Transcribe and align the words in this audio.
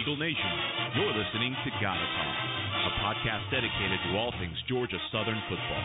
Eagle 0.00 0.16
Nation. 0.16 0.52
You're 0.94 1.12
listening 1.12 1.56
to 1.64 1.70
Gotta 1.82 2.06
Talk, 2.06 2.36
a 2.86 2.90
podcast 3.02 3.50
dedicated 3.50 3.98
to 4.06 4.16
all 4.16 4.32
things 4.38 4.54
Georgia 4.68 4.98
Southern 5.10 5.40
football. 5.48 5.84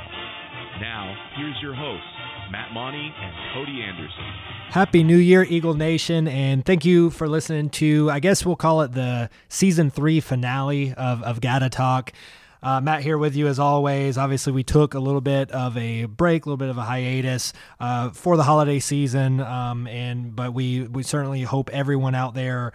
Now, 0.79 1.15
here's 1.35 1.55
your 1.61 1.73
hosts, 1.73 2.05
Matt 2.51 2.73
Monty 2.73 3.11
and 3.19 3.33
Cody 3.53 3.81
Anderson. 3.81 4.23
Happy 4.69 5.03
New 5.03 5.17
Year, 5.17 5.43
Eagle 5.43 5.73
Nation, 5.73 6.27
and 6.27 6.63
thank 6.63 6.85
you 6.85 7.09
for 7.09 7.27
listening 7.27 7.69
to, 7.71 8.11
I 8.11 8.19
guess 8.19 8.45
we'll 8.45 8.55
call 8.55 8.81
it 8.81 8.91
the 8.91 9.29
season 9.47 9.89
three 9.89 10.19
finale 10.19 10.93
of, 10.93 11.23
of 11.23 11.41
Gotta 11.41 11.69
Talk. 11.69 12.13
Uh, 12.61 12.81
Matt 12.81 13.01
here 13.01 13.17
with 13.17 13.35
you 13.35 13.47
as 13.47 13.57
always. 13.57 14.17
Obviously, 14.17 14.53
we 14.53 14.63
took 14.63 14.93
a 14.93 14.99
little 14.99 15.21
bit 15.21 15.49
of 15.51 15.75
a 15.75 16.05
break, 16.05 16.45
a 16.45 16.49
little 16.49 16.57
bit 16.57 16.69
of 16.69 16.77
a 16.77 16.83
hiatus 16.83 17.51
uh, 17.79 18.11
for 18.11 18.37
the 18.37 18.43
holiday 18.43 18.79
season, 18.79 19.39
um, 19.39 19.87
and 19.87 20.35
but 20.35 20.53
we 20.53 20.83
we 20.83 21.03
certainly 21.03 21.41
hope 21.41 21.69
everyone 21.71 22.15
out 22.15 22.35
there 22.35 22.73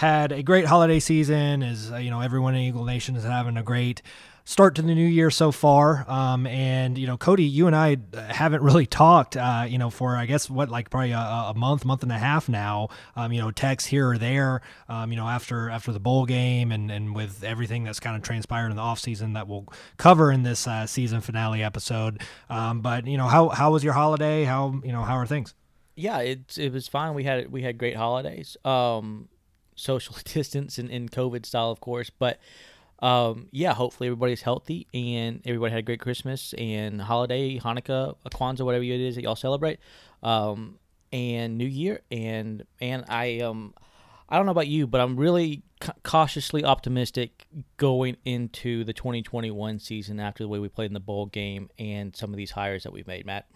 had 0.00 0.32
a 0.32 0.42
great 0.42 0.64
holiday 0.64 0.98
season. 0.98 1.62
As 1.62 1.92
uh, 1.92 1.96
you 1.96 2.08
know, 2.08 2.22
everyone 2.22 2.54
in 2.54 2.62
Eagle 2.62 2.86
Nation 2.86 3.16
is 3.16 3.24
having 3.24 3.58
a 3.58 3.62
great 3.62 4.00
start 4.46 4.74
to 4.76 4.82
the 4.82 4.94
new 4.94 5.06
year 5.06 5.30
so 5.30 5.52
far. 5.52 6.06
Um, 6.08 6.46
and 6.46 6.96
you 6.96 7.06
know, 7.06 7.18
Cody, 7.18 7.44
you 7.44 7.66
and 7.66 7.76
I 7.76 7.98
haven't 8.32 8.62
really 8.62 8.86
talked, 8.86 9.36
uh, 9.36 9.66
you 9.68 9.76
know, 9.76 9.90
for 9.90 10.16
I 10.16 10.24
guess 10.24 10.48
what 10.48 10.70
like 10.70 10.88
probably 10.88 11.10
a, 11.12 11.18
a 11.18 11.52
month, 11.54 11.84
month 11.84 12.02
and 12.02 12.10
a 12.10 12.18
half 12.18 12.48
now. 12.48 12.88
Um, 13.14 13.30
you 13.30 13.42
know, 13.42 13.50
text 13.50 13.88
here 13.88 14.08
or 14.08 14.16
there. 14.16 14.62
Um, 14.88 15.10
you 15.10 15.18
know, 15.18 15.28
after 15.28 15.68
after 15.68 15.92
the 15.92 16.00
bowl 16.00 16.24
game 16.24 16.72
and 16.72 16.90
and 16.90 17.14
with 17.14 17.44
everything 17.44 17.84
that's 17.84 18.00
kind 18.00 18.16
of 18.16 18.22
transpired 18.22 18.70
in 18.70 18.76
the 18.76 18.82
off 18.82 19.00
season 19.00 19.34
that 19.34 19.48
we'll 19.48 19.68
cover 19.98 20.32
in 20.32 20.44
this 20.44 20.66
uh, 20.66 20.86
season 20.86 21.20
finale 21.20 21.62
episode. 21.62 22.22
Um, 22.48 22.80
but 22.80 23.06
you 23.06 23.18
know, 23.18 23.26
how 23.26 23.50
how 23.50 23.70
was 23.70 23.84
your 23.84 23.92
holiday? 23.92 24.44
How 24.44 24.80
you 24.82 24.92
know 24.92 25.02
how 25.02 25.16
are 25.16 25.26
things? 25.26 25.54
Yeah, 25.94 26.20
it 26.20 26.56
it 26.56 26.72
was 26.72 26.88
fine. 26.88 27.12
We 27.12 27.24
had 27.24 27.52
we 27.52 27.60
had 27.60 27.76
great 27.76 27.96
holidays. 27.96 28.56
Um, 28.64 29.28
social 29.80 30.16
distance 30.24 30.78
and, 30.78 30.90
and 30.90 31.10
COVID 31.10 31.46
style, 31.46 31.70
of 31.70 31.80
course, 31.80 32.10
but 32.10 32.38
um, 33.00 33.48
yeah, 33.50 33.72
hopefully 33.72 34.08
everybody's 34.08 34.42
healthy 34.42 34.86
and 34.92 35.40
everybody 35.46 35.72
had 35.72 35.78
a 35.78 35.82
great 35.82 36.00
Christmas 36.00 36.52
and 36.54 37.00
holiday, 37.00 37.58
Hanukkah, 37.58 38.14
Kwanzaa, 38.26 38.64
whatever 38.64 38.84
it 38.84 39.00
is 39.00 39.14
that 39.14 39.22
y'all 39.22 39.36
celebrate, 39.36 39.78
um, 40.22 40.78
and 41.12 41.56
New 41.56 41.66
Year. 41.66 42.00
And 42.10 42.64
and 42.80 43.04
I 43.08 43.38
um, 43.38 43.74
I 44.28 44.36
don't 44.36 44.46
know 44.46 44.52
about 44.52 44.68
you, 44.68 44.86
but 44.86 45.00
I'm 45.00 45.16
really 45.16 45.62
ca- 45.80 45.94
cautiously 46.02 46.62
optimistic 46.62 47.46
going 47.78 48.16
into 48.24 48.84
the 48.84 48.92
2021 48.92 49.78
season 49.78 50.20
after 50.20 50.44
the 50.44 50.48
way 50.48 50.58
we 50.58 50.68
played 50.68 50.86
in 50.86 50.94
the 50.94 51.00
bowl 51.00 51.26
game 51.26 51.70
and 51.78 52.14
some 52.14 52.30
of 52.30 52.36
these 52.36 52.50
hires 52.50 52.82
that 52.82 52.92
we've 52.92 53.06
made, 53.06 53.24
Matt. 53.24 53.46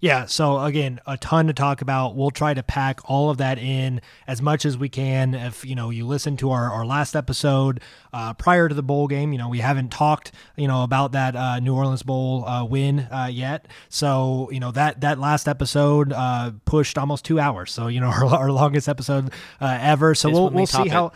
Yeah, 0.00 0.26
so 0.26 0.60
again, 0.60 1.00
a 1.06 1.16
ton 1.16 1.48
to 1.48 1.52
talk 1.52 1.80
about. 1.80 2.14
We'll 2.14 2.30
try 2.30 2.54
to 2.54 2.62
pack 2.62 3.00
all 3.10 3.30
of 3.30 3.38
that 3.38 3.58
in 3.58 4.00
as 4.28 4.40
much 4.40 4.64
as 4.64 4.78
we 4.78 4.88
can. 4.88 5.34
If 5.34 5.64
you 5.64 5.74
know 5.74 5.90
you 5.90 6.06
listen 6.06 6.36
to 6.38 6.50
our, 6.50 6.70
our 6.70 6.86
last 6.86 7.16
episode 7.16 7.80
uh, 8.12 8.34
prior 8.34 8.68
to 8.68 8.74
the 8.74 8.82
bowl 8.82 9.08
game, 9.08 9.32
you 9.32 9.38
know 9.38 9.48
we 9.48 9.58
haven't 9.58 9.90
talked 9.90 10.30
you 10.56 10.68
know 10.68 10.84
about 10.84 11.12
that 11.12 11.34
uh, 11.34 11.58
New 11.58 11.74
Orleans 11.74 12.04
Bowl 12.04 12.44
uh, 12.44 12.64
win 12.64 13.00
uh, 13.10 13.28
yet. 13.30 13.66
So 13.88 14.48
you 14.52 14.60
know 14.60 14.70
that 14.70 15.00
that 15.00 15.18
last 15.18 15.48
episode 15.48 16.12
uh, 16.12 16.52
pushed 16.64 16.96
almost 16.96 17.24
two 17.24 17.40
hours. 17.40 17.72
So 17.72 17.88
you 17.88 18.00
know 18.00 18.06
our, 18.08 18.26
our 18.26 18.52
longest 18.52 18.88
episode 18.88 19.32
uh, 19.60 19.78
ever. 19.80 20.14
So 20.14 20.28
This 20.28 20.34
we'll 20.34 20.50
we'll 20.50 20.66
see 20.66 20.82
it. 20.82 21.12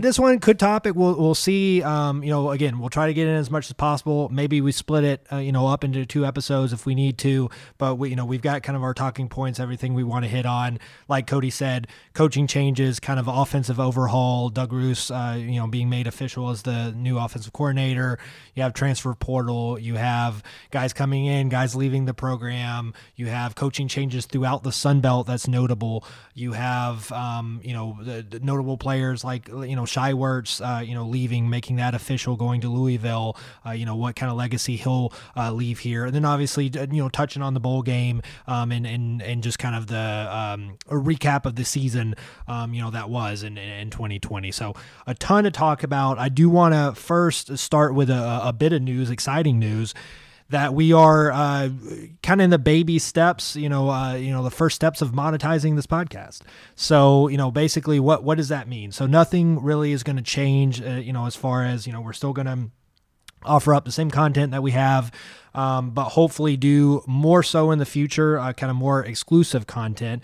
This 0.00 0.18
one 0.18 0.38
could 0.40 0.58
top 0.58 0.86
it. 0.86 0.96
We'll 0.96 1.14
we'll 1.14 1.34
see. 1.34 1.82
Um, 1.82 2.22
you 2.24 2.30
know, 2.30 2.50
again, 2.50 2.78
we'll 2.78 2.88
try 2.88 3.06
to 3.06 3.14
get 3.14 3.28
in 3.28 3.34
as 3.34 3.50
much 3.50 3.66
as 3.66 3.74
possible. 3.74 4.28
Maybe 4.30 4.60
we 4.60 4.72
split 4.72 5.04
it, 5.04 5.26
uh, 5.30 5.36
you 5.36 5.52
know, 5.52 5.66
up 5.66 5.84
into 5.84 6.06
two 6.06 6.24
episodes 6.24 6.72
if 6.72 6.86
we 6.86 6.94
need 6.94 7.18
to. 7.18 7.50
But 7.76 7.96
we, 7.96 8.10
you 8.10 8.16
know, 8.16 8.24
we've 8.24 8.40
got 8.40 8.62
kind 8.62 8.76
of 8.76 8.82
our 8.82 8.94
talking 8.94 9.28
points, 9.28 9.60
everything 9.60 9.94
we 9.94 10.02
want 10.02 10.24
to 10.24 10.28
hit 10.28 10.46
on. 10.46 10.78
Like 11.08 11.26
Cody 11.26 11.50
said, 11.50 11.86
coaching 12.14 12.46
changes, 12.46 12.98
kind 12.98 13.20
of 13.20 13.28
offensive 13.28 13.78
overhaul. 13.78 14.48
Doug 14.48 14.72
Ruse, 14.72 15.10
uh, 15.10 15.36
you 15.38 15.60
know, 15.60 15.66
being 15.66 15.90
made 15.90 16.06
official 16.06 16.50
as 16.50 16.62
the 16.62 16.92
new 16.92 17.18
offensive 17.18 17.52
coordinator. 17.52 18.18
You 18.54 18.62
have 18.62 18.72
transfer 18.72 19.14
portal. 19.14 19.78
You 19.78 19.96
have 19.96 20.42
guys 20.70 20.92
coming 20.92 21.26
in, 21.26 21.50
guys 21.50 21.74
leaving 21.76 22.06
the 22.06 22.14
program. 22.14 22.94
You 23.16 23.26
have 23.26 23.54
coaching 23.54 23.88
changes 23.88 24.26
throughout 24.26 24.62
the 24.62 24.72
Sun 24.72 25.00
Belt. 25.02 25.26
That's 25.26 25.46
notable. 25.46 26.04
You 26.34 26.52
have, 26.52 27.12
um, 27.12 27.60
you 27.62 27.74
know, 27.74 27.98
the, 28.02 28.22
the 28.22 28.40
notable 28.40 28.78
players 28.78 29.24
like 29.24 29.48
you 29.48 29.76
know 29.76 29.86
Shai 29.90 30.12
uh, 30.12 30.82
you 30.84 30.94
know, 30.94 31.04
leaving, 31.04 31.50
making 31.50 31.76
that 31.76 31.94
official, 31.94 32.36
going 32.36 32.60
to 32.60 32.68
Louisville. 32.68 33.36
Uh, 33.66 33.72
you 33.72 33.84
know 33.84 33.96
what 33.96 34.16
kind 34.16 34.30
of 34.30 34.38
legacy 34.38 34.76
he'll 34.76 35.12
uh, 35.36 35.52
leave 35.52 35.80
here, 35.80 36.06
and 36.06 36.14
then 36.14 36.24
obviously 36.24 36.66
you 36.66 37.02
know 37.02 37.08
touching 37.08 37.42
on 37.42 37.54
the 37.54 37.60
bowl 37.60 37.82
game 37.82 38.22
um, 38.46 38.70
and 38.72 38.86
and 38.86 39.22
and 39.22 39.42
just 39.42 39.58
kind 39.58 39.74
of 39.74 39.88
the 39.88 39.96
um, 40.30 40.78
a 40.88 40.94
recap 40.94 41.44
of 41.44 41.56
the 41.56 41.64
season, 41.64 42.14
um, 42.46 42.72
you 42.72 42.80
know 42.80 42.90
that 42.90 43.10
was 43.10 43.42
in, 43.42 43.58
in 43.58 43.90
2020. 43.90 44.52
So 44.52 44.74
a 45.06 45.14
ton 45.14 45.44
to 45.44 45.50
talk 45.50 45.82
about. 45.82 46.18
I 46.18 46.28
do 46.28 46.48
want 46.48 46.74
to 46.74 47.00
first 47.00 47.58
start 47.58 47.94
with 47.94 48.10
a, 48.10 48.40
a 48.44 48.52
bit 48.52 48.72
of 48.72 48.82
news, 48.82 49.10
exciting 49.10 49.58
news 49.58 49.94
that 50.50 50.74
we 50.74 50.92
are 50.92 51.30
uh, 51.32 51.70
kind 52.22 52.40
of 52.40 52.44
in 52.44 52.50
the 52.50 52.58
baby 52.58 52.98
steps, 52.98 53.56
you 53.56 53.68
know, 53.68 53.88
uh, 53.90 54.14
you 54.14 54.32
know, 54.32 54.42
the 54.42 54.50
first 54.50 54.76
steps 54.76 55.00
of 55.00 55.12
monetizing 55.12 55.76
this 55.76 55.86
podcast. 55.86 56.42
So, 56.74 57.28
you 57.28 57.36
know, 57.36 57.50
basically, 57.50 58.00
what 58.00 58.24
what 58.24 58.36
does 58.36 58.48
that 58.48 58.68
mean? 58.68 58.92
So, 58.92 59.06
nothing 59.06 59.62
really 59.62 59.92
is 59.92 60.02
going 60.02 60.16
to 60.16 60.22
change, 60.22 60.82
uh, 60.82 60.94
you 60.94 61.12
know, 61.12 61.26
as 61.26 61.36
far 61.36 61.64
as 61.64 61.86
you 61.86 61.92
know, 61.92 62.00
we're 62.00 62.12
still 62.12 62.32
going 62.32 62.46
to 62.46 62.70
offer 63.44 63.74
up 63.74 63.84
the 63.84 63.92
same 63.92 64.10
content 64.10 64.52
that 64.52 64.62
we 64.62 64.72
have, 64.72 65.10
um, 65.54 65.90
but 65.90 66.10
hopefully 66.10 66.56
do 66.56 67.02
more 67.06 67.42
so 67.42 67.70
in 67.70 67.78
the 67.78 67.86
future, 67.86 68.38
uh, 68.38 68.52
kind 68.52 68.70
of 68.70 68.76
more 68.76 69.04
exclusive 69.04 69.66
content. 69.66 70.22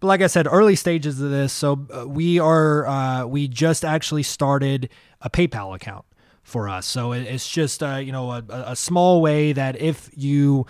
But 0.00 0.06
like 0.08 0.20
I 0.20 0.26
said, 0.26 0.46
early 0.46 0.76
stages 0.76 1.20
of 1.20 1.30
this, 1.30 1.52
so 1.52 1.86
uh, 1.92 2.06
we 2.06 2.38
are 2.38 2.86
uh, 2.86 3.26
we 3.26 3.48
just 3.48 3.84
actually 3.84 4.22
started 4.22 4.90
a 5.20 5.30
PayPal 5.30 5.74
account 5.74 6.04
for 6.42 6.68
us. 6.68 6.86
So 6.86 7.12
it's 7.12 7.48
just 7.48 7.82
uh, 7.82 7.96
you 7.96 8.12
know 8.12 8.30
a, 8.32 8.44
a 8.48 8.76
small 8.76 9.20
way 9.20 9.52
that 9.52 9.80
if 9.80 10.10
you 10.16 10.66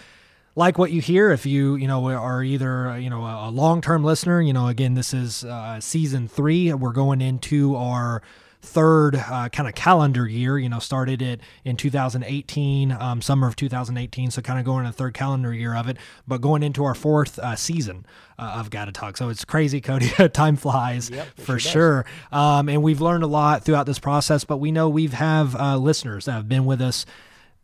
like 0.54 0.78
what 0.78 0.92
you 0.92 1.00
hear, 1.00 1.30
if 1.30 1.46
you 1.46 1.76
you 1.76 1.88
know 1.88 2.06
are 2.08 2.42
either 2.42 2.90
uh, 2.90 2.96
you 2.96 3.10
know 3.10 3.22
a 3.22 3.50
long 3.50 3.80
term 3.80 4.04
listener, 4.04 4.40
you 4.40 4.52
know 4.52 4.68
again 4.68 4.94
this 4.94 5.14
is 5.14 5.44
uh, 5.44 5.80
season 5.80 6.28
three. 6.28 6.72
We're 6.72 6.92
going 6.92 7.20
into 7.20 7.74
our 7.76 8.22
third 8.62 9.16
uh, 9.16 9.48
kind 9.50 9.68
of 9.68 9.74
calendar 9.74 10.26
year. 10.26 10.58
You 10.58 10.68
know, 10.68 10.78
started 10.78 11.20
it 11.20 11.40
in 11.64 11.76
2018, 11.76 12.92
um, 12.92 13.20
summer 13.20 13.46
of 13.46 13.56
2018. 13.56 14.30
So 14.30 14.40
kind 14.40 14.58
of 14.58 14.64
going 14.64 14.84
in 14.84 14.90
a 14.90 14.92
third 14.92 15.14
calendar 15.14 15.52
year 15.52 15.74
of 15.74 15.88
it, 15.88 15.98
but 16.26 16.40
going 16.40 16.62
into 16.62 16.84
our 16.84 16.94
fourth 16.94 17.38
uh, 17.38 17.56
season 17.56 18.06
uh, 18.38 18.56
of 18.56 18.70
Gotta 18.70 18.92
Talk. 18.92 19.16
So 19.16 19.28
it's 19.28 19.44
crazy, 19.44 19.80
Cody. 19.80 20.08
Time 20.32 20.56
flies 20.56 21.10
Yep, 21.10 21.26
for 21.36 21.58
sure 21.58 21.82
sure. 21.82 22.04
Um, 22.30 22.68
and 22.68 22.82
we've 22.82 23.00
learned 23.00 23.24
a 23.24 23.28
lot 23.28 23.64
throughout 23.64 23.86
this 23.86 23.98
process. 23.98 24.44
But 24.44 24.58
we 24.58 24.70
know 24.72 24.88
we've 24.88 25.12
have 25.12 25.56
uh, 25.56 25.76
listeners 25.76 26.26
that 26.26 26.32
have 26.32 26.48
been 26.48 26.64
with 26.64 26.80
us 26.80 27.04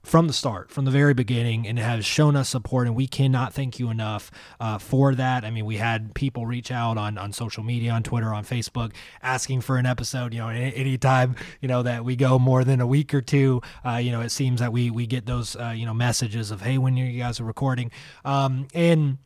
from 0.03 0.27
the 0.27 0.33
start, 0.33 0.71
from 0.71 0.85
the 0.85 0.91
very 0.91 1.13
beginning, 1.13 1.67
and 1.67 1.79
has 1.79 2.07
shown 2.07 2.37
us 2.37 2.49
support, 2.49 2.87
and 2.87 2.97
we 2.97 3.07
cannot 3.07 3.53
thank 3.53 3.79
you 3.79 3.91
enough 3.91 4.31
uh, 4.59 4.79
for 4.79 5.15
that. 5.15 5.45
I 5.45 5.51
mean, 5.51 5.67
we 5.67 5.77
had 5.77 6.15
people 6.15 6.47
reach 6.47 6.71
out 6.71 6.97
on 6.97 7.19
on 7.19 7.33
social 7.33 7.63
media, 7.63 7.93
on 7.93 8.03
Twitter, 8.03 8.33
on 8.33 8.45
Facebook, 8.45 8.93
asking 9.23 9.61
for 9.61 9.77
an 9.77 9.87
episode. 9.87 10.33
You 10.33 10.41
know, 10.41 10.49
any 10.49 10.75
anytime 10.75 11.37
you 11.61 11.69
know 11.69 11.83
that 11.83 12.05
we 12.05 12.17
go 12.17 12.39
more 12.39 12.65
than 12.65 12.81
a 12.81 12.87
week 12.87 13.13
or 13.13 13.21
two, 13.21 13.61
uh, 13.85 13.97
you 13.97 14.13
know, 14.13 14.21
it 14.21 14.31
seems 14.31 14.61
that 14.61 14.73
we 14.73 14.91
we 14.91 15.07
get 15.07 15.27
those 15.27 15.57
uh, 15.57 15.75
you 15.77 15.85
know 15.85 15.95
messages 15.95 16.51
of 16.51 16.63
hey, 16.63 16.79
when 16.79 16.97
you 16.97 17.19
guys 17.19 17.41
are 17.41 17.45
recording, 17.45 17.91
um, 18.25 18.69
and 18.75 19.19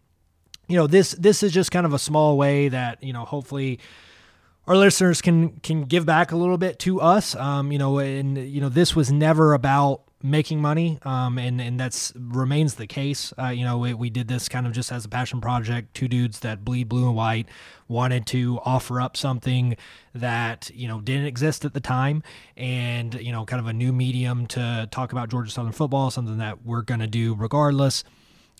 you 0.68 0.76
know 0.76 0.86
this 0.86 1.12
this 1.12 1.42
is 1.42 1.52
just 1.52 1.70
kind 1.70 1.86
of 1.86 1.92
a 1.92 1.98
small 1.98 2.36
way 2.36 2.68
that 2.68 3.02
you 3.02 3.12
know 3.12 3.24
hopefully 3.24 3.78
our 4.66 4.76
listeners 4.76 5.20
can 5.20 5.50
can 5.60 5.84
give 5.84 6.06
back 6.06 6.32
a 6.32 6.36
little 6.36 6.56
bit 6.56 6.78
to 6.78 7.00
us 7.00 7.34
um 7.34 7.72
you 7.72 7.78
know 7.78 7.98
and 7.98 8.38
you 8.38 8.60
know 8.60 8.68
this 8.68 8.94
was 8.94 9.10
never 9.10 9.54
about 9.54 10.02
making 10.22 10.60
money 10.60 10.98
um 11.02 11.38
and 11.38 11.60
and 11.60 11.78
that's 11.78 12.12
remains 12.16 12.74
the 12.74 12.86
case. 12.86 13.32
Uh 13.38 13.48
you 13.48 13.64
know 13.64 13.78
we, 13.78 13.94
we 13.94 14.10
did 14.10 14.28
this 14.28 14.48
kind 14.48 14.66
of 14.66 14.72
just 14.72 14.92
as 14.92 15.04
a 15.04 15.08
passion 15.08 15.40
project. 15.40 15.94
Two 15.94 16.08
dudes 16.08 16.40
that 16.40 16.64
bleed 16.64 16.88
blue 16.88 17.06
and 17.06 17.16
white 17.16 17.48
wanted 17.88 18.26
to 18.26 18.58
offer 18.64 19.00
up 19.00 19.16
something 19.16 19.76
that 20.14 20.70
you 20.74 20.88
know 20.88 21.00
didn't 21.00 21.26
exist 21.26 21.64
at 21.64 21.74
the 21.74 21.80
time 21.80 22.22
and 22.56 23.14
you 23.14 23.32
know 23.32 23.44
kind 23.44 23.60
of 23.60 23.66
a 23.66 23.72
new 23.72 23.92
medium 23.92 24.46
to 24.46 24.88
talk 24.90 25.12
about 25.12 25.28
Georgia 25.28 25.50
Southern 25.50 25.72
football 25.72 26.10
something 26.10 26.38
that 26.38 26.64
we're 26.64 26.82
going 26.82 27.00
to 27.00 27.06
do 27.06 27.34
regardless. 27.34 28.04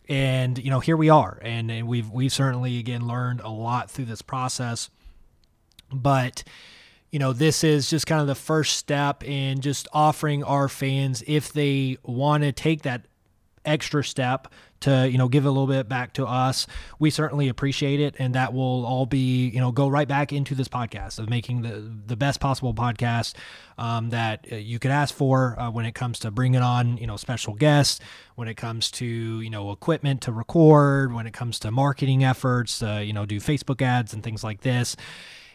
And 0.08 0.58
you 0.58 0.70
know 0.70 0.80
here 0.80 0.96
we 0.96 1.08
are. 1.08 1.38
And, 1.42 1.70
and 1.70 1.86
we've 1.86 2.10
we've 2.10 2.32
certainly 2.32 2.78
again 2.78 3.06
learned 3.06 3.40
a 3.40 3.48
lot 3.48 3.90
through 3.90 4.06
this 4.06 4.22
process. 4.22 4.90
But 5.92 6.42
you 7.12 7.18
know 7.18 7.32
this 7.32 7.62
is 7.62 7.88
just 7.88 8.06
kind 8.06 8.20
of 8.20 8.26
the 8.26 8.34
first 8.34 8.78
step 8.78 9.22
in 9.22 9.60
just 9.60 9.86
offering 9.92 10.42
our 10.42 10.68
fans 10.68 11.22
if 11.28 11.52
they 11.52 11.98
want 12.02 12.42
to 12.42 12.50
take 12.50 12.82
that 12.82 13.02
extra 13.64 14.02
step 14.02 14.48
to 14.80 15.08
you 15.08 15.16
know 15.16 15.28
give 15.28 15.44
a 15.44 15.48
little 15.48 15.68
bit 15.68 15.88
back 15.88 16.12
to 16.14 16.26
us 16.26 16.66
we 16.98 17.10
certainly 17.10 17.48
appreciate 17.48 18.00
it 18.00 18.16
and 18.18 18.34
that 18.34 18.52
will 18.52 18.84
all 18.84 19.06
be 19.06 19.48
you 19.50 19.60
know 19.60 19.70
go 19.70 19.86
right 19.86 20.08
back 20.08 20.32
into 20.32 20.56
this 20.56 20.66
podcast 20.66 21.20
of 21.20 21.30
making 21.30 21.62
the 21.62 21.88
the 22.08 22.16
best 22.16 22.40
possible 22.40 22.74
podcast 22.74 23.34
um, 23.78 24.10
that 24.10 24.44
uh, 24.50 24.56
you 24.56 24.80
could 24.80 24.90
ask 24.90 25.14
for 25.14 25.58
uh, 25.60 25.70
when 25.70 25.84
it 25.84 25.94
comes 25.94 26.18
to 26.18 26.32
bringing 26.32 26.60
on 26.60 26.96
you 26.96 27.06
know 27.06 27.16
special 27.16 27.54
guests 27.54 28.00
when 28.34 28.48
it 28.48 28.56
comes 28.56 28.90
to 28.90 29.06
you 29.06 29.50
know 29.50 29.70
equipment 29.70 30.22
to 30.22 30.32
record 30.32 31.12
when 31.12 31.28
it 31.28 31.32
comes 31.32 31.60
to 31.60 31.70
marketing 31.70 32.24
efforts 32.24 32.82
uh, 32.82 33.00
you 33.04 33.12
know 33.12 33.24
do 33.24 33.38
facebook 33.38 33.80
ads 33.80 34.12
and 34.12 34.24
things 34.24 34.42
like 34.42 34.62
this 34.62 34.96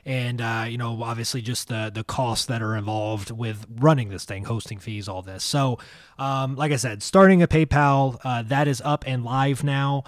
and 0.07 0.39
uh, 0.39 0.65
you 0.67 0.77
know 0.77 1.03
obviously 1.03 1.41
just 1.41 1.67
the 1.67 1.91
the 1.93 2.03
costs 2.03 2.45
that 2.45 2.61
are 2.61 2.75
involved 2.75 3.29
with 3.29 3.67
running 3.69 4.07
this 4.07 4.23
thing, 4.23 4.45
hosting 4.45 4.79
fees, 4.79 5.09
all 5.09 5.21
this. 5.21 5.43
So, 5.43 5.77
um, 6.17 6.55
like 6.55 6.71
I 6.71 6.77
said, 6.77 7.03
starting 7.03 7.43
a 7.43 7.47
PayPal 7.47 8.17
uh, 8.23 8.41
that 8.43 8.69
is 8.69 8.81
up 8.85 9.03
and 9.05 9.25
live 9.25 9.63
now. 9.63 10.05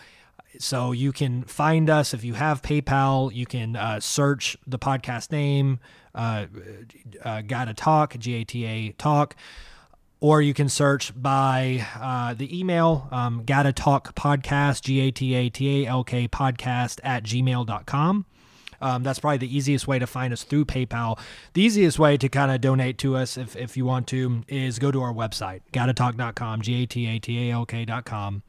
So 0.58 0.94
you 0.94 1.12
can 1.12 1.44
find 1.44 1.90
us 1.90 2.14
if 2.14 2.24
you 2.24 2.34
have 2.34 2.62
PayPal. 2.62 3.34
You 3.34 3.46
can 3.46 3.76
uh, 3.76 4.00
search 4.00 4.58
the 4.66 4.80
podcast 4.80 5.32
name, 5.32 5.80
uh, 6.16 6.46
uh, 7.24 7.42
Gata 7.42 7.74
Talk, 7.74 8.18
G 8.18 8.36
A 8.36 8.44
T 8.46 8.66
A 8.66 8.92
Talk, 8.94 9.36
or 10.22 10.42
you 10.42 10.54
can 10.54 10.70
search 10.70 11.12
by 11.22 11.86
uh, 12.00 12.34
the 12.34 12.58
email, 12.58 13.10
um, 13.12 13.44
Gata 13.44 13.74
Talk 13.74 14.16
Podcast, 14.16 14.84
G 14.84 15.02
A 15.02 15.12
T 15.12 15.36
A 15.36 15.50
T 15.50 15.84
A 15.84 15.90
L 15.90 16.06
K 16.06 16.26
Podcast 16.30 17.02
at 17.04 17.24
gmail.com. 17.24 18.26
Um, 18.82 19.04
that's 19.04 19.20
probably 19.20 19.38
the 19.38 19.56
easiest 19.56 19.88
way 19.88 20.00
to 20.00 20.08
find 20.08 20.34
us 20.34 20.44
through 20.44 20.66
PayPal. 20.66 21.20
The 21.54 21.62
easiest 21.62 22.00
way 22.00 22.18
to 22.18 22.30
kind 22.30 22.52
of 22.52 22.62
donate 22.62 22.98
to 23.00 23.16
us, 23.16 23.38
if, 23.38 23.56
if 23.56 23.78
you 23.78 23.86
want 23.86 24.08
to, 24.08 24.44
is 24.48 24.80
go 24.80 24.92
to 24.92 25.02
our 25.02 25.14
website, 25.14 25.62
gatatalk.com, 25.74 26.62
G 26.62 26.84
A 26.84 26.86
T 26.86 27.08
A 27.08 27.20
T 27.20 27.50
A 27.50 27.54
L 27.54 27.66
K.com. 27.66 28.44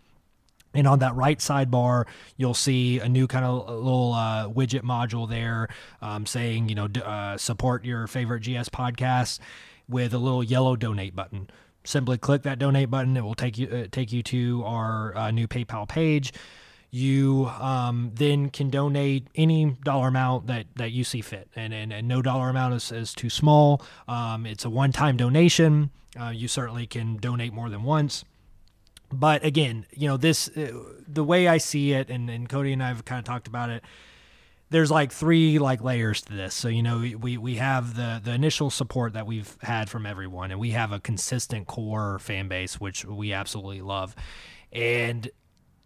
And 0.72 0.86
on 0.86 1.00
that 1.00 1.16
right 1.16 1.38
sidebar, 1.38 2.06
you'll 2.36 2.54
see 2.54 3.00
a 3.00 3.08
new 3.08 3.26
kind 3.26 3.44
of 3.44 3.68
little 3.68 4.12
uh, 4.12 4.48
widget 4.48 4.82
module 4.82 5.28
there 5.28 5.68
um, 6.00 6.26
saying, 6.26 6.68
you 6.68 6.76
know, 6.76 6.86
uh, 7.04 7.36
support 7.36 7.84
your 7.84 8.06
favorite 8.06 8.40
GS 8.40 8.68
podcast 8.68 9.40
with 9.88 10.14
a 10.14 10.18
little 10.18 10.44
yellow 10.44 10.76
donate 10.76 11.16
button. 11.16 11.50
Simply 11.82 12.18
click 12.18 12.42
that 12.42 12.58
donate 12.58 12.90
button. 12.90 13.16
It 13.16 13.24
will 13.24 13.34
take 13.34 13.58
you 13.58 13.66
uh, 13.66 13.86
take 13.90 14.12
you 14.12 14.22
to 14.24 14.62
our 14.64 15.16
uh, 15.16 15.30
new 15.30 15.48
PayPal 15.48 15.88
page. 15.88 16.32
You 16.90 17.50
um, 17.60 18.10
then 18.14 18.50
can 18.50 18.68
donate 18.68 19.28
any 19.34 19.76
dollar 19.84 20.08
amount 20.08 20.48
that, 20.48 20.66
that 20.76 20.90
you 20.90 21.04
see 21.04 21.20
fit, 21.20 21.48
and, 21.54 21.72
and, 21.72 21.92
and 21.92 22.08
no 22.08 22.20
dollar 22.20 22.48
amount 22.48 22.74
is, 22.74 22.90
is 22.90 23.14
too 23.14 23.30
small. 23.30 23.82
Um, 24.08 24.44
it's 24.44 24.64
a 24.64 24.70
one 24.70 24.92
time 24.92 25.16
donation. 25.16 25.90
Uh, 26.20 26.30
you 26.30 26.48
certainly 26.48 26.86
can 26.86 27.16
donate 27.16 27.52
more 27.52 27.70
than 27.70 27.84
once 27.84 28.24
but 29.12 29.44
again, 29.44 29.86
you 29.92 30.08
know, 30.08 30.16
this 30.16 30.48
uh, 30.48 30.72
the 31.06 31.24
way 31.24 31.48
I 31.48 31.58
see 31.58 31.92
it, 31.92 32.10
and, 32.10 32.30
and 32.30 32.48
Cody 32.48 32.72
and 32.72 32.82
I 32.82 32.88
have 32.88 33.04
kind 33.04 33.18
of 33.18 33.24
talked 33.24 33.48
about 33.48 33.70
it. 33.70 33.82
There's 34.70 34.90
like 34.90 35.10
three 35.10 35.58
like 35.58 35.82
layers 35.82 36.22
to 36.22 36.32
this. 36.32 36.54
So 36.54 36.68
you 36.68 36.82
know, 36.82 36.98
we 36.98 37.36
we 37.36 37.56
have 37.56 37.96
the 37.96 38.20
the 38.22 38.32
initial 38.32 38.70
support 38.70 39.14
that 39.14 39.26
we've 39.26 39.56
had 39.62 39.90
from 39.90 40.06
everyone, 40.06 40.52
and 40.52 40.60
we 40.60 40.70
have 40.70 40.92
a 40.92 41.00
consistent 41.00 41.66
core 41.66 42.18
fan 42.20 42.46
base, 42.46 42.80
which 42.80 43.04
we 43.04 43.32
absolutely 43.32 43.80
love. 43.80 44.14
And 44.72 45.28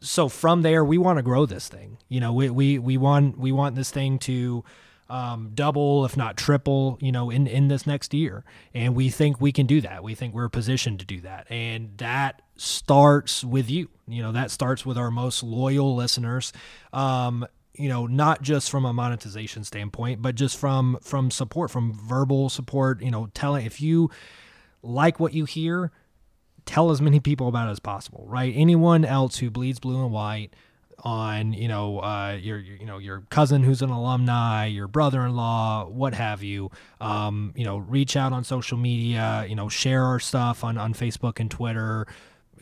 so 0.04 0.28
from 0.28 0.62
there, 0.62 0.84
we 0.84 0.98
want 0.98 1.18
to 1.18 1.22
grow 1.22 1.46
this 1.46 1.68
thing. 1.68 1.98
You 2.08 2.20
know, 2.20 2.32
we 2.32 2.50
we 2.50 2.78
we 2.78 2.96
want 2.96 3.38
we 3.38 3.52
want 3.52 3.74
this 3.74 3.90
thing 3.90 4.18
to 4.20 4.64
um, 5.08 5.50
double, 5.54 6.04
if 6.04 6.16
not 6.16 6.36
triple, 6.36 6.98
you 7.00 7.12
know, 7.12 7.30
in, 7.30 7.46
in 7.46 7.68
this 7.68 7.86
next 7.86 8.14
year. 8.14 8.44
And 8.72 8.94
we 8.94 9.10
think 9.10 9.40
we 9.40 9.52
can 9.52 9.66
do 9.66 9.80
that. 9.82 10.02
We 10.02 10.14
think 10.14 10.34
we're 10.34 10.48
positioned 10.48 11.00
to 11.00 11.06
do 11.06 11.20
that. 11.20 11.46
And 11.50 11.96
that 11.98 12.42
starts 12.56 13.44
with 13.44 13.70
you. 13.70 13.88
You 14.08 14.22
know, 14.22 14.32
that 14.32 14.50
starts 14.50 14.86
with 14.86 14.96
our 14.96 15.10
most 15.10 15.42
loyal 15.42 15.94
listeners. 15.94 16.52
Um, 16.92 17.46
you 17.74 17.88
know, 17.88 18.06
not 18.06 18.40
just 18.40 18.70
from 18.70 18.84
a 18.84 18.92
monetization 18.92 19.64
standpoint, 19.64 20.22
but 20.22 20.36
just 20.36 20.56
from 20.56 20.98
from 21.02 21.30
support, 21.30 21.70
from 21.70 21.92
verbal 21.92 22.48
support, 22.48 23.02
you 23.02 23.10
know, 23.10 23.28
telling 23.34 23.66
if 23.66 23.80
you 23.80 24.10
like 24.82 25.18
what 25.18 25.32
you 25.32 25.44
hear, 25.44 25.90
tell 26.66 26.90
as 26.90 27.00
many 27.00 27.20
people 27.20 27.48
about 27.48 27.68
it 27.68 27.72
as 27.72 27.80
possible, 27.80 28.24
right? 28.28 28.52
Anyone 28.56 29.04
else 29.04 29.38
who 29.38 29.50
bleeds 29.50 29.78
blue 29.78 30.02
and 30.02 30.12
white 30.12 30.54
on 31.04 31.52
you 31.52 31.68
know 31.68 32.00
uh, 32.00 32.38
your, 32.40 32.58
your, 32.58 32.76
you 32.76 32.86
know 32.86 32.98
your 32.98 33.22
cousin 33.30 33.62
who's 33.62 33.82
an 33.82 33.90
alumni, 33.90 34.66
your 34.66 34.88
brother-in-law, 34.88 35.86
what 35.88 36.14
have 36.14 36.42
you. 36.42 36.70
Um, 37.00 37.52
you 37.54 37.64
know, 37.64 37.78
reach 37.78 38.16
out 38.16 38.32
on 38.32 38.44
social 38.44 38.78
media. 38.78 39.44
You 39.48 39.54
know, 39.54 39.68
share 39.68 40.04
our 40.04 40.20
stuff 40.20 40.64
on 40.64 40.78
on 40.78 40.94
Facebook 40.94 41.40
and 41.40 41.50
Twitter. 41.50 42.06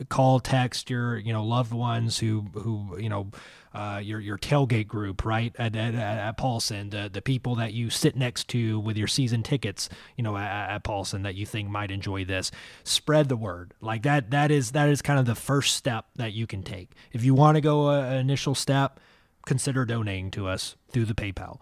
Call, 0.09 0.39
text 0.39 0.89
your 0.89 1.17
you 1.17 1.31
know 1.31 1.45
loved 1.45 1.71
ones 1.73 2.19
who 2.19 2.45
who 2.53 2.97
you 2.99 3.09
know 3.09 3.27
uh, 3.73 3.99
your 4.03 4.19
your 4.19 4.37
tailgate 4.37 4.87
group, 4.87 5.25
right 5.25 5.53
at, 5.57 5.75
at, 5.75 5.95
at 5.95 6.37
Paulson, 6.37 6.89
the 6.89 7.09
the 7.11 7.21
people 7.21 7.55
that 7.55 7.73
you 7.73 7.89
sit 7.89 8.15
next 8.15 8.47
to 8.49 8.79
with 8.79 8.97
your 8.97 9.07
season 9.07 9.43
tickets, 9.43 9.89
you 10.15 10.23
know, 10.23 10.37
at, 10.37 10.75
at 10.75 10.83
Paulson 10.83 11.23
that 11.23 11.35
you 11.35 11.45
think 11.45 11.69
might 11.69 11.91
enjoy 11.91 12.25
this. 12.25 12.51
Spread 12.83 13.29
the 13.29 13.37
word. 13.37 13.73
Like 13.81 14.03
that. 14.03 14.31
That 14.31 14.51
is 14.51 14.71
that 14.71 14.89
is 14.89 15.01
kind 15.01 15.19
of 15.19 15.25
the 15.25 15.35
first 15.35 15.75
step 15.75 16.05
that 16.15 16.33
you 16.33 16.47
can 16.47 16.63
take. 16.63 16.91
If 17.11 17.23
you 17.23 17.33
want 17.33 17.55
to 17.55 17.61
go 17.61 17.89
an 17.89 18.17
initial 18.17 18.55
step, 18.55 18.99
consider 19.45 19.85
donating 19.85 20.31
to 20.31 20.47
us 20.47 20.75
through 20.91 21.05
the 21.05 21.15
PayPal 21.15 21.59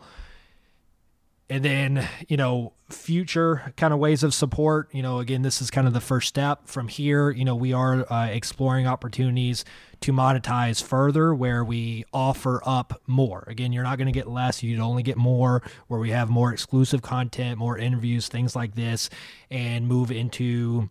and 1.51 1.65
then 1.65 2.07
you 2.29 2.37
know 2.37 2.71
future 2.89 3.73
kind 3.75 3.93
of 3.93 3.99
ways 3.99 4.23
of 4.23 4.33
support 4.33 4.87
you 4.93 5.03
know 5.03 5.19
again 5.19 5.41
this 5.41 5.61
is 5.61 5.69
kind 5.69 5.85
of 5.85 5.93
the 5.93 5.99
first 5.99 6.29
step. 6.29 6.65
From 6.65 6.87
here 6.87 7.29
you 7.29 7.43
know 7.43 7.55
we 7.55 7.73
are 7.73 8.11
uh, 8.11 8.27
exploring 8.27 8.87
opportunities 8.87 9.65
to 9.99 10.13
monetize 10.13 10.81
further 10.81 11.35
where 11.35 11.63
we 11.63 12.05
offer 12.13 12.61
up 12.65 13.01
more. 13.05 13.43
Again 13.47 13.73
you're 13.73 13.83
not 13.83 13.97
going 13.97 14.07
to 14.07 14.13
get 14.13 14.27
less 14.27 14.63
you'd 14.63 14.79
only 14.79 15.03
get 15.03 15.17
more 15.17 15.61
where 15.87 15.99
we 15.99 16.11
have 16.11 16.29
more 16.29 16.53
exclusive 16.53 17.01
content 17.01 17.57
more 17.57 17.77
interviews 17.77 18.29
things 18.29 18.55
like 18.55 18.75
this 18.75 19.09
and 19.51 19.89
move 19.89 20.09
into 20.09 20.89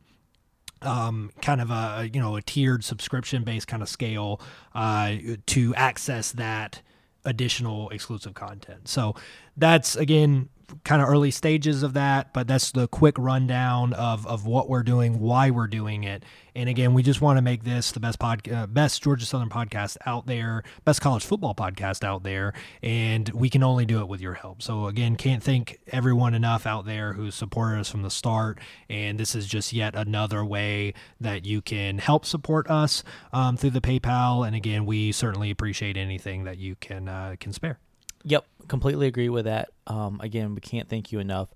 um, 0.82 1.30
kind 1.40 1.62
of 1.62 1.70
a 1.70 2.10
you 2.12 2.20
know 2.20 2.36
a 2.36 2.42
tiered 2.42 2.84
subscription 2.84 3.44
based 3.44 3.66
kind 3.66 3.82
of 3.82 3.88
scale 3.88 4.42
uh, 4.74 5.14
to 5.46 5.74
access 5.74 6.32
that 6.32 6.82
additional 7.24 7.90
exclusive 7.90 8.34
content. 8.34 8.88
So 8.88 9.14
that's 9.56 9.96
again 9.96 10.48
kind 10.84 11.02
of 11.02 11.08
early 11.08 11.30
stages 11.30 11.82
of 11.82 11.92
that, 11.94 12.32
but 12.32 12.46
that's 12.46 12.72
the 12.72 12.88
quick 12.88 13.16
rundown 13.18 13.92
of 13.92 14.26
of 14.26 14.46
what 14.46 14.68
we're 14.68 14.82
doing, 14.82 15.20
why 15.20 15.50
we're 15.50 15.66
doing 15.66 16.04
it. 16.04 16.24
And 16.54 16.68
again, 16.68 16.94
we 16.94 17.02
just 17.02 17.20
want 17.20 17.38
to 17.38 17.42
make 17.42 17.64
this 17.64 17.92
the 17.92 18.00
best 18.00 18.18
pod, 18.18 18.48
uh, 18.50 18.66
best 18.66 19.02
Georgia 19.02 19.24
Southern 19.24 19.48
podcast 19.48 19.96
out 20.06 20.26
there, 20.26 20.62
best 20.84 21.00
college 21.00 21.24
football 21.24 21.54
podcast 21.54 22.04
out 22.04 22.22
there, 22.22 22.52
and 22.82 23.28
we 23.30 23.48
can 23.48 23.62
only 23.62 23.86
do 23.86 24.00
it 24.00 24.08
with 24.08 24.20
your 24.20 24.34
help. 24.34 24.62
So 24.62 24.86
again, 24.86 25.16
can't 25.16 25.42
thank 25.42 25.78
everyone 25.88 26.34
enough 26.34 26.66
out 26.66 26.86
there 26.86 27.12
who 27.12 27.30
supported 27.30 27.80
us 27.80 27.90
from 27.90 28.02
the 28.02 28.10
start, 28.10 28.58
and 28.88 29.18
this 29.18 29.34
is 29.34 29.46
just 29.46 29.72
yet 29.72 29.94
another 29.94 30.44
way 30.44 30.94
that 31.20 31.44
you 31.44 31.62
can 31.62 31.98
help 31.98 32.24
support 32.24 32.68
us 32.70 33.04
um, 33.32 33.56
through 33.56 33.70
the 33.70 33.80
PayPal. 33.80 34.46
And 34.46 34.56
again, 34.56 34.86
we 34.86 35.12
certainly 35.12 35.50
appreciate 35.50 35.96
anything 35.96 36.44
that 36.44 36.58
you 36.58 36.76
can 36.76 37.08
uh, 37.08 37.36
can 37.38 37.52
spare. 37.52 37.78
Yep, 38.24 38.46
completely 38.68 39.06
agree 39.06 39.28
with 39.28 39.46
that. 39.46 39.70
Um, 39.86 40.20
again, 40.22 40.54
we 40.54 40.60
can't 40.60 40.88
thank 40.88 41.12
you 41.12 41.18
enough. 41.18 41.48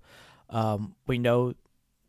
Um, 0.49 0.95
we 1.07 1.17
know 1.17 1.53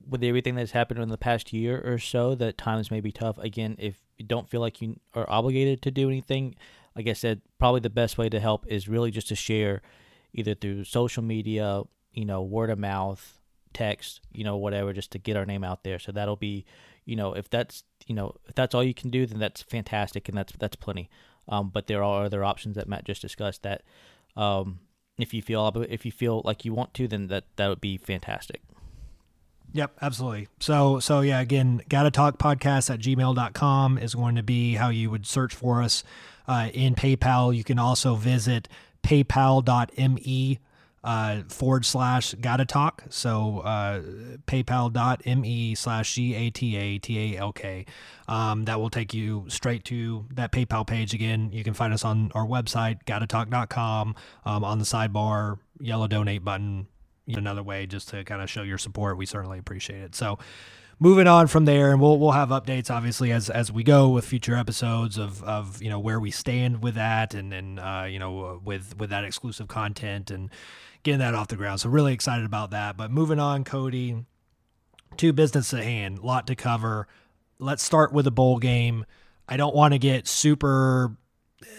with 0.09 0.23
everything 0.23 0.55
that's 0.55 0.71
happened 0.71 1.01
in 1.01 1.09
the 1.09 1.19
past 1.19 1.53
year 1.53 1.83
or 1.85 1.99
so 1.99 2.35
that 2.37 2.57
times 2.57 2.91
may 2.91 3.01
be 3.01 3.13
tough. 3.13 3.39
Again, 3.39 3.77
if 3.79 3.97
you 4.17 4.25
don't 4.25 4.49
feel 4.49 4.61
like 4.61 4.81
you 4.81 4.99
are 5.15 5.29
obligated 5.29 5.83
to 5.83 5.91
do 5.91 6.09
anything, 6.09 6.55
like 6.95 7.09
I 7.09 7.13
said, 7.13 7.43
probably 7.59 7.81
the 7.81 7.91
best 7.91 8.17
way 8.17 8.29
to 8.29 8.41
help 8.41 8.67
is 8.67 8.89
really 8.89 9.11
just 9.11 9.29
to 9.29 9.35
share 9.35 9.83
either 10.33 10.55
through 10.55 10.85
social 10.85 11.23
media, 11.23 11.83
you 12.13 12.25
know, 12.25 12.43
word 12.43 12.71
of 12.71 12.79
mouth, 12.79 13.41
text, 13.75 14.21
you 14.33 14.45
know, 14.45 14.57
whatever, 14.57 14.93
just 14.93 15.11
to 15.13 15.19
get 15.19 15.37
our 15.37 15.45
name 15.45 15.65
out 15.65 15.83
there. 15.83 15.99
So 15.99 16.13
that'll 16.13 16.37
be, 16.37 16.65
you 17.05 17.17
know, 17.17 17.35
if 17.35 17.51
that's, 17.51 17.85
you 18.07 18.15
know, 18.15 18.35
if 18.47 18.55
that's 18.55 18.75
all 18.75 18.85
you 18.85 18.95
can 18.95 19.11
do, 19.11 19.27
then 19.27 19.39
that's 19.39 19.63
fantastic 19.63 20.29
and 20.29 20.39
that's 20.39 20.53
that's 20.59 20.77
plenty. 20.77 21.11
Um, 21.49 21.71
but 21.71 21.87
there 21.87 22.03
are 22.03 22.25
other 22.25 22.45
options 22.45 22.77
that 22.77 22.89
Matt 22.89 23.05
just 23.05 23.23
discussed 23.23 23.63
that 23.63 23.83
um, 24.37 24.81
if 25.19 25.33
you 25.33 25.43
feel 25.43 25.67
if 25.89 26.05
you 26.05 26.13
feel 26.13 26.43
like 26.45 26.65
you 26.65 26.75
want 26.75 26.95
to, 26.95 27.09
then 27.09 27.29
that 27.29 27.45
that 27.57 27.69
would 27.69 27.81
be 27.81 27.97
fantastic. 27.97 28.63
Yep, 29.73 29.99
absolutely. 30.01 30.49
So 30.61 31.01
so 31.01 31.21
yeah, 31.21 31.41
again, 31.41 31.83
gotta 31.89 32.11
talk 32.11 32.39
podcast 32.39 32.93
at 32.93 33.01
gmail.com 33.01 33.99
is 33.99 34.15
going 34.15 34.37
to 34.37 34.43
be 34.43 34.75
how 34.75 34.89
you 34.89 35.11
would 35.11 35.27
search 35.27 35.55
for 35.55 35.83
us 35.83 36.05
uh, 36.47 36.71
in 36.73 36.95
PayPal. 36.95 37.55
You 37.55 37.65
can 37.65 37.79
also 37.79 38.15
visit 38.15 38.69
paypal.me 39.03 40.59
uh, 41.07 41.43
forward 41.49 41.87
slash 41.87 42.35
gotta 42.35 42.65
talk. 42.65 43.05
So 43.11 43.61
uh, 43.61 44.03
paypal.me 44.49 45.75
slash 45.77 46.15
G 46.15 46.35
A 46.35 46.51
T 46.51 46.77
A 46.77 46.99
T 46.99 47.35
A 47.35 47.39
L 47.39 47.53
K. 47.53 47.87
Um, 48.27 48.65
that 48.65 48.81
will 48.81 48.91
take 48.91 49.15
you 49.15 49.45
straight 49.49 49.85
to 49.85 50.27
that 50.35 50.51
PayPal 50.51 50.85
page. 50.85 51.15
Again, 51.15 51.51
you 51.53 51.63
can 51.63 51.75
find 51.75 51.95
us 51.95 52.05
on 52.05 52.33
our 52.35 52.45
website, 52.45 53.05
gatatalk.com. 53.05 54.17
Um, 54.45 54.65
on 54.65 54.79
the 54.81 54.85
sidebar, 54.85 55.59
yellow 55.81 56.09
donate 56.09 56.45
button. 56.45 56.89
Another 57.29 57.63
way 57.63 57.87
just 57.87 58.09
to 58.09 58.25
kind 58.25 58.43
of 58.43 58.51
show 58.51 58.63
your 58.63 58.79
support. 58.79 59.17
We 59.17 59.27
certainly 59.27 59.59
appreciate 59.59 60.03
it. 60.03 60.15
So, 60.17 60.39
moving 60.99 61.27
on 61.27 61.47
from 61.47 61.67
there, 61.67 61.93
and 61.93 62.01
we'll 62.01 62.19
we'll 62.19 62.33
have 62.33 62.49
updates 62.51 62.91
obviously 62.91 63.31
as 63.31 63.49
as 63.51 63.71
we 63.71 63.83
go 63.85 64.09
with 64.09 64.25
future 64.25 64.57
episodes 64.57 65.19
of 65.19 65.43
of 65.45 65.83
you 65.83 65.91
know 65.91 65.99
where 65.99 66.21
we 66.21 66.31
stand 66.31 66.83
with 66.83 66.95
that, 66.95 67.35
and 67.35 67.53
and 67.53 67.81
uh, 67.81 68.07
you 68.09 68.21
know 68.21 68.61
with 68.65 68.97
with 68.97 69.11
that 69.11 69.25
exclusive 69.25 69.67
content 69.67 70.31
and 70.31 70.51
getting 71.07 71.21
that 71.21 71.35
off 71.35 71.49
the 71.49 71.57
ground. 71.57 71.81
So 71.81 71.89
really 71.89 72.13
excited 72.13 72.45
about 72.45 72.73
that. 72.73 72.97
But 72.97 73.11
moving 73.11 73.39
on, 73.39 73.65
Cody, 73.65 74.27
to 75.17 75.33
business 75.33 75.73
at 75.73 75.85
hand, 75.85 76.19
lot 76.19 76.49
to 76.49 76.57
cover. 76.57 77.07
Let's 77.59 77.83
start 77.83 78.13
with 78.13 78.27
a 78.27 78.31
bowl 78.33 78.59
game. 78.59 79.07
I 79.49 79.57
don't 79.57 79.75
want 79.75 79.95
to 79.95 79.99
get 79.99 80.27
super 80.27 81.17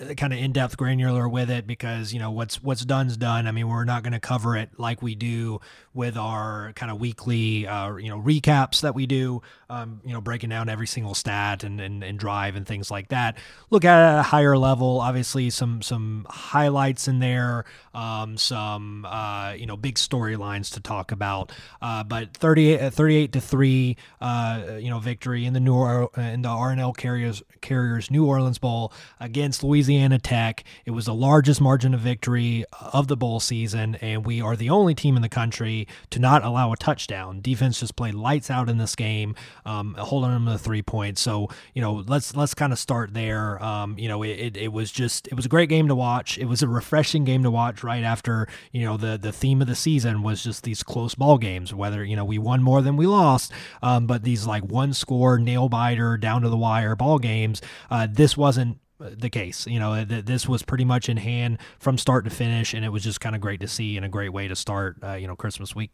uh, 0.01 0.13
kind 0.13 0.31
of 0.31 0.39
in-depth 0.39 0.77
granular 0.77 1.27
with 1.27 1.51
it 1.51 1.67
because 1.67 2.13
you 2.13 2.19
know 2.19 2.31
what's 2.31 2.63
what's 2.63 2.85
done's 2.85 3.17
done. 3.17 3.45
I 3.45 3.51
mean, 3.51 3.67
we're 3.67 3.83
not 3.83 4.01
going 4.01 4.13
to 4.13 4.19
cover 4.19 4.55
it 4.55 4.69
like 4.79 5.01
we 5.01 5.13
do 5.13 5.59
with 5.97 6.15
our 6.15 6.71
kind 6.75 6.91
of 6.91 6.99
weekly 6.99 7.65
uh, 7.67 7.95
you 7.95 8.09
know 8.09 8.21
recaps 8.21 8.81
that 8.81 8.95
we 8.95 9.05
do. 9.07 9.41
Um, 9.69 9.99
you 10.05 10.13
know, 10.13 10.21
breaking 10.21 10.49
down 10.49 10.69
every 10.69 10.87
single 10.87 11.13
stat 11.13 11.65
and, 11.65 11.81
and 11.81 12.01
and 12.01 12.17
drive 12.17 12.55
and 12.55 12.65
things 12.65 12.89
like 12.89 13.09
that. 13.09 13.37
Look 13.69 13.83
at 13.83 13.99
it 13.99 14.13
at 14.13 14.19
a 14.19 14.23
higher 14.23 14.57
level. 14.57 15.01
Obviously, 15.01 15.49
some 15.49 15.81
some 15.81 16.25
highlights 16.29 17.09
in 17.09 17.19
there, 17.19 17.65
um, 17.93 18.37
some 18.37 19.03
uh, 19.03 19.53
you 19.57 19.65
know 19.65 19.75
big 19.75 19.95
storylines 19.95 20.71
to 20.75 20.79
talk 20.79 21.11
about. 21.11 21.51
Uh, 21.81 22.03
but 22.05 22.33
38, 22.37 22.93
38 22.93 23.31
to 23.33 23.41
three, 23.41 23.97
uh, 24.21 24.77
you 24.79 24.89
know, 24.89 24.99
victory 24.99 25.45
in 25.45 25.53
the 25.53 25.59
New 25.59 25.73
or- 25.73 26.11
in 26.15 26.43
the 26.43 26.49
R+L 26.49 26.93
Carriers 26.93 27.41
Carriers 27.59 28.09
New 28.09 28.25
Orleans 28.25 28.59
Bowl 28.59 28.93
against 29.19 29.63
Louisiana 29.63 30.19
Tech. 30.19 30.63
It 30.85 30.91
was 30.91 31.07
the 31.07 31.13
largest 31.13 31.59
margin 31.59 31.93
of 31.93 31.99
victory 31.99 32.63
of 32.93 33.07
the 33.07 33.17
bowl 33.17 33.39
season, 33.39 33.95
and 33.95 34.25
we 34.25 34.41
are 34.41 34.55
the 34.55 34.69
only 34.69 34.95
team 34.95 35.15
in 35.15 35.21
the 35.21 35.29
country 35.29 35.86
to 36.11 36.19
not 36.19 36.43
allow 36.43 36.71
a 36.71 36.77
touchdown. 36.77 37.41
Defense 37.41 37.79
just 37.79 37.95
played 37.95 38.13
lights 38.13 38.49
out 38.49 38.69
in 38.69 38.77
this 38.77 38.95
game, 38.95 39.35
um, 39.65 39.95
holding 39.99 40.31
them 40.31 40.45
to 40.45 40.57
three 40.57 40.81
points. 40.81 41.21
So 41.21 41.49
you 41.73 41.81
know, 41.81 42.03
let's 42.07 42.35
let's 42.35 42.53
kind 42.53 42.73
of 42.73 42.79
start 42.79 43.13
there. 43.13 43.63
Um, 43.63 43.97
you 43.97 44.07
know, 44.07 44.23
it, 44.23 44.29
it, 44.29 44.57
it 44.57 44.73
was 44.73 44.91
just 44.91 45.27
it 45.27 45.33
was 45.33 45.45
a 45.45 45.49
great 45.49 45.69
game 45.69 45.87
to 45.87 45.95
watch. 45.95 46.37
It 46.37 46.45
was 46.45 46.61
a 46.61 46.67
refreshing 46.67 47.23
game 47.23 47.43
to 47.43 47.51
watch 47.51 47.83
right 47.83 48.03
after 48.03 48.47
you 48.71 48.83
know 48.83 48.97
the 48.97 49.17
the 49.17 49.31
theme 49.31 49.61
of 49.61 49.67
the 49.67 49.75
season 49.75 50.23
was 50.23 50.43
just 50.43 50.63
these 50.63 50.83
close 50.83 51.15
ball 51.15 51.37
games. 51.37 51.73
Whether 51.73 52.03
you 52.03 52.15
know 52.15 52.25
we 52.25 52.37
won 52.37 52.63
more 52.63 52.81
than 52.81 52.97
we 52.97 53.07
lost, 53.07 53.51
um, 53.81 54.07
but 54.07 54.23
these 54.23 54.45
like 54.45 54.63
one 54.63 54.93
score 54.93 55.39
nail 55.39 55.69
biter 55.69 56.17
down 56.17 56.41
to 56.41 56.49
the 56.49 56.57
wire 56.57 56.95
ball 56.95 57.19
games. 57.19 57.61
Uh, 57.89 58.07
this 58.09 58.35
wasn't 58.35 58.77
the 58.99 59.29
case. 59.29 59.67
You 59.67 59.79
know, 59.79 60.03
th- 60.03 60.25
this 60.25 60.47
was 60.47 60.63
pretty 60.63 60.85
much 60.85 61.09
in 61.09 61.17
hand 61.17 61.59
from 61.79 61.97
start 61.97 62.25
to 62.25 62.31
finish, 62.31 62.73
and 62.73 62.83
it 62.83 62.89
was 62.89 63.03
just 63.03 63.21
kind 63.21 63.35
of 63.35 63.41
great 63.41 63.59
to 63.61 63.67
see 63.67 63.97
and 63.97 64.05
a 64.05 64.09
great 64.09 64.29
way 64.29 64.47
to 64.47 64.55
start, 64.55 64.97
uh, 65.03 65.13
you 65.13 65.27
know, 65.27 65.35
Christmas 65.35 65.75
week. 65.75 65.91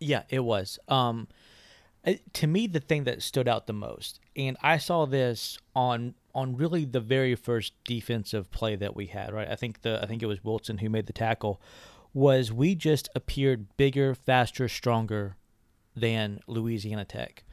Yeah, 0.00 0.22
it 0.28 0.40
was. 0.40 0.78
Um, 0.88 1.28
to 2.32 2.46
me, 2.46 2.66
the 2.66 2.80
thing 2.80 3.04
that 3.04 3.22
stood 3.22 3.46
out 3.46 3.66
the 3.66 3.72
most, 3.72 4.18
and 4.36 4.56
I 4.62 4.78
saw 4.78 5.06
this 5.06 5.58
on 5.74 6.14
on 6.34 6.56
really 6.56 6.84
the 6.84 7.00
very 7.00 7.34
first 7.34 7.74
defensive 7.84 8.50
play 8.50 8.74
that 8.76 8.96
we 8.96 9.06
had. 9.06 9.32
Right, 9.32 9.48
I 9.48 9.54
think 9.54 9.82
the 9.82 10.02
I 10.02 10.06
think 10.06 10.22
it 10.22 10.26
was 10.26 10.42
Wilson 10.42 10.78
who 10.78 10.90
made 10.90 11.06
the 11.06 11.12
tackle. 11.12 11.60
Was 12.14 12.52
we 12.52 12.74
just 12.74 13.08
appeared 13.14 13.76
bigger, 13.76 14.14
faster, 14.14 14.68
stronger 14.68 15.36
than 15.94 16.40
Louisiana 16.46 17.04
Tech, 17.04 17.44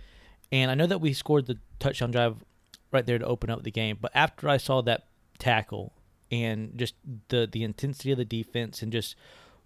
and 0.52 0.72
I 0.72 0.74
know 0.74 0.88
that 0.88 1.00
we 1.00 1.14
scored 1.14 1.46
the 1.46 1.60
touchdown 1.78 2.12
drive 2.12 2.44
right 2.92 3.06
there 3.06 3.20
to 3.20 3.26
open 3.26 3.50
up 3.50 3.64
the 3.64 3.72
game. 3.72 3.98
But 4.00 4.12
after 4.14 4.50
I 4.50 4.58
saw 4.58 4.82
that 4.82 5.06
tackle 5.38 5.94
and 6.32 6.78
just 6.78 6.96
the 7.30 7.48
the 7.52 7.64
intensity 7.64 8.12
of 8.12 8.18
the 8.18 8.26
defense 8.26 8.82
and 8.82 8.92
just 8.92 9.16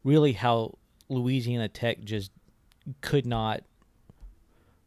really 0.03 0.33
how 0.33 0.77
Louisiana 1.09 1.67
Tech 1.67 2.03
just 2.03 2.31
could 3.01 3.25
not 3.25 3.63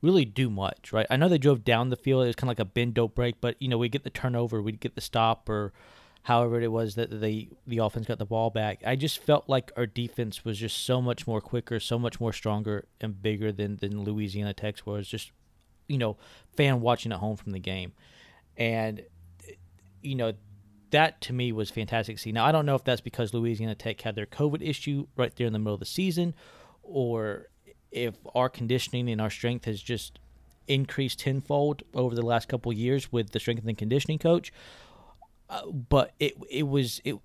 really 0.03 0.25
do 0.25 0.51
much, 0.51 0.93
right? 0.93 1.07
I 1.11 1.17
know 1.17 1.29
they 1.29 1.39
drove 1.39 1.65
down 1.65 1.89
the 1.89 1.97
field. 1.97 2.25
It 2.25 2.29
was 2.29 2.37
kind 2.37 2.49
of 2.49 2.59
like 2.59 2.61
a 2.61 2.71
bend 2.71 2.95
dope 2.95 3.15
break, 3.15 3.41
but 3.41 3.57
you 3.61 3.69
know, 3.69 3.79
we 3.79 3.89
get 3.89 4.05
the 4.05 4.11
turnover, 4.11 4.63
we'd 4.63 4.81
get 4.81 4.95
the 4.95 5.01
stop 5.01 5.49
or 5.49 5.73
however 6.23 6.61
it 6.61 6.73
was 6.73 6.97
that 6.97 7.21
the 7.21 7.49
the 7.67 7.79
offense 7.79 8.07
got 8.07 8.19
the 8.19 8.27
ball 8.27 8.51
back. 8.51 8.83
I 8.85 8.97
just 8.97 9.19
felt 9.19 9.49
like 9.49 9.73
our 9.77 9.87
defense 9.87 10.45
was 10.45 10.59
just 10.59 10.85
so 10.85 11.01
much 11.01 11.27
more 11.27 11.41
quicker, 11.41 11.81
so 11.81 11.99
much 11.99 12.21
more 12.21 12.33
stronger 12.33 12.87
and 13.01 13.21
bigger 13.21 13.53
than 13.53 13.77
than 13.77 14.03
Louisiana 14.03 14.53
Tech's 14.55 14.85
was 14.85 15.09
just 15.09 15.33
you 15.89 15.99
know, 15.99 16.17
fan 16.57 16.81
watching 16.81 17.13
at 17.13 17.19
home 17.19 17.37
from 17.37 17.53
the 17.53 17.59
game. 17.59 17.93
And 18.57 19.03
you 20.03 20.15
know, 20.15 20.33
that 20.91 21.21
to 21.23 21.33
me 21.33 21.53
was 21.53 21.71
fantastic 21.71 22.17
to 22.17 22.23
see. 22.23 22.33
Now 22.33 22.45
I 22.47 22.53
don't 22.53 22.67
know 22.67 22.75
if 22.75 22.85
that's 22.85 23.01
because 23.01 23.35
Louisiana 23.35 23.75
Tech 23.75 24.01
had 24.01 24.15
their 24.15 24.27
COVID 24.27 24.67
issue 24.67 25.07
right 25.17 25.35
there 25.35 25.47
in 25.47 25.53
the 25.53 25.59
middle 25.59 25.75
of 25.75 25.81
the 25.81 25.87
season, 25.87 26.35
or 26.83 27.49
if 27.91 28.15
our 28.35 28.49
conditioning 28.49 29.09
and 29.11 29.21
our 29.21 29.31
strength 29.31 29.65
has 29.65 29.81
just 29.83 30.19
increased 30.69 31.21
tenfold 31.21 31.83
over 31.95 32.15
the 32.15 32.25
last 32.25 32.49
couple 32.49 32.73
years 32.73 33.13
with 33.13 33.31
the 33.31 33.41
strength 33.41 33.67
and 33.67 33.79
conditioning 33.79 34.19
coach. 34.19 34.53
Uh, 35.49 35.67
but 35.67 36.13
it 36.19 36.35
it 36.51 36.65
was 36.65 37.01
it. 37.05 37.17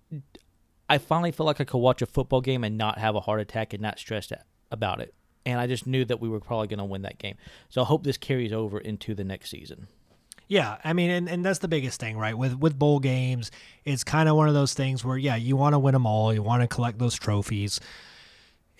I 0.89 0.97
finally 0.97 1.31
felt 1.31 1.47
like 1.47 1.61
I 1.61 1.63
could 1.63 1.77
watch 1.77 2.01
a 2.01 2.05
football 2.05 2.41
game 2.41 2.63
and 2.63 2.77
not 2.77 2.97
have 2.97 3.15
a 3.15 3.21
heart 3.21 3.39
attack 3.39 3.73
and 3.73 3.81
not 3.81 3.97
stressed 3.97 4.33
about 4.71 4.99
it. 4.99 5.13
And 5.45 5.59
I 5.59 5.65
just 5.65 5.87
knew 5.87 6.05
that 6.05 6.19
we 6.19 6.29
were 6.29 6.39
probably 6.39 6.67
going 6.67 6.79
to 6.79 6.85
win 6.85 7.01
that 7.03 7.17
game. 7.17 7.35
So 7.69 7.81
I 7.81 7.85
hope 7.85 8.03
this 8.03 8.17
carries 8.17 8.51
over 8.51 8.77
into 8.77 9.15
the 9.15 9.23
next 9.23 9.49
season. 9.49 9.87
Yeah, 10.51 10.79
I 10.83 10.91
mean, 10.91 11.09
and, 11.09 11.29
and 11.29 11.45
that's 11.45 11.59
the 11.59 11.69
biggest 11.69 12.01
thing, 12.01 12.17
right? 12.17 12.37
With 12.37 12.59
with 12.59 12.77
bowl 12.77 12.99
games, 12.99 13.51
it's 13.85 14.03
kind 14.03 14.27
of 14.27 14.35
one 14.35 14.49
of 14.49 14.53
those 14.53 14.73
things 14.73 15.01
where, 15.05 15.15
yeah, 15.17 15.37
you 15.37 15.55
want 15.55 15.75
to 15.75 15.79
win 15.79 15.93
them 15.93 16.05
all, 16.05 16.33
you 16.33 16.43
want 16.43 16.61
to 16.61 16.67
collect 16.67 16.99
those 16.99 17.15
trophies 17.15 17.79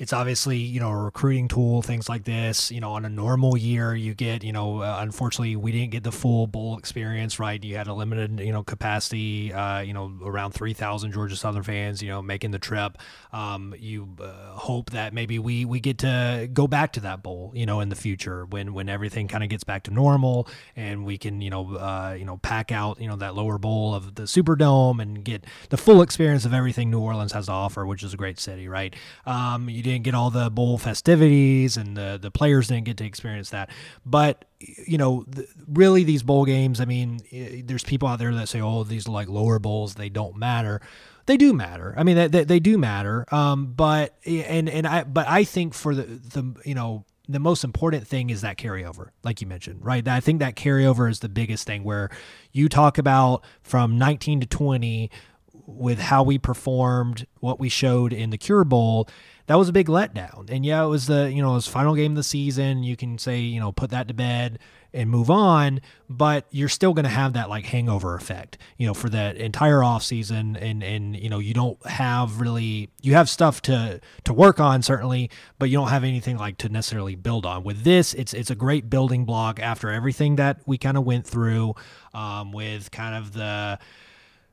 it's 0.02 0.14
obviously 0.14 0.58
you 0.58 0.80
know 0.80 0.90
a 0.90 0.98
recruiting 0.98 1.48
tool 1.48 1.84
things 1.84 2.10
like 2.10 2.24
this. 2.24 2.72
You 2.72 2.82
know 2.82 2.94
on 2.94 3.06
a 3.06 3.10
normal 3.10 3.56
year 3.56 3.94
you 3.94 4.16
get 4.16 4.44
you 4.44 4.52
know 4.52 4.82
uh, 4.82 4.98
unfortunately 5.00 5.56
we 5.56 5.72
didn't 5.72 5.92
get 5.92 6.04
the 6.04 6.12
full 6.12 6.48
bowl 6.48 6.76
experience 6.76 7.38
right? 7.38 7.64
You 7.64 7.78
had 7.78 7.86
a 7.86 7.94
limited 7.94 8.40
you 8.40 8.52
know 8.52 8.64
capacity 8.64 9.54
uh, 9.54 9.82
you 9.82 9.94
know 9.94 10.12
around 10.26 10.54
3000 10.54 11.12
georgia 11.12 11.36
southern 11.36 11.62
fans 11.62 12.02
you 12.02 12.10
know 12.10 12.20
making 12.24 12.50
the 12.50 12.58
trip. 12.58 12.98
Um, 13.32 13.76
you 13.78 14.10
uh, 14.20 14.54
hope 14.54 14.90
that 14.90 15.14
maybe 15.14 15.38
we 15.38 15.66
we 15.66 15.80
get 15.80 16.00
to 16.00 16.50
go 16.52 16.66
back 16.68 16.94
to 16.94 17.02
that 17.02 17.22
bowl 17.22 17.52
you 17.54 17.68
know 17.68 17.80
in 17.80 17.90
the 17.90 17.96
future 17.96 18.46
when 18.46 18.74
when 18.74 18.90
everything 18.90 19.28
kind 19.28 19.44
of 19.44 19.52
gets 19.52 19.64
back 19.64 19.84
to 19.84 19.92
normal 19.92 20.48
and 20.76 21.06
we 21.06 21.20
can 21.20 21.42
you 21.42 21.52
know 21.52 21.76
uh, 21.76 22.16
you 22.18 22.26
know 22.26 22.38
pack 22.38 22.72
out 22.72 23.00
you 23.00 23.08
know 23.08 23.18
that 23.18 23.36
lower 23.36 23.60
bowl 23.60 23.94
of 23.94 24.16
the 24.16 24.24
superdome 24.24 25.00
and 25.00 25.24
get 25.24 25.46
the 25.70 25.78
full 25.78 26.02
experience 26.02 26.44
of 26.44 26.56
everything 26.56 26.90
new 26.90 27.00
orleans 27.00 27.34
has 27.34 27.46
to 27.46 27.52
offer 27.52 27.86
which 27.86 28.02
is 28.02 28.16
a 28.16 28.18
great 28.18 28.40
city 28.40 28.68
right? 28.68 28.96
Um, 29.28 29.70
you 29.70 29.91
didn't 29.92 30.04
get 30.04 30.16
all 30.16 30.30
the 30.30 30.50
bowl 30.50 30.78
festivities 30.78 31.78
and 31.78 31.96
the 31.96 32.20
the 32.22 32.32
players 32.32 32.68
didn't 32.68 32.86
get 32.86 32.98
to 32.98 33.06
experience 33.06 33.50
that. 33.52 33.70
But 34.06 34.46
you 34.60 34.98
know, 34.98 35.26
really 35.68 36.04
these 36.04 36.24
bowl 36.24 36.46
games. 36.46 36.80
I 36.80 36.86
mean, 36.86 37.20
there's 37.66 37.84
people 37.84 38.08
out 38.08 38.20
there 38.20 38.34
that 38.34 38.50
say, 38.50 38.62
"Oh, 38.62 38.84
these 38.84 39.08
are 39.08 39.12
like 39.12 39.28
lower 39.28 39.60
bowls; 39.60 39.96
they 39.96 40.10
don't 40.10 40.36
matter." 40.36 40.82
They 41.28 41.38
do 41.38 41.54
matter. 41.54 41.94
I 41.96 42.04
mean, 42.04 42.16
they, 42.16 42.28
they, 42.28 42.44
they 42.44 42.60
do 42.60 42.78
matter. 42.78 43.26
Um, 43.34 43.74
but 43.74 44.16
and 44.26 44.68
and 44.68 44.88
I 44.88 45.04
but 45.04 45.28
I 45.28 45.44
think 45.44 45.74
for 45.74 45.94
the 45.94 46.04
the 46.04 46.56
you 46.66 46.76
know 46.76 47.06
the 47.28 47.40
most 47.40 47.64
important 47.64 48.08
thing 48.08 48.30
is 48.30 48.42
that 48.42 48.58
carryover, 48.58 49.10
like 49.24 49.42
you 49.42 49.48
mentioned, 49.48 49.84
right? 49.84 50.06
I 50.08 50.20
think 50.20 50.40
that 50.40 50.56
carryover 50.56 51.10
is 51.10 51.20
the 51.20 51.30
biggest 51.30 51.66
thing 51.66 51.84
where 51.84 52.10
you 52.52 52.68
talk 52.68 52.98
about 52.98 53.44
from 53.62 53.98
19 53.98 54.42
to 54.42 54.48
20 54.48 55.10
with 55.54 56.00
how 56.00 56.24
we 56.24 56.38
performed, 56.38 57.26
what 57.40 57.60
we 57.60 57.70
showed 57.70 58.14
in 58.14 58.30
the 58.30 58.38
Cure 58.38 58.64
Bowl, 58.64 59.08
that 59.52 59.58
was 59.58 59.68
a 59.68 59.74
big 59.74 59.88
letdown. 59.88 60.50
And 60.50 60.66
yeah, 60.66 60.82
it 60.82 60.88
was 60.88 61.08
the 61.08 61.30
you 61.30 61.42
know 61.42 61.52
was 61.52 61.68
final 61.68 61.94
game 61.94 62.14
of 62.14 62.16
the 62.16 62.24
season. 62.24 62.84
You 62.84 62.96
can 62.96 63.18
say 63.18 63.40
you 63.40 63.60
know 63.60 63.74
put 63.74 63.90
that 63.90 64.08
to 64.08 64.14
bed 64.14 64.60
and 64.94 65.10
move 65.10 65.30
on, 65.30 65.82
but 66.10 66.46
you're 66.52 66.70
still 66.70 66.94
going 66.94 67.04
to 67.04 67.10
have 67.10 67.34
that 67.34 67.50
like 67.50 67.66
hangover 67.66 68.16
effect, 68.16 68.58
you 68.78 68.88
know, 68.88 68.94
for 68.94 69.10
that 69.10 69.36
entire 69.36 69.84
off 69.84 70.04
season. 70.04 70.56
And 70.56 70.82
and 70.82 71.18
you 71.18 71.28
know 71.28 71.40
you 71.40 71.54
don't 71.54 71.86
have 71.86 72.40
really 72.40 72.92
you 73.02 73.14
have 73.16 73.28
stuff 73.28 73.62
to 73.64 74.00
to 74.24 74.34
work 74.34 74.62
on 74.62 74.84
certainly, 74.84 75.30
but 75.60 75.70
you 75.70 75.78
don't 75.78 75.90
have 75.90 76.06
anything 76.06 76.38
like 76.38 76.58
to 76.60 76.70
necessarily 76.70 77.16
build 77.16 77.46
on. 77.46 77.66
With 77.66 77.84
this, 77.84 78.14
it's 78.14 78.34
it's 78.34 78.52
a 78.52 78.56
great 78.56 78.90
building 78.90 79.26
block 79.26 79.60
after 79.60 79.90
everything 79.90 80.38
that 80.38 80.62
we 80.66 80.78
kind 80.78 80.96
of 80.96 81.04
went 81.04 81.28
through, 81.28 81.76
um, 82.14 82.54
with 82.54 82.90
kind 82.92 83.16
of 83.16 83.34
the 83.34 83.80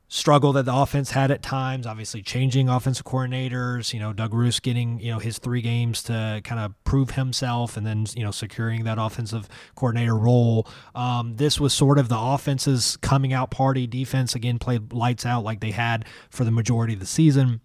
struggle 0.09 0.51
that 0.53 0.65
the 0.65 0.75
offense 0.75 1.11
had 1.11 1.31
at 1.31 1.41
times. 1.41 1.87
Obviously, 1.87 2.21
changing 2.21 2.67
offensive 2.67 3.05
coordinators. 3.05 3.93
You 3.93 3.99
know, 3.99 4.11
Doug 4.11 4.33
Ruse 4.33 4.59
getting 4.59 4.99
you 4.99 5.11
know 5.11 5.19
his 5.19 5.37
three 5.37 5.61
games 5.61 6.03
to 6.03 6.41
kind 6.43 6.59
of 6.59 6.73
prove 6.83 7.11
himself, 7.11 7.77
and 7.77 7.85
then 7.85 8.05
you 8.15 8.23
know 8.23 8.31
securing 8.31 8.83
that 8.83 8.97
offensive 8.99 9.47
coordinator 9.75 10.17
role. 10.17 10.67
Um, 10.93 11.35
this 11.37 11.59
was 11.59 11.73
sort 11.73 11.97
of 11.97 12.09
the 12.09 12.19
offense's 12.19 12.97
coming 12.97 13.31
out 13.31 13.51
party. 13.51 13.87
Defense 13.87 14.35
again 14.35 14.59
played 14.59 14.91
lights 14.91 15.25
out 15.25 15.43
like 15.43 15.61
they 15.61 15.71
had 15.71 16.05
for 16.29 16.43
the 16.43 16.51
majority 16.51 16.93
of 16.93 16.99
the 16.99 17.05
season 17.05 17.61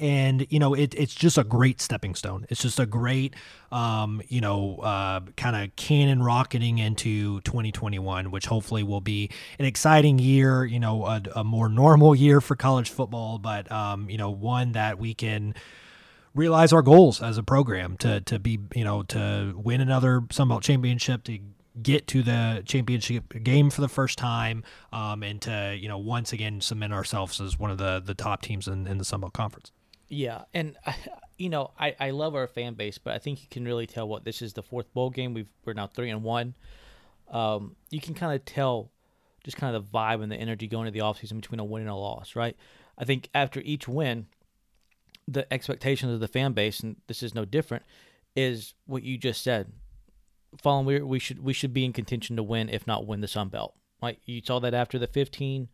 and 0.00 0.46
you 0.50 0.58
know 0.58 0.74
it, 0.74 0.94
it's 0.96 1.14
just 1.14 1.38
a 1.38 1.44
great 1.44 1.80
stepping 1.80 2.14
stone 2.14 2.46
it's 2.48 2.62
just 2.62 2.80
a 2.80 2.86
great 2.86 3.34
um, 3.72 4.22
you 4.28 4.40
know 4.40 4.76
uh, 4.78 5.20
kind 5.36 5.56
of 5.56 5.74
cannon 5.76 6.22
rocketing 6.22 6.78
into 6.78 7.40
2021 7.42 8.30
which 8.30 8.46
hopefully 8.46 8.82
will 8.82 9.00
be 9.00 9.30
an 9.58 9.64
exciting 9.64 10.18
year 10.18 10.64
you 10.64 10.80
know 10.80 11.04
a, 11.06 11.22
a 11.36 11.44
more 11.44 11.68
normal 11.68 12.14
year 12.14 12.40
for 12.40 12.56
college 12.56 12.90
football 12.90 13.38
but 13.38 13.70
um, 13.70 14.08
you 14.10 14.18
know 14.18 14.30
one 14.30 14.72
that 14.72 14.98
we 14.98 15.14
can 15.14 15.54
realize 16.34 16.72
our 16.72 16.82
goals 16.82 17.22
as 17.22 17.38
a 17.38 17.42
program 17.42 17.96
to 17.96 18.20
to 18.22 18.38
be 18.38 18.58
you 18.74 18.84
know 18.84 19.02
to 19.02 19.54
win 19.56 19.80
another 19.80 20.20
Sunbelt 20.22 20.62
championship 20.62 21.24
to 21.24 21.38
get 21.82 22.06
to 22.06 22.22
the 22.22 22.62
championship 22.64 23.42
game 23.42 23.70
for 23.70 23.80
the 23.80 23.88
first 23.88 24.16
time 24.18 24.62
um, 24.92 25.22
and 25.22 25.40
to 25.42 25.76
you 25.78 25.88
know 25.88 25.98
once 25.98 26.32
again 26.32 26.60
cement 26.60 26.92
ourselves 26.92 27.40
as 27.40 27.58
one 27.58 27.70
of 27.70 27.78
the 27.78 28.00
the 28.04 28.14
top 28.14 28.42
teams 28.42 28.68
in, 28.68 28.86
in 28.86 28.98
the 28.98 29.04
Sunbelt 29.04 29.32
Conference. 29.32 29.72
Yeah, 30.14 30.42
and 30.52 30.76
you 31.38 31.48
know, 31.48 31.72
I, 31.78 31.94
I 31.98 32.10
love 32.10 32.34
our 32.34 32.46
fan 32.46 32.74
base, 32.74 32.98
but 32.98 33.14
I 33.14 33.18
think 33.18 33.42
you 33.42 33.48
can 33.50 33.64
really 33.64 33.86
tell 33.86 34.08
what 34.08 34.24
this 34.24 34.42
is 34.42 34.52
the 34.52 34.62
fourth 34.62 34.92
bowl 34.94 35.10
game. 35.10 35.34
We've 35.34 35.48
we're 35.64 35.72
now 35.72 35.86
three 35.86 36.10
and 36.10 36.22
one. 36.22 36.54
Um, 37.30 37.76
you 37.90 38.00
can 38.00 38.14
kind 38.14 38.34
of 38.34 38.44
tell 38.44 38.90
just 39.44 39.56
kind 39.56 39.74
of 39.74 39.82
the 39.82 39.98
vibe 39.98 40.22
and 40.22 40.30
the 40.30 40.36
energy 40.36 40.66
going 40.66 40.86
into 40.86 40.98
the 40.98 41.04
offseason 41.04 41.40
between 41.40 41.60
a 41.60 41.64
win 41.64 41.82
and 41.82 41.90
a 41.90 41.94
loss, 41.94 42.36
right? 42.36 42.56
I 42.96 43.04
think 43.04 43.28
after 43.34 43.60
each 43.60 43.88
win, 43.88 44.26
the 45.26 45.52
expectations 45.52 46.12
of 46.12 46.20
the 46.20 46.28
fan 46.28 46.52
base, 46.52 46.80
and 46.80 46.96
this 47.08 47.22
is 47.22 47.34
no 47.34 47.44
different, 47.44 47.84
is 48.36 48.74
what 48.86 49.02
you 49.02 49.18
just 49.18 49.42
said. 49.42 49.72
Following, 50.62 50.86
we 50.86 51.02
we 51.02 51.18
should 51.18 51.42
we 51.42 51.52
should 51.52 51.74
be 51.74 51.84
in 51.84 51.92
contention 51.92 52.36
to 52.36 52.42
win, 52.42 52.68
if 52.68 52.86
not 52.86 53.06
win 53.06 53.20
the 53.20 53.28
Sun 53.28 53.48
Belt. 53.48 53.74
Right? 54.00 54.18
You 54.26 54.42
saw 54.44 54.60
that 54.60 54.74
after 54.74 54.98
the 54.98 55.06
15 55.06 55.68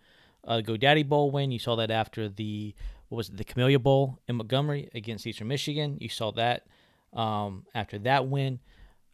uh, 0.47 0.63
GoDaddy 0.65 1.07
Bowl 1.09 1.31
win. 1.31 1.51
You 1.51 1.59
saw 1.59 1.77
that 1.77 1.91
after 1.91 2.29
the 2.29 2.75
what 3.11 3.19
was 3.19 3.29
it, 3.29 3.37
the 3.37 3.45
Camellia 3.45 3.79
Bowl 3.79 4.19
in 4.27 4.37
Montgomery 4.37 4.89
against 4.95 5.27
Eastern 5.27 5.49
Michigan. 5.49 5.99
You 6.01 6.09
saw 6.09 6.33
that 6.33 6.67
um, 7.13 7.67
after 7.75 7.99
that 7.99 8.27
win. 8.27 8.61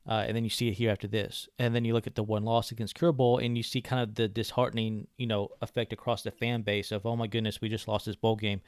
Uh, 0.09 0.25
and 0.29 0.37
then 0.37 0.45
you 0.45 0.51
see 0.51 0.69
it 0.69 0.75
here 0.75 0.93
after 0.93 1.09
this, 1.09 1.49
and 1.59 1.75
then 1.75 1.85
you 1.85 1.93
look 1.93 2.07
at 2.07 2.15
the 2.15 2.23
one 2.23 2.45
loss 2.45 2.71
against 2.71 2.95
Cure 2.95 3.11
Bowl, 3.11 3.39
and 3.39 3.57
you 3.57 3.65
see 3.65 3.81
kind 3.81 4.01
of 4.01 4.15
the 4.15 4.29
disheartening, 4.29 5.09
you 5.19 5.27
know, 5.27 5.49
effect 5.63 5.93
across 5.93 6.23
the 6.23 6.31
fan 6.31 6.63
base 6.63 6.93
of, 6.93 7.05
oh 7.05 7.17
my 7.17 7.27
goodness, 7.27 7.61
we 7.61 7.69
just 7.69 7.89
lost 7.89 8.07
this 8.07 8.15
bowl 8.15 8.37
game. 8.37 8.61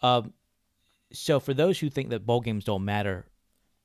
Um, 0.00 0.32
so 1.12 1.40
for 1.40 1.54
those 1.54 1.80
who 1.80 1.90
think 1.90 2.10
that 2.10 2.24
bowl 2.24 2.40
games 2.40 2.62
don't 2.62 2.84
matter, 2.84 3.26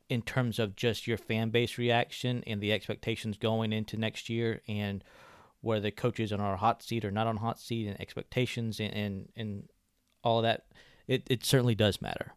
in 0.10 0.22
terms 0.22 0.60
of 0.60 0.75
just 0.75 1.08
your 1.08 1.18
fan 1.18 1.50
base 1.50 1.80
reaction 1.80 2.44
and 2.46 2.62
the 2.62 2.72
expectations 2.72 3.36
going 3.39 3.74
into 3.74 3.98
next 3.98 4.30
year, 4.30 4.62
and 4.68 5.04
where 5.62 5.80
the 5.80 5.89
coaches 5.89 6.32
are 6.32 6.36
on 6.36 6.42
our 6.42 6.58
hot 6.58 6.84
seat 6.84 7.04
or 7.04 7.10
not 7.10 7.25
on 7.25 7.38
hot 7.38 7.60
seat, 7.60 7.88
and 7.88 8.00
expectations 8.00 8.80
and 8.80 8.94
and, 8.94 9.30
and 9.36 9.63
all 10.24 10.42
that, 10.42 10.66
it, 11.08 11.24
it 11.30 11.46
certainly 11.46 11.76
does 11.76 12.02
matter, 12.02 12.34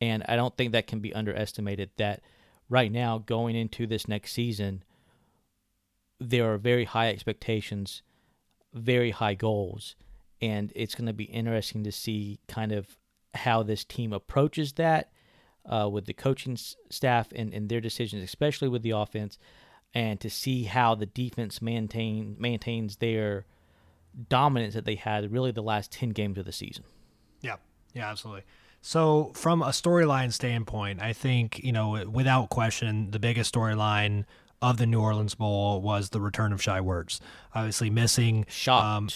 and 0.00 0.24
I 0.28 0.36
don't 0.36 0.56
think 0.56 0.72
that 0.72 0.86
can 0.86 1.00
be 1.00 1.14
underestimated. 1.14 1.90
That 1.96 2.22
right 2.68 2.90
now, 2.90 3.18
going 3.18 3.56
into 3.56 3.86
this 3.86 4.08
next 4.08 4.32
season, 4.32 4.82
there 6.20 6.52
are 6.52 6.58
very 6.58 6.84
high 6.84 7.08
expectations, 7.08 8.02
very 8.72 9.10
high 9.10 9.34
goals, 9.34 9.94
and 10.40 10.72
it's 10.74 10.94
going 10.94 11.06
to 11.06 11.12
be 11.12 11.24
interesting 11.24 11.84
to 11.84 11.92
see 11.92 12.40
kind 12.48 12.72
of 12.72 12.98
how 13.34 13.62
this 13.62 13.84
team 13.84 14.12
approaches 14.12 14.72
that 14.74 15.10
uh, 15.68 15.88
with 15.90 16.06
the 16.06 16.14
coaching 16.14 16.56
staff 16.56 17.28
and, 17.34 17.52
and 17.52 17.68
their 17.68 17.80
decisions, 17.80 18.22
especially 18.22 18.68
with 18.68 18.82
the 18.82 18.90
offense, 18.90 19.38
and 19.94 20.20
to 20.20 20.30
see 20.30 20.64
how 20.64 20.94
the 20.94 21.06
defense 21.06 21.62
maintain 21.62 22.36
maintains 22.38 22.96
their 22.96 23.46
dominance 24.28 24.74
that 24.74 24.84
they 24.84 24.94
had 24.96 25.32
really 25.32 25.52
the 25.52 25.62
last 25.62 25.92
10 25.92 26.10
games 26.10 26.38
of 26.38 26.44
the 26.44 26.52
season. 26.52 26.84
Yeah, 27.98 28.10
absolutely. 28.10 28.44
So, 28.80 29.32
from 29.34 29.60
a 29.60 29.68
storyline 29.68 30.32
standpoint, 30.32 31.02
I 31.02 31.12
think, 31.12 31.58
you 31.64 31.72
know, 31.72 32.04
without 32.08 32.48
question, 32.48 33.10
the 33.10 33.18
biggest 33.18 33.52
storyline 33.52 34.24
of 34.62 34.76
the 34.76 34.86
New 34.86 35.00
Orleans 35.00 35.34
Bowl 35.34 35.82
was 35.82 36.10
the 36.10 36.20
return 36.20 36.52
of 36.52 36.62
Shai 36.62 36.78
Werts. 36.78 37.18
Obviously, 37.56 37.90
missing. 37.90 38.46
Shocked. 38.48 38.84
Um, 38.84 39.08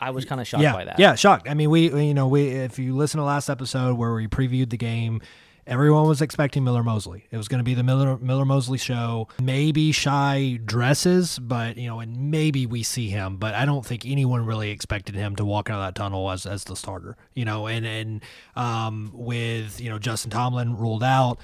I 0.00 0.10
was 0.10 0.24
kind 0.24 0.40
of 0.40 0.46
shocked 0.46 0.62
yeah, 0.62 0.72
by 0.72 0.84
that. 0.84 1.00
Yeah, 1.00 1.16
shocked. 1.16 1.48
I 1.50 1.54
mean, 1.54 1.68
we, 1.68 1.92
you 1.92 2.14
know, 2.14 2.28
we, 2.28 2.48
if 2.48 2.78
you 2.78 2.94
listen 2.94 3.18
to 3.18 3.24
last 3.24 3.50
episode 3.50 3.98
where 3.98 4.14
we 4.14 4.28
previewed 4.28 4.70
the 4.70 4.76
game, 4.76 5.20
Everyone 5.66 6.08
was 6.08 6.20
expecting 6.20 6.64
Miller 6.64 6.82
Mosley. 6.82 7.26
It 7.30 7.36
was 7.36 7.46
going 7.46 7.60
to 7.60 7.64
be 7.64 7.74
the 7.74 7.84
Miller 7.84 8.18
Miller 8.18 8.44
Mosley 8.44 8.78
show. 8.78 9.28
Maybe 9.40 9.92
Shy 9.92 10.58
dresses, 10.64 11.38
but 11.38 11.76
you 11.76 11.86
know, 11.86 12.00
and 12.00 12.30
maybe 12.32 12.66
we 12.66 12.82
see 12.82 13.08
him, 13.08 13.36
but 13.36 13.54
I 13.54 13.64
don't 13.64 13.86
think 13.86 14.04
anyone 14.04 14.44
really 14.44 14.70
expected 14.70 15.14
him 15.14 15.36
to 15.36 15.44
walk 15.44 15.70
out 15.70 15.78
of 15.78 15.86
that 15.86 15.94
tunnel 15.94 16.30
as 16.30 16.46
as 16.46 16.64
the 16.64 16.74
starter. 16.74 17.16
You 17.34 17.44
know, 17.44 17.68
and 17.68 17.86
and 17.86 18.22
um, 18.56 19.12
with 19.14 19.80
you 19.80 19.88
know 19.88 20.00
Justin 20.00 20.32
Tomlin 20.32 20.76
ruled 20.76 21.04
out 21.04 21.38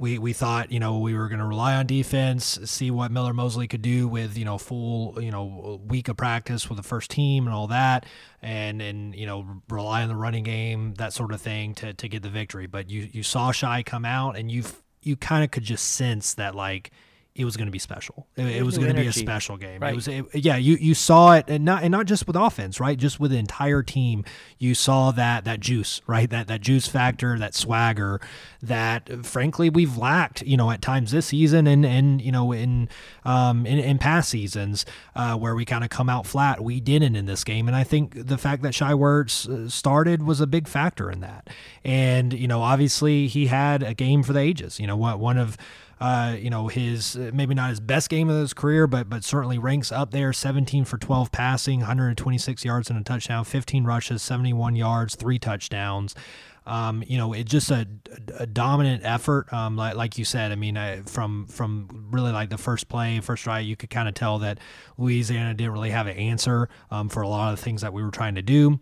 we 0.00 0.18
we 0.18 0.32
thought 0.32 0.72
you 0.72 0.80
know 0.80 0.98
we 0.98 1.14
were 1.14 1.28
going 1.28 1.40
to 1.40 1.46
rely 1.46 1.74
on 1.74 1.86
defense, 1.86 2.58
see 2.64 2.90
what 2.90 3.12
Miller 3.12 3.34
Mosley 3.34 3.68
could 3.68 3.82
do 3.82 4.08
with 4.08 4.36
you 4.38 4.46
know 4.46 4.56
full 4.56 5.22
you 5.22 5.30
know 5.30 5.78
week 5.86 6.08
of 6.08 6.16
practice 6.16 6.70
with 6.70 6.78
the 6.78 6.82
first 6.82 7.10
team 7.10 7.46
and 7.46 7.54
all 7.54 7.66
that, 7.66 8.06
and 8.40 8.80
and 8.80 9.14
you 9.14 9.26
know 9.26 9.60
rely 9.68 10.02
on 10.02 10.08
the 10.08 10.16
running 10.16 10.42
game 10.42 10.94
that 10.94 11.12
sort 11.12 11.32
of 11.32 11.40
thing 11.42 11.74
to 11.74 11.92
to 11.92 12.08
get 12.08 12.22
the 12.22 12.30
victory. 12.30 12.66
But 12.66 12.88
you 12.88 13.10
you 13.12 13.22
saw 13.22 13.52
Shai 13.52 13.82
come 13.82 14.06
out 14.06 14.38
and 14.38 14.50
you 14.50 14.64
you 15.02 15.16
kind 15.16 15.44
of 15.44 15.50
could 15.50 15.64
just 15.64 15.86
sense 15.92 16.32
that 16.34 16.54
like 16.54 16.90
it 17.34 17.44
was 17.44 17.56
going 17.56 17.66
to 17.66 17.72
be 17.72 17.78
special. 17.78 18.26
It, 18.36 18.46
it 18.46 18.62
was 18.62 18.76
going 18.76 18.94
to 18.94 19.00
be 19.00 19.06
a 19.06 19.12
special 19.12 19.56
game. 19.56 19.80
Right. 19.80 19.92
It 19.92 19.96
was, 19.96 20.08
it, 20.08 20.24
yeah. 20.34 20.56
You 20.56 20.76
you 20.76 20.94
saw 20.94 21.32
it, 21.34 21.44
and 21.48 21.64
not 21.64 21.82
and 21.82 21.92
not 21.92 22.06
just 22.06 22.26
with 22.26 22.34
offense, 22.34 22.80
right? 22.80 22.98
Just 22.98 23.20
with 23.20 23.30
the 23.30 23.38
entire 23.38 23.82
team, 23.82 24.24
you 24.58 24.74
saw 24.74 25.12
that 25.12 25.44
that 25.44 25.60
juice, 25.60 26.02
right? 26.06 26.28
That 26.28 26.48
that 26.48 26.60
juice 26.60 26.88
factor, 26.88 27.38
that 27.38 27.54
swagger, 27.54 28.20
that 28.60 29.24
frankly 29.24 29.70
we've 29.70 29.96
lacked, 29.96 30.42
you 30.42 30.56
know, 30.56 30.70
at 30.70 30.82
times 30.82 31.12
this 31.12 31.26
season, 31.26 31.66
and 31.66 31.86
and 31.86 32.20
you 32.20 32.32
know 32.32 32.50
in 32.52 32.88
um 33.24 33.64
in, 33.64 33.78
in 33.78 33.98
past 33.98 34.30
seasons 34.30 34.84
uh, 35.14 35.36
where 35.36 35.54
we 35.54 35.64
kind 35.64 35.84
of 35.84 35.90
come 35.90 36.08
out 36.08 36.26
flat. 36.26 36.60
We 36.60 36.80
didn't 36.80 37.14
in 37.14 37.26
this 37.26 37.44
game, 37.44 37.68
and 37.68 37.76
I 37.76 37.84
think 37.84 38.26
the 38.26 38.38
fact 38.38 38.62
that 38.62 38.74
Shai 38.74 38.92
Werts 38.92 39.48
uh, 39.48 39.68
started 39.68 40.24
was 40.24 40.40
a 40.40 40.46
big 40.48 40.66
factor 40.66 41.10
in 41.10 41.20
that. 41.20 41.48
And 41.84 42.32
you 42.32 42.48
know, 42.48 42.62
obviously 42.62 43.28
he 43.28 43.46
had 43.46 43.84
a 43.84 43.94
game 43.94 44.24
for 44.24 44.32
the 44.32 44.40
ages. 44.40 44.80
You 44.80 44.88
know, 44.88 44.96
what 44.96 45.20
one 45.20 45.38
of 45.38 45.56
uh, 46.00 46.34
you 46.38 46.48
know, 46.48 46.68
his 46.68 47.14
uh, 47.16 47.30
maybe 47.34 47.54
not 47.54 47.68
his 47.68 47.78
best 47.78 48.08
game 48.08 48.30
of 48.30 48.40
his 48.40 48.54
career, 48.54 48.86
but 48.86 49.10
but 49.10 49.22
certainly 49.22 49.58
ranks 49.58 49.92
up 49.92 50.12
there. 50.12 50.32
17 50.32 50.86
for 50.86 50.96
12 50.96 51.30
passing, 51.30 51.80
126 51.80 52.64
yards 52.64 52.88
and 52.88 52.98
a 52.98 53.02
touchdown, 53.02 53.44
15 53.44 53.84
rushes, 53.84 54.22
71 54.22 54.76
yards, 54.76 55.14
three 55.14 55.38
touchdowns. 55.38 56.14
Um, 56.66 57.02
you 57.06 57.18
know, 57.18 57.32
it's 57.32 57.50
just 57.50 57.70
a, 57.70 57.86
a 58.38 58.46
dominant 58.46 59.02
effort. 59.04 59.52
Um, 59.52 59.76
like, 59.76 59.96
like 59.96 60.18
you 60.18 60.24
said, 60.24 60.52
I 60.52 60.54
mean, 60.54 60.76
I, 60.76 61.02
from 61.02 61.46
from 61.46 62.08
really 62.10 62.32
like 62.32 62.48
the 62.48 62.58
first 62.58 62.88
play, 62.88 63.20
first 63.20 63.44
try, 63.44 63.60
you 63.60 63.76
could 63.76 63.90
kind 63.90 64.08
of 64.08 64.14
tell 64.14 64.38
that 64.38 64.58
Louisiana 64.96 65.52
didn't 65.52 65.72
really 65.72 65.90
have 65.90 66.06
an 66.06 66.16
answer 66.16 66.68
um, 66.90 67.08
for 67.08 67.22
a 67.22 67.28
lot 67.28 67.52
of 67.52 67.58
the 67.58 67.62
things 67.64 67.82
that 67.82 67.92
we 67.92 68.02
were 68.02 68.10
trying 68.10 68.36
to 68.36 68.42
do. 68.42 68.80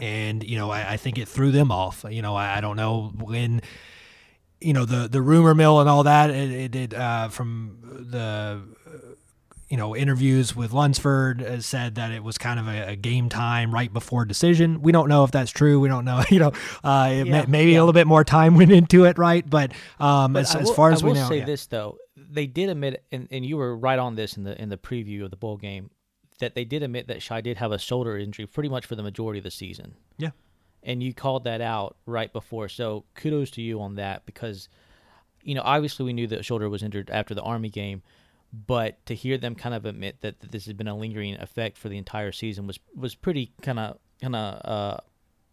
And 0.00 0.42
you 0.42 0.58
know, 0.58 0.70
I, 0.70 0.94
I 0.94 0.96
think 0.96 1.18
it 1.18 1.28
threw 1.28 1.52
them 1.52 1.70
off. 1.70 2.04
You 2.08 2.22
know, 2.22 2.34
I, 2.34 2.58
I 2.58 2.60
don't 2.60 2.76
know 2.76 3.12
when 3.20 3.60
you 4.60 4.72
know 4.72 4.84
the 4.84 5.08
the 5.08 5.20
rumor 5.20 5.54
mill 5.54 5.80
and 5.80 5.88
all 5.88 6.02
that. 6.04 6.30
It, 6.30 6.70
did 6.70 6.94
uh, 6.94 7.28
from 7.28 7.78
the 8.10 8.62
you 9.68 9.76
know 9.76 9.96
interviews 9.96 10.54
with 10.54 10.72
Lunsford 10.72 11.42
uh, 11.42 11.60
said 11.60 11.96
that 11.96 12.12
it 12.12 12.22
was 12.22 12.38
kind 12.38 12.60
of 12.60 12.68
a, 12.68 12.90
a, 12.90 12.96
game 12.96 13.28
time 13.28 13.72
right 13.72 13.92
before 13.92 14.24
decision. 14.24 14.82
We 14.82 14.92
don't 14.92 15.08
know 15.08 15.24
if 15.24 15.30
that's 15.30 15.50
true. 15.50 15.80
We 15.80 15.88
don't 15.88 16.04
know. 16.04 16.22
You 16.30 16.38
know, 16.40 16.52
uh, 16.82 17.10
yeah, 17.12 17.24
may, 17.24 17.44
maybe 17.46 17.72
yeah. 17.72 17.78
a 17.78 17.80
little 17.80 17.92
bit 17.92 18.06
more 18.06 18.24
time 18.24 18.56
went 18.56 18.72
into 18.72 19.04
it, 19.04 19.18
right? 19.18 19.48
But, 19.48 19.72
um, 20.00 20.32
but 20.32 20.40
as, 20.40 20.54
will, 20.54 20.62
as, 20.62 20.70
far 20.70 20.90
as 20.90 21.04
we 21.04 21.12
know, 21.12 21.20
I 21.20 21.22
will 21.22 21.28
say 21.28 21.38
yeah. 21.38 21.44
this 21.44 21.66
though, 21.66 21.98
they 22.16 22.46
did 22.46 22.70
admit, 22.70 23.04
and, 23.12 23.28
and 23.30 23.44
you 23.44 23.56
were 23.56 23.76
right 23.76 23.98
on 23.98 24.16
this 24.16 24.36
in 24.36 24.44
the 24.44 24.60
in 24.60 24.68
the 24.68 24.78
preview 24.78 25.24
of 25.24 25.30
the 25.30 25.36
bowl 25.36 25.56
game, 25.56 25.90
that 26.40 26.54
they 26.54 26.64
did 26.64 26.82
admit 26.82 27.08
that 27.08 27.22
Shai 27.22 27.40
did 27.40 27.58
have 27.58 27.72
a 27.72 27.78
shoulder 27.78 28.16
injury 28.18 28.46
pretty 28.46 28.68
much 28.68 28.86
for 28.86 28.96
the 28.96 29.02
majority 29.02 29.38
of 29.38 29.44
the 29.44 29.50
season. 29.50 29.94
Yeah 30.18 30.30
and 30.84 31.02
you 31.02 31.14
called 31.14 31.44
that 31.44 31.60
out 31.60 31.96
right 32.06 32.32
before. 32.32 32.68
So 32.68 33.04
kudos 33.14 33.50
to 33.52 33.62
you 33.62 33.80
on 33.80 33.96
that 33.96 34.26
because, 34.26 34.68
you 35.42 35.54
know, 35.54 35.62
obviously 35.64 36.04
we 36.04 36.12
knew 36.12 36.26
that 36.28 36.44
shoulder 36.44 36.68
was 36.68 36.82
injured 36.82 37.10
after 37.10 37.34
the 37.34 37.42
Army 37.42 37.70
game, 37.70 38.02
but 38.52 39.04
to 39.06 39.14
hear 39.14 39.38
them 39.38 39.54
kind 39.54 39.74
of 39.74 39.86
admit 39.86 40.20
that, 40.20 40.40
that 40.40 40.52
this 40.52 40.66
has 40.66 40.74
been 40.74 40.88
a 40.88 40.96
lingering 40.96 41.34
effect 41.36 41.78
for 41.78 41.88
the 41.88 41.98
entire 41.98 42.32
season 42.32 42.66
was 42.66 42.78
was 42.94 43.14
pretty 43.14 43.52
kind 43.62 43.78
of 43.78 43.98
kind 44.20 44.36
of 44.36 44.60
uh, 44.64 44.96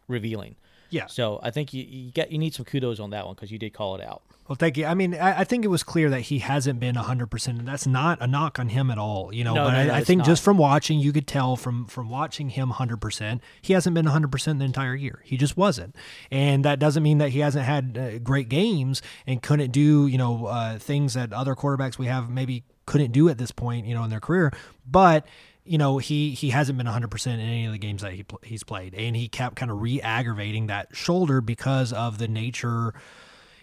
revealing. 0.07 0.55
Yeah. 0.91 1.07
So 1.07 1.39
I 1.41 1.49
think 1.51 1.73
you 1.73 1.83
you 1.83 2.11
get 2.11 2.31
you 2.31 2.37
need 2.37 2.53
some 2.53 2.65
kudos 2.65 2.99
on 2.99 3.09
that 3.09 3.25
one 3.25 3.35
because 3.35 3.51
you 3.51 3.57
did 3.57 3.73
call 3.73 3.95
it 3.95 4.01
out. 4.01 4.21
Well, 4.47 4.57
thank 4.57 4.75
you. 4.75 4.85
I 4.85 4.95
mean, 4.95 5.15
I, 5.15 5.39
I, 5.39 5.43
think 5.45 5.63
it 5.63 5.69
was 5.69 5.81
clear 5.81 6.09
that 6.09 6.21
he 6.21 6.39
hasn't 6.39 6.77
been 6.77 6.95
100%, 6.95 7.47
and 7.47 7.65
that's 7.65 7.87
not 7.87 8.17
a 8.21 8.27
knock 8.27 8.59
on 8.59 8.67
him 8.67 8.91
at 8.91 8.97
all, 8.97 9.33
you 9.33 9.45
know. 9.45 9.53
No, 9.53 9.63
but 9.63 9.71
no, 9.71 9.77
I, 9.77 9.85
no, 9.85 9.93
I 9.93 10.03
think 10.03 10.17
not. 10.19 10.27
just 10.27 10.43
from 10.43 10.57
watching, 10.57 10.99
you 10.99 11.13
could 11.13 11.25
tell 11.25 11.55
from 11.55 11.85
from 11.85 12.09
watching 12.09 12.49
him 12.49 12.69
100%, 12.69 13.39
he 13.61 13.71
hasn't 13.71 13.93
been 13.93 14.07
100% 14.07 14.59
the 14.59 14.65
entire 14.65 14.93
year. 14.93 15.21
He 15.23 15.37
just 15.37 15.55
wasn't. 15.55 15.95
And 16.31 16.65
that 16.65 16.79
doesn't 16.79 17.01
mean 17.01 17.19
that 17.19 17.29
he 17.29 17.39
hasn't 17.39 17.63
had 17.63 17.97
uh, 17.97 18.19
great 18.19 18.49
games 18.49 19.01
and 19.25 19.41
couldn't 19.41 19.71
do, 19.71 20.07
you 20.07 20.17
know, 20.17 20.47
uh, 20.47 20.77
things 20.79 21.13
that 21.13 21.31
other 21.31 21.55
quarterbacks 21.55 21.97
we 21.97 22.07
have 22.07 22.29
maybe 22.29 22.65
couldn't 22.85 23.13
do 23.13 23.29
at 23.29 23.37
this 23.37 23.51
point, 23.51 23.85
you 23.85 23.95
know, 23.95 24.03
in 24.03 24.09
their 24.09 24.19
career. 24.19 24.51
But 24.85 25.25
you 25.65 25.77
know 25.77 25.97
he 25.97 26.31
he 26.31 26.49
hasn't 26.49 26.77
been 26.77 26.87
100% 26.87 27.27
in 27.27 27.39
any 27.39 27.65
of 27.65 27.71
the 27.71 27.77
games 27.77 28.01
that 28.01 28.13
he 28.13 28.25
he's 28.43 28.63
played 28.63 28.95
and 28.95 29.15
he 29.15 29.27
kept 29.27 29.55
kind 29.55 29.71
of 29.71 29.81
re-aggravating 29.81 30.67
that 30.67 30.95
shoulder 30.95 31.41
because 31.41 31.93
of 31.93 32.17
the 32.17 32.27
nature 32.27 32.93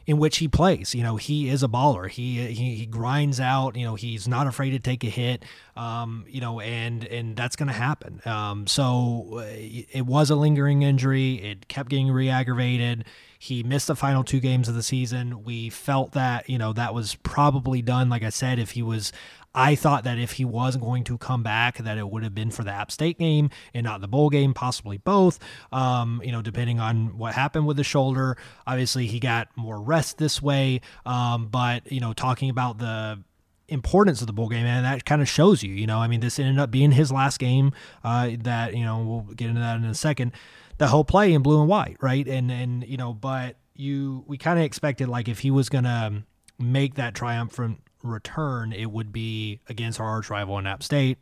in 0.08 0.16
which 0.16 0.38
he 0.38 0.48
plays. 0.48 0.94
You 0.94 1.02
know, 1.02 1.16
he 1.16 1.50
is 1.50 1.62
a 1.62 1.68
baller. 1.68 2.08
He 2.08 2.46
he, 2.46 2.74
he 2.76 2.86
grinds 2.86 3.38
out. 3.38 3.76
You 3.76 3.84
know, 3.84 3.94
he's 3.94 4.26
not 4.26 4.46
afraid 4.46 4.70
to 4.70 4.78
take 4.78 5.04
a 5.04 5.08
hit. 5.08 5.44
Um, 5.76 6.24
you 6.26 6.40
know, 6.40 6.60
and 6.60 7.04
and 7.04 7.36
that's 7.36 7.56
going 7.56 7.66
to 7.66 7.74
happen. 7.74 8.22
Um, 8.24 8.66
so 8.66 9.40
uh, 9.40 9.44
it 9.46 10.06
was 10.06 10.30
a 10.30 10.34
lingering 10.34 10.80
injury. 10.80 11.34
It 11.34 11.68
kept 11.68 11.90
getting 11.90 12.10
re-aggravated. 12.10 13.04
He 13.38 13.62
missed 13.62 13.86
the 13.86 13.94
final 13.94 14.24
two 14.24 14.40
games 14.40 14.66
of 14.66 14.74
the 14.74 14.82
season. 14.82 15.44
We 15.44 15.68
felt 15.68 16.12
that, 16.12 16.48
you 16.48 16.58
know, 16.58 16.72
that 16.72 16.94
was 16.94 17.14
probably 17.16 17.82
done. 17.82 18.08
Like 18.08 18.24
I 18.24 18.30
said, 18.30 18.58
if 18.58 18.72
he 18.72 18.82
was 18.82 19.12
I 19.58 19.74
thought 19.74 20.04
that 20.04 20.20
if 20.20 20.32
he 20.32 20.44
was 20.44 20.76
going 20.76 21.02
to 21.04 21.18
come 21.18 21.42
back, 21.42 21.78
that 21.78 21.98
it 21.98 22.08
would 22.08 22.22
have 22.22 22.32
been 22.34 22.52
for 22.52 22.62
the 22.62 22.70
App 22.70 22.92
State 22.92 23.18
game 23.18 23.50
and 23.74 23.84
not 23.84 24.00
the 24.00 24.06
bowl 24.06 24.30
game, 24.30 24.54
possibly 24.54 24.98
both. 24.98 25.40
Um, 25.72 26.22
you 26.24 26.30
know, 26.30 26.42
depending 26.42 26.78
on 26.78 27.18
what 27.18 27.34
happened 27.34 27.66
with 27.66 27.76
the 27.76 27.82
shoulder. 27.82 28.36
Obviously, 28.68 29.08
he 29.08 29.18
got 29.18 29.48
more 29.56 29.80
rest 29.80 30.16
this 30.16 30.40
way. 30.40 30.80
Um, 31.04 31.48
but 31.48 31.90
you 31.90 31.98
know, 31.98 32.12
talking 32.12 32.50
about 32.50 32.78
the 32.78 33.20
importance 33.66 34.20
of 34.20 34.28
the 34.28 34.32
bowl 34.32 34.48
game, 34.48 34.64
and 34.64 34.86
that 34.86 35.04
kind 35.04 35.20
of 35.20 35.28
shows 35.28 35.64
you. 35.64 35.74
You 35.74 35.88
know, 35.88 35.98
I 35.98 36.06
mean, 36.06 36.20
this 36.20 36.38
ended 36.38 36.60
up 36.60 36.70
being 36.70 36.92
his 36.92 37.10
last 37.10 37.40
game. 37.40 37.72
Uh, 38.04 38.30
that 38.44 38.76
you 38.76 38.84
know, 38.84 39.02
we'll 39.02 39.34
get 39.34 39.48
into 39.48 39.60
that 39.60 39.76
in 39.76 39.84
a 39.84 39.94
second. 39.94 40.32
The 40.76 40.86
whole 40.86 41.04
play 41.04 41.32
in 41.32 41.42
blue 41.42 41.58
and 41.58 41.68
white, 41.68 41.96
right? 42.00 42.28
And 42.28 42.52
and 42.52 42.86
you 42.86 42.96
know, 42.96 43.12
but 43.12 43.56
you 43.74 44.22
we 44.28 44.38
kind 44.38 44.60
of 44.60 44.64
expected 44.64 45.08
like 45.08 45.26
if 45.26 45.40
he 45.40 45.50
was 45.50 45.68
gonna 45.68 46.22
make 46.60 46.94
that 46.94 47.16
triumphant 47.16 47.80
return, 48.02 48.72
it 48.72 48.90
would 48.90 49.12
be 49.12 49.60
against 49.68 50.00
our 50.00 50.06
arch 50.06 50.30
rival 50.30 50.58
in 50.58 50.66
App 50.66 50.82
State 50.82 51.18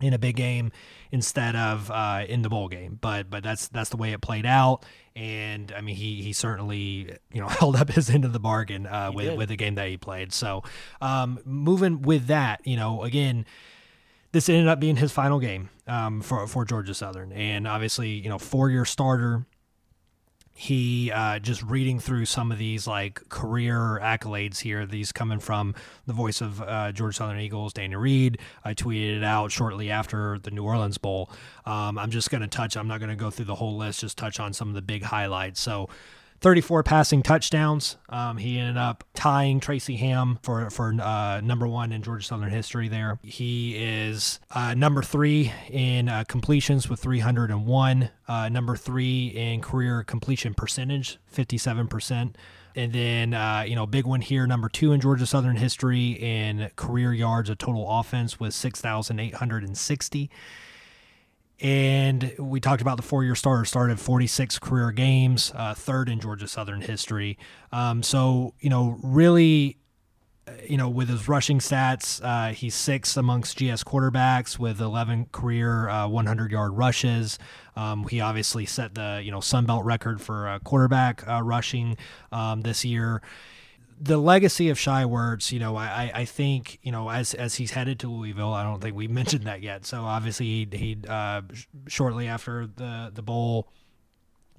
in 0.00 0.12
a 0.12 0.18
big 0.18 0.36
game 0.36 0.72
instead 1.12 1.54
of 1.56 1.90
uh, 1.90 2.24
in 2.28 2.42
the 2.42 2.48
bowl 2.48 2.68
game. 2.68 2.98
But 3.00 3.30
but 3.30 3.42
that's 3.42 3.68
that's 3.68 3.90
the 3.90 3.96
way 3.96 4.12
it 4.12 4.20
played 4.20 4.46
out. 4.46 4.84
And 5.16 5.72
I 5.76 5.80
mean, 5.80 5.96
he 5.96 6.22
he 6.22 6.32
certainly 6.32 7.16
you 7.32 7.40
know 7.40 7.48
held 7.60 7.76
up 7.76 7.90
his 7.90 8.10
end 8.10 8.24
of 8.24 8.32
the 8.32 8.40
bargain 8.40 8.86
uh, 8.86 9.12
with 9.14 9.26
did. 9.26 9.38
with 9.38 9.48
the 9.48 9.56
game 9.56 9.76
that 9.76 9.88
he 9.88 9.96
played. 9.96 10.32
So 10.32 10.62
um, 11.00 11.40
moving 11.44 12.02
with 12.02 12.26
that, 12.26 12.66
you 12.66 12.76
know, 12.76 13.02
again. 13.02 13.46
This 14.32 14.48
ended 14.48 14.66
up 14.66 14.80
being 14.80 14.96
his 14.96 15.12
final 15.12 15.38
game 15.38 15.70
um, 15.86 16.20
for 16.20 16.48
for 16.48 16.64
Georgia 16.64 16.92
Southern, 16.92 17.30
and 17.30 17.68
obviously, 17.68 18.08
you 18.08 18.28
know, 18.28 18.40
four 18.40 18.68
year 18.68 18.84
starter, 18.84 19.46
he 20.56 21.10
uh, 21.10 21.40
just 21.40 21.62
reading 21.64 21.98
through 21.98 22.26
some 22.26 22.52
of 22.52 22.58
these 22.58 22.86
like 22.86 23.28
career 23.28 23.98
accolades 24.00 24.60
here. 24.60 24.86
These 24.86 25.10
coming 25.10 25.40
from 25.40 25.74
the 26.06 26.12
voice 26.12 26.40
of 26.40 26.62
uh, 26.62 26.92
Georgia 26.92 27.16
Southern 27.16 27.40
Eagles, 27.40 27.72
Danny 27.72 27.96
Reed. 27.96 28.38
I 28.64 28.72
tweeted 28.72 29.16
it 29.16 29.24
out 29.24 29.50
shortly 29.50 29.90
after 29.90 30.38
the 30.38 30.52
New 30.52 30.62
Orleans 30.62 30.96
Bowl. 30.96 31.28
Um, 31.66 31.98
I'm 31.98 32.12
just 32.12 32.30
going 32.30 32.42
to 32.42 32.48
touch. 32.48 32.76
I'm 32.76 32.86
not 32.86 33.00
going 33.00 33.10
to 33.10 33.16
go 33.16 33.30
through 33.30 33.46
the 33.46 33.56
whole 33.56 33.76
list. 33.76 34.00
Just 34.00 34.16
touch 34.16 34.38
on 34.38 34.52
some 34.52 34.68
of 34.68 34.74
the 34.74 34.82
big 34.82 35.02
highlights. 35.02 35.60
So 35.60 35.88
34 36.44 36.82
passing 36.82 37.22
touchdowns. 37.22 37.96
Um, 38.10 38.36
he 38.36 38.58
ended 38.58 38.76
up 38.76 39.02
tying 39.14 39.60
Tracy 39.60 39.96
Ham 39.96 40.38
for 40.42 40.68
for 40.68 40.94
uh, 41.00 41.40
number 41.40 41.66
one 41.66 41.90
in 41.90 42.02
Georgia 42.02 42.22
Southern 42.22 42.50
history. 42.50 42.86
There, 42.86 43.18
he 43.22 43.74
is 43.76 44.40
uh, 44.50 44.74
number 44.74 45.02
three 45.02 45.54
in 45.70 46.10
uh, 46.10 46.24
completions 46.28 46.90
with 46.90 47.00
301. 47.00 48.10
Uh, 48.28 48.48
number 48.50 48.76
three 48.76 49.28
in 49.28 49.62
career 49.62 50.04
completion 50.04 50.52
percentage, 50.52 51.16
57 51.28 51.88
percent. 51.88 52.36
And 52.76 52.92
then, 52.92 53.32
uh, 53.32 53.64
you 53.66 53.74
know, 53.74 53.86
big 53.86 54.04
one 54.04 54.20
here, 54.20 54.46
number 54.46 54.68
two 54.68 54.92
in 54.92 55.00
Georgia 55.00 55.24
Southern 55.24 55.56
history 55.56 56.10
in 56.10 56.70
career 56.76 57.14
yards 57.14 57.48
of 57.48 57.56
total 57.56 57.88
offense 57.88 58.38
with 58.38 58.52
6,860. 58.52 60.30
And 61.60 62.34
we 62.38 62.60
talked 62.60 62.82
about 62.82 62.96
the 62.96 63.02
four-year 63.02 63.34
starter 63.34 63.64
started 63.64 64.00
46 64.00 64.58
career 64.58 64.90
games, 64.90 65.52
uh, 65.54 65.74
third 65.74 66.08
in 66.08 66.20
Georgia 66.20 66.48
Southern 66.48 66.80
history. 66.80 67.38
Um, 67.72 68.02
so 68.02 68.54
you 68.60 68.68
know, 68.68 68.98
really, 69.02 69.78
uh, 70.48 70.52
you 70.68 70.76
know, 70.76 70.88
with 70.88 71.08
his 71.08 71.28
rushing 71.28 71.60
stats, 71.60 72.20
uh, 72.24 72.52
he's 72.52 72.74
sixth 72.74 73.16
amongst 73.16 73.56
GS 73.56 73.84
quarterbacks 73.84 74.58
with 74.58 74.80
11 74.80 75.26
career 75.32 75.86
100-yard 75.88 76.72
uh, 76.72 76.74
rushes. 76.74 77.38
Um, 77.76 78.06
he 78.08 78.20
obviously 78.20 78.66
set 78.66 78.94
the 78.94 79.20
you 79.24 79.30
know 79.30 79.40
Sun 79.40 79.66
Belt 79.66 79.84
record 79.84 80.20
for 80.20 80.58
quarterback 80.64 81.26
uh, 81.28 81.40
rushing 81.42 81.96
um, 82.32 82.62
this 82.62 82.84
year 82.84 83.22
the 84.00 84.18
legacy 84.18 84.68
of 84.68 84.78
Shai 84.78 85.04
Werts, 85.04 85.52
you 85.52 85.58
know, 85.58 85.76
I, 85.76 86.10
I 86.14 86.24
think, 86.24 86.78
you 86.82 86.92
know, 86.92 87.10
as 87.10 87.34
as 87.34 87.54
he's 87.54 87.72
headed 87.72 88.00
to 88.00 88.10
Louisville, 88.10 88.52
I 88.52 88.62
don't 88.62 88.80
think 88.80 88.96
we 88.96 89.08
mentioned 89.20 89.44
that 89.44 89.62
yet. 89.62 89.86
So 89.86 90.02
obviously, 90.02 90.46
he, 90.46 90.68
he 90.72 90.98
uh, 91.08 91.42
shortly 91.86 92.28
after 92.28 92.66
the 92.66 93.10
the 93.14 93.22
bowl, 93.22 93.68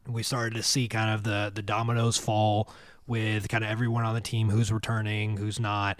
we 0.07 0.23
started 0.23 0.55
to 0.55 0.63
see 0.63 0.87
kind 0.87 1.13
of 1.13 1.23
the 1.23 1.51
the 1.53 1.61
dominoes 1.61 2.17
fall 2.17 2.71
with 3.07 3.47
kind 3.49 3.63
of 3.63 3.69
everyone 3.69 4.03
on 4.03 4.15
the 4.15 4.21
team 4.21 4.49
who's 4.49 4.71
returning, 4.71 5.37
who's 5.37 5.59
not, 5.59 5.99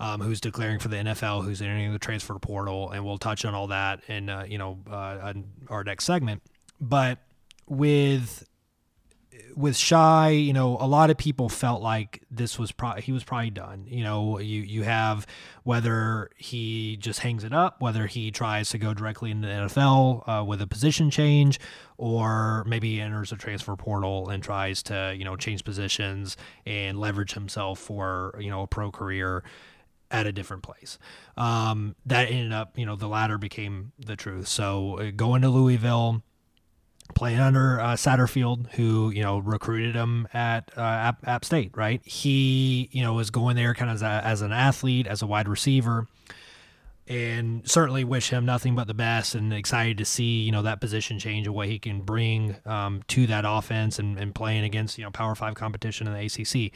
um, 0.00 0.20
who's 0.20 0.40
declaring 0.40 0.80
for 0.80 0.88
the 0.88 0.96
NFL, 0.96 1.44
who's 1.44 1.62
entering 1.62 1.92
the 1.92 1.98
transfer 1.98 2.36
portal, 2.38 2.90
and 2.90 3.04
we'll 3.04 3.18
touch 3.18 3.44
on 3.44 3.54
all 3.54 3.68
that 3.68 4.00
in 4.08 4.28
uh, 4.28 4.44
you 4.48 4.58
know 4.58 4.78
uh, 4.90 5.34
our 5.68 5.84
next 5.84 6.04
segment. 6.04 6.42
But 6.80 7.18
with 7.68 8.46
with 9.56 9.76
Shai, 9.76 10.30
you 10.30 10.52
know, 10.52 10.76
a 10.80 10.86
lot 10.86 11.10
of 11.10 11.16
people 11.16 11.48
felt 11.48 11.82
like 11.82 12.22
this 12.30 12.58
was 12.58 12.72
pro- 12.72 12.94
he 12.94 13.12
was 13.12 13.24
probably 13.24 13.50
done. 13.50 13.86
You 13.88 14.04
know, 14.04 14.38
you 14.38 14.62
you 14.62 14.82
have 14.82 15.26
whether 15.62 16.30
he 16.36 16.96
just 16.96 17.20
hangs 17.20 17.44
it 17.44 17.52
up, 17.52 17.80
whether 17.80 18.06
he 18.06 18.30
tries 18.30 18.70
to 18.70 18.78
go 18.78 18.94
directly 18.94 19.30
into 19.30 19.48
the 19.48 19.54
NFL 19.54 20.28
uh, 20.28 20.44
with 20.44 20.60
a 20.60 20.66
position 20.66 21.10
change, 21.10 21.60
or 21.98 22.64
maybe 22.66 23.00
enters 23.00 23.32
a 23.32 23.36
transfer 23.36 23.76
portal 23.76 24.28
and 24.28 24.42
tries 24.42 24.82
to 24.84 25.14
you 25.16 25.24
know 25.24 25.36
change 25.36 25.64
positions 25.64 26.36
and 26.66 26.98
leverage 26.98 27.34
himself 27.34 27.78
for 27.78 28.34
you 28.40 28.50
know 28.50 28.62
a 28.62 28.66
pro 28.66 28.90
career 28.90 29.44
at 30.10 30.26
a 30.26 30.32
different 30.32 30.62
place. 30.62 30.98
Um, 31.36 31.96
that 32.06 32.30
ended 32.30 32.52
up, 32.52 32.78
you 32.78 32.86
know, 32.86 32.94
the 32.94 33.08
latter 33.08 33.36
became 33.36 33.92
the 33.98 34.14
truth. 34.14 34.46
So 34.46 34.98
uh, 34.98 35.10
going 35.10 35.42
to 35.42 35.48
Louisville 35.48 36.22
playing 37.14 37.40
under 37.40 37.80
uh, 37.80 37.94
Satterfield, 37.94 38.70
who 38.72 39.10
you 39.10 39.22
know 39.22 39.38
recruited 39.38 39.94
him 39.94 40.26
at 40.32 40.70
uh, 40.76 40.80
App, 40.80 41.26
App, 41.26 41.44
State. 41.44 41.72
Right, 41.74 42.00
he 42.04 42.88
you 42.92 43.02
know 43.02 43.14
was 43.14 43.30
going 43.30 43.56
there 43.56 43.74
kind 43.74 43.90
of 43.90 43.96
as, 43.96 44.02
a, 44.02 44.22
as 44.24 44.40
an 44.40 44.52
athlete, 44.52 45.06
as 45.06 45.22
a 45.22 45.26
wide 45.26 45.48
receiver, 45.48 46.06
and 47.06 47.68
certainly 47.68 48.04
wish 48.04 48.30
him 48.30 48.44
nothing 48.44 48.74
but 48.74 48.86
the 48.86 48.94
best. 48.94 49.34
And 49.34 49.52
excited 49.52 49.98
to 49.98 50.04
see 50.04 50.40
you 50.40 50.52
know 50.52 50.62
that 50.62 50.80
position 50.80 51.18
change 51.18 51.46
and 51.46 51.54
what 51.54 51.68
he 51.68 51.78
can 51.78 52.00
bring 52.00 52.56
um, 52.64 53.02
to 53.08 53.26
that 53.26 53.44
offense 53.46 53.98
and, 53.98 54.18
and 54.18 54.34
playing 54.34 54.64
against 54.64 54.98
you 54.98 55.04
know 55.04 55.10
Power 55.10 55.34
Five 55.34 55.54
competition 55.54 56.06
in 56.06 56.14
the 56.14 56.24
ACC. 56.24 56.72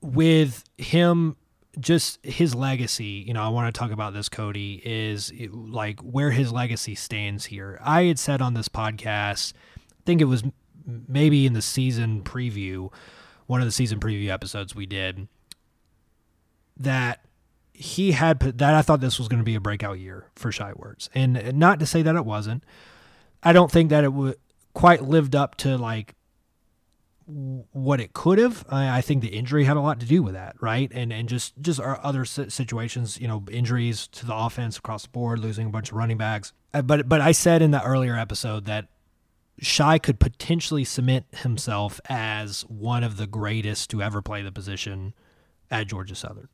With 0.00 0.64
him 0.78 1.36
just 1.78 2.24
his 2.24 2.54
legacy, 2.54 3.24
you 3.26 3.32
know, 3.32 3.42
I 3.42 3.48
want 3.48 3.74
to 3.74 3.78
talk 3.78 3.90
about 3.90 4.12
this, 4.12 4.28
Cody, 4.28 4.82
is 4.84 5.32
like 5.50 6.00
where 6.00 6.30
his 6.30 6.52
legacy 6.52 6.94
stands 6.94 7.46
here. 7.46 7.78
I 7.82 8.04
had 8.04 8.18
said 8.18 8.42
on 8.42 8.54
this 8.54 8.68
podcast, 8.68 9.54
I 9.78 10.02
think 10.04 10.20
it 10.20 10.26
was 10.26 10.44
maybe 11.08 11.46
in 11.46 11.52
the 11.52 11.62
season 11.62 12.22
preview, 12.22 12.92
one 13.46 13.60
of 13.60 13.66
the 13.66 13.72
season 13.72 14.00
preview 14.00 14.28
episodes 14.28 14.74
we 14.74 14.86
did, 14.86 15.28
that 16.76 17.24
he 17.72 18.12
had 18.12 18.38
that 18.40 18.74
I 18.74 18.82
thought 18.82 19.00
this 19.00 19.18
was 19.18 19.28
going 19.28 19.40
to 19.40 19.44
be 19.44 19.54
a 19.54 19.60
breakout 19.60 19.98
year 19.98 20.26
for 20.36 20.52
Shai 20.52 20.72
Werts. 20.72 21.08
And 21.14 21.54
not 21.54 21.80
to 21.80 21.86
say 21.86 22.02
that 22.02 22.16
it 22.16 22.24
wasn't. 22.24 22.64
I 23.42 23.52
don't 23.52 23.70
think 23.70 23.90
that 23.90 24.04
it 24.04 24.12
would 24.12 24.36
quite 24.74 25.02
lived 25.02 25.34
up 25.34 25.56
to 25.56 25.76
like 25.76 26.14
what 27.32 28.00
it 28.00 28.12
could 28.12 28.38
have. 28.38 28.64
I, 28.68 28.98
I, 28.98 29.00
think 29.00 29.22
the 29.22 29.28
injury 29.28 29.64
had 29.64 29.76
a 29.76 29.80
lot 29.80 30.00
to 30.00 30.06
do 30.06 30.22
with 30.22 30.34
that, 30.34 30.56
right? 30.60 30.90
And 30.92 31.12
and 31.12 31.28
just 31.28 31.54
just 31.60 31.80
our 31.80 31.98
other 32.02 32.24
situations, 32.24 33.20
you 33.20 33.28
know, 33.28 33.44
injuries 33.50 34.06
to 34.08 34.26
the 34.26 34.34
offense 34.34 34.76
across 34.78 35.04
the 35.04 35.08
board, 35.08 35.38
losing 35.38 35.66
a 35.66 35.70
bunch 35.70 35.90
of 35.90 35.96
running 35.96 36.18
backs. 36.18 36.52
Uh, 36.74 36.82
but 36.82 37.08
but 37.08 37.20
I 37.20 37.32
said 37.32 37.62
in 37.62 37.70
that 37.70 37.84
earlier 37.84 38.16
episode 38.16 38.66
that 38.66 38.88
Shai 39.60 39.98
could 39.98 40.20
potentially 40.20 40.84
cement 40.84 41.26
himself 41.32 42.00
as 42.08 42.62
one 42.62 43.04
of 43.04 43.16
the 43.16 43.26
greatest 43.26 43.90
to 43.90 44.02
ever 44.02 44.20
play 44.20 44.42
the 44.42 44.52
position 44.52 45.14
at 45.70 45.86
Georgia 45.86 46.14
Southern. 46.14 46.48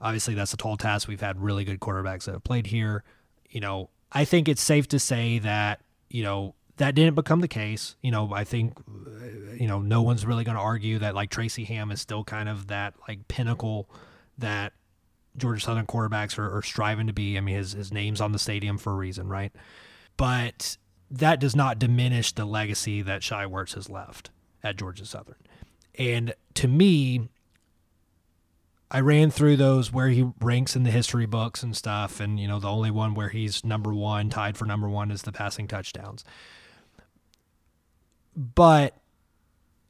Obviously, 0.00 0.34
that's 0.34 0.52
a 0.52 0.56
tall 0.56 0.76
task. 0.76 1.08
We've 1.08 1.20
had 1.20 1.40
really 1.40 1.64
good 1.64 1.80
quarterbacks 1.80 2.24
that 2.24 2.32
have 2.32 2.44
played 2.44 2.66
here. 2.66 3.04
You 3.48 3.60
know, 3.60 3.90
I 4.10 4.24
think 4.24 4.48
it's 4.48 4.62
safe 4.62 4.88
to 4.88 4.98
say 4.98 5.38
that 5.40 5.82
you 6.10 6.22
know 6.22 6.54
that 6.76 6.94
didn't 6.94 7.14
become 7.14 7.40
the 7.40 7.48
case. 7.48 7.96
You 8.02 8.10
know, 8.10 8.32
I 8.32 8.44
think, 8.44 8.78
uh, 8.78 9.54
you 9.54 9.68
know, 9.68 9.80
no 9.80 10.02
one's 10.02 10.26
really 10.26 10.44
going 10.44 10.56
to 10.56 10.62
argue 10.62 10.98
that 10.98 11.14
like 11.14 11.30
Tracy 11.30 11.64
Ham 11.64 11.90
is 11.90 12.00
still 12.00 12.24
kind 12.24 12.48
of 12.48 12.68
that 12.68 12.94
like 13.08 13.28
pinnacle 13.28 13.88
that 14.38 14.72
Georgia 15.36 15.60
Southern 15.60 15.86
quarterbacks 15.86 16.38
are, 16.38 16.56
are 16.56 16.62
striving 16.62 17.06
to 17.06 17.12
be. 17.12 17.36
I 17.36 17.40
mean, 17.40 17.56
his, 17.56 17.72
his 17.72 17.92
name's 17.92 18.20
on 18.20 18.32
the 18.32 18.38
stadium 18.38 18.78
for 18.78 18.92
a 18.92 18.96
reason, 18.96 19.28
right? 19.28 19.52
But 20.16 20.76
that 21.10 21.38
does 21.38 21.54
not 21.54 21.78
diminish 21.78 22.32
the 22.32 22.44
legacy 22.44 23.02
that 23.02 23.22
Shai 23.22 23.44
Werts 23.44 23.74
has 23.74 23.88
left 23.88 24.30
at 24.62 24.76
Georgia 24.76 25.06
Southern. 25.06 25.36
And 25.96 26.34
to 26.54 26.66
me, 26.66 27.28
I 28.90 29.00
ran 29.00 29.30
through 29.30 29.56
those 29.56 29.92
where 29.92 30.08
he 30.08 30.30
ranks 30.40 30.74
in 30.74 30.82
the 30.82 30.90
history 30.90 31.26
books 31.26 31.62
and 31.62 31.76
stuff. 31.76 32.18
And, 32.18 32.38
you 32.38 32.48
know, 32.48 32.58
the 32.58 32.70
only 32.70 32.90
one 32.90 33.14
where 33.14 33.28
he's 33.28 33.64
number 33.64 33.94
one, 33.94 34.28
tied 34.28 34.56
for 34.56 34.64
number 34.64 34.88
one, 34.88 35.12
is 35.12 35.22
the 35.22 35.32
passing 35.32 35.68
touchdowns 35.68 36.24
but 38.36 38.96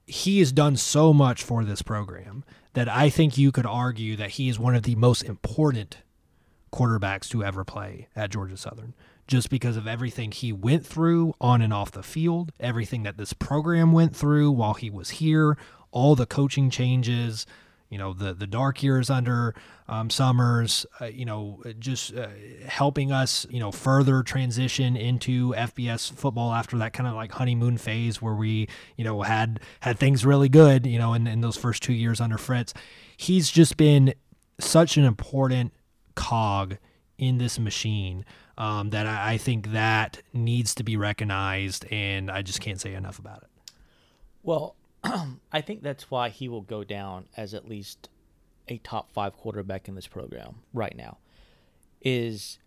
he 0.06 0.38
has 0.38 0.52
done 0.52 0.76
so 0.76 1.12
much 1.12 1.42
for 1.42 1.64
this 1.64 1.82
program 1.82 2.44
that 2.74 2.88
I 2.88 3.08
think 3.08 3.38
you 3.38 3.52
could 3.52 3.66
argue 3.66 4.16
that 4.16 4.30
he 4.30 4.48
is 4.48 4.58
one 4.58 4.74
of 4.74 4.82
the 4.82 4.96
most 4.96 5.22
important 5.22 5.98
quarterbacks 6.72 7.28
to 7.28 7.44
ever 7.44 7.64
play 7.64 8.08
at 8.14 8.30
Georgia 8.30 8.56
Southern. 8.56 8.94
Just 9.26 9.48
because 9.48 9.76
of 9.76 9.86
everything 9.86 10.32
he 10.32 10.52
went 10.52 10.84
through 10.84 11.34
on 11.40 11.62
and 11.62 11.72
off 11.72 11.92
the 11.92 12.02
field, 12.02 12.52
everything 12.60 13.04
that 13.04 13.16
this 13.16 13.32
program 13.32 13.92
went 13.92 14.14
through 14.14 14.50
while 14.50 14.74
he 14.74 14.90
was 14.90 15.10
here, 15.10 15.56
all 15.92 16.14
the 16.14 16.26
coaching 16.26 16.68
changes, 16.68 17.46
you 17.88 17.98
know 17.98 18.12
the 18.12 18.34
the 18.34 18.46
dark 18.46 18.82
years 18.82 19.10
under 19.10 19.54
um, 19.88 20.08
Summers, 20.08 20.86
uh, 21.00 21.06
you 21.06 21.24
know, 21.24 21.62
just 21.78 22.14
uh, 22.14 22.28
helping 22.66 23.12
us, 23.12 23.46
you 23.50 23.60
know, 23.60 23.70
further 23.70 24.22
transition 24.22 24.96
into 24.96 25.52
FBS 25.52 26.10
football 26.12 26.52
after 26.52 26.78
that 26.78 26.94
kind 26.94 27.06
of 27.06 27.14
like 27.14 27.32
honeymoon 27.32 27.76
phase 27.76 28.22
where 28.22 28.34
we, 28.34 28.68
you 28.96 29.04
know, 29.04 29.22
had 29.22 29.60
had 29.80 29.98
things 29.98 30.24
really 30.24 30.48
good, 30.48 30.86
you 30.86 30.98
know, 30.98 31.12
in, 31.12 31.26
in 31.26 31.42
those 31.42 31.56
first 31.56 31.82
two 31.82 31.92
years 31.92 32.20
under 32.20 32.38
Fritz. 32.38 32.72
He's 33.16 33.50
just 33.50 33.76
been 33.76 34.14
such 34.58 34.96
an 34.96 35.04
important 35.04 35.74
cog 36.14 36.78
in 37.18 37.38
this 37.38 37.58
machine 37.58 38.24
um, 38.56 38.90
that 38.90 39.06
I, 39.06 39.34
I 39.34 39.38
think 39.38 39.72
that 39.72 40.22
needs 40.32 40.74
to 40.76 40.84
be 40.84 40.96
recognized, 40.96 41.84
and 41.90 42.30
I 42.30 42.40
just 42.40 42.60
can't 42.60 42.80
say 42.80 42.94
enough 42.94 43.18
about 43.18 43.42
it. 43.42 43.48
Well, 44.42 44.76
I 45.52 45.60
think 45.60 45.82
that's 45.82 46.10
why 46.10 46.28
he 46.28 46.48
will 46.48 46.62
go 46.62 46.84
down 46.84 47.26
as 47.36 47.54
at 47.54 47.68
least 47.68 48.08
a 48.68 48.78
top 48.78 49.12
five 49.12 49.36
quarterback 49.36 49.88
in 49.88 49.94
this 49.94 50.06
program 50.06 50.56
right 50.72 50.96
now. 50.96 51.18
Is 52.00 52.58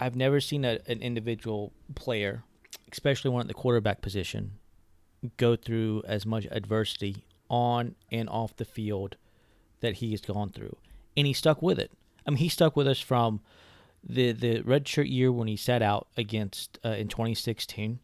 I've 0.00 0.16
never 0.16 0.40
seen 0.40 0.64
a, 0.64 0.78
an 0.86 1.02
individual 1.02 1.72
player, 1.94 2.44
especially 2.90 3.30
one 3.30 3.42
at 3.42 3.48
the 3.48 3.54
quarterback 3.54 4.02
position, 4.02 4.52
go 5.36 5.56
through 5.56 6.02
as 6.06 6.26
much 6.26 6.46
adversity 6.50 7.24
on 7.48 7.94
and 8.10 8.28
off 8.28 8.56
the 8.56 8.64
field 8.64 9.16
that 9.80 9.94
he 9.94 10.10
has 10.12 10.20
gone 10.20 10.50
through, 10.50 10.76
and 11.16 11.26
he 11.26 11.32
stuck 11.32 11.62
with 11.62 11.78
it. 11.78 11.92
I 12.26 12.30
mean, 12.30 12.38
he 12.38 12.48
stuck 12.48 12.76
with 12.76 12.88
us 12.88 13.00
from 13.00 13.40
the 14.02 14.32
the 14.32 14.62
redshirt 14.62 15.10
year 15.10 15.32
when 15.32 15.48
he 15.48 15.56
sat 15.56 15.82
out 15.82 16.08
against 16.16 16.78
uh, 16.84 16.90
in 16.90 17.08
2016, 17.08 17.98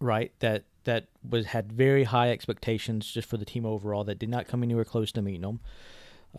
right? 0.00 0.32
That 0.40 0.64
that 0.84 1.06
was 1.28 1.46
had 1.46 1.72
very 1.72 2.04
high 2.04 2.30
expectations 2.30 3.10
just 3.10 3.28
for 3.28 3.36
the 3.36 3.44
team 3.44 3.64
overall. 3.64 4.04
That 4.04 4.18
did 4.18 4.28
not 4.28 4.48
come 4.48 4.62
anywhere 4.62 4.84
close 4.84 5.12
to 5.12 5.22
meeting 5.22 5.42
them. 5.42 5.60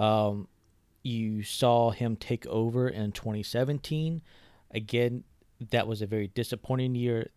Um, 0.01 0.47
you 1.03 1.43
saw 1.43 1.91
him 1.91 2.15
take 2.15 2.45
over 2.47 2.88
in 2.88 3.12
2017. 3.12 4.21
Again, 4.71 5.23
that 5.71 5.88
was 5.88 6.01
a 6.01 6.08
very 6.08 6.27
disappointing 6.27 6.95
year. 6.95 7.29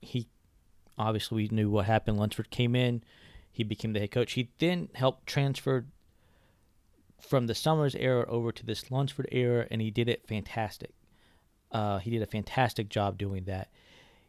He 0.00 0.28
obviously 0.96 1.48
knew 1.48 1.70
what 1.70 1.86
happened. 1.86 2.18
Lunsford 2.18 2.50
came 2.50 2.74
in, 2.74 3.02
he 3.50 3.64
became 3.64 3.92
the 3.92 4.00
head 4.00 4.10
coach. 4.10 4.32
He 4.32 4.50
then 4.58 4.88
helped 4.94 5.26
transfer 5.26 5.86
from 7.20 7.46
the 7.46 7.54
Summers 7.54 7.94
era 7.94 8.26
over 8.28 8.52
to 8.52 8.64
this 8.64 8.90
Lunsford 8.90 9.28
era, 9.32 9.66
and 9.70 9.80
he 9.80 9.90
did 9.90 10.08
it 10.08 10.26
fantastic. 10.26 10.92
Uh, 11.70 11.98
he 11.98 12.10
did 12.10 12.22
a 12.22 12.26
fantastic 12.26 12.88
job 12.88 13.18
doing 13.18 13.44
that. 13.44 13.70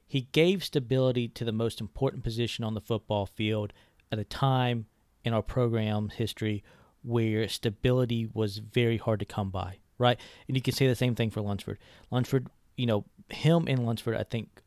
He 0.07 0.27
gave 0.31 0.63
stability 0.63 1.27
to 1.29 1.43
the 1.43 1.51
most 1.51 1.81
important 1.81 2.23
position 2.23 2.63
on 2.63 2.73
the 2.73 2.81
football 2.81 3.25
field 3.25 3.73
at 4.11 4.19
a 4.19 4.23
time 4.23 4.85
in 5.23 5.33
our 5.33 5.41
program 5.41 6.09
history 6.09 6.63
where 7.01 7.47
stability 7.47 8.27
was 8.33 8.57
very 8.57 8.97
hard 8.97 9.19
to 9.19 9.25
come 9.25 9.49
by, 9.49 9.77
right? 9.97 10.19
And 10.47 10.55
you 10.55 10.61
can 10.61 10.73
say 10.73 10.87
the 10.87 10.95
same 10.95 11.15
thing 11.15 11.31
for 11.31 11.41
Lunsford. 11.41 11.79
Lunsford, 12.11 12.47
you 12.77 12.85
know, 12.85 13.05
him 13.29 13.67
and 13.67 13.85
Lunsford, 13.85 14.15
I 14.15 14.23
think, 14.23 14.61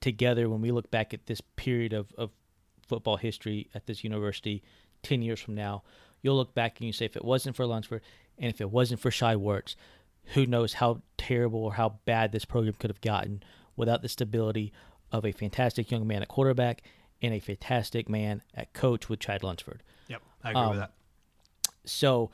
together, 0.00 0.48
when 0.48 0.60
we 0.60 0.70
look 0.70 0.90
back 0.90 1.12
at 1.12 1.26
this 1.26 1.40
period 1.56 1.92
of, 1.92 2.12
of 2.16 2.30
football 2.86 3.16
history 3.16 3.68
at 3.74 3.86
this 3.86 4.04
university 4.04 4.62
10 5.02 5.22
years 5.22 5.40
from 5.40 5.54
now, 5.54 5.82
you'll 6.22 6.36
look 6.36 6.54
back 6.54 6.78
and 6.78 6.86
you 6.86 6.92
say, 6.92 7.04
if 7.04 7.16
it 7.16 7.24
wasn't 7.24 7.56
for 7.56 7.66
Lunsford 7.66 8.02
and 8.38 8.52
if 8.52 8.60
it 8.60 8.70
wasn't 8.70 9.00
for 9.00 9.10
Shai 9.10 9.34
Werts, 9.34 9.74
who 10.34 10.46
knows 10.46 10.74
how 10.74 11.02
terrible 11.16 11.64
or 11.64 11.74
how 11.74 11.98
bad 12.04 12.32
this 12.32 12.44
program 12.44 12.74
could 12.78 12.90
have 12.90 13.00
gotten 13.00 13.42
without 13.78 14.02
the 14.02 14.08
stability 14.08 14.72
of 15.10 15.24
a 15.24 15.32
fantastic 15.32 15.90
young 15.90 16.06
man 16.06 16.22
at 16.22 16.28
quarterback 16.28 16.82
and 17.22 17.32
a 17.32 17.40
fantastic 17.40 18.08
man 18.08 18.42
at 18.54 18.72
coach 18.72 19.08
with 19.08 19.20
Chad 19.20 19.42
Lunsford. 19.42 19.82
Yep, 20.08 20.22
I 20.44 20.50
agree 20.50 20.62
um, 20.62 20.70
with 20.70 20.78
that. 20.80 20.92
So 21.84 22.30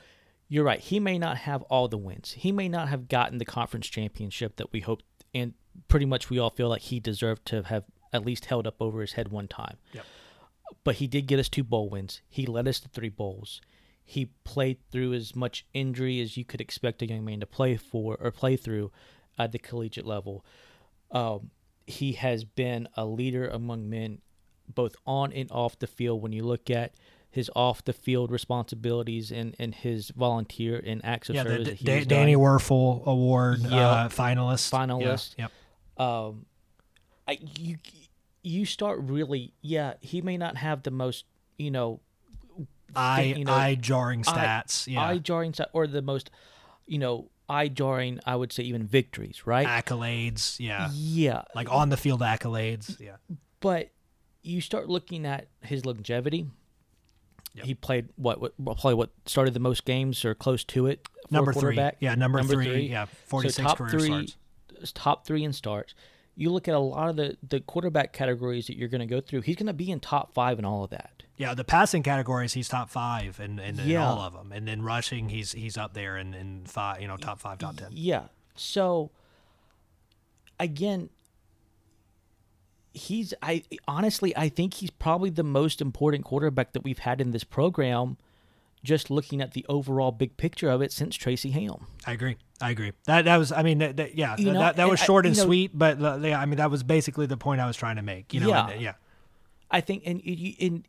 you're 0.49 0.65
right. 0.65 0.81
He 0.81 1.01
may 1.01 1.19
not 1.19 1.39
have 1.39 1.63
all 1.63 1.89
the 1.89 1.99
wins. 1.99 2.33
He 2.33 2.53
may 2.53 2.69
not 2.69 2.89
have 2.89 3.09
gotten 3.09 3.39
the 3.39 3.45
conference 3.45 3.87
championship 3.87 4.57
that 4.57 4.73
we 4.73 4.81
hoped, 4.81 5.05
and 5.33 5.55
pretty 5.89 6.07
much 6.07 6.31
we 6.31 6.39
all 6.39 6.51
feel 6.51 6.69
like 6.69 6.83
he 6.83 7.01
deserved 7.01 7.47
to 7.47 7.63
have 7.65 7.85
at 8.13 8.25
least 8.25 8.47
held 8.47 8.67
up 8.67 8.77
over 8.81 9.01
his 9.01 9.13
head 9.13 9.29
one 9.29 9.49
time. 9.49 9.77
Yep. 9.93 10.05
But 10.83 10.97
he 10.97 11.07
did 11.07 11.27
get 11.27 11.39
us 11.39 11.49
two 11.49 11.65
bowl 11.65 11.89
wins. 11.89 12.21
He 12.29 12.47
led 12.47 12.69
us 12.69 12.81
to 12.81 12.89
three 12.89 13.09
bowls. 13.09 13.61
He 14.05 14.27
played 14.45 14.79
through 14.91 15.15
as 15.15 15.35
much 15.35 15.67
injury 15.73 16.21
as 16.21 16.37
you 16.37 16.45
could 16.45 16.61
expect 16.61 17.03
a 17.03 17.07
young 17.07 17.25
man 17.25 17.41
to 17.41 17.47
play 17.47 17.77
for 17.77 18.17
or 18.21 18.31
play 18.31 18.57
through 18.57 18.93
at 19.39 19.53
the 19.53 19.59
collegiate 19.59 20.07
level. 20.07 20.45
Um, 21.15 21.51
he 21.87 22.13
has 22.13 22.45
been 22.45 22.89
a 22.97 23.07
leader 23.07 23.49
among 23.49 23.89
men, 23.89 24.21
both 24.69 24.97
on 25.07 25.33
and 25.33 25.51
off 25.51 25.79
the 25.79 25.87
field. 25.87 26.23
When 26.23 26.33
you 26.33 26.43
look 26.43 26.71
at 26.71 26.95
his 27.31 27.51
off 27.57 27.85
the 27.85 27.93
field 27.93 28.31
responsibilities 28.31 29.33
and, 29.33 29.57
and 29.59 29.75
his 29.75 30.11
volunteer 30.11 30.81
and 30.85 31.05
acts 31.05 31.29
of 31.29 31.35
yeah, 31.35 31.43
service. 31.43 31.81
The, 31.81 32.01
D- 32.01 32.05
Danny 32.05 32.37
Wuerffel 32.37 33.05
Award 33.07 33.59
yep. 33.59 33.73
uh, 33.73 34.09
finalist. 34.09 34.71
Finalist. 34.71 35.35
Yeah. 35.37 35.49
Yep. 35.97 36.07
Um, 36.07 36.47
I, 37.27 37.39
you 37.59 37.79
you 38.43 38.67
start 38.67 39.01
really 39.03 39.55
yeah 39.63 39.95
he 40.01 40.21
may 40.21 40.37
not 40.37 40.57
have 40.57 40.83
the 40.83 40.91
most 40.91 41.25
you 41.57 41.71
know 41.71 42.01
eye 42.95 43.35
you 43.37 43.45
know, 43.45 43.53
eye 43.53 43.75
jarring 43.75 44.23
stats 44.23 44.87
eye, 44.87 44.93
yeah 44.93 45.09
eye 45.09 45.19
jarring 45.19 45.53
stats 45.53 45.69
or 45.73 45.87
the 45.87 46.03
most 46.03 46.31
you 46.87 46.99
know 46.99 47.31
eye 47.49 47.69
jarring 47.69 48.21
I 48.27 48.37
would 48.37 48.53
say 48.53 48.63
even 48.65 48.87
victories 48.87 49.47
right 49.47 49.67
accolades 49.67 50.57
yeah 50.59 50.91
yeah 50.93 51.43
like 51.55 51.71
on 51.71 51.91
the 51.91 51.97
field 51.97 52.21
accolades 52.21 52.99
yeah 53.01 53.17
but 53.61 53.91
you 54.43 54.61
start 54.61 54.89
looking 54.89 55.27
at 55.27 55.49
his 55.63 55.85
longevity 55.85 56.47
Yep. 57.55 57.67
He 57.67 57.75
played 57.75 58.09
what, 58.17 58.41
what 58.41 58.57
probably 58.59 58.95
what 58.95 59.11
started 59.27 59.55
the 59.55 59.61
most 59.61 59.85
games 59.85 60.25
or 60.25 60.35
close 60.35 60.65
to 60.65 60.87
it. 60.87 61.09
Number 61.31 61.53
three, 61.53 61.77
yeah, 62.01 62.17
number, 62.17 62.39
number 62.39 62.55
three, 62.55 62.65
three, 62.65 62.89
yeah, 62.89 63.07
forty 63.27 63.49
six 63.49 63.69
so 63.69 63.77
career 63.77 63.91
three, 63.91 64.07
starts. 64.07 64.93
Top 64.93 65.27
three 65.27 65.45
in 65.45 65.53
starts. 65.53 65.95
You 66.35 66.51
look 66.51 66.67
at 66.67 66.75
a 66.75 66.81
lot 66.81 67.11
of 67.11 67.17
the 67.17 67.37
the 67.49 67.61
quarterback 67.61 68.13
categories 68.13 68.67
that 68.67 68.77
you're 68.77 68.89
going 68.89 69.01
to 69.01 69.07
go 69.07 69.21
through. 69.21 69.43
He's 69.43 69.55
going 69.55 69.69
to 69.69 69.73
be 69.73 69.91
in 69.91 70.01
top 70.01 70.35
five 70.35 70.59
in 70.59 70.65
all 70.65 70.83
of 70.83 70.91
that. 70.91 71.14
Yeah, 71.37 71.55
the 71.55 71.65
passing 71.65 72.03
categories, 72.03 72.53
he's 72.53 72.69
top 72.69 72.91
five 72.91 73.41
in, 73.41 73.59
in, 73.59 73.81
in 73.81 73.89
yeah. 73.89 74.09
all 74.09 74.21
of 74.21 74.35
them, 74.35 74.53
and 74.53 74.69
then 74.69 74.83
rushing, 74.83 75.31
he's 75.31 75.53
he's 75.53 75.77
up 75.77 75.93
there 75.95 76.17
in, 76.17 76.33
in 76.33 76.63
five, 76.67 77.01
you 77.01 77.09
know, 77.09 77.17
top 77.17 77.41
five, 77.41 77.59
top 77.59 77.77
ten. 77.77 77.89
Yeah. 77.91 78.27
So 78.55 79.11
again, 80.61 81.11
he's 82.93 83.35
I 83.43 83.65
honestly 83.89 84.37
I 84.37 84.49
think 84.49 84.75
he's 84.75 84.91
probably 84.91 85.31
the 85.31 85.43
most 85.43 85.81
important 85.81 86.25
quarterback 86.25 86.73
that 86.73 86.85
we've 86.85 87.01
had 87.01 87.21
in 87.21 87.33
this 87.33 87.45
program. 87.45 88.17
Just 88.85 89.11
looking 89.11 89.41
at 89.41 89.53
the 89.53 89.65
overall 89.67 90.13
big 90.13 90.37
picture 90.37 90.69
of 90.69 90.83
it 90.83 90.93
since 90.93 91.17
Tracy 91.17 91.51
Ham. 91.53 91.87
I 92.07 92.13
agree. 92.13 92.37
I 92.61 92.71
agree. 92.71 92.93
That 93.07 93.25
that 93.25 93.39
was. 93.39 93.51
I 93.51 93.63
mean, 93.63 93.79
that, 93.79 93.97
that, 93.97 94.15
yeah, 94.15 94.37
you 94.37 94.53
know, 94.53 94.61
that, 94.61 94.77
that 94.77 94.91
was 94.91 95.01
short 95.01 95.25
and, 95.25 95.35
and 95.35 95.43
sweet, 95.43 95.71
but 95.73 96.01
uh, 96.03 96.19
yeah, 96.21 96.39
I 96.39 96.45
mean, 96.45 96.59
that 96.59 96.71
was 96.71 96.83
basically 96.83 97.25
the 97.25 97.39
point 97.39 97.63
I 97.63 97.67
was 97.67 97.79
trying 97.79 97.97
to 97.97 98.03
make. 98.03 98.35
You 98.35 98.41
know, 98.41 98.49
yeah, 98.51 98.69
and, 98.69 98.83
yeah. 98.83 98.93
I 99.71 99.81
think, 99.81 100.03
and, 100.05 100.21
you, 100.23 100.55
and 100.61 100.87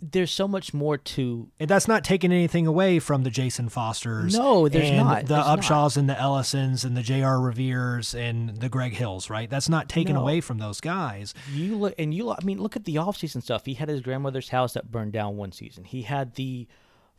there's 0.00 0.30
so 0.30 0.46
much 0.46 0.74
more 0.74 0.98
to 0.98 1.48
and 1.58 1.68
that's 1.68 1.88
not 1.88 2.04
taking 2.04 2.30
anything 2.30 2.66
away 2.66 2.98
from 2.98 3.22
the 3.22 3.30
Jayson 3.30 3.70
Fosters. 3.70 4.36
No, 4.36 4.68
there's 4.68 4.90
not. 4.90 5.22
The 5.22 5.34
there's 5.34 5.46
Upshaws 5.46 5.70
not. 5.70 5.96
and 5.96 6.10
the 6.10 6.20
Ellisons 6.20 6.84
and 6.84 6.96
the 6.96 7.02
J.R. 7.02 7.40
Reveres 7.40 8.14
and 8.14 8.60
the 8.60 8.68
Greg 8.68 8.92
Hills, 8.92 9.30
right? 9.30 9.48
That's 9.48 9.68
not 9.68 9.88
taken 9.88 10.14
no. 10.14 10.20
away 10.20 10.40
from 10.40 10.58
those 10.58 10.80
guys. 10.80 11.32
You 11.52 11.76
look 11.76 11.94
and 11.98 12.12
you 12.12 12.30
I 12.30 12.38
mean 12.44 12.58
look 12.58 12.76
at 12.76 12.84
the 12.84 12.96
offseason 12.96 13.42
stuff. 13.42 13.64
He 13.64 13.74
had 13.74 13.88
his 13.88 14.02
grandmother's 14.02 14.50
house 14.50 14.74
that 14.74 14.90
burned 14.90 15.12
down 15.12 15.36
one 15.36 15.52
season. 15.52 15.84
He 15.84 16.02
had 16.02 16.34
the 16.34 16.66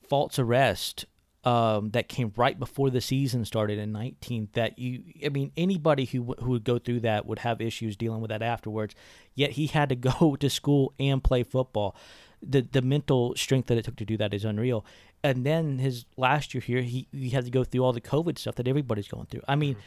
false 0.07 0.37
arrest 0.37 1.05
um, 1.43 1.91
that 1.91 2.09
came 2.09 2.31
right 2.35 2.59
before 2.59 2.89
the 2.89 3.01
season 3.01 3.45
started 3.45 3.79
in 3.79 3.91
19 3.91 4.49
that 4.53 4.77
you 4.77 5.03
I 5.25 5.29
mean 5.29 5.51
anybody 5.57 6.05
who 6.05 6.35
who 6.39 6.51
would 6.51 6.63
go 6.63 6.77
through 6.77 7.01
that 7.01 7.25
would 7.25 7.39
have 7.39 7.59
issues 7.59 7.95
dealing 7.95 8.21
with 8.21 8.29
that 8.29 8.43
afterwards. 8.43 8.93
Yet 9.33 9.51
he 9.51 9.67
had 9.67 9.89
to 9.89 9.95
go 10.19 10.35
to 10.35 10.49
school 10.49 10.93
and 10.99 11.23
play 11.23 11.41
football 11.41 11.95
the 12.41 12.62
the 12.62 12.82
mental 12.82 13.36
strength 13.36 13.67
that 13.67 13.78
it 13.78 13.86
took 13.86 13.95
to 13.97 14.06
do 14.06 14.17
that 14.17 14.34
is 14.34 14.45
unreal. 14.45 14.86
And 15.23 15.45
then 15.45 15.80
his 15.80 16.06
last 16.15 16.54
year 16.54 16.62
here, 16.62 16.82
he 16.82 17.08
he 17.12 17.30
had 17.30 17.45
to 17.45 17.52
go 17.52 17.63
through 17.63 17.84
all 17.84 17.93
the 17.93 18.02
COVID 18.02 18.38
stuff 18.38 18.56
that 18.56 18.67
everybody's 18.67 19.08
going 19.08 19.26
through. 19.26 19.41
I 19.47 19.56
mean, 19.56 19.76
mm-hmm. 19.76 19.82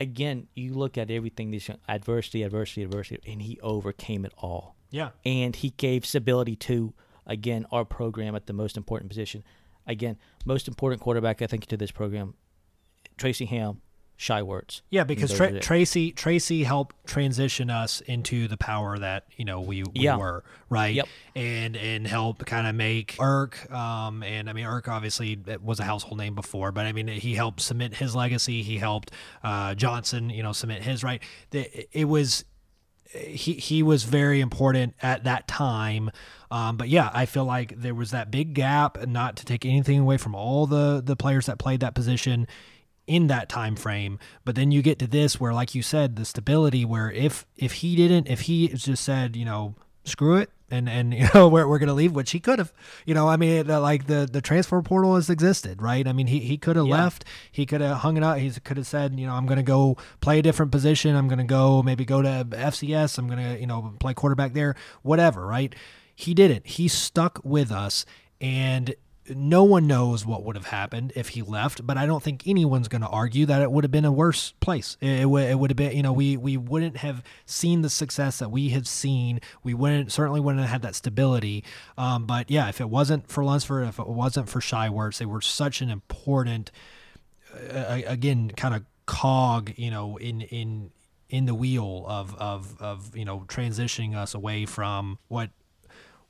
again, 0.00 0.48
you 0.54 0.74
look 0.74 0.96
at 0.96 1.10
everything 1.10 1.50
this 1.50 1.68
adversity, 1.88 2.42
adversity, 2.42 2.82
adversity, 2.82 3.20
and 3.30 3.42
he 3.42 3.60
overcame 3.60 4.24
it 4.24 4.32
all. 4.38 4.76
Yeah, 4.90 5.10
and 5.24 5.54
he 5.54 5.70
gave 5.70 6.06
stability 6.06 6.56
to 6.56 6.94
again 7.26 7.66
our 7.70 7.84
program 7.84 8.34
at 8.34 8.46
the 8.46 8.52
most 8.52 8.76
important 8.76 9.10
position. 9.10 9.44
Again, 9.86 10.16
most 10.44 10.66
important 10.66 11.00
quarterback 11.00 11.42
I 11.42 11.46
think 11.46 11.66
to 11.66 11.76
this 11.76 11.92
program, 11.92 12.34
Tracy 13.16 13.44
Ham, 13.46 13.82
Shai 14.16 14.40
Werts. 14.40 14.80
Yeah, 14.88 15.04
because 15.04 15.34
Tra- 15.34 15.60
Tracy 15.60 16.10
Tracy 16.10 16.64
helped 16.64 16.96
transition 17.06 17.68
us 17.68 18.00
into 18.00 18.48
the 18.48 18.56
power 18.56 18.98
that 18.98 19.24
you 19.36 19.44
know 19.44 19.60
we, 19.60 19.82
we 19.82 19.90
yeah. 19.94 20.16
were 20.16 20.42
right, 20.70 20.94
yep. 20.94 21.06
and 21.34 21.76
and 21.76 22.06
help 22.06 22.46
kind 22.46 22.66
of 22.66 22.74
make 22.74 23.16
Erk. 23.16 23.70
Um, 23.70 24.22
and 24.22 24.48
I 24.48 24.54
mean 24.54 24.64
Erk 24.64 24.88
obviously 24.88 25.38
was 25.62 25.80
a 25.80 25.84
household 25.84 26.18
name 26.18 26.34
before, 26.34 26.72
but 26.72 26.86
I 26.86 26.92
mean 26.92 27.08
he 27.08 27.34
helped 27.34 27.60
cement 27.60 27.96
his 27.96 28.16
legacy. 28.16 28.62
He 28.62 28.78
helped 28.78 29.10
uh, 29.44 29.74
Johnson, 29.74 30.30
you 30.30 30.42
know, 30.42 30.52
cement 30.52 30.82
his 30.82 31.04
right. 31.04 31.22
It 31.52 32.08
was 32.08 32.44
he 33.12 33.52
he 33.54 33.82
was 33.82 34.04
very 34.04 34.40
important 34.40 34.94
at 35.02 35.24
that 35.24 35.46
time. 35.46 36.10
Um, 36.50 36.76
but 36.76 36.88
yeah, 36.88 37.10
I 37.12 37.26
feel 37.26 37.44
like 37.44 37.74
there 37.76 37.94
was 37.94 38.12
that 38.12 38.30
big 38.30 38.54
gap, 38.54 38.96
and 38.96 39.12
not 39.12 39.36
to 39.36 39.44
take 39.44 39.66
anything 39.66 40.00
away 40.00 40.16
from 40.16 40.34
all 40.34 40.66
the 40.66 41.02
the 41.04 41.16
players 41.16 41.46
that 41.46 41.58
played 41.58 41.80
that 41.80 41.94
position 41.94 42.46
in 43.06 43.28
that 43.28 43.48
time 43.48 43.76
frame 43.76 44.18
but 44.44 44.54
then 44.56 44.70
you 44.72 44.82
get 44.82 44.98
to 44.98 45.06
this 45.06 45.38
where 45.38 45.54
like 45.54 45.74
you 45.74 45.82
said 45.82 46.16
the 46.16 46.24
stability 46.24 46.84
where 46.84 47.10
if 47.12 47.46
if 47.56 47.72
he 47.74 47.94
didn't 47.94 48.26
if 48.28 48.42
he 48.42 48.68
just 48.68 49.04
said 49.04 49.36
you 49.36 49.44
know 49.44 49.74
screw 50.04 50.36
it 50.36 50.50
and 50.70 50.88
and 50.88 51.14
you 51.18 51.28
know 51.32 51.46
we're, 51.46 51.68
we're 51.68 51.78
gonna 51.78 51.94
leave 51.94 52.12
which 52.12 52.32
he 52.32 52.40
could 52.40 52.58
have 52.58 52.72
you 53.04 53.14
know 53.14 53.28
i 53.28 53.36
mean 53.36 53.70
uh, 53.70 53.80
like 53.80 54.06
the 54.08 54.28
the 54.32 54.40
transfer 54.40 54.82
portal 54.82 55.14
has 55.14 55.30
existed 55.30 55.80
right 55.80 56.08
i 56.08 56.12
mean 56.12 56.26
he, 56.26 56.40
he 56.40 56.56
could 56.58 56.74
have 56.74 56.86
Yeah. 56.86 56.94
left 57.02 57.24
he 57.52 57.64
could 57.64 57.80
have 57.80 57.98
hung 57.98 58.16
it 58.16 58.24
out 58.24 58.38
he 58.38 58.50
could 58.50 58.76
have 58.76 58.86
said 58.88 59.18
you 59.18 59.26
know 59.26 59.34
i'm 59.34 59.46
gonna 59.46 59.62
go 59.62 59.96
play 60.20 60.40
a 60.40 60.42
different 60.42 60.72
position 60.72 61.14
i'm 61.14 61.28
gonna 61.28 61.44
go 61.44 61.84
maybe 61.84 62.04
go 62.04 62.22
to 62.22 62.44
fcs 62.50 63.18
i'm 63.18 63.28
gonna 63.28 63.56
you 63.56 63.66
know 63.68 63.94
play 64.00 64.14
quarterback 64.14 64.52
there 64.52 64.74
whatever 65.02 65.46
right 65.46 65.76
he 66.16 66.34
didn't 66.34 66.66
he 66.66 66.88
stuck 66.88 67.40
with 67.44 67.70
us 67.70 68.04
and 68.40 68.94
no 69.34 69.64
one 69.64 69.86
knows 69.86 70.24
what 70.24 70.44
would 70.44 70.56
have 70.56 70.66
happened 70.66 71.12
if 71.16 71.30
he 71.30 71.42
left, 71.42 71.86
but 71.86 71.96
I 71.96 72.06
don't 72.06 72.22
think 72.22 72.46
anyone's 72.46 72.88
going 72.88 73.02
to 73.02 73.08
argue 73.08 73.46
that 73.46 73.62
it 73.62 73.70
would 73.72 73.84
have 73.84 73.90
been 73.90 74.04
a 74.04 74.12
worse 74.12 74.52
place. 74.60 74.96
It, 75.00 75.20
it, 75.20 75.24
would- 75.26 75.48
it 75.48 75.58
would 75.58 75.70
have 75.70 75.76
been, 75.76 75.96
you 75.96 76.02
know, 76.02 76.12
we 76.12 76.36
we 76.36 76.56
wouldn't 76.56 76.98
have 76.98 77.22
seen 77.44 77.82
the 77.82 77.90
success 77.90 78.38
that 78.38 78.50
we 78.50 78.68
have 78.70 78.86
seen. 78.86 79.40
We 79.62 79.74
wouldn't 79.74 80.12
certainly 80.12 80.40
wouldn't 80.40 80.60
have 80.62 80.70
had 80.70 80.82
that 80.82 80.94
stability. 80.94 81.64
Um, 81.98 82.26
but 82.26 82.50
yeah, 82.50 82.68
if 82.68 82.80
it 82.80 82.88
wasn't 82.90 83.28
for 83.28 83.44
Lunsford, 83.44 83.88
if 83.88 83.98
it 83.98 84.06
wasn't 84.06 84.48
for 84.48 84.60
Shai 84.60 84.88
Werts, 84.88 85.18
they 85.18 85.26
were 85.26 85.40
such 85.40 85.80
an 85.80 85.90
important, 85.90 86.70
uh, 87.72 88.00
again, 88.06 88.50
kind 88.50 88.74
of 88.74 88.84
cog, 89.06 89.72
you 89.76 89.90
know, 89.90 90.16
in 90.18 90.40
in 90.42 90.90
in 91.28 91.46
the 91.46 91.54
wheel 91.54 92.04
of 92.06 92.34
of 92.36 92.76
of 92.80 93.16
you 93.16 93.24
know 93.24 93.44
transitioning 93.48 94.14
us 94.16 94.34
away 94.34 94.66
from 94.66 95.18
what 95.28 95.50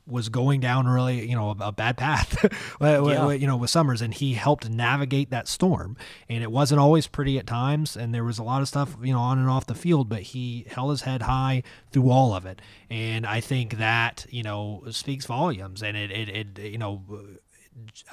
was 0.09 0.29
going 0.29 0.61
down 0.61 0.87
really, 0.87 1.29
you 1.29 1.35
know, 1.35 1.51
a, 1.61 1.69
a 1.69 1.73
bad 1.73 1.97
path, 1.97 2.47
Yeah. 2.81 3.31
you 3.33 3.47
know, 3.47 3.57
with 3.57 3.71
Summers, 3.71 4.01
and 4.01 4.15
he 4.15 4.35
helped 4.35 4.71
navigate 4.71 5.31
that 5.31 5.49
storm. 5.49 5.97
And 6.29 6.45
it 6.45 6.53
wasn't 6.53 6.81
always 6.81 7.09
pretty 7.09 7.39
at 7.39 7.47
times, 7.47 7.97
and 7.97 8.15
there 8.15 8.23
was 8.23 8.39
a 8.39 8.45
lot 8.45 8.63
of 8.63 8.69
stuff, 8.69 8.97
you 9.03 9.13
know, 9.13 9.19
on 9.19 9.39
and 9.39 9.49
off 9.49 9.67
the 9.67 9.75
field, 9.75 10.09
but 10.09 10.23
he 10.23 10.65
held 10.71 10.91
his 10.91 11.01
head 11.03 11.23
high 11.23 11.65
through 11.91 12.09
all 12.11 12.35
of 12.35 12.47
it. 12.47 12.63
And 12.89 13.27
I 13.27 13.41
think 13.41 13.79
that, 13.79 14.27
you 14.31 14.45
know, 14.45 14.85
speaks 14.91 15.27
volumes. 15.27 15.83
And 15.83 15.97
it, 15.97 16.11
it, 16.13 16.29
it 16.59 16.71
you 16.71 16.79
know, 16.79 17.03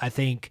I 0.02 0.08
think 0.08 0.50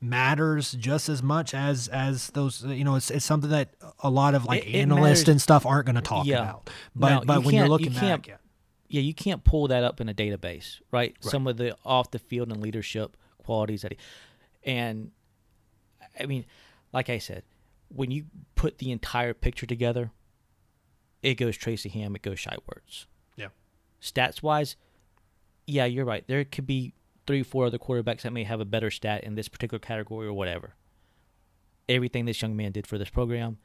matters 0.00 0.72
just 0.72 1.08
as 1.08 1.22
much 1.22 1.54
as 1.54 1.88
as 1.88 2.28
those 2.28 2.62
you 2.64 2.84
know 2.84 2.96
it's, 2.96 3.10
it's 3.10 3.24
something 3.24 3.48
that 3.50 3.70
a 4.00 4.10
lot 4.10 4.34
of 4.34 4.44
like 4.44 4.66
It- 4.66 4.74
analysts 4.76 5.26
and 5.26 5.40
stuff 5.40 5.64
aren't 5.64 5.86
going 5.86 5.96
to 5.96 6.02
talk 6.02 6.26
Yeah. 6.26 6.42
about 6.42 6.70
but 6.94 7.08
No, 7.10 7.22
but 7.24 7.40
you 7.40 7.46
when 7.46 7.54
you're 7.54 7.68
looking 7.68 7.92
you 7.94 8.00
back 8.00 8.28
yeah. 8.28 8.34
Yeah, 8.88 9.00
you 9.00 9.14
can't 9.14 9.42
pull 9.44 9.68
that 9.68 9.84
up 9.84 10.00
in 10.00 10.08
a 10.08 10.14
database, 10.14 10.80
right? 10.92 11.16
Some 11.20 11.46
of 11.46 11.56
the 11.56 11.76
off 11.84 12.10
the 12.10 12.18
field 12.18 12.52
and 12.52 12.60
leadership 12.60 13.16
qualities 13.44 13.82
that 13.82 13.92
he, 13.92 13.98
and 14.64 15.10
I 16.18 16.26
mean, 16.26 16.44
like 16.92 17.10
I 17.10 17.18
said, 17.18 17.42
when 17.88 18.10
you 18.10 18.24
put 18.54 18.78
the 18.78 18.90
entire 18.92 19.34
picture 19.34 19.66
together, 19.66 20.10
it 21.22 21.34
goes 21.34 21.56
Tracy 21.56 21.88
Ham, 21.90 22.14
it 22.16 22.22
goes 22.22 22.38
Shai 22.38 22.56
Werts. 22.68 23.06
yeah 23.36 23.48
Stats 24.00 24.42
wise, 24.42 24.76
yeah, 25.66 25.84
you're 25.84 26.04
right. 26.04 26.24
There 26.26 26.44
could 26.44 26.66
be 26.66 26.94
three, 27.26 27.42
four 27.42 27.66
other 27.66 27.78
quarterbacks 27.78 28.22
that 28.22 28.32
may 28.32 28.44
have 28.44 28.60
a 28.60 28.64
better 28.64 28.90
stat 28.90 29.24
in 29.24 29.34
this 29.34 29.48
particular 29.48 29.80
category 29.80 30.26
or 30.26 30.32
whatever. 30.32 30.74
Everything 31.88 32.24
this 32.24 32.40
young 32.42 32.56
man 32.56 32.72
did 32.72 32.86
for 32.86 32.98
this 32.98 33.10
program, 33.10 33.58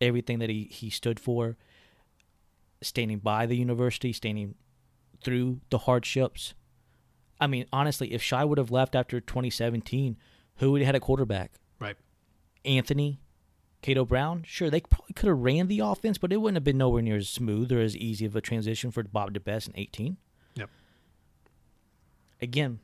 everything 0.00 0.38
that 0.38 0.50
he, 0.50 0.64
he 0.64 0.90
stood 0.90 1.18
for, 1.20 1.56
standing 2.82 3.18
by 3.18 3.46
the 3.46 3.56
university, 3.56 4.12
standing 4.12 4.54
through 5.22 5.60
the 5.70 5.78
hardships. 5.78 6.54
I 7.40 7.46
mean, 7.46 7.66
honestly, 7.72 8.12
if 8.12 8.22
Shai 8.22 8.44
would 8.44 8.58
have 8.58 8.70
left 8.70 8.94
after 8.94 9.20
2017, 9.20 10.16
who 10.56 10.72
would 10.72 10.82
have 10.82 10.86
had 10.86 10.94
a 10.94 11.00
quarterback? 11.00 11.52
right 11.78 11.96
Anthony, 12.64 13.20
Cato 13.80 14.04
Brown? 14.04 14.42
Sure, 14.46 14.68
they 14.68 14.80
probably 14.80 15.14
could 15.14 15.28
have 15.28 15.38
ran 15.38 15.68
the 15.68 15.80
offense, 15.80 16.18
but 16.18 16.32
it 16.32 16.36
wouldn't 16.36 16.56
have 16.56 16.64
been 16.64 16.78
nowhere 16.78 17.02
near 17.02 17.16
as 17.16 17.28
smooth 17.28 17.72
or 17.72 17.80
as 17.80 17.96
easy 17.96 18.26
of 18.26 18.36
a 18.36 18.40
transition 18.40 18.90
for 18.90 19.02
Bob 19.04 19.32
DeBesse 19.32 19.68
in 19.68 19.74
18. 19.76 20.16
yep 20.54 20.68
Again, 22.42 22.80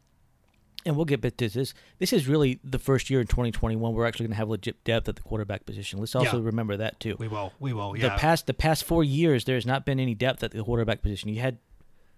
and 0.87 0.97
we'll 0.97 1.05
get 1.05 1.21
back 1.21 1.37
to 1.39 1.49
this. 1.49 1.75
This 1.99 2.13
is 2.13 2.27
really 2.29 2.61
the 2.65 2.79
first 2.79 3.11
year 3.11 3.21
in 3.21 3.27
2021 3.27 3.93
we're 3.93 4.07
actually 4.07 4.25
going 4.27 4.33
to 4.35 4.37
have 4.39 4.49
legit 4.49 4.83
depth 4.85 5.09
at 5.09 5.17
the 5.17 5.23
quarterback 5.23 5.67
position. 5.67 5.99
Let's 5.99 6.15
also 6.15 6.39
Yeah. 6.39 6.45
remember 6.47 6.77
that 6.79 6.99
too. 7.01 7.17
we 7.19 7.29
will 7.29 7.53
we 7.61 7.73
will 7.75 7.97
Yeah. 7.97 8.11
the 8.15 8.19
past 8.19 8.47
the 8.47 8.55
past 8.55 8.85
four 8.85 9.05
years, 9.05 9.45
there 9.45 9.57
has 9.57 9.67
not 9.67 9.85
been 9.85 10.01
any 10.01 10.15
depth 10.15 10.43
at 10.43 10.53
the 10.53 10.63
quarterback 10.63 11.03
position. 11.03 11.29
You 11.29 11.41
had 11.41 11.59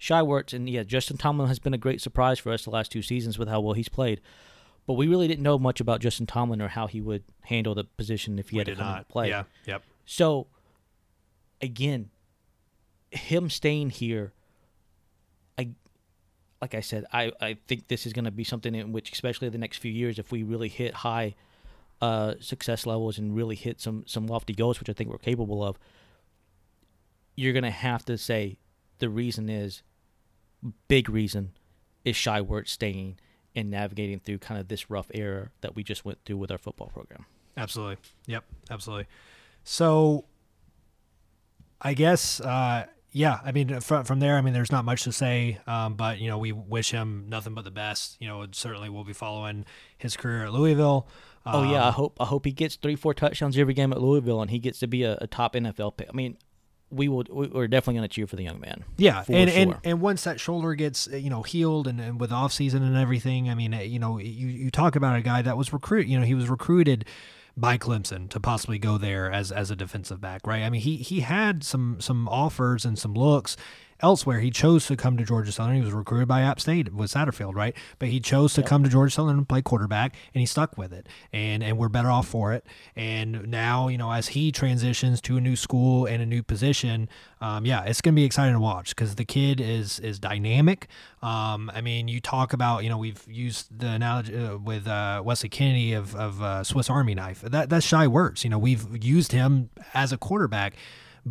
Shai 0.01 0.21
Werts, 0.21 0.53
and 0.53 0.69
yeah, 0.71 0.85
Justin 0.85 1.17
Tomlin 1.17 1.49
has 1.49 1.59
been 1.59 1.75
a 1.75 1.79
great 1.79 2.01
surprise 2.01 2.39
for 2.39 2.53
us 2.53 2.63
the 2.65 2.71
last 2.71 2.93
two 2.93 3.03
seasons 3.03 3.37
with 3.39 3.49
how 3.49 3.61
well 3.61 3.73
he's 3.73 3.89
played. 3.89 4.21
But 4.87 4.95
we 4.95 5.09
really 5.09 5.27
didn't 5.27 5.43
know 5.43 5.59
much 5.59 5.81
about 5.81 6.01
Justin 6.01 6.27
Tomlin 6.27 6.63
or 6.63 6.69
how 6.69 6.87
he 6.87 7.01
would 7.01 7.25
handle 7.43 7.75
the 7.75 7.85
position 7.85 8.39
if 8.39 8.51
he 8.51 8.57
we 8.57 8.59
had 8.61 8.67
to 8.69 8.75
come 8.77 8.87
not 8.87 8.97
and 8.99 9.09
play. 9.09 9.29
yeah 9.29 9.43
yep 9.67 9.83
So, 10.07 10.47
again, 11.61 12.11
him 13.11 13.51
staying 13.51 13.91
here, 13.91 14.33
like 16.61 16.75
I 16.75 16.81
said, 16.81 17.05
I, 17.13 17.33
I 17.41 17.57
think 17.67 17.89
this 17.89 18.07
is 18.07 18.13
going 18.13 18.25
to 18.25 18.31
be 18.31 18.45
something 18.45 18.75
in 18.75 18.93
which, 18.93 19.13
especially 19.13 19.49
the 19.49 19.59
next 19.59 19.79
few 19.79 19.93
years, 19.93 20.19
if 20.19 20.33
we 20.33 20.43
really 20.43 20.69
hit 20.69 20.95
high 20.95 21.35
uh, 22.01 22.35
success 22.41 22.87
levels 22.87 23.19
and 23.19 23.35
really 23.35 23.57
hit 23.57 23.81
some 23.81 24.05
some 24.07 24.27
lofty 24.27 24.55
goals, 24.55 24.81
which 24.81 24.89
I 24.89 24.93
think 24.93 25.11
we're 25.11 25.19
capable 25.19 25.65
of, 25.65 25.79
you're 27.37 27.53
going 27.53 27.65
to 27.65 27.71
have 27.71 28.05
to 28.07 28.19
say 28.19 28.59
the 28.99 29.09
reason 29.09 29.49
is, 29.49 29.83
big 30.89 31.09
reason, 31.09 31.53
is 32.05 32.17
Shai 32.17 32.41
Wert 32.41 32.69
staying 32.69 33.19
and 33.55 33.71
navigating 33.71 34.19
through 34.19 34.39
kind 34.39 34.61
of 34.61 34.69
this 34.69 34.91
rough 34.91 35.11
era 35.15 35.51
that 35.61 35.77
we 35.77 35.83
just 35.83 36.05
went 36.05 36.19
through 36.25 36.37
with 36.37 36.51
our 36.51 36.59
football 36.59 36.89
program. 36.89 37.25
Absolutely. 37.57 37.97
Yep. 38.27 38.45
Absolutely. 38.71 39.07
So, 39.65 40.25
I 41.81 41.95
guess, 41.95 42.41
uh, 42.41 42.87
yeah. 43.19 43.41
I 43.45 43.53
mean, 43.53 43.81
from 43.81 44.05
from 44.05 44.21
there, 44.21 44.37
I 44.37 44.41
mean, 44.41 44.55
there's 44.55 44.71
not 44.73 44.85
much 44.85 45.03
to 45.03 45.13
say. 45.13 45.59
Um, 45.67 45.95
but 45.95 46.19
you 46.21 46.29
know, 46.29 46.39
we 46.39 46.53
wish 46.53 46.91
him 46.93 47.27
nothing 47.29 47.55
but 47.55 47.65
the 47.65 47.71
best. 47.71 48.17
You 48.21 48.29
know, 48.29 48.47
certainly 48.53 48.89
we'll 48.89 49.05
be 49.05 49.13
following 49.13 49.65
his 49.99 50.17
career 50.17 50.45
at 50.45 50.53
Louisville. 50.53 51.09
Oh 51.45 51.71
yeah, 51.71 51.85
I 51.85 51.89
Um, 51.89 51.95
hope 51.95 52.17
I 52.21 52.25
hope 52.27 52.45
he 52.45 52.53
gets 52.53 52.77
three, 52.77 52.95
four 52.97 53.15
touchdowns 53.15 53.59
every 53.59 53.75
game 53.75 53.93
at 53.93 54.01
Louisville, 54.01 54.41
and 54.41 54.51
he 54.51 54.59
gets 54.59 54.79
to 54.81 54.87
be 54.87 55.03
a, 55.03 55.19
a 55.21 55.27
top 55.27 55.55
NFL 55.55 55.97
pick. 55.97 56.09
I 56.09 56.13
mean, 56.13 56.37
we 56.91 57.09
will. 57.09 57.25
we- 57.31 57.49
We're 57.49 57.69
definitely 57.69 57.99
going 57.99 58.09
to 58.09 58.15
cheer 58.15 58.27
for 58.27 58.37
the 58.37 58.45
young 58.45 58.61
man. 58.61 58.85
Yeah, 58.97 59.25
and, 59.29 59.51
sure. 59.51 59.59
and 59.61 59.77
and 59.85 60.01
once 60.01 60.25
that 60.25 60.39
shoulder 60.41 60.75
gets 60.75 61.07
you 61.07 61.31
know 61.31 61.43
healed 61.43 61.87
and, 61.89 62.01
and 62.01 62.21
with 62.21 62.33
off 62.33 62.53
season 62.53 62.83
and 62.83 62.97
everything, 62.97 63.51
I 63.51 63.55
mean, 63.55 63.73
you 63.73 63.99
know, 63.99 64.19
you 64.19 64.47
you 64.49 64.71
talk 64.71 64.95
about 64.97 65.17
a 65.17 65.23
guy 65.23 65.43
that 65.43 65.57
was 65.57 65.73
recruit, 65.73 66.07
you 66.07 66.19
know, 66.19 66.25
he 66.25 66.35
was 66.35 66.49
recruited 66.49 67.05
by 67.61 67.79
Clemson 67.79 68.29
to 68.31 68.41
possibly 68.41 68.79
go 68.79 68.99
there 68.99 69.31
as 69.31 69.51
as 69.53 69.71
a 69.71 69.77
defensive 69.77 70.21
back, 70.21 70.47
right? 70.47 70.63
I 70.63 70.71
mean, 70.71 70.81
he 70.81 70.97
he 70.97 71.21
had 71.21 71.65
some 71.65 71.97
some 72.01 72.29
offers 72.29 72.85
and 72.85 72.99
some 72.99 73.15
looks 73.15 73.57
elsewhere. 74.01 74.41
He 74.41 74.51
chose 74.51 74.87
to 74.87 74.97
come 74.97 75.17
to 75.17 75.25
Georgia 75.25 75.53
Southern. 75.53 75.77
He 75.77 75.83
was 75.83 75.93
recruited 75.93 76.29
by 76.29 76.43
App 76.43 76.61
State 76.61 76.93
with 76.95 77.13
Satterfield, 77.13 77.55
right? 77.55 77.75
But 77.99 78.09
he 78.09 78.21
chose 78.21 78.55
to 78.55 78.63
come 78.63 78.85
to 78.85 78.91
Georgia 78.91 79.13
Southern 79.13 79.39
and 79.39 79.49
play 79.49 79.63
quarterback, 79.63 80.15
and 80.35 80.41
he 80.41 80.47
stuck 80.47 80.77
with 80.79 80.93
it. 80.93 81.09
And 81.33 81.63
and 81.63 81.79
we're 81.79 81.89
better 81.89 82.11
off 82.11 82.29
for 82.29 82.53
it. 82.53 82.65
And 82.97 83.49
now, 83.49 83.89
you 83.89 83.99
know, 83.99 84.13
as 84.13 84.29
he 84.29 84.53
transitions 84.53 85.21
to 85.23 85.37
a 85.37 85.41
new 85.41 85.57
school 85.57 86.07
and 86.07 86.23
a 86.23 86.27
new 86.27 86.43
position, 86.43 87.09
um, 87.41 87.65
yeah, 87.65 87.85
it's 87.85 88.01
gonna 88.01 88.15
be 88.15 88.25
exciting 88.25 88.55
to 88.55 88.61
watch 88.61 88.91
because 88.91 89.15
the 89.15 89.25
kid 89.25 89.61
is 89.61 89.99
is 90.01 90.19
dynamic. 90.19 90.89
Um, 91.23 91.71
I 91.75 91.81
mean, 91.81 92.09
you 92.09 92.21
talk 92.21 92.53
about, 92.53 92.85
you 92.85 92.91
know, 92.91 92.99
we've 92.99 93.25
used 93.29 93.77
the 93.77 93.89
analogy 93.89 94.37
uh, 94.37 94.57
with 94.57 94.87
uh, 94.87 95.23
Wesley 95.25 95.49
Kennedy 95.49 95.93
of 95.93 96.15
of 96.15 96.43
uh, 96.43 96.65
Swiss 96.65 96.89
Army 96.89 97.15
knife. 97.15 97.41
That 97.41 97.69
that's 97.69 97.87
Shai 97.87 98.07
Werts. 98.07 98.45
You 98.45 98.51
know, 98.51 98.59
we've 98.59 99.05
used 99.05 99.33
him 99.33 99.71
as 99.95 100.13
a 100.13 100.19
quarterback 100.19 100.75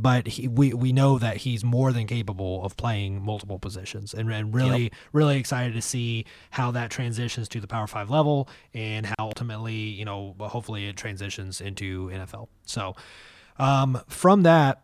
but 0.02 0.28
he, 0.28 0.48
we 0.48 0.74
we 0.74 0.92
know 0.92 1.20
that 1.20 1.38
he's 1.38 1.64
more 1.64 1.92
than 1.92 2.08
capable 2.08 2.64
of 2.64 2.78
playing 2.78 3.22
multiple 3.22 3.60
positions, 3.60 4.14
and, 4.14 4.32
and 4.32 4.54
really 4.54 4.92
really 5.14 5.38
excited 5.38 5.74
to 5.74 5.82
see 5.82 6.26
how 6.52 6.72
that 6.72 6.92
transitions 6.92 7.48
to 7.50 7.60
the 7.60 7.68
Power 7.68 7.88
Five 7.88 8.10
level, 8.10 8.50
and 8.74 9.06
how 9.06 9.16
ultimately 9.20 9.74
you 9.74 10.06
know 10.06 10.36
hopefully 10.40 10.88
it 10.88 10.98
transitions 10.98 11.62
into 11.62 12.10
NFL. 12.10 12.48
So 12.66 12.96
um, 13.58 14.02
from 14.08 14.44
that. 14.44 14.84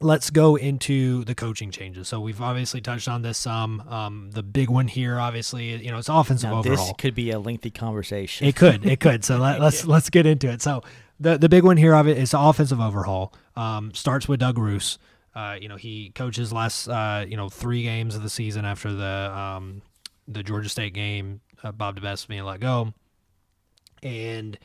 Let's 0.00 0.30
go 0.30 0.54
into 0.54 1.24
the 1.24 1.34
coaching 1.34 1.72
changes. 1.72 2.06
So 2.06 2.20
we've 2.20 2.40
obviously 2.40 2.80
touched 2.80 3.08
on 3.08 3.22
this 3.22 3.36
some. 3.36 3.80
Um, 3.80 4.30
the 4.30 4.44
big 4.44 4.70
one 4.70 4.86
here, 4.86 5.18
obviously, 5.18 5.74
you 5.84 5.90
know, 5.90 5.98
it's 5.98 6.08
offensive 6.08 6.50
now 6.50 6.60
overhaul. 6.60 6.86
this 6.86 6.94
could 6.98 7.16
be 7.16 7.32
a 7.32 7.40
lengthy 7.40 7.72
conversation. 7.72 8.46
It 8.46 8.54
could, 8.54 8.86
it 8.86 9.00
could. 9.00 9.24
So 9.24 9.38
let, 9.40 9.60
let's 9.60 9.84
let's 9.86 10.08
get 10.08 10.24
into 10.24 10.48
it. 10.48 10.62
So 10.62 10.84
the 11.20 11.36
the 11.36 11.48
big 11.48 11.64
one 11.64 11.76
here 11.76 11.94
of 11.94 12.06
it 12.06 12.16
is 12.16 12.34
offensive 12.34 12.80
overhaul. 12.80 13.34
Um, 13.58 13.92
starts 13.92 14.28
with 14.28 14.38
Doug 14.38 14.56
Ruse. 14.56 14.98
Uh, 15.34 15.56
you 15.60 15.68
know, 15.68 15.76
he 15.76 16.10
coaches 16.10 16.52
last 16.52 16.88
uh, 16.88 17.24
you 17.28 17.36
know 17.36 17.48
three 17.48 17.82
games 17.82 18.14
of 18.14 18.22
the 18.22 18.30
season 18.30 18.64
after 18.64 18.92
the 18.92 19.36
um, 19.36 19.82
the 20.28 20.42
Georgia 20.42 20.68
State 20.68 20.94
game. 20.94 21.40
Uh, 21.62 21.72
Bob 21.72 22.00
DeBesse 22.00 22.28
being 22.28 22.44
let 22.44 22.60
go, 22.60 22.94
and 24.02 24.56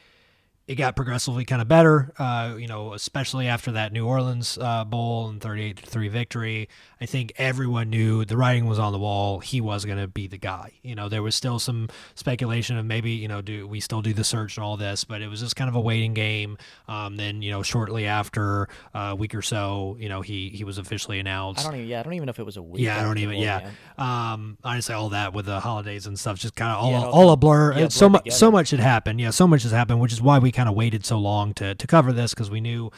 it 0.65 0.75
got 0.75 0.95
progressively 0.95 1.43
kind 1.43 1.61
of 1.61 1.67
better, 1.67 2.13
uh, 2.17 2.55
you 2.57 2.67
know, 2.67 2.93
especially 2.93 3.47
after 3.47 3.73
that 3.73 3.91
New 3.91 4.07
Orleans 4.07 4.57
uh, 4.61 4.85
Bowl 4.85 5.27
and 5.27 5.41
38 5.41 5.79
3 5.79 6.07
victory. 6.07 6.69
I 7.01 7.05
think 7.05 7.33
everyone 7.35 7.89
knew 7.89 8.23
the 8.23 8.37
writing 8.37 8.65
was 8.65 8.79
on 8.79 8.93
the 8.93 8.97
wall. 8.99 9.39
He 9.39 9.59
was 9.59 9.83
going 9.83 9.97
to 9.97 10.07
be 10.07 10.27
the 10.27 10.37
guy. 10.37 10.71
You 10.81 10.95
know, 10.95 11.09
there 11.09 11.21
was 11.21 11.35
still 11.35 11.59
some 11.59 11.89
speculation 12.15 12.77
of 12.77 12.85
maybe, 12.85 13.11
you 13.11 13.27
know, 13.27 13.41
do 13.41 13.67
we 13.67 13.81
still 13.81 14.01
do 14.01 14.13
the 14.13 14.23
search 14.23 14.55
and 14.55 14.63
all 14.63 14.77
this, 14.77 15.03
but 15.03 15.21
it 15.21 15.27
was 15.27 15.41
just 15.41 15.57
kind 15.57 15.67
of 15.69 15.75
a 15.75 15.81
waiting 15.81 16.13
game. 16.13 16.57
Um, 16.87 17.17
then, 17.17 17.41
you 17.41 17.51
know, 17.51 17.61
shortly 17.61 18.05
after 18.07 18.69
uh, 18.95 19.09
a 19.11 19.15
week 19.15 19.35
or 19.35 19.41
so, 19.41 19.97
you 19.99 20.07
know, 20.07 20.21
he 20.21 20.47
he 20.47 20.63
was 20.63 20.77
officially 20.77 21.19
announced. 21.19 21.59
I 21.59 21.63
don't 21.63 21.75
even, 21.79 21.89
yeah, 21.89 21.99
I 21.99 22.03
don't 22.03 22.13
even 22.13 22.27
know 22.27 22.29
if 22.31 22.39
it 22.39 22.45
was 22.45 22.55
a 22.55 22.61
week. 22.61 22.83
Yeah, 22.83 23.01
I 23.01 23.03
don't 23.03 23.17
even. 23.17 23.35
Yeah, 23.35 23.69
um, 23.97 24.57
honestly, 24.63 24.95
all 24.95 25.09
that 25.09 25.33
with 25.33 25.45
the 25.45 25.59
holidays 25.59 26.07
and 26.07 26.17
stuff, 26.17 26.39
just 26.39 26.55
kind 26.55 26.71
of 26.71 26.77
all, 26.83 26.91
Yeah, 26.91 26.97
all 26.99 27.23
all 27.23 27.31
a 27.31 27.37
blur. 27.37 27.77
yeah, 27.77 27.87
so 27.89 28.07
much, 28.07 28.31
so 28.31 28.49
much 28.49 28.69
had 28.71 28.79
happened. 28.79 29.19
Yeah, 29.19 29.31
so 29.31 29.45
much 29.45 29.63
has 29.63 29.73
happened, 29.73 29.99
which 29.99 30.13
is 30.13 30.21
why 30.21 30.39
we 30.39 30.53
kind 30.53 30.62
of 30.69 30.75
waited 30.75 31.05
so 31.05 31.17
long 31.17 31.53
to 31.55 31.75
to 31.75 31.87
cover 31.87 32.11
this 32.13 32.33
because 32.33 32.49
we 32.49 32.61
knew 32.61 32.91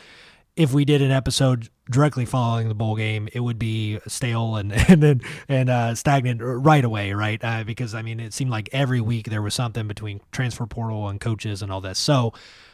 if 0.55 0.71
we 0.71 0.85
did 0.85 1.01
an 1.01 1.11
episode 1.11 1.69
directly 1.89 2.25
following 2.25 2.69
the 2.69 2.75
bowl 2.75 2.95
game, 2.95 3.27
it 3.33 3.41
would 3.41 3.59
be 3.59 3.99
stale 4.07 4.55
and 4.55 4.71
and 4.89 5.03
and, 5.03 5.23
and 5.47 5.69
uh, 5.69 5.95
stagnant 5.95 6.41
right 6.43 6.83
away, 6.83 7.13
right? 7.13 7.43
Uh, 7.43 7.63
because 7.63 7.93
I 7.93 8.01
mean, 8.01 8.19
it 8.19 8.33
seemed 8.33 8.51
like 8.51 8.69
every 8.71 9.01
week 9.01 9.29
there 9.29 9.41
was 9.41 9.53
something 9.53 9.87
between 9.87 10.21
transfer 10.31 10.65
portal 10.65 11.09
and 11.09 11.19
coaches 11.19 11.61
and 11.61 11.71
all 11.71 11.81
this. 11.81 11.99
So. 11.99 12.33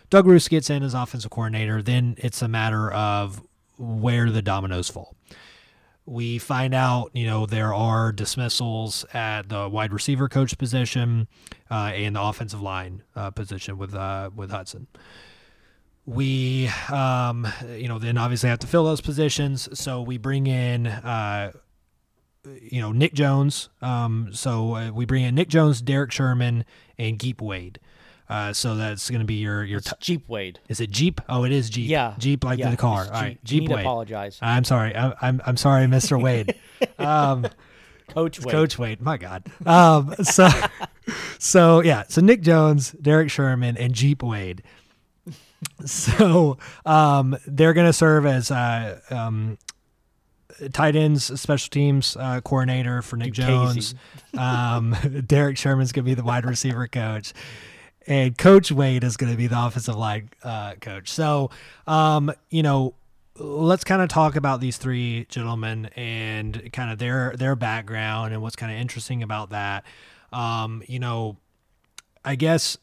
Doug 0.09 0.27
Ruse 0.27 0.49
gets 0.49 0.69
in 0.69 0.83
as 0.83 0.93
offensive 0.93 1.31
coordinator. 1.31 1.81
Then 1.81 2.15
it's 2.17 2.41
a 2.41 2.49
matter 2.49 2.91
of 2.91 3.41
where 3.77 4.29
the 4.29 4.41
dominoes 4.41 4.89
fall 4.89 5.15
we 6.11 6.39
find 6.39 6.73
out, 6.73 7.09
you 7.13 7.25
know, 7.25 7.45
there 7.45 7.73
are 7.73 8.11
dismissals 8.11 9.05
at 9.13 9.47
the 9.47 9.69
wide 9.69 9.93
receiver 9.93 10.27
coach 10.27 10.57
position 10.57 11.29
uh, 11.69 11.91
and 11.95 12.17
the 12.17 12.21
offensive 12.21 12.61
line 12.61 13.01
uh, 13.15 13.31
position 13.31 13.77
with 13.77 13.95
uh, 13.95 14.29
with 14.35 14.51
Hudson. 14.51 14.87
We, 16.05 16.69
um, 16.91 17.47
you 17.77 17.87
know, 17.87 17.97
then 17.97 18.17
obviously 18.17 18.49
have 18.49 18.59
to 18.59 18.67
fill 18.67 18.83
those 18.83 18.99
positions. 18.99 19.69
So 19.79 20.01
we 20.01 20.17
bring 20.17 20.47
in, 20.47 20.87
uh, 20.87 21.53
you 22.43 22.81
know, 22.81 22.91
Nick 22.91 23.13
Jones. 23.13 23.69
Um, 23.81 24.31
so 24.33 24.75
uh, 24.75 24.91
we 24.91 25.05
bring 25.05 25.23
in 25.23 25.33
Nick 25.33 25.47
Jones, 25.47 25.81
Derek 25.81 26.11
Sherman, 26.11 26.65
and 26.97 27.19
Geep 27.19 27.39
Wade. 27.39 27.79
Uh, 28.31 28.53
so 28.53 28.75
that's 28.75 29.09
going 29.09 29.19
to 29.19 29.25
be 29.25 29.35
your 29.35 29.63
your. 29.65 29.81
T- 29.81 29.91
Jeep 29.99 30.29
Wade. 30.29 30.59
is 30.69 30.79
it 30.79 30.89
Jeep? 30.89 31.19
Oh, 31.27 31.43
it 31.43 31.51
is 31.51 31.69
Jeep. 31.69 31.89
Yeah, 31.89 32.15
Jeep 32.17 32.45
like 32.45 32.59
yeah, 32.59 32.71
the 32.71 32.77
car. 32.77 33.03
All 33.03 33.11
right, 33.11 33.37
Jeep 33.43 33.63
need 33.63 33.67
to 33.67 33.75
Wade. 33.75 33.85
apologize, 33.85 34.39
I'm 34.41 34.63
sorry. 34.63 34.95
I, 34.95 35.13
I'm 35.21 35.41
I'm 35.45 35.57
sorry, 35.57 35.85
Mr. 35.85 36.21
Wade. 36.23 36.55
Um, 36.97 37.45
Coach 38.07 38.39
Wade. 38.39 38.51
Coach 38.51 38.79
Wade. 38.79 39.01
My 39.01 39.17
God. 39.17 39.43
Um, 39.65 40.15
so 40.23 40.49
so 41.39 41.81
yeah. 41.83 42.03
So 42.07 42.21
Nick 42.21 42.41
Jones, 42.41 42.91
Derek 42.91 43.29
Sherman, 43.29 43.77
and 43.77 43.93
Jeep 43.93 44.23
Wade. 44.23 44.63
So 45.85 46.57
um, 46.85 47.37
they're 47.45 47.73
going 47.73 47.87
to 47.87 47.93
serve 47.93 48.25
as 48.25 48.49
uh, 48.49 48.99
um, 49.09 49.57
tight 50.73 50.95
ends, 50.95 51.39
special 51.39 51.69
teams 51.69 52.15
uh, 52.17 52.41
coordinator 52.41 53.01
for 53.01 53.17
Nick. 53.17 53.33
Jones. 53.33 53.95
Um, 54.37 54.95
Derek 55.27 55.57
Sherman's 55.57 55.91
going 55.91 56.05
to 56.05 56.09
be 56.09 56.15
the 56.15 56.23
wide 56.23 56.45
receiver 56.45 56.87
coach. 56.87 57.33
And 58.07 58.37
Coach 58.37 58.71
Wade 58.71 59.03
is 59.03 59.17
going 59.17 59.31
to 59.31 59.37
be 59.37 59.47
the 59.47 59.63
offensive 59.63 59.95
line 59.95 60.29
uh, 60.43 60.73
coach. 60.75 61.09
So, 61.09 61.51
um, 61.85 62.31
you 62.49 62.63
know, 62.63 62.95
let's 63.37 63.83
kind 63.83 64.01
of 64.01 64.09
talk 64.09 64.35
about 64.35 64.59
these 64.59 64.77
three 64.77 65.25
gentlemen 65.29 65.87
and 65.95 66.71
kind 66.73 66.91
of 66.91 66.99
their 66.99 67.33
their 67.37 67.55
background 67.55 68.33
and 68.33 68.41
what's 68.41 68.55
kind 68.55 68.71
of 68.71 68.77
interesting 68.79 69.23
about 69.23 69.51
that. 69.51 69.85
Um, 70.33 70.83
you 70.87 70.99
know, 70.99 71.37
I 72.25 72.35
guess 72.35 72.77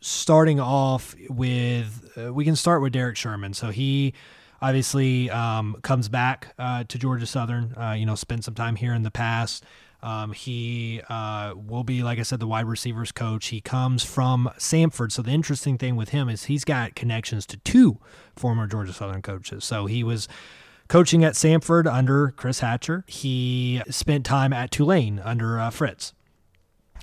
starting 0.00 0.60
off 0.60 1.14
with 1.28 2.12
uh, 2.16 2.32
we 2.32 2.44
can 2.44 2.56
start 2.56 2.82
with 2.82 2.92
Derek 2.92 3.16
Sherman. 3.16 3.54
So 3.54 3.70
he 3.70 4.14
obviously 4.60 5.30
um, 5.30 5.76
comes 5.82 6.08
back 6.08 6.54
uh, 6.58 6.84
to 6.88 6.98
Georgia 6.98 7.26
Southern. 7.26 7.74
Uh, 7.76 7.92
you 7.92 8.06
know, 8.06 8.14
spent 8.14 8.44
some 8.44 8.54
time 8.54 8.76
here 8.76 8.94
in 8.94 9.02
the 9.02 9.10
past. 9.10 9.64
Um, 10.02 10.32
he 10.32 11.02
uh, 11.08 11.54
will 11.56 11.84
be, 11.84 12.02
like 12.02 12.18
I 12.18 12.22
said, 12.22 12.40
the 12.40 12.46
wide 12.46 12.66
receivers 12.66 13.12
coach. 13.12 13.48
He 13.48 13.60
comes 13.60 14.04
from 14.04 14.50
Samford. 14.58 15.12
So 15.12 15.22
the 15.22 15.32
interesting 15.32 15.76
thing 15.76 15.96
with 15.96 16.10
him 16.10 16.28
is 16.28 16.44
he's 16.44 16.64
got 16.64 16.94
connections 16.94 17.46
to 17.46 17.56
two 17.58 17.98
former 18.36 18.66
Georgia 18.66 18.92
Southern 18.92 19.22
coaches. 19.22 19.64
So 19.64 19.86
he 19.86 20.04
was 20.04 20.28
coaching 20.88 21.24
at 21.24 21.34
Samford 21.34 21.92
under 21.92 22.30
Chris 22.30 22.60
Hatcher. 22.60 23.04
He 23.06 23.82
spent 23.90 24.24
time 24.24 24.52
at 24.52 24.70
Tulane 24.70 25.20
under 25.24 25.58
uh, 25.58 25.70
Fritz 25.70 26.12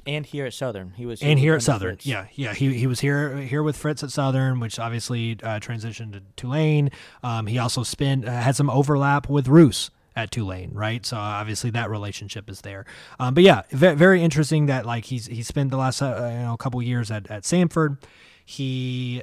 and 0.05 0.25
here 0.25 0.45
at 0.45 0.53
Southern, 0.53 0.91
he 0.95 1.05
was 1.05 1.21
and 1.21 1.39
here 1.39 1.55
at 1.55 1.63
Southern. 1.63 1.95
Fritz. 1.95 2.05
Yeah, 2.05 2.27
yeah. 2.33 2.53
He 2.53 2.73
he 2.73 2.87
was 2.87 2.99
here 2.99 3.37
here 3.37 3.63
with 3.63 3.75
Fritz 3.75 4.03
at 4.03 4.11
Southern, 4.11 4.59
which 4.59 4.77
obviously 4.77 5.37
uh, 5.41 5.59
transitioned 5.59 6.13
to 6.13 6.21
Tulane. 6.35 6.91
Um, 7.23 7.47
he 7.47 7.57
also 7.57 7.83
spent 7.83 8.27
uh, 8.27 8.31
had 8.31 8.55
some 8.55 8.69
overlap 8.69 9.29
with 9.29 9.47
Ruse 9.47 9.89
at 10.15 10.31
Tulane, 10.31 10.71
right? 10.73 11.05
So 11.05 11.17
obviously 11.17 11.69
that 11.71 11.89
relationship 11.89 12.49
is 12.49 12.61
there. 12.61 12.85
Um, 13.19 13.33
but 13.33 13.43
yeah, 13.43 13.63
ve- 13.71 13.95
very 13.95 14.23
interesting 14.23 14.67
that 14.67 14.85
like 14.85 15.05
he's 15.05 15.25
he 15.27 15.43
spent 15.43 15.71
the 15.71 15.77
last 15.77 16.01
uh, 16.01 16.29
you 16.31 16.45
know 16.45 16.57
couple 16.57 16.81
years 16.81 17.11
at 17.11 17.29
at 17.29 17.43
Samford. 17.43 17.97
He 18.45 19.21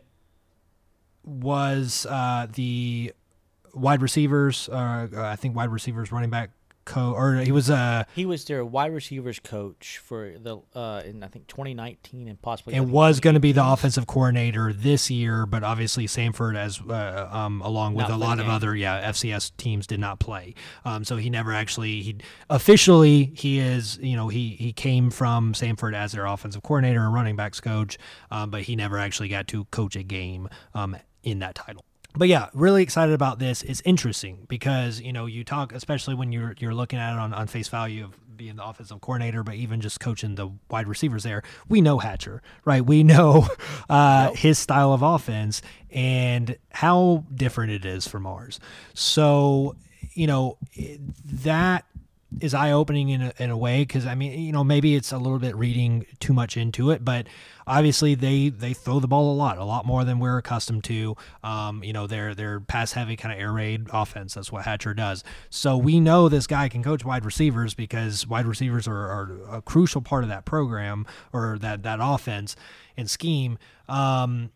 was 1.25 2.07
uh, 2.09 2.47
the 2.53 3.13
wide 3.75 4.03
receivers. 4.03 4.69
Uh, 4.69 5.09
I 5.17 5.37
think 5.37 5.57
wide 5.57 5.71
receivers, 5.71 6.13
running 6.13 6.31
back 6.31 6.51
co, 6.85 7.13
or 7.13 7.35
he 7.37 7.53
was 7.53 7.71
uh 7.71 8.05
He 8.15 8.27
was 8.27 8.45
their 8.45 8.65
wide 8.65 8.93
receivers 8.93 9.39
coach 9.39 9.99
for 9.99 10.33
the 10.39 10.59
uh, 10.75 11.03
in 11.05 11.23
I 11.23 11.29
think 11.29 11.47
2019 11.47 12.29
and 12.29 12.41
possibly 12.41 12.75
and 12.75 12.91
was 12.91 13.21
going 13.21 13.35
to 13.35 13.41
be 13.41 13.53
the 13.53 13.65
offensive 13.65 14.07
coordinator 14.07 14.73
this 14.73 15.11
year, 15.11 15.47
but 15.47 15.63
obviously 15.63 16.07
Samford, 16.07 16.57
as 16.57 16.81
uh, 16.81 17.29
um, 17.31 17.61
along 17.63 17.95
with 17.95 18.09
Not 18.09 18.15
a 18.15 18.17
lot 18.17 18.37
the 18.39 18.45
of 18.45 18.49
other 18.49 18.75
yeah 18.75 19.11
FCS 19.11 19.57
teams, 19.57 19.87
did 19.87 20.01
not 20.01 20.19
play. 20.19 20.55
Um, 20.85 21.05
so 21.05 21.17
he 21.17 21.31
never 21.31 21.53
actually 21.53 22.03
he 22.03 22.17
officially 22.51 23.33
he 23.35 23.59
is 23.59 23.99
you 23.99 24.17
know 24.17 24.29
he 24.29 24.51
he 24.51 24.73
came 24.73 25.11
from 25.11 25.53
Samford 25.53 25.95
as 25.95 26.13
their 26.13 26.27
offensive 26.27 26.63
coordinator 26.63 27.05
and 27.05 27.15
running 27.15 27.37
backs 27.37 27.61
coach, 27.61 27.99
um, 28.31 28.51
but 28.51 28.63
he 28.63 28.77
never 28.77 28.99
actually 28.99 29.29
got 29.29 29.49
to 29.49 29.65
coach 29.67 29.97
a 29.97 30.03
game 30.03 30.49
um, 30.75 30.97
in 31.23 31.39
that 31.41 31.55
title 31.55 31.85
but 32.15 32.29
yeah, 32.29 32.49
really 32.53 32.83
excited 32.83 33.15
about 33.15 33.39
this. 33.39 33.63
It's 33.63 33.83
interesting 33.85 34.47
because 34.49 35.01
you 35.01 35.13
know 35.13 35.27
you 35.27 35.45
talk, 35.45 35.73
especially 35.73 36.15
when 36.15 36.33
you're 36.33 36.55
you're 36.59 36.75
looking 36.75 36.99
at 36.99 37.15
it 37.15 37.19
on, 37.19 37.33
on 37.33 37.47
face 37.47 37.69
value 37.69 38.05
of 38.05 38.37
being 38.37 38.57
the 38.57 38.65
offensive 38.65 39.01
coordinator, 39.01 39.43
but 39.43 39.55
even 39.55 39.81
just 39.81 40.01
coaching 40.01 40.35
the 40.35 40.51
wide 40.71 40.89
receivers 40.89 41.23
there. 41.23 41.43
We 41.69 41.81
know 41.81 41.99
Hatcher, 41.99 42.43
right? 42.65 42.85
We 42.85 43.03
know 43.05 43.47
uh, 43.89 44.33
his 44.33 44.59
style 44.59 44.93
of 44.93 45.03
offense 45.03 45.63
and 45.91 46.57
how 46.71 47.25
different 47.35 47.73
it 47.73 47.85
is 47.85 48.07
from 48.09 48.27
ours. 48.27 48.61
So 48.95 49.77
you 50.15 50.27
know 50.27 50.59
that 51.25 51.87
is 52.41 52.55
eye 52.55 52.73
opening 52.73 53.11
in 53.11 53.23
a, 53.23 53.33
in 53.39 53.51
a 53.51 53.57
way 53.57 53.83
because 53.83 54.07
I 54.07 54.15
mean 54.15 54.39
you 54.39 54.53
know 54.53 54.65
maybe 54.65 54.95
it's 54.95 55.13
a 55.13 55.19
little 55.19 55.39
bit 55.39 55.55
reading 55.57 56.07
too 56.21 56.33
much 56.33 56.57
into 56.57 56.91
it, 56.91 57.05
but 57.05 57.27
obviously 57.67 58.15
they 58.15 58.49
they 58.49 58.73
throw 58.73 59.01
the 59.01 59.09
ball 59.09 59.33
a 59.33 59.37
lot, 59.37 59.59
a 59.59 59.65
lot 59.65 59.87
more 59.87 60.05
than 60.05 60.19
we're 60.19 60.39
accustomed 60.39 60.85
to. 60.85 61.17
Um, 61.43 61.83
you 61.85 61.93
know 61.93 62.07
they're 62.07 62.35
they're 62.35 62.61
pass 62.61 62.93
heavy 62.93 63.17
kind 63.17 63.35
of 63.35 63.41
air 63.41 63.53
raid 63.53 63.87
offense. 63.93 64.35
That's 64.35 64.51
what 64.51 64.65
Hatcher 64.65 64.95
does. 64.95 65.25
So 65.51 65.77
we 65.77 66.01
know 66.01 66.29
this 66.29 66.47
guy 66.47 66.69
can 66.69 66.83
coach 66.83 67.05
wide 67.05 67.25
receivers 67.25 67.75
because 67.75 68.27
wide 68.27 68.47
receivers 68.47 68.89
are, 68.89 68.97
are 68.97 69.39
a 69.51 69.63
crucial 69.63 70.03
part 70.03 70.25
of 70.25 70.31
that 70.31 70.45
program 70.45 71.07
or 71.33 71.59
that 71.61 71.83
that 71.83 71.99
offense 72.01 72.57
and 72.97 73.11
scheme. 73.11 73.59
Um, 73.89 74.51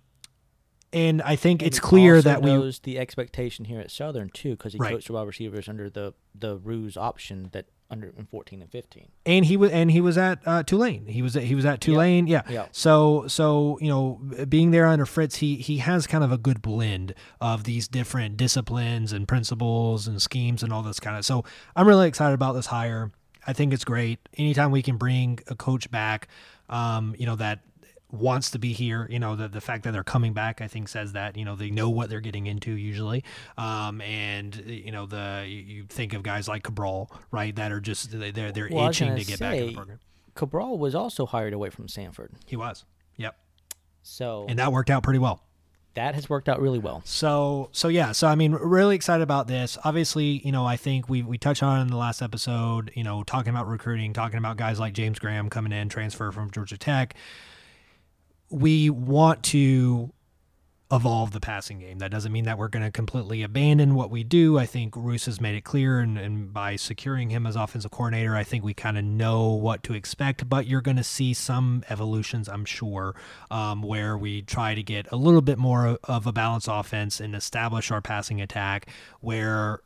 and 0.97 1.21
I 1.23 1.37
think 1.37 1.63
And 1.63 1.67
it's 1.69 1.79
clear 1.81 2.21
that 2.23 2.43
we 2.43 2.51
knows 2.51 2.79
the 2.81 2.99
expectation 2.99 3.65
here 3.67 3.81
at 3.81 3.91
Southern 3.91 4.31
too, 4.31 4.51
because 4.57 4.73
he 4.73 4.79
Right. 4.79 4.93
coached 4.95 5.11
wide 5.11 5.27
receivers 5.27 5.69
under 5.69 5.89
the 5.91 6.15
the 6.35 6.57
Ruse 6.59 6.97
option 6.97 7.51
that 7.53 7.67
under 7.89 8.13
in 8.19 8.27
14 8.27 8.63
and 8.63 8.71
15. 8.71 9.09
and 9.27 9.45
he 9.45 9.57
was 9.57 9.71
and 9.71 9.91
he 9.93 10.01
was 10.01 10.19
at 10.19 10.41
uh, 10.45 10.63
Tulane. 10.65 11.07
He 11.07 11.23
was 11.23 11.37
at, 11.37 11.45
he 11.45 11.55
was 11.55 11.65
at 11.65 11.81
Tulane. 11.81 12.27
Yeah. 12.27 12.43
Yeah. 12.49 12.67
So 12.73 13.25
so 13.29 13.79
you 13.81 13.89
know, 13.89 14.21
being 14.49 14.71
there 14.73 14.87
under 14.87 15.07
Fritz, 15.07 15.37
he 15.37 15.57
he 15.57 15.79
has 15.79 16.07
kind 16.07 16.25
of 16.25 16.33
a 16.33 16.39
good 16.39 16.61
blend 16.63 17.15
of 17.41 17.63
these 17.65 17.87
different 17.89 18.37
disciplines 18.37 19.13
and 19.13 19.29
principles 19.29 20.09
and 20.09 20.21
schemes 20.21 20.63
and 20.65 20.73
all 20.73 20.83
this 20.83 20.99
kind 20.99 21.17
of. 21.17 21.25
So 21.25 21.45
I'm 21.77 21.87
really 21.87 22.09
excited 22.09 22.35
about 22.35 22.55
this 22.55 22.67
hire. 22.67 23.13
I 23.47 23.53
think 23.53 23.73
it's 23.73 23.85
great. 23.85 24.19
Anytime 24.37 24.73
we 24.73 24.83
can 24.83 24.97
bring 24.97 25.39
a 25.47 25.55
coach 25.55 25.89
back, 25.89 26.27
um, 26.69 27.15
you 27.17 27.27
know 27.27 27.37
that 27.37 27.61
wants 28.11 28.51
to 28.53 28.59
be 28.59 28.73
here. 28.73 29.07
You 29.11 29.19
know, 29.19 29.35
the 29.37 29.49
the 29.49 29.61
fact 29.61 29.85
that 29.85 29.93
they're 29.93 30.05
coming 30.05 30.33
back, 30.33 30.61
I 30.61 30.69
think, 30.69 30.89
says 30.89 31.13
that 31.15 31.37
you 31.37 31.45
know 31.45 31.57
they 31.57 31.71
know 31.71 31.91
what 31.91 32.09
they're 32.11 32.21
getting 32.21 32.47
into 32.47 32.73
usually. 32.73 33.25
Um, 33.59 34.01
and 34.01 34.55
you 34.67 34.93
know 34.93 35.07
the 35.07 35.45
you 35.49 35.85
think 35.89 36.13
of 36.15 36.23
guys 36.23 36.47
like 36.49 36.63
Cabral, 36.63 37.11
right, 37.31 37.55
that 37.57 37.73
are 37.73 37.81
just 37.81 38.11
they- 38.19 38.31
they're 38.31 38.53
they're 38.53 38.69
Well, 38.71 38.89
itching 38.89 39.15
to 39.17 39.25
get 39.25 39.41
back 39.41 39.57
in 39.57 39.67
the 39.69 39.73
program. 39.75 40.01
Cabral 40.35 40.79
was 40.79 40.95
also 40.95 41.27
hired 41.27 41.53
away 41.55 41.71
from 41.71 41.87
Samford, 41.87 42.29
He 42.45 42.57
was, 42.57 42.85
yep, 43.17 43.37
so 44.03 44.47
and 44.49 44.59
that 44.59 44.71
worked 44.73 44.91
out 44.91 45.03
pretty 45.03 45.19
well. 45.19 45.43
that 45.95 46.15
has 46.15 46.29
worked 46.29 46.47
out 46.49 46.61
really 46.61 46.79
well. 46.79 47.01
So 47.07 47.71
so 47.73 47.89
yeah, 47.89 48.13
so 48.13 48.27
I 48.29 48.35
mean, 48.35 48.53
really 48.53 48.95
excited 48.97 49.23
about 49.23 49.49
this. 49.49 49.79
Obviously, 49.83 50.43
you 50.45 50.53
know, 50.53 50.67
I 50.67 50.77
think 50.77 51.09
we 51.09 51.23
we 51.23 51.39
touched 51.39 51.63
on 51.63 51.81
in 51.81 51.89
the 51.89 51.97
last 51.97 52.21
episode. 52.21 52.93
You 52.95 53.03
know, 53.03 53.23
talking 53.25 53.49
about 53.51 53.67
recruiting, 53.67 54.13
talking 54.13 54.37
about 54.39 54.59
guys 54.59 54.79
like 54.79 54.93
James 54.93 55.19
Graham 55.19 55.49
coming 55.49 55.73
in, 55.73 55.89
transfer 55.89 56.31
from 56.31 56.51
Georgia 56.51 56.77
Tech. 56.77 57.15
We 58.51 58.91
want 58.91 59.43
to 59.45 60.13
evolve 60.93 61.33
the 61.33 61.41
passing 61.41 61.81
game. 61.81 61.99
That 61.99 62.13
doesn't 62.13 62.31
mean 62.31 62.45
that 62.45 62.59
we're 62.59 62.69
going 62.69 62.85
to 62.85 62.93
completely 62.93 63.43
abandon 63.43 63.95
what 63.97 64.09
we 64.09 64.23
do. 64.23 64.57
I 64.57 64.67
think 64.67 64.95
Ruse 64.95 65.27
has 65.27 65.41
made 65.41 65.57
it 65.57 65.65
clear, 65.65 65.99
and, 65.99 66.17
and 66.17 66.53
by 66.53 66.77
securing 66.77 67.31
him 67.31 67.45
as 67.45 67.57
offensive 67.57 67.91
coordinator, 67.91 68.37
I 68.37 68.45
think 68.45 68.63
we 68.63 68.73
kind 68.73 68.97
of 68.97 69.05
know 69.05 69.49
what 69.49 69.83
to 69.85 69.95
expect. 69.95 70.49
But 70.49 70.67
you're 70.67 70.81
going 70.81 70.97
to 70.97 71.05
see 71.05 71.35
some 71.35 71.83
evolutions, 71.91 72.49
I'm 72.49 72.65
sure, 72.65 73.17
um, 73.51 73.83
where 73.83 74.17
we 74.17 74.43
try 74.43 74.75
to 74.75 74.83
get 74.83 75.11
a 75.11 75.17
little 75.17 75.43
bit 75.43 75.59
more 75.59 75.99
of 76.05 76.27
a 76.27 76.33
balanced 76.33 76.69
offense 76.71 77.19
and 77.21 77.35
establish 77.35 77.91
our 77.91 78.01
passing 78.01 78.41
attack 78.41 78.89
where 79.21 79.81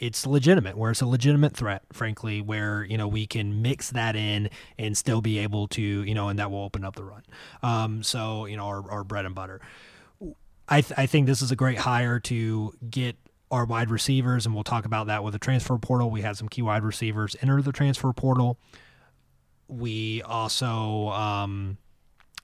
it's 0.00 0.26
legitimate, 0.26 0.78
where 0.78 0.90
it's 0.90 1.02
a 1.02 1.06
legitimate 1.06 1.54
threat, 1.54 1.82
frankly, 1.92 2.40
where, 2.40 2.84
you 2.84 2.96
know, 2.96 3.06
we 3.06 3.26
can 3.26 3.60
mix 3.60 3.90
that 3.90 4.16
in 4.16 4.48
and 4.78 4.96
still 4.96 5.20
be 5.20 5.38
able 5.38 5.68
to, 5.68 5.82
you 5.82 6.14
know, 6.14 6.30
and 6.30 6.38
that 6.38 6.50
will 6.50 6.64
open 6.64 6.86
up 6.86 6.96
the 6.96 7.04
run. 7.04 7.22
Um, 7.62 8.02
so, 8.02 8.46
you 8.46 8.56
know, 8.56 8.64
our, 8.64 8.90
our 8.90 9.04
bread 9.04 9.26
and 9.26 9.34
butter. 9.34 9.60
I, 10.66 10.80
th- 10.80 10.98
I 10.98 11.04
think 11.04 11.26
this 11.26 11.42
is 11.42 11.50
a 11.50 11.56
great 11.56 11.76
hire 11.76 12.18
to 12.20 12.72
get 12.88 13.16
our 13.50 13.66
wide 13.66 13.90
receivers, 13.90 14.46
and 14.46 14.54
we'll 14.54 14.64
talk 14.64 14.86
about 14.86 15.08
that 15.08 15.22
with 15.22 15.34
the 15.34 15.38
transfer 15.38 15.76
portal. 15.76 16.10
We 16.10 16.22
had 16.22 16.38
some 16.38 16.48
key 16.48 16.62
wide 16.62 16.82
receivers 16.82 17.36
enter 17.42 17.60
the 17.60 17.72
transfer 17.72 18.10
portal. 18.14 18.58
We 19.68 20.22
also, 20.22 21.08
um, 21.08 21.76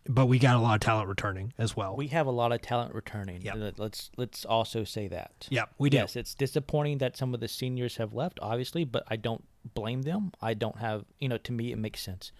but 0.08 0.26
we 0.26 0.38
got 0.38 0.56
a 0.56 0.58
lot 0.58 0.74
of 0.74 0.80
talent 0.80 1.08
returning 1.08 1.52
as 1.58 1.76
well. 1.76 1.96
We 1.96 2.08
have 2.08 2.26
a 2.26 2.30
lot 2.30 2.52
of 2.52 2.62
talent 2.62 2.94
returning. 2.94 3.42
Yep. 3.42 3.74
Let's 3.76 4.10
let's 4.16 4.44
also 4.44 4.84
say 4.84 5.08
that. 5.08 5.46
Yeah, 5.50 5.64
we 5.78 5.90
do. 5.90 5.98
Yes, 5.98 6.16
it's 6.16 6.34
disappointing 6.34 6.98
that 6.98 7.16
some 7.16 7.34
of 7.34 7.40
the 7.40 7.48
seniors 7.48 7.96
have 7.96 8.12
left, 8.14 8.38
obviously, 8.42 8.84
but 8.84 9.04
I 9.08 9.16
don't 9.16 9.44
blame 9.74 10.02
them. 10.02 10.32
I 10.40 10.54
don't 10.54 10.78
have, 10.78 11.04
you 11.18 11.28
know, 11.28 11.38
to 11.38 11.52
me 11.52 11.72
it 11.72 11.78
makes 11.78 12.00
sense. 12.00 12.32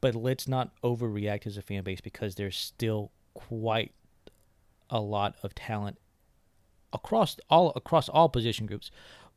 But 0.00 0.14
let's 0.14 0.48
not 0.48 0.70
overreact 0.82 1.46
as 1.46 1.56
a 1.56 1.62
fan 1.62 1.84
base 1.84 2.00
because 2.00 2.34
there's 2.34 2.56
still 2.56 3.12
quite 3.34 3.92
a 4.88 5.00
lot 5.00 5.36
of 5.42 5.54
talent 5.54 5.98
across 6.92 7.36
all 7.48 7.72
across 7.76 8.08
all 8.08 8.28
position 8.28 8.66
groups, 8.66 8.90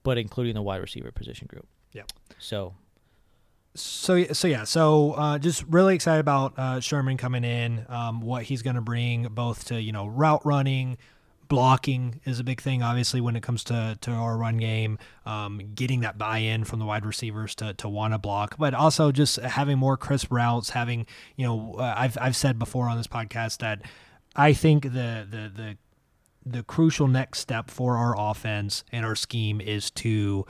but 0.03 0.17
including 0.17 0.55
the 0.55 0.61
wide 0.61 0.81
receiver 0.81 1.11
position 1.11 1.47
group. 1.47 1.67
Yeah. 1.91 2.03
So 2.39 2.75
so 3.75 4.23
so 4.33 4.47
yeah 4.47 4.63
so 4.63 5.13
uh, 5.13 5.39
just 5.39 5.63
really 5.67 5.95
excited 5.95 6.19
about 6.19 6.53
uh, 6.57 6.79
Sherman 6.79 7.17
coming 7.17 7.43
in 7.43 7.85
um, 7.89 8.21
what 8.21 8.43
he's 8.43 8.61
going 8.61 8.75
to 8.75 8.81
bring 8.81 9.23
both 9.31 9.65
to 9.65 9.81
you 9.81 9.91
know 9.91 10.07
route 10.07 10.45
running 10.45 10.97
blocking 11.47 12.19
is 12.25 12.39
a 12.39 12.43
big 12.43 12.61
thing 12.61 12.81
obviously 12.81 13.19
when 13.21 13.35
it 13.35 13.43
comes 13.43 13.63
to 13.63 13.97
to 14.01 14.11
our 14.11 14.37
run 14.37 14.57
game 14.57 14.97
um, 15.25 15.61
getting 15.75 16.01
that 16.01 16.17
buy-in 16.17 16.63
from 16.63 16.79
the 16.79 16.85
wide 16.85 17.05
receivers 17.05 17.55
to 17.55 17.73
to 17.73 17.89
want 17.89 18.13
to 18.13 18.17
block 18.17 18.55
but 18.57 18.73
also 18.73 19.11
just 19.11 19.37
having 19.37 19.77
more 19.77 19.97
crisp 19.97 20.31
routes 20.31 20.71
having 20.71 21.05
you 21.35 21.45
know 21.45 21.75
uh, 21.77 21.93
I've 21.97 22.17
I've 22.19 22.35
said 22.35 22.59
before 22.59 22.87
on 22.87 22.97
this 22.97 23.07
podcast 23.07 23.57
that 23.59 23.81
I 24.35 24.53
think 24.53 24.83
the 24.83 25.27
the 25.29 25.51
the 25.55 25.77
the 26.45 26.63
crucial 26.63 27.07
next 27.07 27.39
step 27.39 27.71
for 27.71 27.97
our 27.97 28.15
offense 28.17 28.83
and 28.91 29.05
our 29.05 29.15
scheme 29.15 29.61
is 29.61 29.89
to 29.91 30.45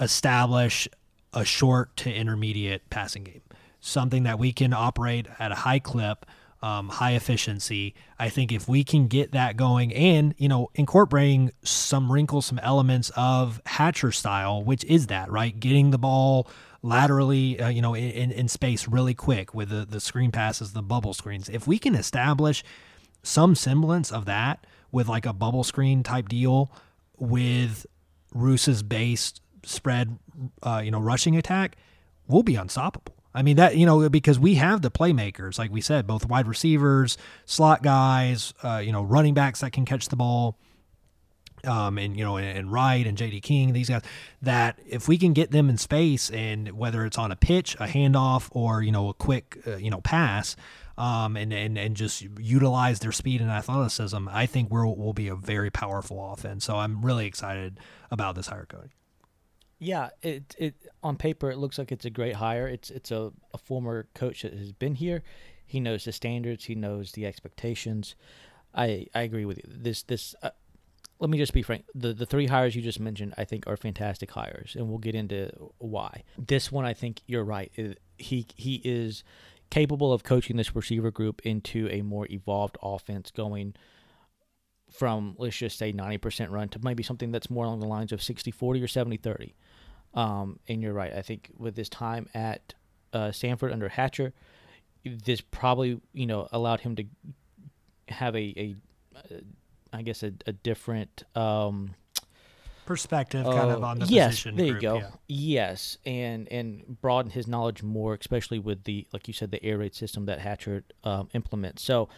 establish 0.00 0.88
a 1.32 1.44
short 1.44 1.96
to 1.98 2.12
intermediate 2.12 2.88
passing 2.90 3.24
game, 3.24 3.42
something 3.80 4.22
that 4.24 4.38
we 4.38 4.52
can 4.52 4.72
operate 4.72 5.26
at 5.38 5.52
a 5.52 5.56
high 5.56 5.78
clip, 5.78 6.26
um, 6.62 6.88
high 6.88 7.12
efficiency. 7.12 7.94
I 8.18 8.28
think 8.28 8.50
if 8.50 8.68
we 8.68 8.82
can 8.82 9.06
get 9.06 9.32
that 9.32 9.56
going 9.56 9.94
and, 9.94 10.34
you 10.38 10.48
know, 10.48 10.70
incorporating 10.74 11.52
some 11.62 12.10
wrinkles, 12.10 12.46
some 12.46 12.58
elements 12.60 13.10
of 13.14 13.60
Hatcher 13.66 14.10
style, 14.10 14.62
which 14.64 14.84
is 14.84 15.06
that, 15.08 15.30
right? 15.30 15.58
Getting 15.58 15.90
the 15.90 15.98
ball 15.98 16.48
laterally, 16.82 17.60
uh, 17.60 17.68
you 17.68 17.82
know, 17.82 17.94
in, 17.94 18.30
in 18.32 18.48
space 18.48 18.88
really 18.88 19.14
quick 19.14 19.54
with 19.54 19.68
the, 19.68 19.84
the 19.84 20.00
screen 20.00 20.32
passes, 20.32 20.72
the 20.72 20.82
bubble 20.82 21.14
screens. 21.14 21.48
If 21.48 21.66
we 21.66 21.78
can 21.78 21.94
establish 21.94 22.64
some 23.22 23.54
semblance 23.54 24.10
of 24.10 24.24
that 24.24 24.66
with 24.90 25.08
like 25.08 25.26
a 25.26 25.32
bubble 25.32 25.64
screen 25.64 26.02
type 26.02 26.28
deal 26.28 26.72
with 27.18 27.86
Ruse's 28.32 28.82
base 28.82 29.34
spread, 29.64 30.18
uh, 30.62 30.80
you 30.84 30.90
know, 30.90 31.00
rushing 31.00 31.36
attack, 31.36 31.76
we'll 32.26 32.42
be 32.42 32.56
unstoppable. 32.56 33.14
I 33.34 33.42
mean 33.42 33.56
that 33.56 33.76
you 33.76 33.86
know 33.86 34.08
because 34.08 34.38
we 34.38 34.54
have 34.54 34.82
the 34.82 34.90
playmakers, 34.90 35.58
like 35.58 35.70
we 35.70 35.80
said, 35.80 36.06
both 36.06 36.26
wide 36.26 36.48
receivers, 36.48 37.18
slot 37.44 37.82
guys, 37.82 38.54
uh, 38.62 38.78
you 38.78 38.90
know, 38.90 39.02
running 39.02 39.34
backs 39.34 39.60
that 39.60 39.72
can 39.72 39.84
catch 39.84 40.08
the 40.08 40.16
ball, 40.16 40.58
um, 41.64 41.98
and 41.98 42.16
you 42.16 42.24
know, 42.24 42.36
and, 42.36 42.58
and 42.58 42.72
Wright 42.72 43.06
and 43.06 43.16
J.D. 43.16 43.40
King, 43.40 43.72
these 43.72 43.88
guys. 43.88 44.02
That 44.42 44.78
if 44.88 45.08
we 45.08 45.18
can 45.18 45.32
get 45.32 45.50
them 45.50 45.68
in 45.68 45.76
space, 45.76 46.30
and 46.30 46.72
whether 46.72 47.04
it's 47.04 47.18
on 47.18 47.30
a 47.30 47.36
pitch, 47.36 47.74
a 47.76 47.86
handoff, 47.86 48.48
or 48.50 48.82
you 48.82 48.92
know, 48.92 49.08
a 49.08 49.14
quick, 49.14 49.58
uh, 49.66 49.76
you 49.76 49.90
know, 49.90 50.00
pass, 50.00 50.56
um, 50.96 51.36
and, 51.36 51.52
and 51.52 51.78
and 51.78 51.96
just 51.96 52.22
utilize 52.40 53.00
their 53.00 53.12
speed 53.12 53.40
and 53.40 53.50
athleticism, 53.50 54.28
I 54.30 54.46
think 54.46 54.70
we'll 54.70 54.96
will 54.96 55.12
be 55.12 55.28
a 55.28 55.36
very 55.36 55.70
powerful 55.70 56.32
offense. 56.32 56.64
So 56.64 56.76
I'm 56.76 57.04
really 57.04 57.26
excited 57.26 57.78
about 58.10 58.34
this 58.34 58.48
hire, 58.48 58.66
Cody. 58.68 58.97
Yeah, 59.78 60.10
it 60.22 60.54
it 60.58 60.74
on 61.02 61.16
paper 61.16 61.50
it 61.50 61.58
looks 61.58 61.78
like 61.78 61.92
it's 61.92 62.04
a 62.04 62.10
great 62.10 62.34
hire. 62.34 62.66
It's 62.66 62.90
it's 62.90 63.10
a, 63.10 63.32
a 63.54 63.58
former 63.58 64.08
coach 64.14 64.42
that 64.42 64.52
has 64.52 64.72
been 64.72 64.96
here. 64.96 65.22
He 65.64 65.80
knows 65.80 66.04
the 66.04 66.12
standards. 66.12 66.64
He 66.64 66.74
knows 66.74 67.12
the 67.12 67.26
expectations. 67.26 68.16
I 68.74 69.06
I 69.14 69.22
agree 69.22 69.44
with 69.44 69.58
you. 69.58 69.64
This 69.68 70.02
this. 70.02 70.34
Uh, 70.42 70.50
let 71.20 71.30
me 71.30 71.38
just 71.38 71.52
be 71.52 71.62
frank. 71.62 71.84
The 71.94 72.12
the 72.12 72.26
three 72.26 72.46
hires 72.46 72.74
you 72.74 72.82
just 72.82 73.00
mentioned, 73.00 73.34
I 73.36 73.44
think, 73.44 73.66
are 73.66 73.76
fantastic 73.76 74.30
hires, 74.30 74.74
and 74.76 74.88
we'll 74.88 74.98
get 74.98 75.14
into 75.14 75.50
why. 75.78 76.24
This 76.36 76.72
one, 76.72 76.84
I 76.84 76.94
think 76.94 77.22
you're 77.26 77.44
right. 77.44 77.72
He 78.16 78.46
he 78.56 78.80
is 78.84 79.22
capable 79.70 80.12
of 80.12 80.24
coaching 80.24 80.56
this 80.56 80.74
receiver 80.74 81.10
group 81.10 81.40
into 81.44 81.88
a 81.90 82.02
more 82.02 82.26
evolved 82.30 82.78
offense, 82.82 83.30
going 83.30 83.74
from 84.90 85.34
let's 85.38 85.56
just 85.56 85.78
say 85.78 85.92
90% 85.92 86.50
run 86.50 86.68
to 86.70 86.80
maybe 86.82 87.02
something 87.02 87.30
that's 87.30 87.50
more 87.50 87.66
along 87.66 87.80
the 87.80 87.86
lines 87.86 88.10
of 88.10 88.22
60 88.22 88.50
40 88.50 88.82
or 88.82 88.88
70 88.88 89.18
30 89.18 89.54
um, 90.14 90.58
and 90.68 90.82
you're 90.82 90.92
right 90.92 91.12
i 91.14 91.22
think 91.22 91.50
with 91.56 91.74
this 91.74 91.88
time 91.88 92.28
at 92.34 92.74
uh, 93.12 93.28
Samford 93.28 93.72
under 93.72 93.88
hatcher 93.88 94.34
this 95.04 95.40
probably 95.40 96.00
you 96.12 96.26
know 96.26 96.48
allowed 96.52 96.80
him 96.80 96.96
to 96.96 97.04
have 98.08 98.34
a, 98.34 98.38
a, 98.56 98.76
a 99.30 99.40
I 99.92 100.02
guess 100.02 100.22
a, 100.22 100.32
a 100.46 100.52
different 100.52 101.24
um, 101.34 101.94
perspective 102.86 103.44
kind 103.44 103.70
uh, 103.70 103.76
of 103.76 103.84
on 103.84 103.98
the 103.98 104.06
yes, 104.06 104.30
position. 104.30 104.56
There 104.56 104.66
group, 104.66 104.82
you 104.82 104.88
go. 104.88 104.96
yeah. 104.96 105.10
Yes, 105.28 105.98
and 106.04 106.50
and 106.50 107.00
broaden 107.00 107.30
his 107.30 107.46
knowledge 107.46 107.82
more, 107.82 108.14
especially 108.14 108.58
with 108.58 108.84
the 108.84 109.06
like 109.12 109.28
you 109.28 109.34
said 109.34 109.50
the 109.50 109.62
air 109.64 109.78
raid 109.78 109.94
system 109.94 110.26
that 110.26 110.40
Hatcher 110.40 110.84
um, 111.04 111.28
implements. 111.34 111.82
So, 111.82 112.08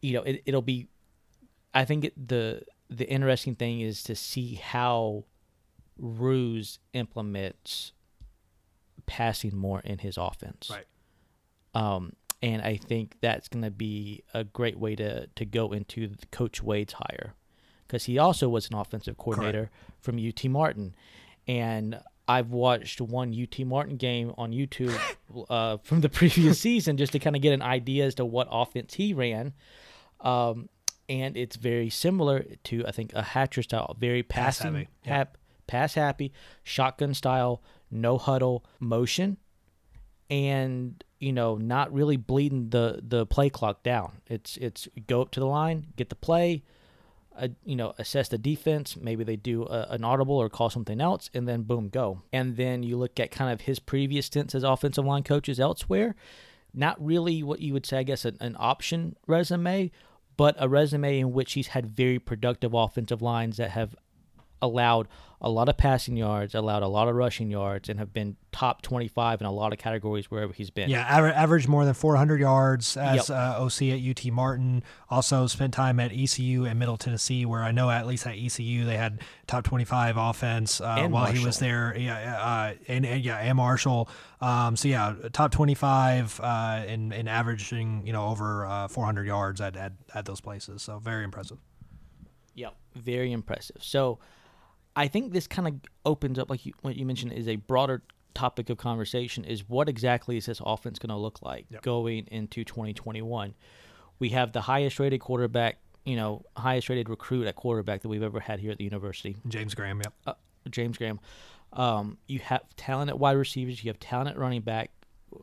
you 0.00 0.14
know, 0.14 0.22
it, 0.22 0.42
it'll 0.46 0.62
be. 0.62 0.88
I 1.74 1.84
think 1.84 2.06
it, 2.06 2.28
the 2.28 2.62
the 2.90 3.08
interesting 3.08 3.54
thing 3.54 3.80
is 3.80 4.02
to 4.04 4.14
see 4.14 4.54
how 4.54 5.24
Ruse 6.02 6.80
implements 6.92 7.92
passing 9.06 9.56
more 9.56 9.80
in 9.80 9.98
his 9.98 10.18
offense. 10.18 10.70
Right. 10.70 10.86
Um, 11.74 12.12
and 12.42 12.60
I 12.60 12.76
think 12.76 13.16
that's 13.20 13.48
going 13.48 13.62
to 13.62 13.70
be 13.70 14.24
a 14.34 14.44
great 14.44 14.78
way 14.78 14.96
to 14.96 15.28
to 15.28 15.44
go 15.44 15.72
into 15.72 16.10
Coach 16.32 16.62
Wade's 16.62 16.94
hire 16.94 17.34
because 17.86 18.04
he 18.04 18.18
also 18.18 18.48
was 18.48 18.68
an 18.68 18.76
offensive 18.76 19.16
coordinator 19.16 19.70
Correct. 19.70 20.02
from 20.02 20.18
UT 20.18 20.44
Martin, 20.50 20.94
and 21.46 22.00
I've 22.26 22.50
watched 22.50 23.00
one 23.00 23.32
UT 23.32 23.64
Martin 23.64 23.96
game 23.96 24.34
on 24.36 24.50
YouTube 24.50 24.98
uh, 25.50 25.76
from 25.78 26.00
the 26.00 26.08
previous 26.08 26.58
season 26.68 26.96
just 26.96 27.12
to 27.12 27.20
kind 27.20 27.36
of 27.36 27.42
get 27.42 27.52
an 27.52 27.62
idea 27.62 28.06
as 28.06 28.16
to 28.16 28.24
what 28.24 28.48
offense 28.50 28.94
he 28.94 29.14
ran. 29.14 29.52
Um, 30.20 30.68
and 31.08 31.36
it's 31.36 31.56
very 31.56 31.90
similar 31.90 32.44
to 32.64 32.86
I 32.86 32.92
think 32.92 33.12
a 33.12 33.22
Hatcher 33.22 33.62
style, 33.62 33.96
very 33.98 34.22
passing, 34.22 34.74
pass 34.74 34.86
hap, 35.02 35.38
pass 35.72 35.94
happy, 35.94 36.32
shotgun 36.62 37.14
style, 37.14 37.62
no 37.90 38.18
huddle 38.18 38.62
motion, 38.78 39.38
and 40.28 41.02
you 41.18 41.32
know 41.32 41.56
not 41.56 41.90
really 41.92 42.18
bleeding 42.18 42.68
the 42.68 43.00
the 43.02 43.24
play 43.24 43.48
clock 43.48 43.82
down. 43.82 44.20
It's 44.26 44.58
it's 44.58 44.86
go 45.06 45.22
up 45.22 45.30
to 45.30 45.40
the 45.40 45.46
line, 45.46 45.86
get 45.96 46.10
the 46.10 46.14
play, 46.14 46.62
uh, 47.38 47.48
you 47.64 47.74
know 47.74 47.94
assess 47.96 48.28
the 48.28 48.36
defense. 48.36 48.98
Maybe 48.98 49.24
they 49.24 49.36
do 49.36 49.64
a, 49.64 49.86
an 49.90 50.04
audible 50.04 50.36
or 50.36 50.50
call 50.50 50.68
something 50.68 51.00
else, 51.00 51.30
and 51.32 51.48
then 51.48 51.62
boom 51.62 51.88
go. 51.88 52.20
And 52.34 52.56
then 52.56 52.82
you 52.82 52.98
look 52.98 53.18
at 53.18 53.30
kind 53.30 53.50
of 53.50 53.62
his 53.62 53.78
previous 53.78 54.26
stints 54.26 54.54
as 54.54 54.64
offensive 54.64 55.06
line 55.06 55.22
coaches 55.22 55.58
elsewhere. 55.58 56.14
Not 56.74 57.02
really 57.02 57.42
what 57.42 57.60
you 57.60 57.72
would 57.72 57.86
say, 57.86 57.98
I 57.98 58.02
guess, 58.02 58.24
an, 58.24 58.36
an 58.40 58.56
option 58.58 59.16
resume, 59.26 59.90
but 60.36 60.54
a 60.58 60.68
resume 60.68 61.18
in 61.18 61.32
which 61.32 61.52
he's 61.52 61.68
had 61.68 61.96
very 61.96 62.18
productive 62.18 62.72
offensive 62.72 63.20
lines 63.20 63.58
that 63.58 63.70
have 63.70 63.94
allowed 64.62 65.08
a 65.44 65.50
lot 65.50 65.68
of 65.68 65.76
passing 65.76 66.16
yards, 66.16 66.54
allowed 66.54 66.84
a 66.84 66.88
lot 66.88 67.08
of 67.08 67.16
rushing 67.16 67.50
yards, 67.50 67.88
and 67.88 67.98
have 67.98 68.12
been 68.12 68.36
top 68.52 68.80
25 68.80 69.40
in 69.40 69.46
a 69.46 69.50
lot 69.50 69.72
of 69.72 69.78
categories 69.78 70.30
wherever 70.30 70.52
he's 70.52 70.70
been. 70.70 70.88
Yeah, 70.88 71.04
aver- 71.18 71.32
average 71.32 71.66
more 71.66 71.84
than 71.84 71.94
400 71.94 72.40
yards 72.40 72.96
as 72.96 73.28
yep. 73.28 73.36
uh, 73.36 73.60
OC 73.60 73.82
at 73.82 74.00
UT 74.08 74.32
Martin. 74.32 74.84
Also 75.10 75.48
spent 75.48 75.74
time 75.74 75.98
at 75.98 76.12
ECU 76.12 76.64
and 76.64 76.78
Middle 76.78 76.96
Tennessee, 76.96 77.44
where 77.44 77.60
I 77.60 77.72
know 77.72 77.90
at 77.90 78.06
least 78.06 78.24
at 78.24 78.36
ECU 78.36 78.84
they 78.84 78.96
had 78.96 79.20
top 79.48 79.64
25 79.64 80.16
offense 80.16 80.80
uh, 80.80 80.98
while 80.98 81.08
Marshall. 81.08 81.36
he 81.36 81.44
was 81.44 81.58
there. 81.58 81.96
Yeah, 81.98 82.40
uh, 82.40 82.74
and, 82.86 83.04
and, 83.04 83.24
yeah, 83.24 83.38
and 83.38 83.56
Marshall. 83.56 84.08
Um, 84.40 84.76
so 84.76 84.86
yeah, 84.86 85.14
top 85.32 85.50
25 85.50 86.40
uh, 86.40 86.84
in 86.86 87.10
in 87.10 87.26
averaging 87.26 88.06
you 88.06 88.12
know 88.12 88.28
over 88.28 88.64
uh, 88.64 88.86
400 88.86 89.26
yards 89.26 89.60
at, 89.60 89.76
at 89.76 89.92
at 90.14 90.24
those 90.24 90.40
places. 90.40 90.82
So 90.82 91.00
very 91.00 91.24
impressive. 91.24 91.58
Yep, 92.54 92.76
very 92.94 93.32
impressive. 93.32 93.78
So 93.80 94.20
I 94.94 95.08
think 95.08 95.32
this 95.32 95.46
kind 95.46 95.68
of 95.68 95.74
opens 96.04 96.38
up, 96.38 96.50
like 96.50 96.66
you, 96.66 96.72
what 96.82 96.96
you 96.96 97.06
mentioned, 97.06 97.32
is 97.32 97.48
a 97.48 97.56
broader 97.56 98.02
topic 98.34 98.70
of 98.70 98.78
conversation. 98.78 99.44
Is 99.44 99.68
what 99.68 99.88
exactly 99.88 100.36
is 100.36 100.46
this 100.46 100.60
offense 100.64 100.98
going 100.98 101.10
to 101.10 101.16
look 101.16 101.40
like 101.42 101.66
yep. 101.70 101.82
going 101.82 102.26
into 102.30 102.64
2021? 102.64 103.54
We 104.18 104.28
have 104.30 104.52
the 104.52 104.60
highest 104.60 104.98
rated 104.98 105.20
quarterback, 105.20 105.78
you 106.04 106.16
know, 106.16 106.44
highest 106.56 106.88
rated 106.88 107.08
recruit 107.08 107.46
at 107.46 107.56
quarterback 107.56 108.02
that 108.02 108.08
we've 108.08 108.22
ever 108.22 108.40
had 108.40 108.60
here 108.60 108.70
at 108.70 108.78
the 108.78 108.84
university. 108.84 109.36
James 109.48 109.74
Graham, 109.74 109.98
yep. 109.98 110.12
Uh, 110.26 110.34
James 110.70 110.98
Graham. 110.98 111.20
Um, 111.72 112.18
you 112.26 112.38
have 112.40 112.62
talent 112.76 113.08
at 113.08 113.18
wide 113.18 113.36
receivers. 113.36 113.82
You 113.82 113.88
have 113.88 113.98
talent 113.98 114.28
at 114.28 114.38
running 114.38 114.60
back. 114.60 114.90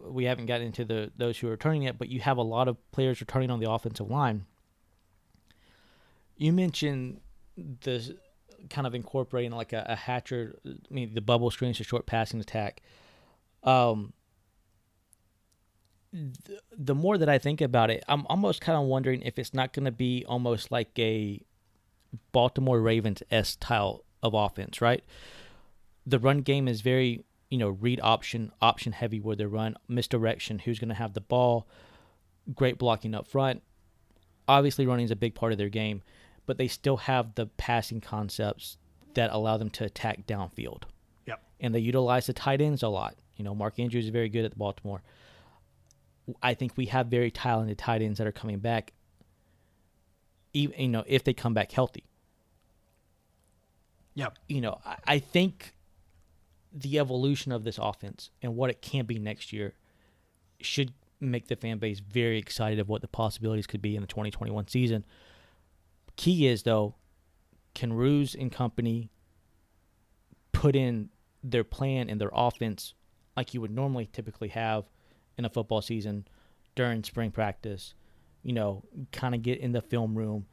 We 0.02 0.26
haven't 0.26 0.46
gotten 0.46 0.68
into 0.68 0.86
the 0.86 1.12
those 1.18 1.40
who 1.40 1.48
are 1.48 1.52
returning 1.52 1.84
yet, 1.84 1.98
but 1.98 2.10
you 2.10 2.20
have 2.20 2.38
a 2.38 2.44
lot 2.44 2.68
of 2.68 2.78
players 2.92 3.20
returning 3.20 3.50
on 3.50 3.60
the 3.60 3.70
offensive 3.70 4.10
line. 4.10 4.46
You 6.38 6.54
mentioned 6.54 7.22
the 7.58 8.16
kind 8.70 8.88
of 8.88 8.96
incorporating 8.96 9.52
like 9.52 9.74
a, 9.74 9.86
a 9.90 9.96
hatcher, 9.96 10.60
I 10.66 10.94
mean, 10.94 11.14
the 11.14 11.22
bubble 11.22 11.52
screens 11.52 11.78
to 11.78 11.84
short 11.84 12.06
passing 12.06 12.40
attack. 12.40 12.82
Um, 13.64 14.14
the, 16.12 16.60
the 16.76 16.96
more 16.96 17.18
that 17.18 17.30
I 17.30 17.38
think 17.38 17.62
about 17.62 17.90
it, 17.90 18.04
I'm 18.08 18.26
almost 18.28 18.62
kind 18.62 18.78
of 18.78 18.86
wondering 18.86 19.22
if 19.22 19.38
it's 19.38 19.54
not 19.54 19.74
going 19.74 19.86
to 19.86 19.92
be 19.92 20.26
almost 20.28 20.72
like 20.72 20.98
a 20.98 21.42
Baltimore 22.32 22.82
Ravens 22.82 23.22
s 23.30 23.50
style 23.50 24.04
of 24.24 24.34
offense, 24.34 24.82
right? 24.82 25.04
The 26.06 26.20
run 26.20 26.42
game 26.42 26.68
is 26.68 26.82
very, 26.82 27.24
you 27.50 27.58
know, 27.58 27.70
read 27.70 28.00
option, 28.02 28.52
option 28.62 28.94
heavy 28.94 29.20
where 29.20 29.36
they 29.36 29.46
run, 29.46 29.76
misdirection, 29.88 30.60
who's 30.60 30.80
going 30.80 30.90
to 30.90 30.96
have 30.96 31.14
the 31.14 31.22
ball, 31.22 31.68
great 32.56 32.78
blocking 32.78 33.14
up 33.14 33.28
front. 33.28 33.62
Obviously, 34.48 34.88
running 34.88 35.06
is 35.06 35.12
a 35.12 35.16
big 35.16 35.36
part 35.36 35.52
of 35.52 35.60
their 35.60 35.70
game 35.70 36.02
but 36.50 36.58
they 36.58 36.68
still 36.68 36.98
have 36.98 37.36
the 37.36 37.46
passing 37.46 38.02
concepts 38.02 38.78
that 39.14 39.30
allow 39.32 39.56
them 39.56 39.70
to 39.70 39.84
attack 39.84 40.26
downfield. 40.26 40.82
Yep. 41.28 41.44
And 41.60 41.76
they 41.76 41.80
utilize 41.80 42.26
the 42.26 42.34
tight 42.34 42.60
ends 42.60 42.82
a 42.82 42.88
lot. 42.88 43.16
You 43.36 43.46
know, 43.46 43.54
Mark 43.54 43.78
Andrews 43.78 44.06
is 44.06 44.10
very 44.10 44.30
good 44.30 44.46
at 44.46 44.58
Baltimore. 44.58 45.04
I 46.42 46.56
think 46.56 46.76
we 46.76 46.88
have 46.88 47.06
very 47.06 47.30
talented 47.30 47.78
tight 47.78 48.02
ends 48.02 48.18
that 48.18 48.26
are 48.26 48.32
coming 48.32 48.58
back. 48.58 48.94
Even 50.54 50.82
you 50.82 50.88
know, 50.88 51.04
if 51.06 51.24
they 51.24 51.36
come 51.36 51.54
back 51.54 51.72
healthy. 51.72 52.06
Yep. 54.16 54.40
You 54.48 54.62
know, 54.62 54.80
I, 54.84 54.96
I 55.06 55.20
think 55.20 55.76
the 56.74 56.98
evolution 56.98 57.52
of 57.52 57.64
this 57.64 57.78
offense 57.80 58.32
and 58.42 58.56
what 58.56 58.72
it 58.72 58.82
can 58.82 59.06
be 59.06 59.20
next 59.20 59.54
year 59.54 59.76
should 60.62 60.94
make 61.20 61.48
the 61.48 61.56
fan 61.56 61.78
base 61.78 62.00
very 62.00 62.40
excited 62.40 62.80
of 62.80 62.90
what 62.90 63.02
the 63.02 63.08
possibilities 63.08 63.68
could 63.68 63.84
be 63.84 63.96
in 63.96 64.02
the 64.02 64.08
2021 64.08 64.68
season. 64.68 65.06
Key 66.20 66.48
is 66.48 66.64
though, 66.64 66.96
can 67.74 67.94
Ruse 67.94 68.36
and 68.36 68.52
company 68.52 69.10
put 70.52 70.76
in 70.76 71.12
their 71.42 71.64
plan 71.64 72.10
and 72.10 72.20
their 72.20 72.32
offense 72.34 72.94
like 73.38 73.54
you 73.54 73.62
would 73.62 73.72
normally 73.72 74.06
typically 74.12 74.50
have 74.50 74.84
in 75.38 75.46
a 75.46 75.50
football 75.50 75.82
season 75.82 76.28
during 76.76 77.06
spring 77.06 77.32
practice? 77.32 77.94
You 78.44 78.52
know, 78.52 78.84
kind 79.14 79.34
of 79.34 79.44
get 79.44 79.60
in 79.60 79.72
the 79.72 79.80
film 79.80 80.14
room, 80.18 80.46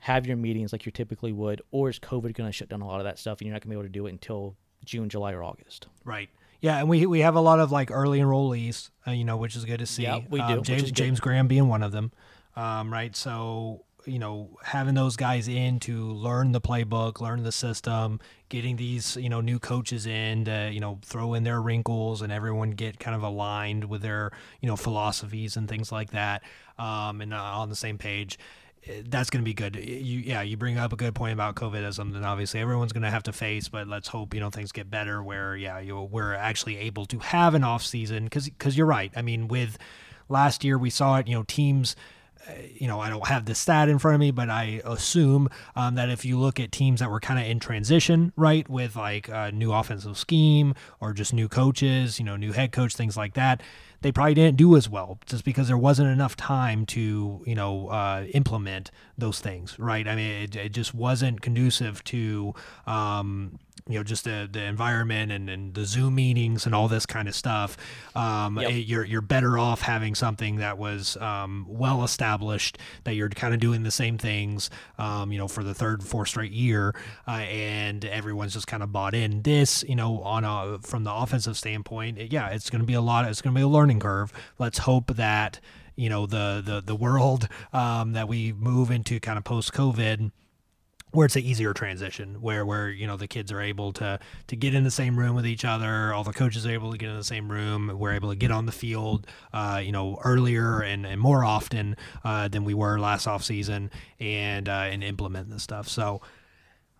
have 0.00 0.26
your 0.26 0.36
meetings 0.36 0.72
like 0.72 0.84
you 0.84 0.92
typically 0.92 1.32
would, 1.32 1.62
or 1.70 1.88
is 1.88 1.98
COVID 1.98 2.34
going 2.34 2.50
to 2.50 2.52
shut 2.52 2.68
down 2.68 2.82
a 2.82 2.86
lot 2.86 3.00
of 3.00 3.04
that 3.04 3.18
stuff 3.18 3.38
and 3.38 3.46
you're 3.46 3.54
not 3.54 3.62
going 3.62 3.70
to 3.70 3.76
be 3.76 3.80
able 3.80 3.84
to 3.84 3.88
do 3.88 4.06
it 4.06 4.10
until 4.10 4.58
June, 4.84 5.08
July, 5.08 5.32
or 5.32 5.42
August? 5.42 5.88
Right. 6.04 6.28
Yeah, 6.60 6.80
and 6.80 6.88
we 6.90 7.06
we 7.06 7.20
have 7.20 7.34
a 7.34 7.40
lot 7.40 7.60
of 7.60 7.72
like 7.72 7.90
early 7.90 8.18
enrollees, 8.18 8.90
uh, 9.06 9.12
you 9.12 9.24
know, 9.24 9.38
which 9.38 9.56
is 9.56 9.64
good 9.64 9.78
to 9.78 9.86
see. 9.86 10.02
Yeah, 10.02 10.20
we 10.28 10.40
do. 10.40 10.44
Um, 10.44 10.62
James 10.62 10.92
James 10.92 11.18
Graham 11.18 11.48
being 11.48 11.68
one 11.68 11.82
of 11.82 11.92
them, 11.92 12.12
um, 12.56 12.92
right? 12.92 13.16
So 13.16 13.86
you 14.06 14.18
know 14.18 14.50
having 14.62 14.94
those 14.94 15.16
guys 15.16 15.48
in 15.48 15.80
to 15.80 16.12
learn 16.12 16.52
the 16.52 16.60
playbook 16.60 17.20
learn 17.20 17.42
the 17.42 17.52
system 17.52 18.20
getting 18.48 18.76
these 18.76 19.16
you 19.16 19.28
know 19.28 19.40
new 19.40 19.58
coaches 19.58 20.06
in 20.06 20.44
to 20.44 20.70
you 20.72 20.80
know 20.80 20.98
throw 21.02 21.34
in 21.34 21.44
their 21.44 21.60
wrinkles 21.60 22.22
and 22.22 22.32
everyone 22.32 22.70
get 22.70 22.98
kind 22.98 23.16
of 23.16 23.22
aligned 23.22 23.84
with 23.84 24.02
their 24.02 24.30
you 24.60 24.68
know 24.68 24.76
philosophies 24.76 25.56
and 25.56 25.68
things 25.68 25.90
like 25.90 26.10
that 26.10 26.42
um, 26.78 27.20
and 27.20 27.32
uh, 27.32 27.38
on 27.38 27.68
the 27.68 27.76
same 27.76 27.98
page 27.98 28.38
eh, 28.86 29.02
that's 29.06 29.30
going 29.30 29.42
to 29.42 29.44
be 29.44 29.54
good. 29.54 29.76
You, 29.76 30.20
yeah, 30.20 30.42
you 30.42 30.56
bring 30.56 30.76
up 30.76 30.92
a 30.92 30.96
good 30.96 31.14
point 31.14 31.32
about 31.32 31.54
COVID 31.54 31.84
as 31.84 31.96
something 31.96 32.24
obviously 32.24 32.60
everyone's 32.60 32.92
going 32.92 33.04
to 33.04 33.10
have 33.10 33.22
to 33.24 33.32
face, 33.32 33.68
but 33.68 33.86
let's 33.86 34.08
hope 34.08 34.34
you 34.34 34.40
know 34.40 34.50
things 34.50 34.72
get 34.72 34.90
better. 34.90 35.22
Where 35.22 35.56
yeah, 35.56 35.78
you 35.78 36.00
we're 36.02 36.34
actually 36.34 36.78
able 36.78 37.06
to 37.06 37.20
have 37.20 37.54
an 37.54 37.62
off 37.62 37.84
season 37.84 38.24
because 38.24 38.46
because 38.46 38.76
you're 38.76 38.86
right. 38.86 39.12
I 39.14 39.22
mean, 39.22 39.46
with 39.46 39.78
last 40.28 40.64
year 40.64 40.76
we 40.76 40.90
saw 40.90 41.18
it. 41.18 41.28
You 41.28 41.34
know, 41.36 41.44
teams 41.44 41.94
you 42.74 42.86
know, 42.86 43.00
I 43.00 43.08
don't 43.10 43.26
have 43.26 43.44
the 43.44 43.54
stat 43.54 43.88
in 43.88 43.98
front 43.98 44.14
of 44.14 44.20
me, 44.20 44.30
but 44.30 44.50
I 44.50 44.80
assume 44.84 45.48
um, 45.76 45.94
that 45.94 46.10
if 46.10 46.24
you 46.24 46.38
look 46.38 46.60
at 46.60 46.72
teams 46.72 47.00
that 47.00 47.10
were 47.10 47.20
kind 47.20 47.38
of 47.38 47.46
in 47.46 47.60
transition, 47.60 48.32
right, 48.36 48.68
with 48.68 48.96
like 48.96 49.28
a 49.28 49.52
new 49.52 49.72
offensive 49.72 50.18
scheme 50.18 50.74
or 51.00 51.12
just 51.12 51.32
new 51.32 51.48
coaches, 51.48 52.18
you 52.18 52.24
know, 52.24 52.36
new 52.36 52.52
head 52.52 52.72
coach, 52.72 52.94
things 52.94 53.16
like 53.16 53.34
that, 53.34 53.62
they 54.02 54.12
probably 54.12 54.34
didn't 54.34 54.56
do 54.58 54.76
as 54.76 54.88
well 54.88 55.18
just 55.24 55.44
because 55.44 55.68
there 55.68 55.78
wasn't 55.78 56.08
enough 56.08 56.36
time 56.36 56.84
to, 56.86 57.42
you 57.46 57.54
know, 57.54 57.88
uh, 57.88 58.24
implement 58.34 58.90
those 59.16 59.40
things, 59.40 59.78
right? 59.78 60.06
I 60.06 60.14
mean, 60.14 60.30
it, 60.42 60.56
it 60.56 60.68
just 60.70 60.94
wasn't 60.94 61.40
conducive 61.40 62.04
to, 62.04 62.54
um, 62.86 63.58
you 63.88 63.98
know 63.98 64.02
just 64.02 64.24
the 64.24 64.48
the 64.50 64.62
environment 64.62 65.30
and, 65.30 65.50
and 65.50 65.74
the 65.74 65.84
Zoom 65.84 66.14
meetings 66.14 66.64
and 66.64 66.74
all 66.74 66.88
this 66.88 67.04
kind 67.04 67.28
of 67.28 67.34
stuff. 67.34 67.76
Um, 68.14 68.58
yep. 68.58 68.72
You're 68.74 69.04
you're 69.04 69.20
better 69.20 69.58
off 69.58 69.82
having 69.82 70.14
something 70.14 70.56
that 70.56 70.78
was 70.78 71.18
um, 71.18 71.66
well 71.68 72.02
established 72.02 72.78
that 73.04 73.14
you're 73.14 73.28
kind 73.28 73.52
of 73.52 73.60
doing 73.60 73.82
the 73.82 73.90
same 73.90 74.16
things, 74.16 74.70
um, 74.98 75.32
you 75.32 75.38
know, 75.38 75.48
for 75.48 75.62
the 75.62 75.74
third 75.74 76.02
fourth 76.02 76.28
straight 76.28 76.52
year, 76.52 76.94
uh, 77.28 77.32
and 77.32 78.06
everyone's 78.06 78.54
just 78.54 78.66
kind 78.66 78.82
of 78.82 78.90
bought 78.90 79.14
in. 79.14 79.42
This, 79.42 79.84
you 79.86 79.96
know, 79.96 80.22
on 80.22 80.44
a 80.44 80.78
from 80.78 81.04
the 81.04 81.12
offensive 81.12 81.58
standpoint, 81.58 82.32
yeah, 82.32 82.48
it's 82.48 82.70
going 82.70 82.80
to 82.80 82.86
be 82.86 82.94
a 82.94 83.02
lot. 83.02 83.28
It's 83.28 83.42
going 83.42 83.54
to 83.54 83.58
be 83.58 83.64
a 83.64 83.68
learning 83.68 84.00
curve. 84.00 84.32
Let's 84.58 84.78
hope 84.78 85.14
that 85.16 85.60
you 85.94 86.08
know 86.08 86.24
the 86.24 86.62
the 86.64 86.80
the 86.80 86.96
world 86.96 87.48
um, 87.74 88.12
that 88.12 88.28
we 88.28 88.54
move 88.54 88.90
into 88.90 89.20
kind 89.20 89.36
of 89.36 89.44
post 89.44 89.74
COVID 89.74 90.30
where 91.14 91.26
it's 91.26 91.36
an 91.36 91.42
easier 91.42 91.72
transition 91.72 92.40
where 92.40 92.66
where 92.66 92.90
you 92.90 93.06
know 93.06 93.16
the 93.16 93.28
kids 93.28 93.52
are 93.52 93.60
able 93.60 93.92
to 93.92 94.18
to 94.48 94.56
get 94.56 94.74
in 94.74 94.84
the 94.84 94.90
same 94.90 95.16
room 95.18 95.34
with 95.34 95.46
each 95.46 95.64
other 95.64 96.12
all 96.12 96.24
the 96.24 96.32
coaches 96.32 96.66
are 96.66 96.72
able 96.72 96.90
to 96.90 96.98
get 96.98 97.08
in 97.08 97.16
the 97.16 97.24
same 97.24 97.50
room 97.50 97.90
we're 97.94 98.12
able 98.12 98.30
to 98.30 98.36
get 98.36 98.50
on 98.50 98.66
the 98.66 98.72
field 98.72 99.26
uh, 99.52 99.80
you 99.82 99.92
know 99.92 100.18
earlier 100.24 100.80
and, 100.80 101.06
and 101.06 101.20
more 101.20 101.44
often 101.44 101.96
uh, 102.24 102.48
than 102.48 102.64
we 102.64 102.74
were 102.74 102.98
last 102.98 103.26
off 103.26 103.44
season 103.44 103.90
and 104.18 104.68
uh, 104.68 104.88
and 104.90 105.04
implement 105.04 105.48
this 105.50 105.62
stuff 105.62 105.88
so 105.88 106.20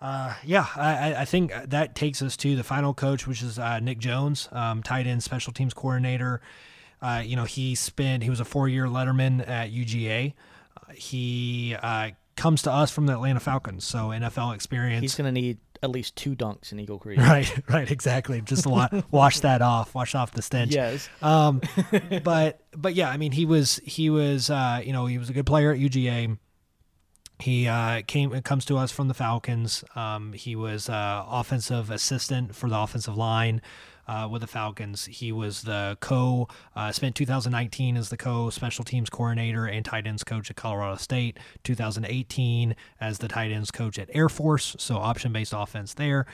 uh, 0.01 0.35
yeah, 0.45 0.67
I, 0.77 1.15
I, 1.21 1.25
think 1.25 1.51
that 1.69 1.95
takes 1.95 2.21
us 2.21 2.37
to 2.39 2.57
the 2.57 2.63
final 2.63 2.93
coach, 2.93 3.27
which 3.27 3.41
is 3.41 3.59
uh, 3.59 3.81
Nick 3.81 3.99
Jones, 3.99 4.51
um, 4.53 4.83
tight 4.83 5.07
end 5.07 5.23
special 5.23 5.51
teams 5.51 5.73
coordinator. 5.73 6.43
Uh, 7.01 7.23
you 7.25 7.37
know, 7.37 7.45
he 7.45 7.75
spent 7.75 8.23
he 8.23 8.29
was 8.29 8.39
a 8.39 8.45
four 8.45 8.69
year 8.69 8.85
letterman 8.85 9.49
at 9.49 9.73
UGA. 9.73 10.35
he 10.95 11.75
comes 12.37 12.63
to 12.63 12.73
us 12.73 12.91
from 12.91 13.07
the 13.07 13.13
Atlanta 13.15 13.41
Falcons. 13.41 13.85
So 13.85 14.09
NFL 14.09 14.55
experience. 14.55 15.03
He's 15.03 15.15
going 15.15 15.33
to 15.33 15.41
need 15.41 15.59
at 15.83 15.91
least 15.91 16.17
two 16.17 16.35
dunks 16.35 16.73
in 16.73 16.81
Eagle 16.81 16.99
Creek. 16.99 17.19
Right, 17.19 17.53
right, 17.69 17.91
exactly. 17.91 18.41
Just 18.41 18.67
a 18.67 18.69
lot, 18.69 19.05
wash 19.11 19.41
that 19.41 19.63
off, 19.63 19.95
wash 19.95 20.15
off 20.15 20.33
the 20.33 20.43
stench. 20.43 20.75
Yes. 20.75 21.09
Um, 21.23 21.61
but 22.25 22.61
but 22.77 22.95
yeah, 22.95 23.11
I 23.11 23.17
mean, 23.17 23.33
he 23.33 23.47
was 23.47 23.81
he 23.85 24.11
was 24.11 24.51
uh, 24.51 24.81
you 24.85 24.93
know 24.93 25.07
he 25.07 25.19
was 25.19 25.31
a 25.31 25.33
good 25.33 25.47
player 25.47 25.73
at 25.73 25.79
UGA. 25.79 26.39
He 27.41 27.67
uh, 27.67 28.03
came 28.07 28.31
comes 28.43 28.65
to 28.67 28.77
us 28.77 28.91
from 28.91 29.09
the 29.09 29.15
Falcons. 29.15 29.85
Um, 29.95 30.33
he 30.33 30.57
was 30.57 30.89
uh, 30.89 31.25
offensive 31.29 31.91
assistant 31.91 32.55
for 32.55 32.69
the 32.69 32.79
offensive 32.79 33.17
line 33.17 33.61
uh, 34.07 34.29
with 34.31 34.43
the 34.43 34.47
Falcons. 34.47 35.07
He 35.07 35.33
was 35.33 35.63
the 35.63 35.97
co 36.01 36.49
uh, 36.77 36.93
spent 36.93 37.15
2019 37.15 37.97
as 37.97 38.09
the 38.09 38.17
co 38.17 38.51
special 38.51 38.85
teams 38.85 39.11
coordinator 39.11 39.67
and 39.67 39.85
tight 39.85 40.07
ends 40.07 40.25
coach 40.25 40.51
at 40.51 40.57
Colorado 40.57 40.97
State. 40.97 41.39
2018 41.63 42.77
as 43.01 43.19
the 43.19 43.29
tight 43.29 43.51
ends 43.51 43.71
coach 43.71 43.99
at 43.99 44.09
Air 44.13 44.29
Force. 44.29 44.77
So 44.79 44.97
option 44.97 45.33
based 45.33 45.53
offense 45.57 45.95
there. 45.95 46.27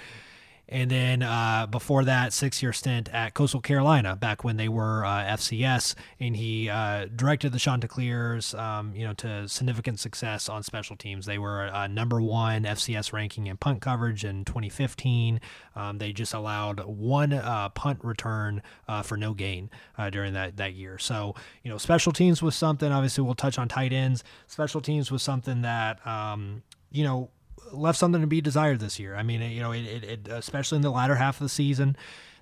And 0.71 0.89
then 0.89 1.23
uh, 1.23 1.67
before 1.67 2.05
that, 2.05 2.33
six 2.33 2.63
year 2.63 2.73
stint 2.73 3.09
at 3.09 3.35
Coastal 3.35 3.61
Carolina, 3.61 4.15
back 4.15 4.45
when 4.45 4.57
they 4.57 4.69
were 4.69 5.05
uh, 5.05 5.25
FCS, 5.25 5.97
and 6.21 6.37
he 6.37 6.69
uh, 6.69 7.07
directed 7.15 7.53
the 7.53 7.59
Chanticleers, 7.59 8.55
um, 8.55 8.95
you 8.95 9.05
know, 9.05 9.13
to 9.15 9.49
significant 9.49 9.99
success 9.99 10.49
on 10.49 10.63
special 10.63 10.95
teams. 10.95 11.27
They 11.27 11.39
were 11.39 11.69
uh, 11.75 11.89
number 11.89 12.23
one 12.23 12.63
FCS 12.63 13.13
ranking 13.13 13.49
in 13.49 13.57
punt 13.57 13.81
coverage 13.81 14.25
in 14.25 14.45
2015. 14.45 15.41
Um, 15.75 15.99
they 15.99 16.13
just 16.13 16.35
allowed 16.35 16.85
one 16.85 17.33
uh, 17.33 17.71
punt 17.71 17.99
return 18.05 18.63
uh, 18.87 19.03
for 19.03 19.17
no 19.17 19.35
gain 19.35 19.71
during 20.13 20.35
that 20.35 20.57
that 20.57 20.75
year. 20.75 20.99
So 20.99 21.35
you 21.65 21.71
know, 21.71 21.79
special 21.79 22.13
teams 22.13 22.43
was 22.43 22.55
something. 22.55 22.91
Obviously, 22.93 23.25
we'll 23.25 23.35
touch 23.35 23.59
on 23.59 23.67
tight 23.69 23.93
ends. 23.93 24.23
Special 24.47 24.81
teams 24.81 25.11
was 25.11 25.23
something 25.23 25.63
that 25.63 26.05
um, 26.07 26.63
you 26.93 27.03
know 27.03 27.31
left 27.73 27.99
something 27.99 28.21
to 28.21 28.27
be 28.27 28.41
desired 28.41 28.81
this 28.81 28.99
year. 28.99 29.15
I 29.17 29.23
mean, 29.23 29.43
you 29.43 29.61
know, 29.61 29.73
it, 29.73 29.85
it, 29.85 30.05
it, 30.05 30.29
especially 30.29 30.77
in 30.77 30.83
the 30.83 30.91
latter 30.91 31.15
half 31.15 31.37
of 31.37 31.45
the 31.45 31.49
season, 31.49 31.97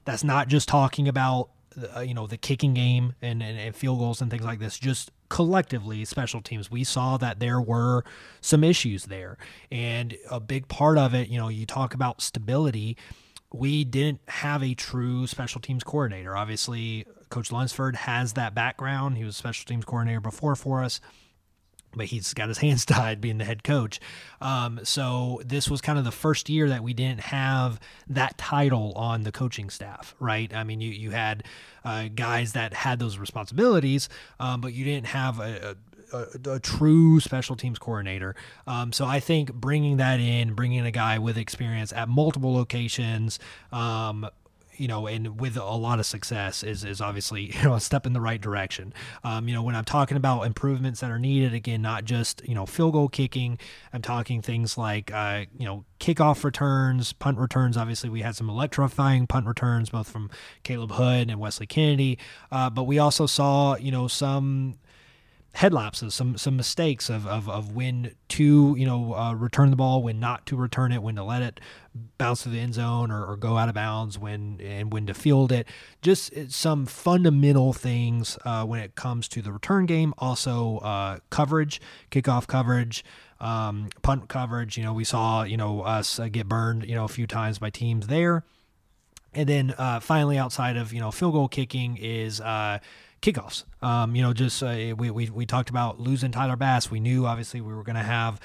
that's 0.05 0.25
not 0.25 0.49
just 0.49 0.69
talking 0.69 1.09
about 1.09 1.51
uh, 1.95 2.01
you 2.01 2.15
know 2.15 2.27
the 2.27 2.37
kicking 2.37 2.75
game 2.75 3.15
and, 3.23 3.43
and, 3.43 3.59
and, 3.59 3.77
field 3.77 3.99
goals 3.99 4.21
and 4.21 4.31
things 4.31 4.45
like 4.45 4.59
this. 4.59 4.79
Just 4.79 5.11
collectively, 5.29 6.05
special 6.05 6.41
teams, 6.41 6.71
we 6.71 6.83
saw 6.85 7.17
that 7.19 7.41
there 7.41 7.61
were 7.61 8.05
some 8.41 8.65
issues 8.65 9.05
there, 9.05 9.37
and 9.71 10.17
a 10.31 10.41
big 10.41 10.69
part 10.69 10.99
of 10.99 11.15
it, 11.15 11.29
you 11.29 11.39
know, 11.39 11.49
you 11.49 11.67
talk 11.67 11.95
about 11.95 12.23
stability. 12.23 12.97
We 13.53 13.85
didn't 13.85 14.21
have 14.29 14.63
a 14.63 14.75
true 14.75 15.27
special 15.27 15.61
teams 15.61 15.83
coordinator. 15.83 16.37
Obviously, 16.37 17.07
Coach 17.31 17.51
Lunsford 17.51 17.97
has 17.97 18.35
that 18.35 18.55
background. 18.55 19.17
He 19.17 19.25
was 19.25 19.37
special 19.37 19.67
teams 19.67 19.85
coordinator 19.87 20.21
before 20.21 20.55
for 20.55 20.83
us 20.83 21.01
but 21.97 22.07
he's 22.07 22.35
got 22.35 22.49
his 22.49 22.59
hands 22.67 22.85
tied 22.85 23.21
being 23.21 23.39
the 23.39 23.45
head 23.45 23.65
coach. 23.65 24.01
Um, 24.41 24.81
so 24.85 25.41
this 25.45 25.69
was 25.69 25.81
kind 25.81 25.99
of 25.99 26.05
the 26.05 26.13
first 26.13 26.49
year 26.49 26.69
that 26.69 26.83
we 26.83 26.95
didn't 26.95 27.21
have 27.21 27.81
that 28.09 28.39
title 28.39 28.93
on 28.95 29.23
the 29.23 29.33
coaching 29.33 29.71
staff, 29.71 30.15
right? 30.21 30.55
I 30.55 30.65
mean, 30.65 30.81
you 30.81 30.91
you 30.91 31.11
had 31.11 31.45
uh, 31.85 32.09
guys 32.15 32.53
that 32.53 32.75
had 32.75 32.99
those 32.99 33.19
responsibilities, 33.19 34.09
um, 34.41 34.61
but 34.61 34.73
you 34.73 34.85
didn't 34.85 35.07
have 35.07 35.41
a, 35.41 35.77
a, 36.13 36.17
a, 36.17 36.55
a 36.55 36.61
true 36.61 37.21
special 37.21 37.57
teams 37.57 37.79
coordinator. 37.79 38.35
Um, 38.67 38.93
so 38.93 39.07
I 39.07 39.21
think 39.21 39.53
bringing 39.53 39.97
that 39.99 40.21
in, 40.21 40.55
bringing 40.55 40.85
a 40.85 40.91
guy 40.91 41.19
with 41.19 41.37
experience 41.37 41.93
at 41.93 42.09
multiple 42.09 42.53
locations, 42.55 43.39
um, 43.73 44.29
you 44.79 44.89
know, 44.89 45.07
and 45.07 45.41
with 45.41 45.57
a 45.57 45.65
lot 45.65 45.99
of 45.99 46.07
success 46.07 46.63
is 46.63 46.85
is 46.85 47.01
obviously 47.01 47.53
you 47.57 47.63
know 47.63 47.75
a 47.75 47.81
step 47.81 48.07
in 48.07 48.13
the 48.13 48.21
right 48.21 48.41
direction. 48.41 48.93
Um, 49.25 49.49
you 49.49 49.55
know, 49.55 49.63
when 49.63 49.75
I'm 49.75 49.85
talking 49.85 50.17
about 50.17 50.43
improvements 50.43 51.01
that 51.01 51.11
are 51.11 51.19
needed, 51.19 51.55
again, 51.55 51.83
not 51.83 52.05
just 52.05 52.47
you 52.47 52.55
know 52.55 52.67
field 52.67 52.93
goal 52.93 53.09
kicking. 53.09 53.59
I'm 53.93 54.03
talking 54.03 54.43
things 54.43 54.79
like 54.79 55.13
uh, 55.13 55.45
you 55.57 55.67
know 55.67 55.85
kickoff 56.01 56.45
returns, 56.45 57.13
punt 57.13 57.39
returns. 57.39 57.77
Obviously, 57.77 58.09
we 58.09 58.23
had 58.23 58.37
some 58.37 58.49
electrifying 58.49 59.27
punt 59.27 59.47
returns, 59.47 59.91
both 59.91 60.09
from 60.09 60.31
Caleb 60.63 60.93
Hood 60.93 61.31
and 61.31 61.41
Wesley 61.41 61.67
Kennedy. 61.67 62.19
Uh, 62.51 62.71
but 62.71 62.85
we 62.85 62.99
also 62.99 63.27
saw 63.27 63.77
you 63.77 63.91
know 63.91 64.09
some 64.09 64.79
head 65.59 65.75
lapses, 65.75 66.15
some 66.15 66.39
some 66.39 66.57
mistakes 66.57 67.11
of, 67.11 67.27
of, 67.27 67.49
of 67.49 67.73
when 67.73 68.15
to 68.29 68.77
you 68.79 68.87
know 68.87 69.13
uh, 69.15 69.35
return 69.35 69.71
the 69.71 69.77
ball, 69.77 70.05
when 70.05 70.21
not 70.21 70.47
to 70.47 70.55
return 70.55 70.93
it, 70.93 71.03
when 71.03 71.17
to 71.17 71.25
let 71.25 71.43
it 71.43 71.59
bounce 72.17 72.45
to 72.45 72.49
the 72.49 72.61
end 72.61 72.75
zone 72.75 73.11
or, 73.11 73.27
or, 73.27 73.37
go 73.37 73.59
out 73.59 73.69
of 73.69 73.75
bounds, 73.75 74.17
when 74.17 74.61
and 74.63 74.93
when 74.93 75.05
to 75.05 75.15
field 75.15 75.51
it. 75.51 75.67
Just 76.01 76.33
uh, 76.33 76.49
some 76.49 76.87
fundamental 76.87 77.73
things 77.73 78.39
uh, 78.45 78.65
when 78.65 78.79
it 78.79 78.95
comes 78.95 79.27
to 79.27 79.43
the 79.43 79.51
return 79.51 79.85
game. 79.87 80.15
Also 80.19 80.79
uh, 80.79 81.19
coverage, 81.29 81.81
kickoff 82.13 82.47
coverage. 82.47 83.05
Um, 83.41 83.91
punt 84.03 84.29
coverage, 84.29 84.77
you 84.77 84.83
know, 84.83 84.93
we 84.93 85.05
saw, 85.05 85.45
you 85.45 85.57
know, 85.57 85.83
us 85.83 86.19
uh, 86.19 86.27
get 86.27 86.49
burned, 86.49 86.85
you 86.85 86.97
know, 86.97 87.05
a 87.05 87.09
few 87.09 87.27
times 87.27 87.61
by 87.61 87.71
teams 87.71 88.09
there. 88.09 88.45
And 89.33 89.49
then 89.49 89.75
uh, 89.79 90.01
finally, 90.01 90.39
outside 90.39 90.77
of, 90.77 90.93
you 90.93 90.99
know, 90.99 91.13
field 91.13 91.35
goal 91.35 91.47
kicking 91.47 91.97
is, 91.99 92.41
kickoffs. 93.21 93.65
Um, 93.83 94.15
you 94.15 94.23
know, 94.23 94.33
just 94.33 94.63
uh, 94.63 94.95
we, 94.97 95.11
we 95.11 95.31
we 95.31 95.47
talked 95.47 95.71
about 95.71 96.01
losing 96.01 96.31
Tyler 96.31 96.57
Bass. 96.57 96.91
We 96.91 97.01
knew 97.01 97.27
obviously 97.27 97.61
we 97.61 97.75
were 97.75 97.83
going 97.83 97.97
to 97.97 98.03
have 98.03 98.41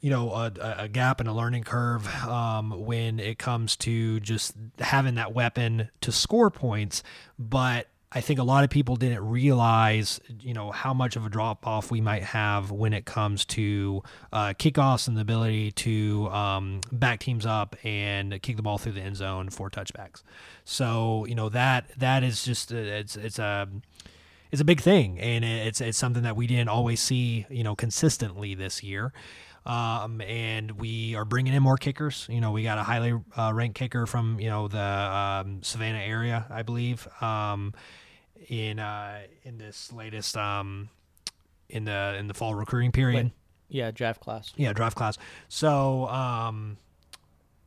you 0.00 0.10
know 0.10 0.30
a, 0.30 0.52
a, 0.78 0.88
gap 0.88 1.20
and 1.20 1.28
a 1.28 1.32
learning 1.32 1.64
curve 1.64 2.06
um, 2.24 2.70
when 2.84 3.18
it 3.18 3.38
comes 3.38 3.76
to 3.76 4.20
just 4.20 4.54
having 4.78 5.14
that 5.16 5.32
weapon 5.32 5.90
to 6.02 6.12
score 6.12 6.50
points, 6.50 7.02
but 7.38 7.88
I 8.12 8.20
think 8.20 8.38
a 8.38 8.44
lot 8.44 8.62
of 8.62 8.70
people 8.70 8.94
didn't 8.94 9.28
realize, 9.28 10.20
you 10.40 10.54
know, 10.54 10.70
how 10.70 10.94
much 10.94 11.16
of 11.16 11.26
a 11.26 11.28
drop 11.28 11.66
off 11.66 11.90
we 11.90 12.00
might 12.00 12.22
have 12.22 12.70
when 12.70 12.92
it 12.92 13.04
comes 13.04 13.44
to 13.46 14.02
uh, 14.32 14.54
kickoffs 14.58 15.08
and 15.08 15.16
the 15.16 15.22
ability 15.22 15.72
to 15.72 16.28
um, 16.30 16.80
back 16.92 17.18
teams 17.18 17.44
up 17.44 17.74
and 17.84 18.40
kick 18.42 18.56
the 18.56 18.62
ball 18.62 18.78
through 18.78 18.92
the 18.92 19.00
end 19.00 19.16
zone 19.16 19.50
for 19.50 19.68
touchbacks. 19.70 20.22
So 20.64 21.26
you 21.26 21.34
know 21.34 21.48
that 21.48 21.90
that 21.98 22.22
is 22.22 22.44
just 22.44 22.72
uh, 22.72 22.76
it's 22.76 23.16
it's 23.16 23.40
a 23.40 23.68
it's 24.52 24.60
a 24.60 24.64
big 24.64 24.80
thing, 24.80 25.18
and 25.18 25.44
it's 25.44 25.80
it's 25.80 25.98
something 25.98 26.22
that 26.22 26.36
we 26.36 26.46
didn't 26.46 26.68
always 26.68 27.00
see, 27.00 27.44
you 27.50 27.64
know, 27.64 27.74
consistently 27.74 28.54
this 28.54 28.82
year. 28.82 29.12
Um, 29.66 30.20
and 30.20 30.72
we 30.72 31.16
are 31.16 31.24
bringing 31.24 31.52
in 31.52 31.62
more 31.62 31.76
kickers. 31.76 32.26
You 32.30 32.40
know, 32.40 32.52
we 32.52 32.62
got 32.62 32.78
a 32.78 32.84
highly 32.84 33.14
uh, 33.36 33.52
ranked 33.52 33.76
kicker 33.76 34.06
from 34.06 34.38
you 34.38 34.48
know 34.48 34.68
the 34.68 34.78
um, 34.78 35.62
Savannah 35.62 35.98
area, 35.98 36.46
I 36.48 36.62
believe, 36.62 37.08
um, 37.20 37.74
in 38.48 38.78
uh, 38.78 39.22
in 39.42 39.58
this 39.58 39.92
latest 39.92 40.36
um, 40.36 40.88
in 41.68 41.84
the 41.84 42.16
in 42.18 42.28
the 42.28 42.34
fall 42.34 42.54
recruiting 42.54 42.92
period. 42.92 43.24
Wait, 43.24 43.32
yeah, 43.68 43.90
draft 43.90 44.20
class. 44.20 44.52
Yeah, 44.56 44.72
draft 44.72 44.96
class. 44.96 45.18
So 45.48 46.06
um, 46.06 46.76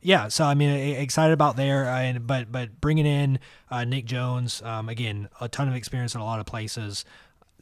yeah, 0.02 0.28
so 0.28 0.44
I 0.44 0.54
mean, 0.54 0.70
excited 0.96 1.32
about 1.32 1.56
there, 1.56 1.86
uh, 1.86 2.00
and 2.00 2.26
but 2.26 2.50
but 2.50 2.80
bringing 2.80 3.06
in 3.06 3.38
uh, 3.70 3.84
Nick 3.84 4.06
Jones 4.06 4.62
um, 4.62 4.88
again, 4.88 5.28
a 5.40 5.48
ton 5.48 5.68
of 5.68 5.74
experience 5.74 6.14
in 6.14 6.22
a 6.22 6.24
lot 6.24 6.40
of 6.40 6.46
places 6.46 7.04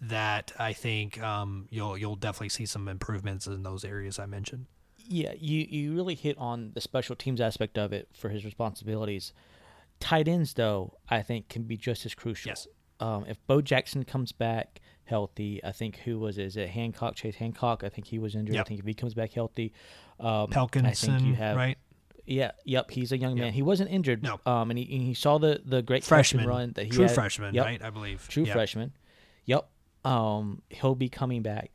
that 0.01 0.53
I 0.59 0.73
think 0.73 1.21
um, 1.23 1.67
you'll 1.71 1.97
you'll 1.99 2.17
definitely 2.17 2.51
see 2.51 2.67
some 2.67 2.89
improvements 2.89 3.47
in 3.47 3.63
those 3.63 3.85
areas 3.85 4.19
I 4.19 4.27
mentioned. 4.27 4.67
Yeah, 4.97 5.33
you 5.39 5.67
you 5.69 5.95
really 5.95 6.15
hit 6.15 6.37
on 6.39 6.73
the 6.75 6.81
special 6.81 7.17
teams 7.17 7.41
aspect 7.41 7.79
of 7.79 7.93
it 7.93 8.09
for 8.13 8.29
his 8.29 8.45
responsibilities. 8.45 9.33
Tight 10.01 10.29
ends, 10.29 10.55
though, 10.55 10.95
I 11.09 11.23
think 11.23 11.49
can 11.49 11.65
be 11.65 11.77
just 11.77 12.07
as 12.07 12.15
crucial. 12.15 12.51
Yes. 12.51 12.69
Um, 13.01 13.25
if 13.29 13.45
Bo 13.47 13.61
Jackson 13.61 14.05
comes 14.05 14.33
back 14.33 14.81
healthy, 15.05 15.61
I 15.65 15.73
think 15.73 15.97
who 15.99 16.19
was 16.19 16.39
it? 16.39 16.45
Is 16.45 16.57
it 16.57 16.69
Hancock? 16.69 17.17
Chase 17.17 17.37
Hancock? 17.37 17.83
I 17.85 17.89
think 17.89 18.07
he 18.07 18.19
was 18.19 18.35
injured. 18.35 18.55
Yep. 18.55 18.67
I 18.67 18.69
think 18.69 18.81
if 18.81 18.87
he 18.87 18.95
comes 18.95 19.15
back 19.15 19.33
healthy, 19.33 19.73
um, 20.21 20.49
Pelkinson, 20.49 20.87
I 20.87 20.93
think 20.93 21.23
you 21.23 21.35
have 21.35 21.57
right. 21.57 21.79
Yeah, 22.27 22.51
yep. 22.65 22.91
He's 22.91 23.11
a 23.13 23.17
young 23.17 23.35
man. 23.35 23.47
Yep. 23.47 23.55
He 23.55 23.63
wasn't 23.63 23.91
injured. 23.91 24.23
No. 24.23 24.39
Um, 24.45 24.71
and 24.71 24.79
he, 24.79 24.85
and 24.95 25.03
he 25.03 25.15
saw 25.15 25.39
the 25.39 25.63
the 25.65 25.81
great 25.83 26.05
freshman 26.05 26.47
run 26.47 26.73
that 26.75 26.85
he 26.85 26.91
true 26.91 27.05
had. 27.05 27.15
freshman, 27.15 27.55
yep. 27.55 27.65
right? 27.65 27.83
I 27.83 27.91
believe 27.91 28.29
true 28.29 28.45
yep. 28.45 28.53
freshman. 28.53 28.93
Yep 29.47 29.69
um, 30.05 30.63
he'll 30.71 30.95
be 30.95 31.09
coming 31.09 31.43
back. 31.43 31.71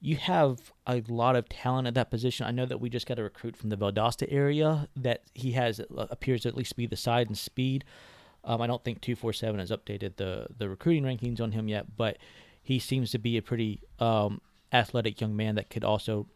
You 0.00 0.16
have 0.16 0.72
a 0.86 1.02
lot 1.08 1.36
of 1.36 1.48
talent 1.48 1.88
at 1.88 1.94
that 1.94 2.10
position. 2.10 2.46
I 2.46 2.50
know 2.50 2.66
that 2.66 2.80
we 2.80 2.90
just 2.90 3.06
got 3.06 3.18
a 3.18 3.22
recruit 3.22 3.56
from 3.56 3.70
the 3.70 3.76
Valdosta 3.76 4.26
area 4.30 4.88
that 4.96 5.22
he 5.34 5.52
has 5.52 5.80
uh, 5.80 6.06
appears 6.10 6.42
to 6.42 6.48
at 6.48 6.56
least 6.56 6.76
be 6.76 6.86
the 6.86 6.96
size 6.96 7.26
and 7.26 7.36
speed. 7.36 7.84
Um, 8.44 8.60
I 8.60 8.66
don't 8.66 8.84
think 8.84 9.00
two 9.00 9.16
four 9.16 9.32
seven 9.32 9.58
has 9.58 9.70
updated 9.70 10.16
the 10.16 10.46
the 10.56 10.68
recruiting 10.68 11.04
rankings 11.04 11.40
on 11.40 11.52
him 11.52 11.66
yet, 11.66 11.96
but 11.96 12.18
he 12.62 12.78
seems 12.78 13.10
to 13.12 13.18
be 13.18 13.36
a 13.36 13.42
pretty 13.42 13.80
um, 13.98 14.40
athletic 14.72 15.20
young 15.20 15.34
man 15.34 15.54
that 15.56 15.70
could 15.70 15.84
also 15.84 16.26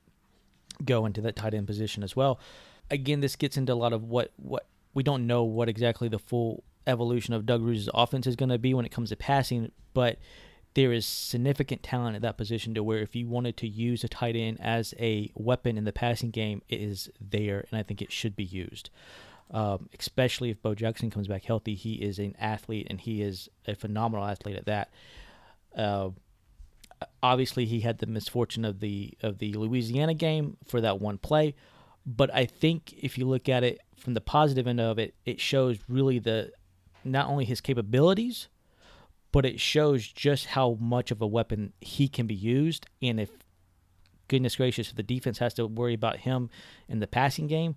go 0.84 1.06
into 1.06 1.20
that 1.20 1.36
tight 1.36 1.54
end 1.54 1.66
position 1.66 2.02
as 2.02 2.16
well. 2.16 2.40
Again, 2.90 3.20
this 3.20 3.36
gets 3.36 3.56
into 3.56 3.72
a 3.72 3.74
lot 3.74 3.92
of 3.92 4.04
what 4.04 4.32
what 4.36 4.66
we 4.94 5.02
don't 5.02 5.26
know 5.26 5.44
what 5.44 5.68
exactly 5.68 6.08
the 6.08 6.18
full 6.18 6.64
evolution 6.86 7.34
of 7.34 7.46
Doug 7.46 7.62
Ruse's 7.62 7.88
offense 7.94 8.26
is 8.26 8.36
going 8.36 8.48
to 8.48 8.58
be 8.58 8.74
when 8.74 8.84
it 8.84 8.90
comes 8.90 9.10
to 9.10 9.16
passing, 9.16 9.70
but 9.94 10.18
there 10.74 10.92
is 10.92 11.04
significant 11.04 11.82
talent 11.82 12.16
at 12.16 12.22
that 12.22 12.36
position 12.36 12.74
to 12.74 12.82
where 12.82 12.98
if 12.98 13.16
you 13.16 13.28
wanted 13.28 13.56
to 13.58 13.68
use 13.68 14.04
a 14.04 14.08
tight 14.08 14.36
end 14.36 14.58
as 14.60 14.94
a 14.98 15.30
weapon 15.34 15.76
in 15.76 15.84
the 15.84 15.92
passing 15.92 16.30
game, 16.30 16.62
it 16.68 16.80
is 16.80 17.10
there, 17.20 17.64
and 17.70 17.78
I 17.78 17.82
think 17.82 18.00
it 18.00 18.12
should 18.12 18.36
be 18.36 18.44
used. 18.44 18.90
Um, 19.50 19.88
especially 19.98 20.50
if 20.50 20.62
Bo 20.62 20.76
Jackson 20.76 21.10
comes 21.10 21.26
back 21.26 21.44
healthy, 21.44 21.74
he 21.74 21.94
is 21.94 22.20
an 22.20 22.36
athlete, 22.38 22.86
and 22.88 23.00
he 23.00 23.20
is 23.20 23.48
a 23.66 23.74
phenomenal 23.74 24.24
athlete 24.24 24.56
at 24.56 24.66
that. 24.66 24.90
Uh, 25.76 26.10
obviously, 27.20 27.64
he 27.64 27.80
had 27.80 27.98
the 27.98 28.06
misfortune 28.06 28.64
of 28.64 28.78
the 28.78 29.14
of 29.22 29.38
the 29.38 29.52
Louisiana 29.54 30.14
game 30.14 30.56
for 30.64 30.80
that 30.80 31.00
one 31.00 31.18
play, 31.18 31.56
but 32.06 32.32
I 32.32 32.46
think 32.46 32.92
if 32.92 33.18
you 33.18 33.26
look 33.26 33.48
at 33.48 33.64
it 33.64 33.80
from 33.96 34.14
the 34.14 34.20
positive 34.20 34.68
end 34.68 34.80
of 34.80 35.00
it, 35.00 35.14
it 35.24 35.40
shows 35.40 35.78
really 35.88 36.20
the 36.20 36.52
not 37.04 37.28
only 37.28 37.44
his 37.44 37.60
capabilities 37.60 38.46
but 39.32 39.46
it 39.46 39.60
shows 39.60 40.06
just 40.06 40.46
how 40.46 40.76
much 40.80 41.10
of 41.10 41.22
a 41.22 41.26
weapon 41.26 41.72
he 41.80 42.08
can 42.08 42.26
be 42.26 42.34
used. 42.34 42.86
And 43.00 43.20
if, 43.20 43.30
goodness 44.28 44.56
gracious, 44.56 44.90
if 44.90 44.96
the 44.96 45.02
defense 45.02 45.38
has 45.38 45.54
to 45.54 45.66
worry 45.66 45.94
about 45.94 46.18
him 46.18 46.50
in 46.88 47.00
the 47.00 47.06
passing 47.06 47.46
game, 47.46 47.76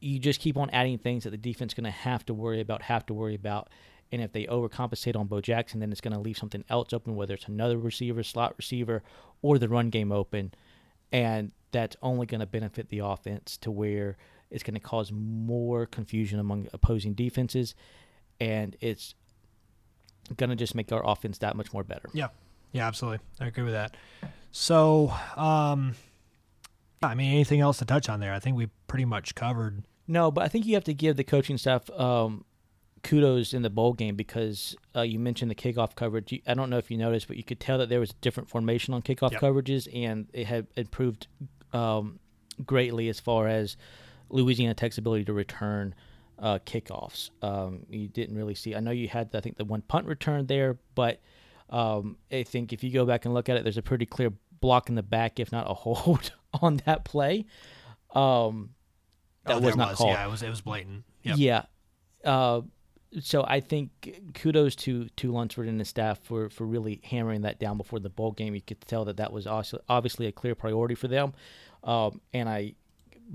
you 0.00 0.18
just 0.18 0.40
keep 0.40 0.56
on 0.56 0.70
adding 0.70 0.98
things 0.98 1.24
that 1.24 1.30
the 1.30 1.36
defense 1.36 1.72
is 1.72 1.74
going 1.74 1.84
to 1.84 1.90
have 1.90 2.24
to 2.26 2.34
worry 2.34 2.60
about, 2.60 2.82
have 2.82 3.04
to 3.06 3.14
worry 3.14 3.34
about. 3.34 3.68
And 4.12 4.20
if 4.20 4.32
they 4.32 4.44
overcompensate 4.46 5.14
on 5.14 5.26
Bo 5.26 5.40
Jackson, 5.40 5.80
then 5.80 5.92
it's 5.92 6.00
going 6.00 6.14
to 6.14 6.20
leave 6.20 6.38
something 6.38 6.64
else 6.68 6.92
open, 6.92 7.16
whether 7.16 7.34
it's 7.34 7.48
another 7.48 7.78
receiver, 7.78 8.22
slot 8.22 8.54
receiver, 8.58 9.02
or 9.40 9.58
the 9.58 9.68
run 9.68 9.88
game 9.90 10.10
open. 10.10 10.52
And 11.12 11.52
that's 11.70 11.96
only 12.02 12.26
going 12.26 12.40
to 12.40 12.46
benefit 12.46 12.88
the 12.88 12.98
offense 12.98 13.56
to 13.58 13.70
where 13.70 14.16
It's 14.50 14.64
going 14.64 14.74
to 14.74 14.80
cause 14.80 15.12
more 15.12 15.86
confusion 15.86 16.40
among 16.40 16.68
opposing 16.72 17.14
defenses, 17.14 17.74
and 18.40 18.76
it's 18.80 19.14
going 20.36 20.50
to 20.50 20.56
just 20.56 20.74
make 20.74 20.92
our 20.92 21.06
offense 21.06 21.38
that 21.38 21.56
much 21.56 21.72
more 21.72 21.84
better. 21.84 22.08
Yeah, 22.12 22.28
yeah, 22.72 22.86
absolutely. 22.86 23.20
I 23.40 23.46
agree 23.46 23.64
with 23.64 23.72
that. 23.74 23.96
So, 24.52 25.12
um, 25.36 25.94
I 27.02 27.14
mean, 27.14 27.32
anything 27.32 27.60
else 27.60 27.78
to 27.78 27.84
touch 27.84 28.08
on 28.08 28.20
there? 28.20 28.32
I 28.32 28.38
think 28.38 28.56
we 28.56 28.68
pretty 28.86 29.04
much 29.04 29.34
covered. 29.34 29.82
No, 30.06 30.30
but 30.30 30.44
I 30.44 30.48
think 30.48 30.66
you 30.66 30.74
have 30.74 30.84
to 30.84 30.94
give 30.94 31.16
the 31.16 31.24
coaching 31.24 31.56
staff 31.56 31.88
um, 31.90 32.44
kudos 33.02 33.54
in 33.54 33.62
the 33.62 33.70
bowl 33.70 33.92
game 33.92 34.16
because 34.16 34.76
uh, 34.94 35.02
you 35.02 35.18
mentioned 35.18 35.50
the 35.50 35.54
kickoff 35.54 35.94
coverage. 35.94 36.40
I 36.46 36.54
don't 36.54 36.70
know 36.70 36.78
if 36.78 36.90
you 36.90 36.98
noticed, 36.98 37.28
but 37.28 37.36
you 37.36 37.44
could 37.44 37.60
tell 37.60 37.78
that 37.78 37.88
there 37.88 38.00
was 38.00 38.10
a 38.10 38.14
different 38.20 38.48
formation 38.48 38.92
on 38.92 39.02
kickoff 39.02 39.32
yep. 39.32 39.40
coverages, 39.40 39.88
and 39.94 40.28
it 40.32 40.46
had 40.46 40.66
improved 40.76 41.28
um, 41.72 42.18
greatly 42.66 43.08
as 43.08 43.20
far 43.20 43.48
as 43.48 43.76
Louisiana 44.28 44.74
Tech's 44.74 44.98
ability 44.98 45.24
to 45.26 45.32
return 45.32 45.94
uh, 46.40 46.58
kickoffs. 46.64 47.30
Um, 47.42 47.86
you 47.88 48.08
didn't 48.08 48.36
really 48.36 48.54
see. 48.54 48.74
I 48.74 48.80
know 48.80 48.90
you 48.90 49.08
had, 49.08 49.30
I 49.34 49.40
think, 49.40 49.56
the 49.56 49.64
one 49.64 49.82
punt 49.82 50.06
return 50.06 50.46
there, 50.46 50.78
but 50.94 51.20
um, 51.68 52.16
I 52.32 52.42
think 52.42 52.72
if 52.72 52.82
you 52.82 52.90
go 52.90 53.04
back 53.04 53.24
and 53.24 53.34
look 53.34 53.48
at 53.48 53.56
it, 53.56 53.62
there's 53.62 53.76
a 53.76 53.82
pretty 53.82 54.06
clear 54.06 54.32
block 54.60 54.88
in 54.88 54.94
the 54.94 55.02
back, 55.02 55.38
if 55.38 55.52
not 55.52 55.70
a 55.70 55.74
hold 55.74 56.32
on 56.60 56.80
that 56.86 57.04
play. 57.04 57.46
Um, 58.14 58.70
that 59.44 59.56
oh, 59.56 59.60
was 59.60 59.76
not 59.76 59.90
was. 59.90 59.98
called. 59.98 60.10
Yeah, 60.10 60.26
it 60.26 60.30
was 60.30 60.42
it 60.42 60.50
was 60.50 60.60
blatant. 60.60 61.04
Yep. 61.22 61.36
Yeah. 61.38 61.62
Uh, 62.24 62.62
so 63.20 63.44
I 63.46 63.60
think 63.60 64.20
kudos 64.34 64.76
to 64.76 65.08
to 65.16 65.32
Lunsford 65.32 65.68
and 65.68 65.78
his 65.78 65.88
staff 65.88 66.20
for 66.22 66.48
for 66.50 66.64
really 66.66 67.00
hammering 67.04 67.42
that 67.42 67.58
down 67.58 67.76
before 67.76 67.98
the 67.98 68.10
bowl 68.10 68.32
game. 68.32 68.54
You 68.54 68.60
could 68.60 68.80
tell 68.82 69.04
that 69.06 69.16
that 69.18 69.32
was 69.32 69.46
also 69.46 69.80
obviously 69.88 70.26
a 70.26 70.32
clear 70.32 70.54
priority 70.54 70.94
for 70.94 71.08
them, 71.08 71.32
um, 71.82 72.20
and 72.32 72.48
I 72.48 72.74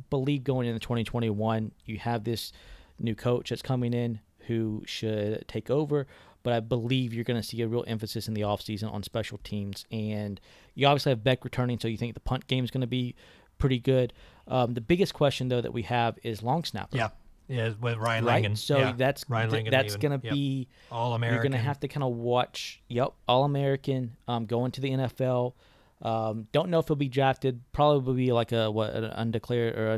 believe 0.10 0.44
going 0.44 0.68
into 0.68 0.80
2021, 0.80 1.72
you 1.86 1.98
have 2.00 2.24
this 2.24 2.52
new 3.00 3.16
coach 3.16 3.50
that's 3.50 3.62
coming 3.62 3.94
in 3.94 4.20
who 4.48 4.84
should 4.86 5.48
take 5.48 5.70
over. 5.70 6.08
But 6.44 6.54
I 6.54 6.60
believe 6.60 7.14
you're 7.14 7.24
going 7.24 7.42
to 7.42 7.48
see 7.48 7.62
a 7.62 7.68
real 7.68 7.84
emphasis 7.88 8.28
in 8.28 8.36
the 8.36 8.42
offseason 8.42 8.92
on 8.94 9.02
special 9.02 9.40
teams. 9.40 9.86
And 9.92 10.40
you 10.76 10.86
obviously 10.86 11.12
have 11.12 11.24
Beck 11.24 11.44
returning, 11.44 11.80
so 11.80 11.88
you 11.88 11.98
think 11.98 12.14
the 12.14 12.20
punt 12.20 12.46
game 12.46 12.64
is 12.64 12.70
going 12.70 12.82
to 12.82 12.88
be 12.88 13.16
pretty 13.58 13.80
good. 13.80 14.14
Um, 14.48 14.76
the 14.76 14.82
biggest 14.82 15.16
question, 15.16 15.48
though, 15.48 15.62
that 15.62 15.74
we 15.74 15.82
have 15.84 16.20
is 16.24 16.44
long 16.44 16.64
snapper. 16.64 16.98
Yeah. 16.98 17.10
Yeah, 17.48 17.74
with 17.80 17.98
Ryan 17.98 18.26
right? 18.26 18.58
So 18.58 18.78
yeah. 18.80 18.94
that's 18.98 19.30
Ryan 19.30 19.52
Langan 19.52 19.72
that's 19.72 19.96
going 19.98 20.20
to 20.20 20.26
yep. 20.26 20.34
be 20.34 20.68
all 20.92 21.14
American. 21.14 21.36
You're 21.36 21.44
going 21.44 21.52
to 21.52 21.60
have 21.60 21.80
to 21.82 21.88
kind 21.88 22.04
of 22.04 22.14
watch. 22.14 22.82
Yep, 22.88 23.14
all 23.28 23.44
American. 23.44 24.18
Um, 24.28 24.48
going 24.48 24.72
to 24.72 24.82
the 24.82 24.90
NFL. 24.90 25.54
Um, 26.02 26.48
don't 26.52 26.70
know 26.70 26.80
if 26.80 26.88
he'll 26.88 26.96
be 26.96 27.08
drafted. 27.08 27.62
Probably 27.72 28.16
be 28.16 28.32
like 28.32 28.52
a 28.52 28.72
what 28.72 28.96
an 28.96 29.04
undeclared 29.06 29.78
or 29.78 29.98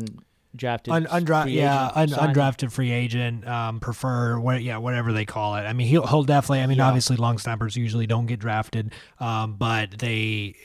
undrafted, 0.58 0.92
Un, 0.92 1.06
undra- 1.06 1.52
yeah, 1.52 1.92
un, 1.94 2.10
undrafted 2.10 2.72
free 2.72 2.92
agent. 2.92 3.48
Um, 3.48 3.80
prefer 3.80 4.40
what, 4.40 4.62
yeah, 4.64 4.78
whatever 4.78 5.14
they 5.14 5.26
call 5.26 5.56
it. 5.56 5.62
I 5.62 5.74
mean, 5.74 5.88
he'll 5.88 6.06
he'll 6.06 6.24
definitely. 6.24 6.62
I 6.62 6.68
mean, 6.68 6.78
yeah. 6.78 6.88
obviously, 6.88 7.16
long 7.16 7.38
snappers 7.38 7.76
usually 7.76 8.08
don't 8.08 8.26
get 8.26 8.40
drafted, 8.40 8.94
um, 9.20 9.56
but 9.56 9.92
they, 10.00 10.56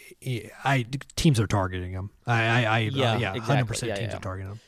I 0.64 0.86
teams 1.16 1.38
are 1.40 1.46
targeting 1.46 1.92
him. 1.92 2.10
I, 2.26 2.42
I, 2.42 2.62
I 2.62 2.78
yeah, 2.80 3.12
uh, 3.12 3.18
yeah, 3.18 3.38
hundred 3.38 3.66
percent 3.66 3.90
yeah, 3.90 3.96
teams 3.96 4.10
yeah. 4.12 4.16
are 4.16 4.20
targeting 4.20 4.52
him. 4.52 4.60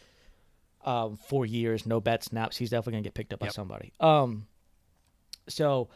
Um, 0.84 1.16
four 1.16 1.46
years, 1.46 1.86
no 1.86 2.00
bet 2.00 2.24
snaps. 2.24 2.56
He's 2.56 2.70
definitely 2.70 2.92
gonna 2.92 3.02
get 3.02 3.14
picked 3.14 3.32
up 3.32 3.40
yep. 3.40 3.48
by 3.48 3.52
somebody. 3.52 3.92
Um, 4.00 4.46
so 5.48 5.88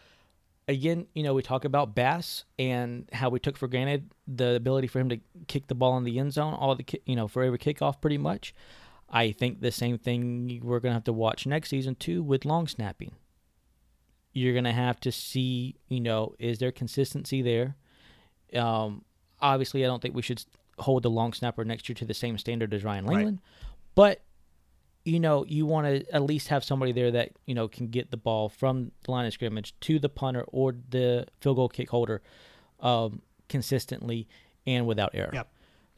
again, 0.69 1.07
you 1.15 1.23
know, 1.23 1.35
we 1.35 1.43
talk 1.43 1.65
about 1.65 1.95
Bass 1.95 2.45
and 2.59 3.09
how 3.13 3.31
we 3.31 3.41
took 3.41 3.57
for 3.57 3.67
granted 3.67 4.11
the 4.27 4.55
ability 4.55 4.87
for 4.87 5.01
him 5.01 5.09
to 5.09 5.19
kick 5.49 5.67
the 5.67 5.75
ball 5.75 5.97
in 5.97 6.05
the 6.05 6.19
end 6.19 6.33
zone, 6.33 6.55
all 6.55 6.75
the 6.77 6.85
you 7.07 7.17
know 7.17 7.27
for 7.27 7.43
every 7.43 7.59
kickoff, 7.59 8.01
pretty 8.01 8.19
much. 8.19 8.55
I 9.11 9.33
think 9.33 9.61
the 9.61 9.73
same 9.73 9.99
thing 9.99 10.61
we're 10.63 10.81
gonna 10.81 10.95
have 10.95 11.05
to 11.05 11.13
watch 11.13 11.47
next 11.47 11.71
season 11.71 11.95
too 11.95 12.23
with 12.23 12.45
long 12.45 12.67
snapping. 12.69 13.13
You're 14.33 14.55
gonna 14.55 14.73
have 14.73 15.01
to 15.01 15.13
see, 15.13 15.77
you 15.89 16.01
know, 16.01 16.35
is 16.39 16.59
there 16.59 16.73
consistency 16.73 17.43
there? 17.43 17.77
Um, 18.55 19.05
obviously, 19.41 19.85
I 19.85 19.89
don't 19.89 20.01
think 20.01 20.15
we 20.15 20.23
should 20.23 20.45
hold 20.79 21.03
the 21.03 21.11
long 21.11 21.33
snapper 21.33 21.65
next 21.65 21.89
year 21.89 21.95
to 21.97 22.05
the 22.05 22.15
same 22.15 22.39
standard 22.39 22.73
as 22.73 22.85
Ryan 22.85 23.07
Langan, 23.07 23.35
right. 23.35 23.41
but 23.95 24.21
you 25.09 25.21
know, 25.21 25.45
you 25.47 25.65
want 25.65 25.87
to 25.87 26.15
at 26.15 26.23
least 26.23 26.49
have 26.49 26.63
somebody 26.63 26.93
there 26.93 27.11
that, 27.11 27.31
you 27.47 27.55
know, 27.55 27.67
can 27.67 27.89
get 27.89 28.11
the 28.11 28.17
ball 28.17 28.51
from 28.51 28.93
the 29.05 29.11
line 29.11 29.25
of 29.25 29.33
scrimmage 29.33 29.75
to 29.81 29.99
the 29.99 30.09
punter 30.09 30.45
or 30.49 30.75
the 30.91 31.27
field 31.41 31.57
goal 31.57 31.69
kick 31.69 31.89
holder 31.89 32.21
um, 32.81 33.23
consistently 33.49 34.29
and 34.67 34.87
without 34.87 35.11
error. 35.15 35.31
Yep. 35.33 35.49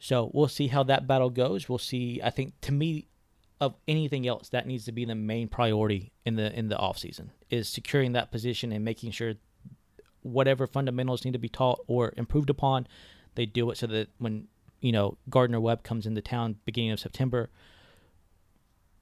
So 0.03 0.31
we'll 0.33 0.47
see 0.47 0.67
how 0.67 0.81
that 0.83 1.05
battle 1.05 1.29
goes. 1.29 1.69
We'll 1.69 1.77
see. 1.77 2.19
I 2.23 2.31
think 2.31 2.59
to 2.61 2.71
me, 2.71 3.07
of 3.59 3.75
anything 3.87 4.27
else, 4.27 4.49
that 4.49 4.65
needs 4.65 4.85
to 4.85 4.91
be 4.91 5.05
the 5.05 5.13
main 5.13 5.47
priority 5.47 6.11
in 6.25 6.35
the 6.35 6.51
in 6.57 6.69
the 6.69 6.77
off 6.77 6.97
season 6.97 7.31
is 7.51 7.69
securing 7.69 8.13
that 8.13 8.31
position 8.31 8.71
and 8.71 8.83
making 8.83 9.11
sure 9.11 9.35
whatever 10.23 10.65
fundamentals 10.65 11.23
need 11.23 11.33
to 11.33 11.39
be 11.39 11.47
taught 11.47 11.79
or 11.85 12.13
improved 12.17 12.49
upon, 12.49 12.87
they 13.35 13.45
do 13.45 13.69
it 13.69 13.77
so 13.77 13.85
that 13.85 14.09
when 14.17 14.47
you 14.79 14.91
know 14.91 15.19
Gardner 15.29 15.61
Webb 15.61 15.83
comes 15.83 16.07
into 16.07 16.19
town 16.19 16.55
beginning 16.65 16.89
of 16.89 16.99
September, 16.99 17.51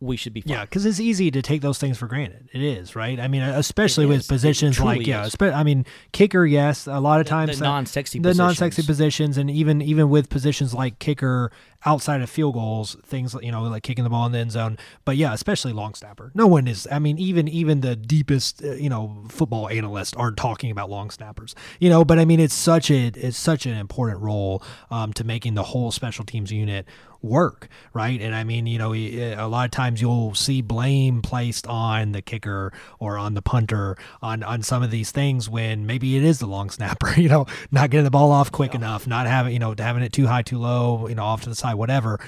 we 0.01 0.15
should 0.15 0.33
be 0.33 0.41
fine. 0.41 0.53
Yeah, 0.53 0.61
because 0.61 0.85
it's 0.85 0.99
easy 0.99 1.29
to 1.31 1.41
take 1.41 1.61
those 1.61 1.77
things 1.77 1.97
for 1.97 2.07
granted. 2.07 2.49
It 2.53 2.61
is, 2.61 2.95
right? 2.95 3.19
I 3.19 3.27
mean, 3.27 3.41
especially 3.41 4.05
with 4.05 4.27
positions 4.27 4.79
like 4.79 5.05
yeah, 5.05 5.27
I 5.41 5.63
mean, 5.63 5.85
kicker, 6.13 6.45
yes, 6.45 6.87
a 6.87 6.99
lot 6.99 7.19
of 7.19 7.27
times 7.27 7.59
the, 7.59 7.65
the 7.65 7.65
non-sexy, 7.65 8.19
the 8.19 8.33
non-sexy 8.33 8.83
positions, 8.83 9.37
and 9.37 9.51
even 9.51 9.81
even 9.81 10.09
with 10.09 10.29
positions 10.29 10.73
like 10.73 10.99
kicker 10.99 11.51
outside 11.85 12.21
of 12.21 12.29
field 12.29 12.53
goals, 12.53 12.95
things 13.05 13.35
you 13.41 13.51
know 13.51 13.63
like 13.63 13.83
kicking 13.83 14.05
the 14.05 14.09
ball 14.09 14.25
in 14.25 14.31
the 14.31 14.39
end 14.39 14.51
zone. 14.51 14.77
But 15.03 15.17
yeah, 15.17 15.33
especially 15.33 15.73
long 15.73 15.93
snapper. 15.93 16.31
No 16.33 16.47
one 16.47 16.67
is. 16.67 16.87
I 16.89 16.99
mean, 16.99 17.17
even 17.17 17.49
even 17.49 17.81
the 17.81 17.97
deepest 17.97 18.63
uh, 18.63 18.75
you 18.75 18.89
know 18.89 19.25
football 19.27 19.67
analysts 19.67 20.13
aren't 20.13 20.37
talking 20.37 20.71
about 20.71 20.89
long 20.89 21.09
snappers. 21.09 21.55
You 21.79 21.89
know, 21.89 22.05
but 22.05 22.19
I 22.19 22.25
mean, 22.25 22.39
it's 22.39 22.53
such 22.53 22.89
a 22.89 23.07
it's 23.07 23.37
such 23.37 23.65
an 23.65 23.73
important 23.73 24.21
role 24.21 24.63
um, 24.91 25.11
to 25.13 25.25
making 25.25 25.55
the 25.55 25.63
whole 25.63 25.91
special 25.91 26.23
teams 26.23 26.53
unit 26.53 26.85
work, 27.21 27.67
right? 27.93 28.19
And 28.21 28.33
I 28.33 28.43
mean, 28.43 28.67
you 28.67 28.77
know, 28.77 28.93
a 28.93 29.47
lot 29.47 29.65
of 29.65 29.71
times 29.71 30.01
you'll 30.01 30.33
see 30.35 30.61
blame 30.61 31.21
placed 31.21 31.67
on 31.67 32.11
the 32.11 32.21
kicker 32.21 32.73
or 32.99 33.17
on 33.17 33.33
the 33.33 33.41
punter 33.41 33.97
on 34.21 34.43
on 34.43 34.61
some 34.61 34.83
of 34.83 34.91
these 34.91 35.11
things 35.11 35.49
when 35.49 35.85
maybe 35.85 36.17
it 36.17 36.23
is 36.23 36.39
the 36.39 36.47
long 36.47 36.69
snapper, 36.69 37.13
you 37.19 37.29
know, 37.29 37.45
not 37.71 37.89
getting 37.89 38.05
the 38.05 38.11
ball 38.11 38.31
off 38.31 38.51
quick 38.51 38.73
yeah. 38.73 38.79
enough, 38.79 39.07
not 39.07 39.27
having, 39.27 39.53
you 39.53 39.59
know, 39.59 39.75
having 39.77 40.03
it 40.03 40.13
too 40.13 40.27
high, 40.27 40.41
too 40.41 40.57
low, 40.57 41.07
you 41.07 41.15
know, 41.15 41.23
off 41.23 41.43
to 41.43 41.49
the 41.49 41.55
side, 41.55 41.75
whatever. 41.75 42.19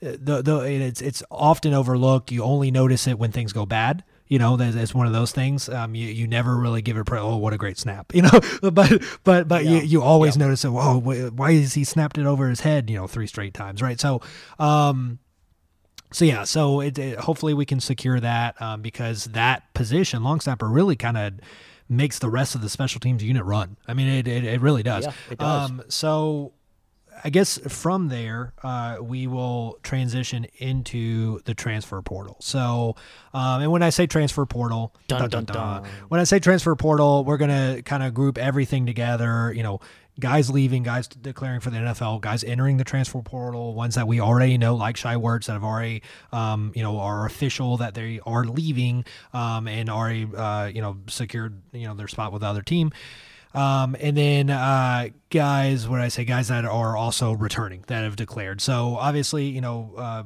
Uh, 0.00 0.12
the, 0.20 0.42
the 0.42 0.58
it's 0.60 1.00
it's 1.00 1.22
often 1.30 1.74
overlooked. 1.74 2.30
You 2.30 2.44
only 2.44 2.70
notice 2.70 3.06
it 3.06 3.18
when 3.18 3.32
things 3.32 3.52
go 3.52 3.66
bad 3.66 4.04
you 4.28 4.38
know 4.38 4.56
that's, 4.56 4.94
one 4.94 5.06
of 5.06 5.12
those 5.12 5.32
things 5.32 5.68
um, 5.68 5.94
you, 5.94 6.06
you 6.06 6.26
never 6.26 6.56
really 6.56 6.82
give 6.82 6.96
it 6.96 7.04
pre- 7.04 7.18
oh 7.18 7.36
what 7.36 7.52
a 7.52 7.58
great 7.58 7.78
snap 7.78 8.14
you 8.14 8.22
know 8.22 8.40
but 8.72 9.02
but 9.24 9.48
but 9.48 9.64
yeah. 9.64 9.70
you, 9.70 9.78
you 9.80 10.02
always 10.02 10.36
yeah. 10.36 10.44
notice 10.44 10.64
it 10.64 10.68
oh 10.68 10.98
why 10.98 11.50
is 11.50 11.74
he 11.74 11.84
snapped 11.84 12.18
it 12.18 12.26
over 12.26 12.48
his 12.48 12.60
head 12.60 12.88
you 12.88 12.96
know 12.96 13.06
three 13.06 13.26
straight 13.26 13.54
times 13.54 13.82
right 13.82 14.00
so 14.00 14.20
um 14.58 15.18
so 16.12 16.24
yeah 16.24 16.44
so 16.44 16.80
it, 16.80 16.98
it 16.98 17.18
hopefully 17.18 17.54
we 17.54 17.66
can 17.66 17.80
secure 17.80 18.20
that 18.20 18.60
um, 18.62 18.82
because 18.82 19.24
that 19.26 19.72
position 19.74 20.22
long 20.22 20.40
snapper 20.40 20.68
really 20.68 20.96
kind 20.96 21.16
of 21.16 21.34
makes 21.90 22.18
the 22.18 22.28
rest 22.28 22.54
of 22.54 22.60
the 22.60 22.68
special 22.68 23.00
teams 23.00 23.22
unit 23.22 23.44
run 23.44 23.76
i 23.86 23.94
mean 23.94 24.08
it, 24.08 24.28
it, 24.28 24.44
it 24.44 24.60
really 24.60 24.82
does, 24.82 25.04
yeah, 25.06 25.12
it 25.30 25.38
does. 25.38 25.70
Um, 25.70 25.82
so 25.88 26.52
I 27.24 27.30
guess 27.30 27.58
from 27.68 28.08
there, 28.08 28.52
uh, 28.62 28.98
we 29.00 29.26
will 29.26 29.78
transition 29.82 30.46
into 30.58 31.40
the 31.44 31.54
transfer 31.54 32.00
portal. 32.02 32.36
So, 32.40 32.96
um, 33.34 33.62
and 33.62 33.72
when 33.72 33.82
I 33.82 33.90
say 33.90 34.06
transfer 34.06 34.46
portal, 34.46 34.94
dun, 35.06 35.28
dun, 35.28 35.44
dun, 35.44 35.84
when 36.08 36.20
I 36.20 36.24
say 36.24 36.38
transfer 36.38 36.74
portal, 36.76 37.24
we're 37.24 37.36
going 37.36 37.50
to 37.76 37.82
kind 37.82 38.02
of 38.02 38.14
group 38.14 38.38
everything 38.38 38.86
together, 38.86 39.52
you 39.52 39.62
know, 39.62 39.80
guys 40.20 40.50
leaving, 40.50 40.82
guys 40.82 41.06
declaring 41.06 41.60
for 41.60 41.70
the 41.70 41.78
NFL, 41.78 42.20
guys 42.20 42.42
entering 42.42 42.76
the 42.76 42.84
transfer 42.84 43.22
portal, 43.22 43.74
ones 43.74 43.94
that 43.94 44.06
we 44.06 44.20
already 44.20 44.58
know, 44.58 44.74
like 44.74 44.96
Shai 44.96 45.14
Werts, 45.14 45.46
that 45.46 45.52
have 45.52 45.64
already, 45.64 46.02
um, 46.32 46.72
you 46.74 46.82
know, 46.82 46.98
are 46.98 47.24
official 47.24 47.76
that 47.76 47.94
they 47.94 48.20
are 48.26 48.44
leaving 48.44 49.04
um, 49.32 49.68
and 49.68 49.88
already, 49.88 50.26
uh, 50.36 50.66
you 50.66 50.82
know, 50.82 50.98
secured, 51.06 51.62
you 51.72 51.86
know, 51.86 51.94
their 51.94 52.08
spot 52.08 52.32
with 52.32 52.42
the 52.42 52.48
other 52.48 52.62
team. 52.62 52.90
Um, 53.58 53.96
and 53.98 54.16
then 54.16 54.50
uh, 54.50 55.08
guys, 55.30 55.88
what 55.88 56.00
I 56.00 56.08
say, 56.08 56.24
guys 56.24 56.46
that 56.46 56.64
are 56.64 56.96
also 56.96 57.32
returning 57.32 57.82
that 57.88 58.04
have 58.04 58.14
declared. 58.14 58.60
So 58.60 58.96
obviously, 58.96 59.46
you 59.46 59.60
know, 59.60 59.94
uh, 59.96 60.22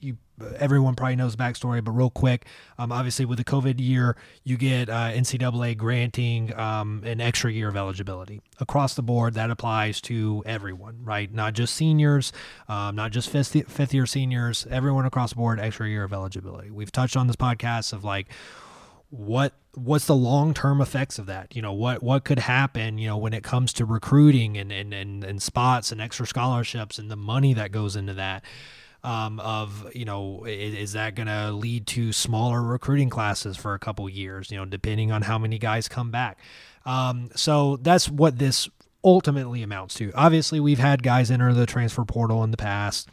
you 0.00 0.16
everyone 0.58 0.96
probably 0.96 1.14
knows 1.14 1.36
backstory, 1.36 1.84
but 1.84 1.92
real 1.92 2.10
quick, 2.10 2.46
um, 2.76 2.90
obviously 2.90 3.26
with 3.26 3.38
the 3.38 3.44
COVID 3.44 3.78
year, 3.78 4.16
you 4.42 4.56
get 4.56 4.88
uh, 4.88 5.12
NCAA 5.12 5.76
granting 5.76 6.52
um, 6.58 7.02
an 7.04 7.20
extra 7.20 7.52
year 7.52 7.68
of 7.68 7.76
eligibility 7.76 8.42
across 8.58 8.94
the 8.94 9.02
board. 9.02 9.34
That 9.34 9.50
applies 9.50 10.00
to 10.02 10.42
everyone, 10.44 10.98
right? 11.04 11.32
Not 11.32 11.52
just 11.54 11.76
seniors, 11.76 12.32
um, 12.68 12.96
not 12.96 13.12
just 13.12 13.30
fifth 13.30 13.70
fifth 13.70 13.94
year 13.94 14.06
seniors. 14.06 14.66
Everyone 14.68 15.06
across 15.06 15.30
the 15.30 15.36
board, 15.36 15.60
extra 15.60 15.88
year 15.88 16.02
of 16.02 16.12
eligibility. 16.12 16.72
We've 16.72 16.90
touched 16.90 17.16
on 17.16 17.28
this 17.28 17.36
podcast 17.36 17.92
of 17.92 18.02
like 18.02 18.26
what 19.10 19.52
what's 19.76 20.06
the 20.06 20.14
long 20.14 20.54
term 20.54 20.80
effects 20.80 21.18
of 21.18 21.26
that? 21.26 21.54
You 21.54 21.62
know, 21.62 21.72
what 21.72 22.02
what 22.02 22.24
could 22.24 22.38
happen, 22.38 22.98
you 22.98 23.08
know, 23.08 23.16
when 23.16 23.32
it 23.32 23.42
comes 23.42 23.72
to 23.74 23.84
recruiting 23.84 24.56
and 24.56 24.72
and, 24.72 24.92
and, 24.92 25.24
and 25.24 25.42
spots 25.42 25.92
and 25.92 26.00
extra 26.00 26.26
scholarships 26.26 26.98
and 26.98 27.10
the 27.10 27.16
money 27.16 27.54
that 27.54 27.72
goes 27.72 27.96
into 27.96 28.14
that. 28.14 28.44
Um, 29.02 29.38
of 29.40 29.94
you 29.94 30.06
know, 30.06 30.46
is, 30.46 30.74
is 30.74 30.92
that 30.92 31.14
going 31.14 31.26
to 31.26 31.52
lead 31.52 31.86
to 31.88 32.10
smaller 32.10 32.62
recruiting 32.62 33.10
classes 33.10 33.54
for 33.54 33.74
a 33.74 33.78
couple 33.78 34.08
years? 34.08 34.50
You 34.50 34.56
know, 34.56 34.64
depending 34.64 35.12
on 35.12 35.20
how 35.20 35.36
many 35.36 35.58
guys 35.58 35.88
come 35.88 36.10
back. 36.10 36.38
Um, 36.86 37.28
so 37.34 37.76
that's 37.76 38.08
what 38.08 38.38
this 38.38 38.66
ultimately 39.04 39.62
amounts 39.62 39.94
to. 39.96 40.10
Obviously, 40.14 40.58
we've 40.58 40.78
had 40.78 41.02
guys 41.02 41.30
enter 41.30 41.52
the 41.52 41.66
transfer 41.66 42.04
portal 42.04 42.42
in 42.44 42.50
the 42.50 42.56
past 42.56 43.10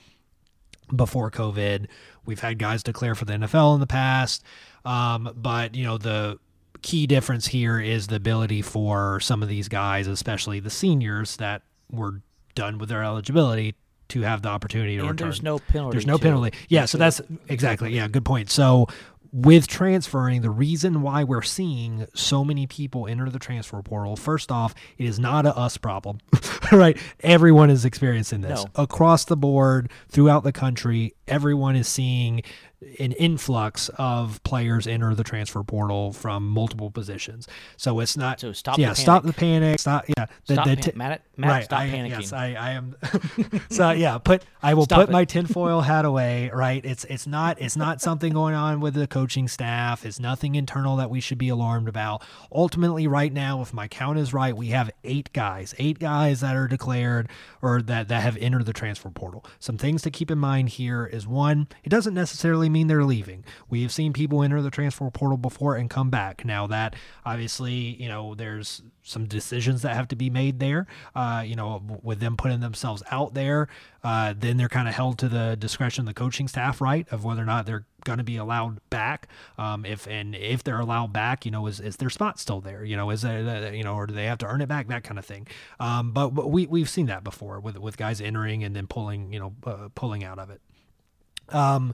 before 0.95 1.29
COVID. 1.29 1.87
We've 2.25 2.39
had 2.39 2.57
guys 2.57 2.83
declare 2.83 3.15
for 3.15 3.25
the 3.25 3.33
NFL 3.33 3.73
in 3.75 3.79
the 3.79 3.87
past. 3.87 4.43
Um, 4.85 5.31
but, 5.35 5.75
you 5.75 5.83
know, 5.83 5.97
the 5.97 6.39
key 6.81 7.07
difference 7.07 7.47
here 7.47 7.79
is 7.79 8.07
the 8.07 8.15
ability 8.15 8.61
for 8.61 9.19
some 9.19 9.41
of 9.43 9.49
these 9.49 9.67
guys, 9.67 10.07
especially 10.07 10.59
the 10.59 10.69
seniors 10.69 11.37
that 11.37 11.61
were 11.91 12.21
done 12.55 12.77
with 12.77 12.89
their 12.89 13.03
eligibility, 13.03 13.75
to 14.09 14.21
have 14.21 14.41
the 14.41 14.49
opportunity 14.49 14.95
to 14.97 15.01
and 15.03 15.11
return. 15.11 15.27
there's 15.27 15.41
no 15.43 15.57
penalty. 15.59 15.95
There's 15.95 16.05
no 16.05 16.17
too. 16.17 16.23
penalty. 16.23 16.53
Yeah, 16.67 16.85
so 16.85 16.97
that's 16.97 17.21
exactly. 17.47 17.93
Yeah, 17.95 18.07
good 18.09 18.25
point. 18.25 18.49
So 18.49 18.87
with 19.31 19.67
transferring, 19.67 20.41
the 20.41 20.49
reason 20.49 21.01
why 21.01 21.23
we're 21.23 21.41
seeing 21.41 22.05
so 22.13 22.43
many 22.43 22.67
people 22.67 23.07
enter 23.07 23.29
the 23.29 23.39
transfer 23.39 23.81
portal, 23.81 24.17
first 24.17 24.51
off, 24.51 24.75
it 24.97 25.05
is 25.05 25.17
not 25.17 25.45
a 25.45 25.55
us 25.57 25.77
problem, 25.77 26.17
right? 26.73 26.97
Everyone 27.21 27.69
is 27.69 27.85
experiencing 27.85 28.41
this 28.41 28.65
No. 28.65 28.83
across 28.83 29.23
the 29.23 29.37
board 29.37 29.89
throughout 30.09 30.43
the 30.43 30.51
country. 30.51 31.15
Everyone 31.29 31.77
is 31.77 31.87
seeing 31.87 32.41
an 32.99 33.11
influx 33.13 33.89
of 33.97 34.41
players 34.43 34.87
enter 34.87 35.13
the 35.13 35.23
transfer 35.23 35.61
portal 35.63 36.11
from 36.13 36.47
multiple 36.47 36.89
positions. 36.89 37.47
So 37.77 37.99
it's 37.99 38.17
not. 38.17 38.39
So 38.39 38.53
stop 38.53 38.75
the 38.77 38.81
Yeah, 38.81 38.93
stop 38.93 39.23
the 39.23 39.33
panic. 39.33 39.61
panic. 39.61 39.79
Stop. 39.79 40.05
Yeah. 40.07 40.25
The, 40.47 40.53
Stop 40.53 40.65
the 40.67 40.75
pan- 40.75 40.83
t- 40.83 40.91
Matt, 40.95 41.21
Matt, 41.37 41.49
right. 41.51 41.63
stop 41.63 41.79
I, 41.79 41.89
panicking. 41.89 42.09
Yes, 42.09 42.33
I, 42.33 42.53
I 42.53 42.71
am. 42.71 42.95
so 43.69 43.91
yeah, 43.91 44.17
put 44.17 44.43
I 44.63 44.73
will 44.73 44.85
Stop 44.85 44.99
put 45.01 45.09
it. 45.09 45.11
my 45.11 45.25
tinfoil 45.25 45.81
hat 45.81 46.05
away. 46.05 46.49
Right. 46.53 46.83
It's 46.83 47.05
it's 47.05 47.27
not 47.27 47.61
it's 47.61 47.77
not 47.77 48.01
something 48.01 48.33
going 48.33 48.55
on 48.55 48.79
with 48.79 48.95
the 48.95 49.07
coaching 49.07 49.47
staff. 49.47 50.05
It's 50.05 50.19
nothing 50.19 50.55
internal 50.55 50.95
that 50.97 51.09
we 51.09 51.19
should 51.21 51.37
be 51.37 51.49
alarmed 51.49 51.87
about. 51.87 52.23
Ultimately, 52.51 53.05
right 53.07 53.31
now, 53.31 53.61
if 53.61 53.73
my 53.73 53.87
count 53.87 54.17
is 54.17 54.33
right, 54.33 54.55
we 54.55 54.67
have 54.67 54.89
eight 55.03 55.31
guys, 55.33 55.75
eight 55.77 55.99
guys 55.99 56.41
that 56.41 56.55
are 56.55 56.67
declared 56.67 57.29
or 57.61 57.81
that 57.83 58.07
that 58.07 58.23
have 58.23 58.37
entered 58.37 58.65
the 58.65 58.73
transfer 58.73 59.09
portal. 59.09 59.45
Some 59.59 59.77
things 59.77 60.01
to 60.01 60.11
keep 60.11 60.31
in 60.31 60.37
mind 60.39 60.69
here 60.69 61.05
is 61.05 61.27
one, 61.27 61.67
it 61.83 61.89
doesn't 61.89 62.13
necessarily 62.13 62.69
mean 62.71 62.87
they're 62.87 63.03
leaving. 63.03 63.43
We 63.69 63.81
have 63.83 63.91
seen 63.91 64.13
people 64.13 64.43
enter 64.43 64.61
the 64.61 64.71
transfer 64.71 65.09
portal 65.11 65.37
before 65.37 65.75
and 65.75 65.89
come 65.89 66.09
back. 66.09 66.45
Now 66.45 66.67
that 66.67 66.95
obviously, 67.25 67.73
you 67.73 68.07
know, 68.07 68.35
there's 68.35 68.81
some 69.03 69.25
decisions 69.25 69.81
that 69.81 69.95
have 69.95 70.07
to 70.09 70.15
be 70.15 70.29
made 70.29 70.59
there. 70.59 70.87
Uh, 71.15 71.43
you 71.45 71.55
know, 71.55 71.81
with 72.03 72.19
them 72.19 72.37
putting 72.37 72.59
themselves 72.59 73.03
out 73.11 73.33
there, 73.33 73.67
uh, 74.03 74.33
then 74.37 74.57
they're 74.57 74.69
kind 74.69 74.87
of 74.87 74.93
held 74.93 75.17
to 75.19 75.29
the 75.29 75.55
discretion 75.57 76.03
of 76.03 76.07
the 76.07 76.13
coaching 76.13 76.47
staff, 76.47 76.81
right, 76.81 77.07
of 77.11 77.23
whether 77.23 77.41
or 77.41 77.45
not 77.45 77.65
they're 77.65 77.85
going 78.03 78.17
to 78.17 78.23
be 78.23 78.37
allowed 78.37 78.79
back. 78.89 79.27
Um, 79.57 79.85
if 79.85 80.07
and 80.07 80.35
if 80.35 80.63
they're 80.63 80.79
allowed 80.79 81.13
back, 81.13 81.45
you 81.45 81.51
know, 81.51 81.67
is, 81.67 81.79
is 81.79 81.97
their 81.97 82.09
spot 82.09 82.39
still 82.39 82.61
there? 82.61 82.83
You 82.83 82.95
know, 82.95 83.09
is 83.09 83.21
there, 83.21 83.73
you 83.73 83.83
know, 83.83 83.95
or 83.95 84.07
do 84.07 84.13
they 84.13 84.25
have 84.25 84.39
to 84.39 84.47
earn 84.47 84.61
it 84.61 84.67
back? 84.67 84.87
That 84.87 85.03
kind 85.03 85.19
of 85.19 85.25
thing. 85.25 85.47
Um, 85.79 86.11
but, 86.11 86.29
but 86.29 86.49
we 86.49 86.65
we've 86.67 86.89
seen 86.89 87.07
that 87.07 87.23
before 87.23 87.59
with 87.59 87.77
with 87.77 87.97
guys 87.97 88.21
entering 88.21 88.63
and 88.63 88.75
then 88.75 88.87
pulling, 88.87 89.33
you 89.33 89.39
know, 89.39 89.53
uh, 89.65 89.89
pulling 89.95 90.23
out 90.23 90.39
of 90.39 90.49
it. 90.49 90.61
Um, 91.49 91.93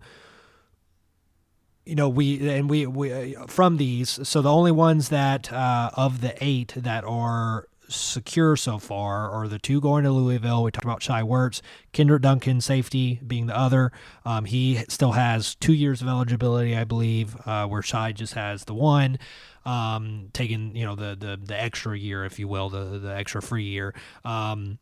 you 1.88 1.96
know 1.96 2.10
we 2.10 2.50
and 2.50 2.70
we, 2.70 2.86
we 2.86 3.36
uh, 3.36 3.48
from 3.48 3.78
these 3.78 4.20
so 4.28 4.42
the 4.42 4.52
only 4.52 4.72
ones 4.72 5.10
that 5.10 5.52
uh, 5.52 5.90
of 5.94 6.22
the 6.22 6.36
eight 6.44 6.74
that 6.76 7.04
are 7.04 7.68
secure 7.90 8.58
so 8.58 8.78
far 8.78 9.32
are 9.32 9.48
the 9.48 9.60
two 9.60 9.80
going 9.80 10.04
to 10.04 10.12
Louisville. 10.12 10.64
We 10.64 10.72
talked 10.72 10.84
about 10.84 11.02
Shai 11.02 11.22
Werts, 11.22 11.62
Kendrick 11.94 12.22
Duncan, 12.22 12.60
safety 12.60 13.22
being 13.26 13.48
the 13.48 13.58
other. 13.58 13.94
Um, 14.26 14.44
he 14.44 14.84
still 14.90 15.14
has 15.14 15.56
two 15.56 15.74
years 15.74 16.02
of 16.02 16.10
eligibility, 16.10 16.76
I 16.76 16.84
believe, 16.84 17.38
uh, 17.46 17.66
where 17.68 17.82
Shy 17.82 18.12
just 18.12 18.34
has 18.34 18.66
the 18.66 18.74
one. 18.74 19.18
Um, 19.66 20.30
taking 20.34 20.76
you 20.76 20.86
know 20.86 20.96
the 20.96 21.16
the 21.16 21.40
the 21.42 21.62
extra 21.62 21.98
year, 21.98 22.26
if 22.26 22.40
you 22.40 22.48
will, 22.48 22.70
the 22.70 23.00
the 23.00 23.16
extra 23.16 23.42
free 23.42 23.66
year. 23.66 23.94
Um, 24.24 24.80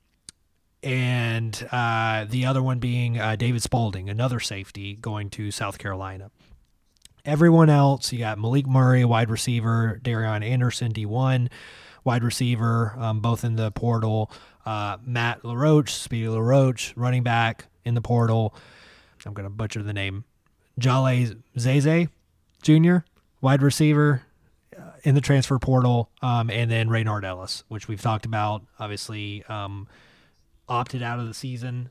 and 0.84 1.68
uh, 1.72 2.26
the 2.26 2.46
other 2.46 2.62
one 2.62 2.78
being 2.78 3.20
uh, 3.20 3.36
David 3.36 3.64
Spalding, 3.64 4.08
another 4.10 4.40
safety 4.40 4.96
going 4.96 5.32
to 5.32 5.50
South 5.50 5.80
Carolina. 5.80 6.30
Everyone 7.26 7.70
else, 7.70 8.14
you 8.14 8.20
got 8.20 8.38
Malik 8.38 8.68
Murray, 8.68 9.04
wide 9.04 9.30
receiver, 9.30 10.00
Darion 10.04 10.44
Anderson, 10.44 10.94
D1, 10.94 11.50
wide 12.04 12.24
receiver, 12.24 12.96
um, 12.98 13.20
both 13.20 13.44
in 13.44 13.56
the 13.56 13.72
portal. 13.72 14.32
Uh, 14.66 14.98
Matt 15.04 15.44
LaRoche, 15.44 15.90
Speedy 15.90 16.28
LaRoche, 16.28 16.94
running 16.96 17.24
back 17.24 17.66
in 17.84 17.96
the 17.96 18.02
portal. 18.02 18.56
I'm 19.26 19.34
going 19.34 19.46
to 19.46 19.50
butcher 19.50 19.82
the 19.82 19.94
name. 19.94 20.24
Jale 20.78 21.36
Zeze 21.58 22.10
Jr., 22.62 22.98
wide 23.42 23.62
receiver 23.62 24.22
uh, 24.78 24.82
in 25.04 25.16
the 25.16 25.22
transfer 25.22 25.58
portal. 25.58 26.10
Um, 26.22 26.50
and 26.50 26.70
then 26.70 26.90
Raynard 26.90 27.26
Ellis, 27.26 27.64
which 27.68 27.88
we've 27.88 28.02
talked 28.02 28.26
about, 28.26 28.64
obviously 28.80 29.44
um, 29.50 29.88
opted 30.68 31.02
out 31.02 31.20
of 31.20 31.28
the 31.28 31.34
season, 31.34 31.90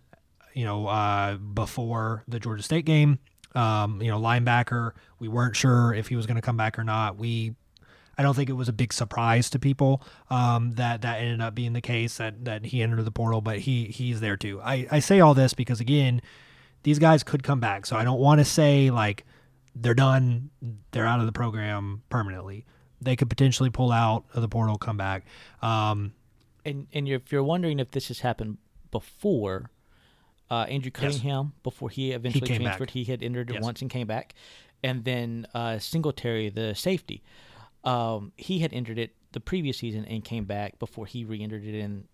you 0.52 0.64
know, 0.64 0.86
uh, 0.86 1.36
before 1.36 2.22
the 2.28 2.38
Georgia 2.38 2.62
State 2.62 2.84
game. 2.84 3.18
Um, 3.54 4.02
you 4.02 4.10
know, 4.10 4.20
linebacker. 4.20 4.92
We 5.18 5.28
weren't 5.28 5.56
sure 5.56 5.94
if 5.94 6.08
he 6.08 6.16
was 6.16 6.26
going 6.26 6.36
to 6.36 6.42
come 6.42 6.56
back 6.56 6.78
or 6.78 6.84
not. 6.84 7.16
We, 7.16 7.54
I 8.18 8.22
don't 8.22 8.34
think 8.34 8.50
it 8.50 8.54
was 8.54 8.68
a 8.68 8.72
big 8.72 8.92
surprise 8.92 9.48
to 9.50 9.58
people 9.58 10.02
um, 10.30 10.72
that 10.72 11.02
that 11.02 11.20
ended 11.20 11.40
up 11.40 11.54
being 11.54 11.72
the 11.72 11.80
case 11.80 12.16
that 12.16 12.44
that 12.44 12.66
he 12.66 12.82
entered 12.82 13.04
the 13.04 13.10
portal, 13.10 13.40
but 13.40 13.60
he 13.60 13.84
he's 13.84 14.20
there 14.20 14.36
too. 14.36 14.60
I 14.60 14.86
I 14.90 14.98
say 15.00 15.20
all 15.20 15.34
this 15.34 15.54
because 15.54 15.80
again, 15.80 16.20
these 16.82 16.98
guys 16.98 17.22
could 17.22 17.42
come 17.42 17.60
back, 17.60 17.86
so 17.86 17.96
I 17.96 18.04
don't 18.04 18.20
want 18.20 18.40
to 18.40 18.44
say 18.44 18.90
like 18.90 19.24
they're 19.74 19.94
done, 19.94 20.50
they're 20.92 21.06
out 21.06 21.20
of 21.20 21.26
the 21.26 21.32
program 21.32 22.02
permanently. 22.08 22.64
They 23.00 23.16
could 23.16 23.28
potentially 23.28 23.70
pull 23.70 23.92
out 23.92 24.24
of 24.34 24.40
the 24.40 24.48
portal, 24.48 24.78
come 24.78 24.96
back. 24.96 25.26
Um, 25.62 26.14
and 26.64 26.86
and 26.92 27.08
if 27.08 27.32
you're 27.32 27.42
wondering 27.42 27.78
if 27.78 27.90
this 27.90 28.08
has 28.08 28.20
happened 28.20 28.58
before, 28.90 29.70
uh, 30.54 30.64
Andrew 30.74 30.90
Cunningham, 30.90 31.52
before 31.62 31.90
he 31.90 32.12
eventually 32.12 32.48
back. 32.48 32.60
transferred, 32.60 32.90
he 32.90 33.04
had 33.04 33.22
entered 33.22 33.50
it 33.50 33.54
Yes. 33.54 33.62
once 33.62 33.82
and 33.82 33.90
came 33.90 34.06
back, 34.06 34.34
and 34.82 35.04
then 35.04 35.46
uh, 35.54 35.78
Singletary, 35.78 36.48
the 36.50 36.74
safety, 36.74 37.22
um, 37.84 38.32
he 38.36 38.58
had 38.60 38.72
entered 38.72 38.98
it 38.98 39.14
the 39.32 39.40
previous 39.40 39.78
season 39.78 40.04
and 40.04 40.24
came 40.24 40.44
back 40.44 40.78
before 40.78 41.06
he 41.06 41.24
re-entered 41.24 41.64
it 41.64 41.74
in 41.74 42.06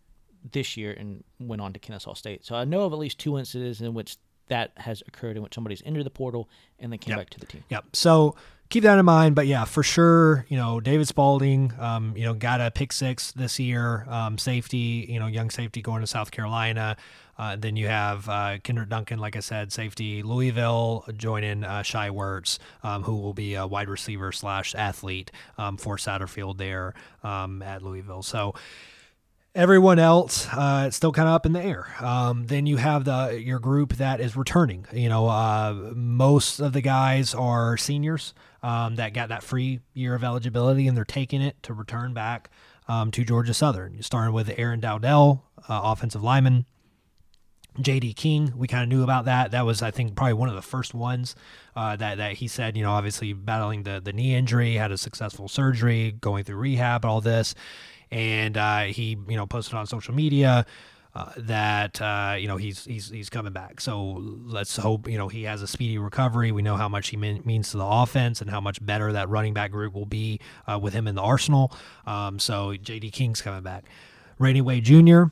this 0.52 0.76
year 0.76 0.92
and 0.92 1.22
went 1.38 1.60
on 1.60 1.72
to 1.74 1.78
Kennesaw 1.78 2.14
State. 2.14 2.44
So 2.46 2.54
I 2.54 2.64
know 2.64 2.82
of 2.82 2.92
at 2.92 2.98
least 2.98 3.18
two 3.18 3.38
instances 3.38 3.80
in 3.82 3.92
which 3.94 4.16
that 4.48 4.72
has 4.78 5.02
occurred 5.06 5.36
in 5.36 5.42
which 5.42 5.54
somebody's 5.54 5.82
entered 5.84 6.04
the 6.04 6.10
portal 6.10 6.48
and 6.78 6.90
then 6.90 6.98
came 6.98 7.12
Yep. 7.12 7.18
back 7.20 7.30
to 7.30 7.38
the 7.40 7.46
team. 7.46 7.62
Yep. 7.68 7.84
So 7.94 8.34
keep 8.70 8.84
that 8.84 8.98
in 8.98 9.04
mind. 9.04 9.34
But 9.34 9.46
yeah, 9.46 9.64
for 9.64 9.82
sure, 9.82 10.46
you 10.48 10.56
know, 10.56 10.80
David 10.80 11.06
Spalding, 11.06 11.72
um, 11.78 12.16
you 12.16 12.24
know, 12.24 12.32
got 12.32 12.60
a 12.60 12.70
pick 12.70 12.92
six 12.92 13.32
this 13.32 13.58
year. 13.58 14.06
Um, 14.08 14.38
safety, 14.38 15.06
you 15.08 15.20
know, 15.20 15.26
young 15.26 15.50
safety 15.50 15.82
going 15.82 16.00
to 16.00 16.06
South 16.06 16.30
Carolina. 16.30 16.96
Uh, 17.36 17.56
then 17.56 17.74
you 17.74 17.88
have 17.88 18.28
uh, 18.28 18.58
Kendrick 18.62 18.90
Duncan, 18.90 19.18
like 19.18 19.34
I 19.34 19.40
said, 19.40 19.72
safety 19.72 20.22
Louisville 20.22 21.06
joining 21.16 21.64
uh, 21.64 21.82
Shai 21.82 22.10
Werts, 22.10 22.58
um, 22.82 23.02
who 23.02 23.16
will 23.16 23.32
be 23.32 23.54
a 23.54 23.66
wide 23.66 23.88
receiver 23.88 24.30
slash 24.30 24.74
athlete 24.74 25.30
um, 25.56 25.78
for 25.78 25.96
Satterfield 25.96 26.58
there 26.58 26.92
um, 27.24 27.62
at 27.62 27.82
Louisville. 27.82 28.22
So 28.22 28.54
everyone 29.54 29.98
else 29.98 30.46
uh, 30.52 30.84
it's 30.86 30.96
still 30.96 31.10
kind 31.10 31.28
of 31.28 31.34
up 31.34 31.44
in 31.44 31.52
the 31.52 31.62
air 31.62 31.92
um, 32.00 32.46
then 32.46 32.66
you 32.66 32.76
have 32.76 33.04
the 33.04 33.40
your 33.42 33.58
group 33.58 33.94
that 33.94 34.20
is 34.20 34.36
returning 34.36 34.86
you 34.92 35.08
know 35.08 35.26
uh, 35.26 35.74
most 35.92 36.60
of 36.60 36.72
the 36.72 36.80
guys 36.80 37.34
are 37.34 37.76
seniors 37.76 38.32
um, 38.62 38.94
that 38.96 39.12
got 39.12 39.28
that 39.28 39.42
free 39.42 39.80
year 39.92 40.14
of 40.14 40.22
eligibility 40.22 40.86
and 40.86 40.96
they're 40.96 41.04
taking 41.04 41.42
it 41.42 41.60
to 41.62 41.74
return 41.74 42.14
back 42.14 42.48
um, 42.86 43.10
to 43.10 43.24
georgia 43.24 43.52
southern 43.52 43.92
you 43.94 44.02
starting 44.02 44.32
with 44.32 44.52
aaron 44.56 44.78
dowdell 44.78 45.44
uh, 45.68 45.80
offensive 45.84 46.22
lineman 46.22 46.64
JD 47.78 48.16
King, 48.16 48.52
we 48.56 48.66
kind 48.66 48.82
of 48.82 48.88
knew 48.88 49.04
about 49.04 49.26
that. 49.26 49.52
That 49.52 49.64
was, 49.64 49.80
I 49.80 49.92
think, 49.92 50.16
probably 50.16 50.34
one 50.34 50.48
of 50.48 50.56
the 50.56 50.62
first 50.62 50.92
ones 50.92 51.36
uh, 51.76 51.94
that 51.96 52.18
that 52.18 52.32
he 52.34 52.48
said. 52.48 52.76
You 52.76 52.82
know, 52.82 52.90
obviously 52.90 53.32
battling 53.32 53.84
the 53.84 54.00
the 54.04 54.12
knee 54.12 54.34
injury, 54.34 54.74
had 54.74 54.90
a 54.90 54.98
successful 54.98 55.48
surgery, 55.48 56.10
going 56.20 56.42
through 56.42 56.56
rehab, 56.56 57.04
all 57.04 57.20
this, 57.20 57.54
and 58.10 58.56
uh, 58.56 58.82
he 58.82 59.16
you 59.28 59.36
know 59.36 59.46
posted 59.46 59.74
on 59.74 59.86
social 59.86 60.14
media 60.14 60.66
uh, 61.14 61.32
that 61.36 62.00
uh, 62.00 62.36
you 62.38 62.48
know 62.48 62.56
he's 62.56 62.84
he's 62.84 63.08
he's 63.08 63.30
coming 63.30 63.52
back. 63.52 63.80
So 63.80 64.18
let's 64.44 64.76
hope 64.76 65.08
you 65.08 65.18
know 65.18 65.28
he 65.28 65.44
has 65.44 65.62
a 65.62 65.66
speedy 65.66 65.98
recovery. 65.98 66.52
We 66.52 66.62
know 66.62 66.76
how 66.76 66.88
much 66.88 67.08
he 67.08 67.16
mean, 67.16 67.42
means 67.44 67.70
to 67.70 67.78
the 67.78 67.86
offense 67.86 68.40
and 68.40 68.50
how 68.50 68.60
much 68.60 68.84
better 68.84 69.12
that 69.12 69.28
running 69.28 69.54
back 69.54 69.70
group 69.70 69.94
will 69.94 70.06
be 70.06 70.40
uh, 70.66 70.78
with 70.78 70.94
him 70.94 71.06
in 71.06 71.14
the 71.14 71.22
arsenal. 71.22 71.72
Um, 72.06 72.38
so 72.38 72.72
JD 72.72 73.12
King's 73.12 73.40
coming 73.42 73.62
back. 73.62 73.84
Rainy 74.38 74.60
Way 74.62 74.80
Jr 74.80 75.24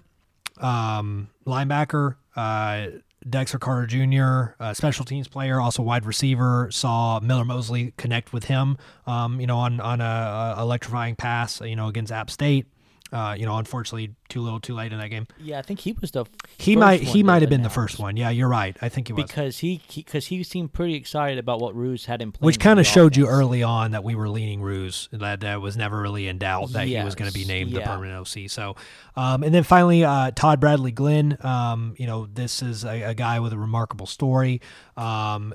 um, 0.61 1.29
linebacker, 1.47 2.17
uh, 2.37 2.87
Dexter 3.29 3.59
Carter 3.59 3.87
Jr., 3.87 4.55
uh, 4.63 4.75
special 4.75 5.05
teams 5.05 5.29
player, 5.29 5.61
also 5.61 5.83
wide 5.83 6.05
receiver. 6.05 6.69
Saw 6.71 7.21
Miller 7.21 7.45
Mosley 7.45 7.93
connect 7.97 8.33
with 8.33 8.45
him, 8.45 8.79
um, 9.07 9.41
you 9.41 9.47
know, 9.47 9.59
on 9.59 9.81
on 9.81 10.01
a, 10.01 10.55
a 10.59 10.63
electrifying 10.63 11.17
pass, 11.17 11.61
you 11.61 11.77
know, 11.77 11.89
against 11.89 12.13
App 12.13 12.31
State. 12.31 12.67
Uh, 13.11 13.35
you 13.39 13.47
know, 13.47 13.57
unfortunately, 13.57 14.15
too 14.29 14.41
little, 14.43 14.61
too 14.61 14.75
late 14.75 14.93
in 14.93 14.99
that 14.99 15.09
game. 15.09 15.27
Yeah, 15.41 15.59
I 15.59 15.63
think 15.63 15.81
he 15.81 15.93
was 16.01 16.11
the. 16.11 16.27
He 16.59 16.75
first 16.75 16.81
might 16.81 17.03
one 17.03 17.13
he 17.13 17.23
might 17.23 17.43
have 17.43 17.51
been 17.51 17.63
the 17.63 17.71
first 17.71 17.99
one. 17.99 18.17
Yeah, 18.17 18.31
you're 18.31 18.49
right. 18.49 18.77
I 18.83 18.89
think 18.89 19.07
he 19.07 19.13
was. 19.15 19.25
because 19.25 19.59
he 19.59 19.81
because 19.95 20.27
he, 20.27 20.43
seemed 20.43 20.73
pretty 20.73 20.95
excited 20.95 21.39
about 21.39 21.61
what 21.61 21.75
Ruse 21.75 22.05
had 22.05 22.21
in 22.21 22.33
place. 22.33 22.45
Which 22.45 22.61
kind 22.61 22.79
of 22.79 22.87
showed 22.87 23.17
you 23.17 23.27
early 23.27 23.63
on 23.63 23.93
that 23.93 24.05
we 24.05 24.15
were 24.15 24.29
leaning 24.29 24.61
Ruse. 24.61 25.09
That 25.13 25.41
that 25.41 25.61
was 25.61 25.77
never 25.77 26.01
really 26.01 26.29
in 26.29 26.39
doubt 26.39 26.73
that 26.73 26.87
he 26.87 27.03
was 27.03 27.15
going 27.15 27.31
to 27.31 27.35
be 27.35 27.41
Yes, 27.41 27.49
named 27.49 27.73
the 27.73 27.81
permanent 27.81 28.21
OC. 28.21 28.51
So, 28.51 28.77
um, 29.17 29.43
and 29.43 29.55
then 29.55 29.63
finally, 29.63 30.05
uh, 30.05 30.31
Todd 30.33 30.61
Bradley 30.61 30.93
Glenn. 30.93 31.39
Um, 31.41 31.95
you 31.99 32.07
know, 32.07 32.27
this 32.27 32.63
is 32.63 32.85
a, 32.85 33.03
a 33.03 33.15
guy 33.15 33.41
with 33.41 33.53
a 33.53 33.59
remarkable 33.59 34.07
story. 34.07 34.61
Um, 34.97 35.55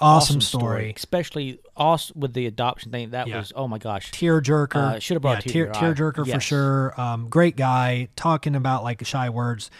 awesome, 0.00 0.40
story. 0.40 0.92
especially 0.96 1.60
also 1.76 2.12
with 2.16 2.32
the 2.34 2.46
adoption 2.46 2.90
thing. 2.92 3.10
That 3.10 3.26
Yeah. 3.28 3.38
was 3.38 3.52
oh 3.54 3.68
my 3.68 3.78
gosh. 3.78 4.10
Tear 4.10 4.40
jerker. 4.40 4.76
Uh, 4.76 4.98
should've 4.98 5.22
brought 5.22 5.44
a 5.44 5.48
yeah, 5.48 5.52
tear 5.52 5.64
tear, 5.66 5.72
to 5.72 5.78
your 5.80 5.92
eye. 5.92 5.94
tear 5.94 5.94
jerker 6.12 6.24
for 6.24 6.28
Yes. 6.28 6.42
sure. 6.42 7.00
Um, 7.00 7.28
great 7.28 7.56
guy. 7.56 8.08
Talking 8.16 8.56
about 8.56 8.82
like 8.84 9.04
Shai 9.06 9.28
Werts. 9.28 9.70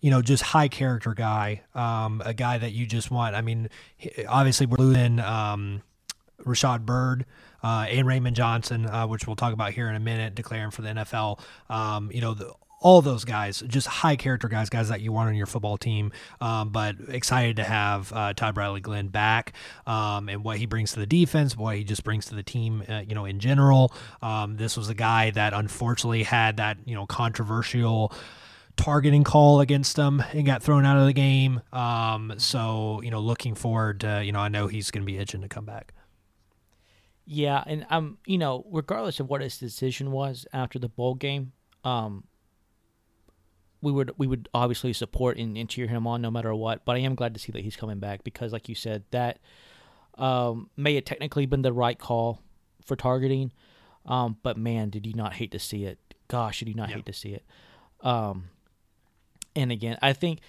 You 0.00 0.10
know, 0.10 0.20
just 0.20 0.42
high 0.42 0.66
character 0.68 1.14
guy. 1.14 1.62
Um, 1.74 2.22
a 2.24 2.34
guy 2.34 2.58
that 2.58 2.72
you 2.72 2.86
just 2.86 3.10
want. 3.10 3.36
I 3.36 3.40
mean, 3.40 3.68
obviously 4.28 4.66
we're 4.66 4.78
losing 4.78 5.20
um, 5.20 5.82
Rashad 6.44 6.80
Bird. 6.84 7.24
Uh, 7.64 7.86
and 7.88 8.08
Raymond 8.08 8.34
Johnson, 8.34 8.86
uh, 8.86 9.06
which 9.06 9.28
we'll 9.28 9.36
talk 9.36 9.52
about 9.52 9.72
here 9.72 9.88
in 9.88 9.94
a 9.94 10.00
minute, 10.00 10.34
declaring 10.34 10.72
for 10.72 10.82
the 10.82 10.88
NFL. 10.88 11.38
Um, 11.70 12.10
you 12.12 12.20
know, 12.20 12.34
the, 12.34 12.52
all 12.82 13.00
those 13.00 13.24
guys, 13.24 13.62
just 13.66 13.86
high 13.86 14.16
character 14.16 14.48
guys, 14.48 14.68
guys 14.68 14.88
that 14.88 15.00
you 15.00 15.12
want 15.12 15.28
on 15.28 15.34
your 15.34 15.46
football 15.46 15.78
team. 15.78 16.12
Um, 16.40 16.70
but 16.70 16.96
excited 17.08 17.56
to 17.56 17.64
have 17.64 18.12
uh, 18.12 18.34
Todd 18.34 18.54
Bradley 18.54 18.80
Glenn 18.80 19.08
back 19.08 19.52
um, 19.86 20.28
and 20.28 20.44
what 20.44 20.58
he 20.58 20.66
brings 20.66 20.92
to 20.92 21.00
the 21.00 21.06
defense, 21.06 21.56
what 21.56 21.76
he 21.76 21.84
just 21.84 22.04
brings 22.04 22.26
to 22.26 22.34
the 22.34 22.42
team, 22.42 22.82
uh, 22.88 23.02
you 23.06 23.14
know, 23.14 23.24
in 23.24 23.40
general. 23.40 23.94
Um, 24.20 24.56
this 24.56 24.76
was 24.76 24.88
a 24.88 24.94
guy 24.94 25.30
that 25.30 25.54
unfortunately 25.54 26.24
had 26.24 26.58
that, 26.58 26.78
you 26.84 26.94
know, 26.94 27.06
controversial 27.06 28.12
targeting 28.76 29.22
call 29.22 29.60
against 29.60 29.96
him 29.96 30.22
and 30.32 30.44
got 30.44 30.62
thrown 30.62 30.84
out 30.84 30.98
of 30.98 31.06
the 31.06 31.12
game. 31.12 31.60
Um, 31.72 32.34
so, 32.38 33.00
you 33.02 33.10
know, 33.10 33.20
looking 33.20 33.54
forward 33.54 34.00
to, 34.00 34.22
you 34.24 34.32
know, 34.32 34.40
I 34.40 34.48
know 34.48 34.66
he's 34.66 34.90
going 34.90 35.02
to 35.02 35.06
be 35.06 35.18
itching 35.18 35.42
to 35.42 35.48
come 35.48 35.64
back. 35.64 35.92
Yeah, 37.24 37.62
and 37.66 37.86
um, 37.88 38.18
you 38.26 38.36
know, 38.36 38.66
regardless 38.70 39.20
of 39.20 39.28
what 39.28 39.42
his 39.42 39.56
decision 39.56 40.10
was 40.10 40.44
after 40.52 40.78
the 40.78 40.88
bowl 40.88 41.14
game, 41.14 41.52
um, 41.84 42.24
we 43.82 43.92
would 43.92 44.12
we 44.16 44.26
would 44.26 44.48
obviously 44.54 44.92
support 44.92 45.36
and, 45.36 45.56
and 45.58 45.68
cheer 45.68 45.88
him 45.88 46.06
on 46.06 46.22
no 46.22 46.30
matter 46.30 46.54
what. 46.54 46.84
But 46.84 46.96
I 46.96 47.00
am 47.00 47.14
glad 47.14 47.34
to 47.34 47.40
see 47.40 47.52
that 47.52 47.62
he's 47.62 47.76
coming 47.76 47.98
back 47.98 48.24
because, 48.24 48.52
like 48.52 48.68
you 48.68 48.74
said, 48.74 49.04
that 49.10 49.38
um, 50.16 50.70
may 50.76 50.94
have 50.94 51.04
technically 51.04 51.46
been 51.46 51.62
the 51.62 51.72
right 51.72 51.98
call 51.98 52.40
for 52.84 52.96
targeting. 52.96 53.52
Um, 54.06 54.36
but 54.42 54.56
man, 54.56 54.90
did 54.90 55.06
you 55.06 55.14
not 55.14 55.34
hate 55.34 55.50
to 55.52 55.58
see 55.58 55.84
it? 55.84 55.98
Gosh, 56.28 56.60
did 56.60 56.68
you 56.68 56.74
not 56.74 56.88
Yeah. 56.88 56.96
hate 56.96 57.06
to 57.06 57.12
see 57.12 57.30
it? 57.34 57.44
Um, 58.00 58.48
and 59.54 59.70
again, 59.70 59.98
I 60.02 60.12
think 60.12 60.40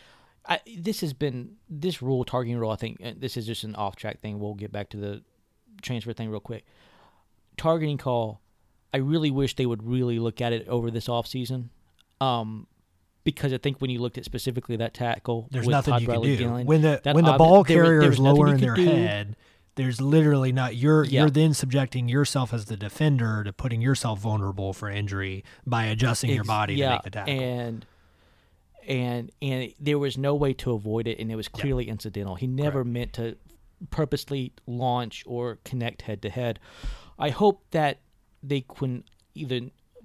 I, 0.46 0.60
this 0.78 1.02
has 1.02 1.14
been 1.14 1.56
this 1.70 2.02
rule 2.02 2.24
targeting 2.24 2.58
rule. 2.58 2.72
I 2.72 2.76
think 2.76 3.00
this 3.20 3.38
is 3.38 3.46
just 3.46 3.64
an 3.64 3.76
off 3.76 3.96
track 3.96 4.20
thing. 4.20 4.40
We'll 4.40 4.54
get 4.56 4.72
back 4.72 4.90
to 4.90 4.98
the 4.98 5.24
transfer 5.82 6.14
thing 6.14 6.30
real 6.30 6.40
quick. 6.40 6.66
Targeting 7.58 7.98
call. 7.98 8.42
I 8.94 8.98
really 8.98 9.32
wish 9.32 9.56
they 9.56 9.66
would 9.66 9.84
really 9.84 10.20
look 10.20 10.42
at 10.42 10.54
it 10.54 10.68
over 10.68 10.92
this 10.92 11.08
offseason. 11.08 11.70
Um, 12.22 12.68
because 13.24 13.54
I 13.54 13.58
think 13.58 13.80
when 13.80 13.90
you 13.90 14.00
looked 14.00 14.18
at 14.18 14.26
specifically 14.26 14.76
that 14.78 14.94
tackle, 14.94 15.48
There's 15.52 15.66
with 15.66 15.72
nothing 15.74 15.94
Todd 15.94 16.02
you 16.02 16.08
Bradley 16.08 16.30
can 16.30 16.38
do 16.38 16.44
Gillen, 16.50 16.68
when 16.68 16.82
the 16.82 17.02
when 17.06 17.24
the 17.26 17.34
ball 17.34 17.64
there 17.64 17.76
there 17.76 17.84
carrier 17.86 18.00
was 18.02 18.16
is 18.16 18.20
nothing 18.20 18.38
lower 18.42 18.54
in 18.56 18.62
their 18.62 18.76
do. 18.76 18.86
head. 18.86 19.36
There's 19.76 20.00
literally 20.00 20.52
not 20.52 20.76
you're 20.76 21.04
Yeah. 21.04 21.22
you're 21.22 21.30
then 21.32 21.54
subjecting 21.54 22.08
yourself 22.08 22.54
as 22.54 22.66
the 22.66 22.78
defender 22.78 23.44
to 23.44 23.52
putting 23.54 23.82
yourself 23.82 24.20
vulnerable 24.20 24.72
for 24.74 24.90
injury 24.90 25.44
by 25.66 25.86
adjusting 25.86 26.30
your 26.30 26.44
body 26.44 26.76
yeah, 26.76 26.90
to 26.90 26.94
make 26.96 27.02
the 27.04 27.10
tackle. 27.10 27.34
And 27.40 27.86
and 28.88 29.32
and 29.42 29.74
there 29.80 29.98
was 29.98 30.18
no 30.18 30.36
way 30.36 30.54
to 30.54 30.74
avoid 30.74 31.08
it, 31.08 31.18
and 31.20 31.32
it 31.32 31.36
was 31.36 31.48
clearly 31.48 31.88
incidental. 31.88 32.36
He 32.36 32.48
never 32.48 32.84
meant 32.84 33.14
to 33.14 33.38
purposely 33.90 34.54
launch 34.68 35.24
or 35.26 35.60
connect 35.64 36.04
head 36.04 36.22
to 36.22 36.30
head. 36.30 36.60
I 37.18 37.30
hope 37.30 37.64
that 37.72 38.00
they 38.42 38.62
can 38.62 39.04
either 39.36 39.62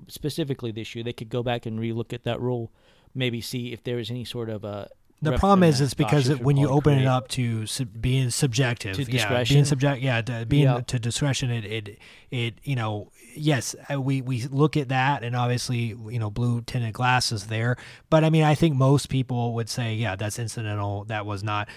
specifically 0.07 0.71
this 0.71 0.95
year 0.95 1.03
they 1.05 1.13
could 1.13 1.29
go 1.29 1.43
back 1.43 1.67
and 1.67 1.79
relook 1.81 2.13
at 2.13 2.23
that 2.25 2.41
rule, 2.41 2.71
maybe 3.15 3.41
see 3.41 3.73
if 3.73 3.83
there 3.85 3.97
was 3.97 4.11
any 4.11 4.25
sort 4.25 4.49
of 4.51 4.65
a. 4.65 4.89
The 5.21 5.33
ref- 5.33 5.41
problem 5.41 5.65
is, 5.65 5.81
it's 5.81 5.95
because 5.95 6.29
it, 6.29 6.41
when 6.41 6.57
you 6.57 6.69
open 6.69 6.97
it 6.97 7.07
up 7.07 7.27
to 7.31 7.67
sub, 7.67 7.89
being 8.01 8.31
subjective, 8.31 8.95
To 8.95 9.03
yeah, 9.03 9.43
being 9.43 9.65
subject, 9.65 10.01
yeah, 10.01 10.23
to 10.23 10.47
being 10.47 10.63
Yeah. 10.65 10.81
to 10.87 10.99
discretion, 11.01 11.51
it, 11.51 11.65
it, 11.65 11.99
it, 12.31 12.55
you 12.63 12.77
know, 12.77 13.11
yes, 13.35 13.75
uh, 13.93 14.01
we 14.01 14.23
we 14.23 14.45
look 14.47 14.77
at 14.77 14.91
that, 14.91 15.25
and 15.25 15.35
obviously, 15.35 15.87
you 16.09 16.21
know, 16.21 16.31
blue 16.31 16.61
tinted 16.61 16.93
glasses 16.93 17.49
there, 17.49 17.77
but 18.11 18.23
I 18.23 18.31
mean, 18.31 18.45
I 18.45 18.55
think 18.55 18.77
most 18.77 19.09
people 19.09 19.55
would 19.55 19.69
say, 19.69 19.95
yeah, 19.95 20.15
that's 20.15 20.39
incidental. 20.39 21.03
That 21.07 21.27
was 21.27 21.43
not, 21.43 21.69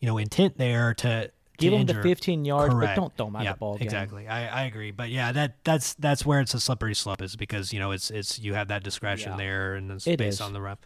you 0.00 0.06
know, 0.06 0.18
intent 0.18 0.58
there 0.58 0.92
to. 0.94 1.30
Give 1.60 1.72
him 1.72 1.86
the 1.86 2.02
15 2.02 2.44
yards, 2.44 2.74
Correct. 2.74 2.96
but 2.96 3.00
don't 3.00 3.16
throw 3.16 3.26
him 3.28 3.36
out 3.36 3.44
yeah, 3.44 3.52
the 3.52 3.58
ball 3.58 3.76
game. 3.76 3.84
Exactly, 3.84 4.26
I, 4.28 4.62
I 4.62 4.64
agree, 4.64 4.90
but 4.90 5.10
yeah, 5.10 5.32
that 5.32 5.56
that's 5.64 5.94
that's 5.94 6.26
where 6.26 6.40
it's 6.40 6.54
a 6.54 6.60
slippery 6.60 6.94
slope 6.94 7.22
is 7.22 7.36
because 7.36 7.72
you 7.72 7.78
know 7.78 7.92
it's 7.92 8.10
it's 8.10 8.38
you 8.38 8.54
have 8.54 8.68
that 8.68 8.82
discretion 8.82 9.32
Yeah. 9.32 9.36
there 9.38 9.74
and 9.74 9.90
it's 9.92 10.06
It 10.06 10.18
based 10.18 10.34
is. 10.34 10.40
on 10.40 10.52
the 10.52 10.60
ref. 10.60 10.78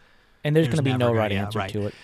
And 0.43 0.55
there's, 0.55 0.67
There's 0.67 0.75
going 0.81 0.85
to 0.85 0.91
be 0.91 0.97
no 0.97 1.11
right 1.11 1.31
answer 1.31 1.57
right. 1.57 1.71
to 1.71 1.87
it. 1.87 1.95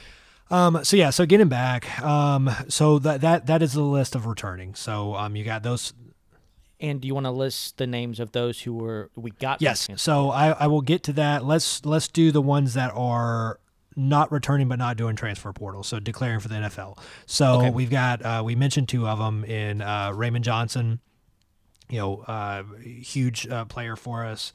Um, 0.50 0.84
so 0.84 0.98
yeah, 0.98 1.12
so 1.12 1.26
getting 1.28 1.48
back. 1.48 2.02
Um, 2.02 2.50
so 2.68 2.98
that 3.00 3.22
that 3.22 3.46
that 3.46 3.62
is 3.62 3.74
the 3.74 3.84
list 3.84 4.16
of 4.16 4.26
returning. 4.26 4.74
So 4.76 5.16
um, 5.16 5.36
you 5.36 5.44
got 5.44 5.64
those. 5.64 5.94
And 6.80 7.00
do 7.00 7.08
you 7.08 7.14
want 7.14 7.28
to 7.28 7.32
list 7.32 7.78
the 7.78 7.86
names 7.86 8.20
of 8.20 8.32
those 8.32 8.60
who 8.62 8.74
were 8.74 9.12
we 9.16 9.30
got? 9.30 9.62
Yes. 9.62 9.88
So 9.98 10.32
I, 10.32 10.50
I 10.54 10.66
will 10.66 10.82
get 10.82 11.04
to 11.04 11.14
that. 11.14 11.46
Let's 11.46 11.86
let's 11.86 12.08
do 12.08 12.32
the 12.32 12.42
ones 12.42 12.74
that 12.74 12.92
are 12.96 13.60
not 13.96 14.32
returning 14.32 14.68
but 14.68 14.80
not 14.80 14.98
doing 14.98 15.16
transfer 15.16 15.52
portal. 15.54 15.84
So 15.84 16.00
declaring 16.00 16.40
for 16.40 16.48
the 16.48 16.56
NFL. 16.56 16.98
So 17.26 17.60
Okay. 17.60 17.70
we've 17.72 17.90
got 17.90 18.24
uh, 18.26 18.42
we 18.46 18.56
mentioned 18.56 18.88
two 18.90 19.08
of 19.08 19.20
them 19.20 19.44
in 19.46 19.82
uh, 19.82 20.12
Raymond 20.14 20.44
Johnson. 20.46 21.00
You 21.90 21.98
know, 22.00 22.18
uh, 22.22 22.64
huge 22.82 23.48
uh, 23.48 23.66
player 23.66 23.96
for 23.98 24.26
us. 24.26 24.54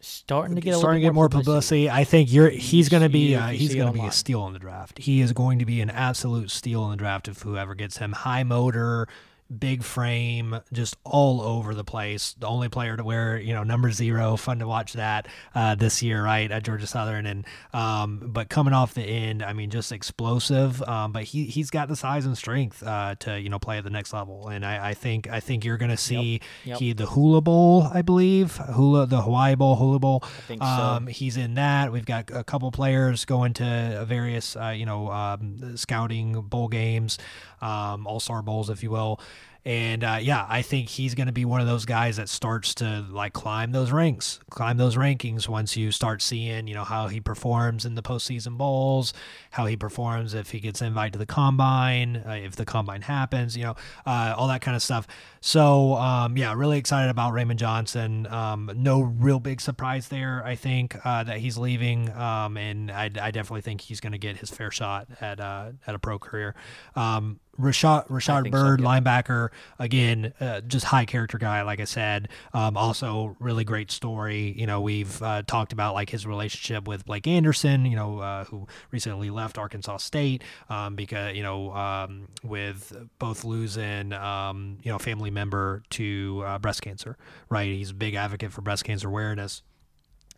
starting 0.00 0.54
to 0.54 0.60
get 0.60 0.74
a 0.74 0.78
starting 0.78 1.00
to 1.00 1.06
get 1.08 1.14
more 1.14 1.28
publicity. 1.30 1.88
I 1.88 2.04
think 2.04 2.30
you're 2.30 2.50
he's 2.50 2.88
going 2.90 3.02
to 3.02 3.08
be 3.08 3.34
uh, 3.34 3.48
he's 3.48 3.74
going 3.74 3.92
to 3.92 3.98
be 3.98 4.06
a 4.06 4.12
steal 4.12 4.46
in 4.46 4.52
the 4.52 4.58
draft. 4.58 4.98
He 4.98 5.20
is 5.22 5.32
going 5.32 5.58
to 5.60 5.64
be 5.64 5.80
an 5.80 5.88
absolute 5.88 6.50
steal 6.50 6.84
in 6.84 6.90
the 6.90 6.96
draft 6.98 7.28
if 7.28 7.40
whoever 7.42 7.74
gets 7.74 7.96
him. 7.96 8.12
High 8.12 8.42
motor, 8.42 9.08
big 9.56 9.82
frame, 9.82 10.60
just 10.72 10.96
all 11.04 11.40
over 11.42 11.74
the 11.74 11.84
place. 11.84 12.34
The 12.38 12.46
only 12.46 12.68
player 12.68 12.96
to 12.96 13.04
wear 13.04 13.38
you 13.38 13.54
know 13.54 13.62
number 13.62 13.90
zero. 13.90 14.36
Fun 14.36 14.58
to 14.60 14.66
watch 14.66 14.94
that 14.94 15.26
uh, 15.54 15.74
this 15.74 16.02
year, 16.02 16.22
right 16.24 16.50
at 16.50 16.62
Georgia 16.62 16.86
Southern, 16.86 17.26
and 17.26 17.44
um, 17.72 18.20
but 18.32 18.48
coming 18.48 18.72
off 18.74 18.94
the 18.94 19.02
end, 19.02 19.42
I 19.42 19.52
mean, 19.52 19.70
just 19.70 19.92
explosive. 19.92 20.82
Um, 20.82 21.12
but 21.12 21.24
he 21.24 21.44
he's 21.44 21.70
got 21.70 21.88
the 21.88 21.96
size 21.96 22.26
and 22.26 22.36
strength 22.36 22.82
uh, 22.82 23.14
to 23.20 23.40
you 23.40 23.48
know 23.48 23.58
play 23.58 23.78
at 23.78 23.84
the 23.84 23.90
next 23.90 24.12
level, 24.12 24.48
and 24.48 24.64
I, 24.64 24.90
I 24.90 24.94
think 24.94 25.28
I 25.28 25.40
think 25.40 25.64
you're 25.64 25.76
going 25.78 25.90
to 25.90 25.96
see 25.96 26.40
Yep. 26.64 26.78
he 26.78 26.92
the 26.92 27.06
Hula 27.06 27.40
Bowl, 27.40 27.88
I 27.92 28.02
believe, 28.02 28.56
Hula 28.56 29.06
the 29.06 29.22
Hawaii 29.22 29.54
Bowl, 29.54 29.76
Hula 29.76 29.98
Bowl. 29.98 30.22
I 30.24 30.28
think 30.48 30.62
so. 30.62 30.68
um, 30.68 31.06
he's 31.06 31.36
in 31.36 31.54
that. 31.54 31.92
We've 31.92 32.06
got 32.06 32.30
a 32.32 32.44
couple 32.44 32.70
players 32.70 33.24
going 33.24 33.52
to 33.54 34.04
various, 34.06 34.56
uh, 34.56 34.68
you 34.68 34.86
know, 34.86 35.10
um, 35.10 35.76
scouting 35.76 36.40
bowl 36.42 36.68
games, 36.68 37.18
um, 37.60 38.06
all 38.06 38.20
star 38.20 38.42
bowls, 38.42 38.70
if 38.70 38.82
you 38.82 38.90
will. 38.90 39.20
And 39.66 40.04
uh, 40.04 40.18
yeah, 40.20 40.44
I 40.46 40.60
think 40.60 40.90
he's 40.90 41.14
going 41.14 41.26
to 41.26 41.32
be 41.32 41.46
one 41.46 41.62
of 41.62 41.66
those 41.66 41.86
guys 41.86 42.16
that 42.16 42.28
starts 42.28 42.74
to 42.76 43.06
like 43.10 43.32
climb 43.32 43.72
those 43.72 43.92
ranks, 43.92 44.38
climb 44.50 44.76
those 44.76 44.96
rankings 44.96 45.48
once 45.48 45.74
you 45.74 45.90
start 45.90 46.20
seeing, 46.20 46.66
you 46.66 46.74
know, 46.74 46.84
how 46.84 47.08
he 47.08 47.18
performs 47.18 47.86
in 47.86 47.94
the 47.94 48.02
postseason 48.02 48.58
bowls, 48.58 49.14
how 49.52 49.64
he 49.64 49.74
performs 49.74 50.34
if 50.34 50.50
he 50.50 50.60
gets 50.60 50.82
invited 50.82 51.14
to 51.14 51.18
the 51.18 51.24
combine, 51.24 52.16
uh, 52.16 52.32
if 52.32 52.56
the 52.56 52.66
combine 52.66 53.00
happens, 53.00 53.56
you 53.56 53.64
know, 53.64 53.74
uh, 54.04 54.34
all 54.36 54.48
that 54.48 54.60
kind 54.60 54.76
of 54.76 54.82
stuff. 54.82 55.06
So 55.46 55.92
um, 55.96 56.38
yeah, 56.38 56.54
really 56.54 56.78
excited 56.78 57.10
about 57.10 57.34
Raymond 57.34 57.58
Johnson. 57.58 58.26
Um, 58.28 58.70
no 58.76 59.02
real 59.02 59.38
big 59.38 59.60
surprise 59.60 60.08
there, 60.08 60.42
I 60.42 60.54
think, 60.54 60.96
uh, 61.04 61.22
that 61.24 61.36
he's 61.36 61.58
leaving, 61.58 62.10
um, 62.12 62.56
and 62.56 62.90
I, 62.90 63.10
I 63.20 63.30
definitely 63.30 63.60
think 63.60 63.82
he's 63.82 64.00
going 64.00 64.12
to 64.12 64.18
get 64.18 64.38
his 64.38 64.48
fair 64.48 64.70
shot 64.70 65.06
at 65.20 65.40
uh, 65.40 65.72
at 65.86 65.94
a 65.94 65.98
pro 65.98 66.18
career. 66.18 66.54
Um, 66.96 67.40
Rashad 67.58 68.08
Rashad 68.08 68.42
think 68.44 68.54
so, 68.54 68.62
Bird, 68.62 68.80
yeah. 68.80 68.86
linebacker, 68.86 69.50
again, 69.78 70.32
uh, 70.40 70.60
just 70.62 70.86
high 70.86 71.04
character 71.04 71.38
guy, 71.38 71.62
like 71.62 71.80
I 71.80 71.84
said. 71.84 72.28
Um, 72.52 72.76
also, 72.76 73.36
really 73.38 73.64
great 73.64 73.90
story. 73.90 74.54
You 74.56 74.66
know, 74.66 74.80
we've 74.80 75.22
uh, 75.22 75.42
talked 75.46 75.72
about 75.72 75.94
like 75.94 76.10
his 76.10 76.26
relationship 76.26 76.88
with 76.88 77.04
Blake 77.04 77.26
Anderson. 77.26 77.86
You 77.86 77.96
know, 77.96 78.18
uh, 78.18 78.44
who 78.44 78.66
recently 78.90 79.30
left 79.30 79.58
Arkansas 79.58 79.98
State 79.98 80.42
um, 80.68 80.96
because 80.96 81.36
you 81.36 81.42
know 81.42 81.72
um, 81.72 82.28
with 82.42 82.96
both 83.18 83.44
losing 83.44 84.12
um, 84.12 84.78
you 84.82 84.90
know 84.90 84.98
family 84.98 85.30
member 85.34 85.82
to 85.90 86.42
uh, 86.46 86.58
breast 86.58 86.82
cancer. 86.82 87.16
Right, 87.48 87.68
he's 87.68 87.90
a 87.90 87.94
big 87.94 88.14
advocate 88.14 88.52
for 88.52 88.62
breast 88.62 88.84
cancer 88.84 89.08
awareness. 89.08 89.62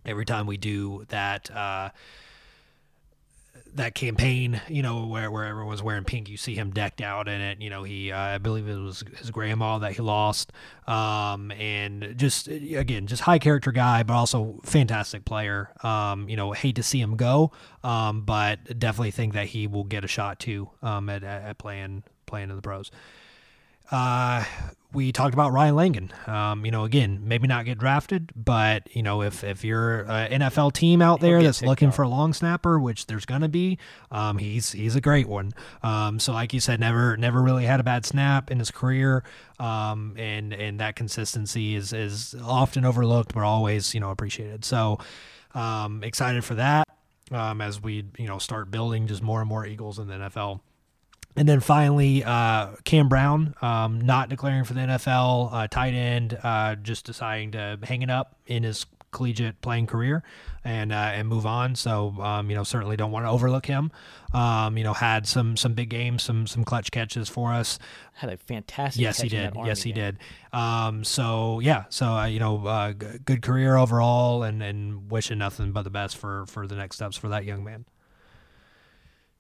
Every 0.04 0.24
time 0.24 0.46
we 0.46 0.56
do 0.56 1.04
that. 1.08 1.50
Uh, 1.50 1.90
that 3.76 3.94
campaign, 3.94 4.60
you 4.68 4.82
know, 4.82 5.06
where 5.06 5.30
where 5.30 5.44
everyone 5.44 5.70
was 5.70 5.82
wearing 5.82 6.04
pink, 6.04 6.28
you 6.28 6.36
see 6.36 6.54
him 6.54 6.70
decked 6.70 7.00
out 7.00 7.28
in 7.28 7.40
it. 7.40 7.60
You 7.60 7.70
know, 7.70 7.82
he 7.82 8.10
uh, 8.10 8.18
I 8.18 8.38
believe 8.38 8.68
it 8.68 8.76
was 8.76 9.04
his 9.18 9.30
grandma 9.30 9.78
that 9.78 9.92
he 9.92 10.02
lost, 10.02 10.52
um, 10.86 11.50
and 11.52 12.14
just 12.16 12.48
again, 12.48 13.06
just 13.06 13.22
high 13.22 13.38
character 13.38 13.72
guy, 13.72 14.02
but 14.02 14.14
also 14.14 14.60
fantastic 14.64 15.24
player. 15.24 15.70
Um, 15.82 16.28
you 16.28 16.36
know, 16.36 16.52
hate 16.52 16.76
to 16.76 16.82
see 16.82 17.00
him 17.00 17.16
go, 17.16 17.52
um, 17.84 18.22
but 18.22 18.78
definitely 18.78 19.10
think 19.10 19.34
that 19.34 19.46
he 19.48 19.66
will 19.66 19.84
get 19.84 20.04
a 20.04 20.08
shot 20.08 20.40
too 20.40 20.70
um, 20.82 21.08
at, 21.08 21.22
at 21.22 21.58
playing 21.58 22.02
playing 22.26 22.50
in 22.50 22.56
the 22.56 22.62
pros. 22.62 22.90
Uh, 23.90 24.44
we 24.96 25.12
talked 25.12 25.34
about 25.34 25.52
Ryan 25.52 25.76
Langan. 25.76 26.12
Um, 26.26 26.64
you 26.64 26.70
know, 26.70 26.84
again, 26.84 27.20
maybe 27.22 27.46
not 27.46 27.66
get 27.66 27.78
drafted, 27.78 28.32
but 28.34 28.88
you 28.96 29.02
know, 29.02 29.22
if 29.22 29.44
if 29.44 29.62
you're 29.62 30.00
an 30.10 30.40
NFL 30.40 30.72
team 30.72 31.02
out 31.02 31.20
there 31.20 31.42
that's 31.42 31.62
looking 31.62 31.92
for 31.92 32.02
a 32.02 32.08
long 32.08 32.32
snapper, 32.32 32.80
which 32.80 33.06
there's 33.06 33.26
gonna 33.26 33.48
be, 33.48 33.78
um, 34.10 34.38
he's 34.38 34.72
he's 34.72 34.96
a 34.96 35.00
great 35.02 35.28
one. 35.28 35.52
Um, 35.82 36.18
so 36.18 36.32
like 36.32 36.54
you 36.54 36.60
said, 36.60 36.80
never 36.80 37.16
never 37.18 37.42
really 37.42 37.66
had 37.66 37.78
a 37.78 37.84
bad 37.84 38.06
snap 38.06 38.50
in 38.50 38.58
his 38.58 38.70
career, 38.70 39.22
um, 39.60 40.14
and 40.16 40.54
and 40.54 40.80
that 40.80 40.96
consistency 40.96 41.76
is 41.76 41.92
is 41.92 42.34
often 42.42 42.86
overlooked, 42.86 43.34
but 43.34 43.42
always 43.42 43.92
you 43.92 44.00
know 44.00 44.10
appreciated. 44.10 44.64
So, 44.64 44.98
um, 45.54 46.02
excited 46.02 46.42
for 46.42 46.54
that 46.54 46.88
um, 47.30 47.60
as 47.60 47.82
we 47.82 48.06
you 48.16 48.26
know 48.26 48.38
start 48.38 48.70
building 48.70 49.06
just 49.06 49.22
more 49.22 49.40
and 49.40 49.48
more 49.48 49.66
Eagles 49.66 49.98
in 49.98 50.08
the 50.08 50.14
NFL. 50.14 50.60
And 51.36 51.48
then 51.48 51.60
finally, 51.60 52.24
uh, 52.24 52.76
Cam 52.84 53.08
Brown, 53.08 53.54
um, 53.60 54.00
not 54.00 54.28
declaring 54.28 54.64
for 54.64 54.74
the 54.74 54.80
NFL, 54.80 55.52
uh, 55.52 55.68
tight 55.68 55.94
end, 55.94 56.38
uh, 56.42 56.76
just 56.76 57.04
deciding 57.04 57.52
to 57.52 57.78
hang 57.82 58.02
it 58.02 58.10
up 58.10 58.36
in 58.46 58.62
his 58.62 58.86
collegiate 59.16 59.58
playing 59.62 59.86
career 59.86 60.22
and 60.62 60.92
uh, 60.92 60.96
and 61.14 61.26
move 61.26 61.46
on. 61.46 61.74
So 61.74 62.14
um, 62.20 62.50
you 62.50 62.56
know, 62.56 62.64
certainly 62.64 62.96
don't 62.96 63.12
want 63.12 63.24
to 63.24 63.30
overlook 63.30 63.66
him. 63.66 63.90
Um, 64.34 64.76
you 64.76 64.84
know, 64.84 64.92
had 64.92 65.26
some 65.26 65.56
some 65.56 65.74
big 65.74 65.88
games, 65.88 66.22
some 66.22 66.46
some 66.46 66.64
clutch 66.64 66.90
catches 66.90 67.28
for 67.28 67.52
us. 67.52 67.78
Had 68.14 68.30
a 68.30 68.36
fantastic. 68.36 69.02
Yes, 69.02 69.20
he 69.20 69.28
did. 69.28 69.54
Yes, 69.64 69.82
he 69.82 69.92
game. 69.92 70.04
did. 70.04 70.18
Um, 70.52 71.04
so 71.04 71.60
yeah, 71.60 71.84
so 71.88 72.06
uh, 72.08 72.26
you 72.26 72.38
know, 72.38 72.66
uh, 72.66 72.92
g- 72.92 73.06
good 73.24 73.42
career 73.42 73.76
overall, 73.76 74.42
and 74.42 74.62
and 74.62 75.10
wishing 75.10 75.38
nothing 75.38 75.72
but 75.72 75.82
the 75.82 75.90
best 75.90 76.16
for 76.16 76.44
for 76.46 76.66
the 76.66 76.76
next 76.76 76.96
steps 76.96 77.16
for 77.16 77.28
that 77.28 77.44
young 77.44 77.64
man. 77.64 77.86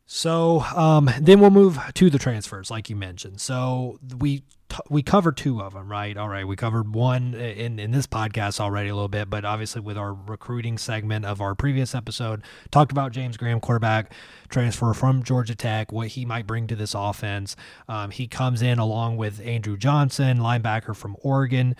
So 0.06 0.60
um, 0.74 1.10
then 1.20 1.40
we'll 1.40 1.50
move 1.50 1.78
to 1.94 2.10
the 2.10 2.18
transfers, 2.18 2.70
like 2.70 2.88
you 2.88 2.94
mentioned. 2.94 3.40
So 3.40 3.98
we 4.16 4.44
t- 4.68 4.76
we 4.88 5.02
covered 5.02 5.36
two 5.36 5.60
of 5.60 5.74
them, 5.74 5.90
right? 5.90 6.16
All 6.16 6.28
right, 6.28 6.46
we 6.46 6.54
covered 6.54 6.94
one 6.94 7.34
in 7.34 7.80
in 7.80 7.90
this 7.90 8.06
podcast 8.06 8.60
already 8.60 8.88
a 8.88 8.94
little 8.94 9.08
bit, 9.08 9.28
but 9.28 9.44
obviously 9.44 9.80
with 9.80 9.98
our 9.98 10.14
recruiting 10.14 10.78
segment 10.78 11.24
of 11.24 11.40
our 11.40 11.56
previous 11.56 11.92
episode, 11.92 12.42
talked 12.70 12.92
about 12.92 13.10
James 13.10 13.36
Graham, 13.36 13.58
quarterback 13.58 14.12
transfer 14.48 14.94
from 14.94 15.24
Georgia 15.24 15.56
Tech, 15.56 15.90
what 15.90 16.08
he 16.08 16.24
might 16.24 16.46
bring 16.46 16.68
to 16.68 16.76
this 16.76 16.94
offense. 16.94 17.56
Um, 17.88 18.12
he 18.12 18.28
comes 18.28 18.62
in 18.62 18.78
along 18.78 19.16
with 19.16 19.40
Andrew 19.44 19.76
Johnson, 19.76 20.38
linebacker 20.38 20.94
from 20.94 21.16
Oregon. 21.20 21.74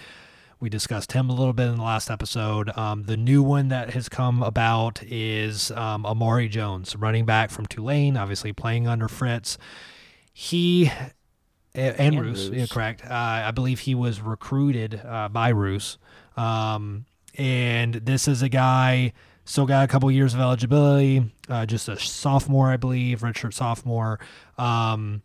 We 0.59 0.71
discussed 0.71 1.13
him 1.13 1.29
a 1.29 1.35
little 1.35 1.53
bit 1.53 1.69
in 1.69 1.77
the 1.77 1.83
last 1.83 2.11
episode. 2.11 2.71
Um, 2.79 3.03
the 3.05 3.17
new 3.17 3.43
one 3.43 3.69
that 3.69 3.91
has 3.91 4.09
come 4.09 4.43
about 4.43 5.03
is 5.03 5.71
um, 5.73 6.07
Amari 6.07 6.49
Jones, 6.49 6.97
running 6.97 7.27
back 7.27 7.51
from 7.51 7.67
Tulane, 7.67 8.17
obviously 8.17 8.55
playing 8.55 8.89
under 8.89 9.07
Fritz. 9.07 9.59
He 10.33 10.91
and, 11.75 12.01
and 12.01 12.21
Ruse, 12.21 12.49
yeah, 12.49 12.67
correct. 12.67 13.05
Uh, 13.05 13.09
I 13.11 13.51
believe 13.51 13.81
he 13.81 13.95
was 13.95 14.23
recruited 14.23 15.01
uh, 15.05 15.29
by 15.29 15.51
Ruse, 15.51 15.99
um, 16.39 17.05
and 17.37 17.95
this 17.95 18.27
is 18.27 18.41
a 18.41 18.49
guy 18.49 19.13
still 19.45 19.67
got 19.67 19.85
a 19.85 19.89
couple 19.89 20.11
years 20.11 20.33
of 20.33 20.41
eligibility. 20.41 21.23
Uh, 21.49 21.67
just 21.67 21.89
a 21.89 21.99
sophomore, 21.99 22.71
I 22.71 22.79
believe, 22.79 23.21
redshirt 23.21 23.53
sophomore. 23.53 24.19
Um, 24.59 25.23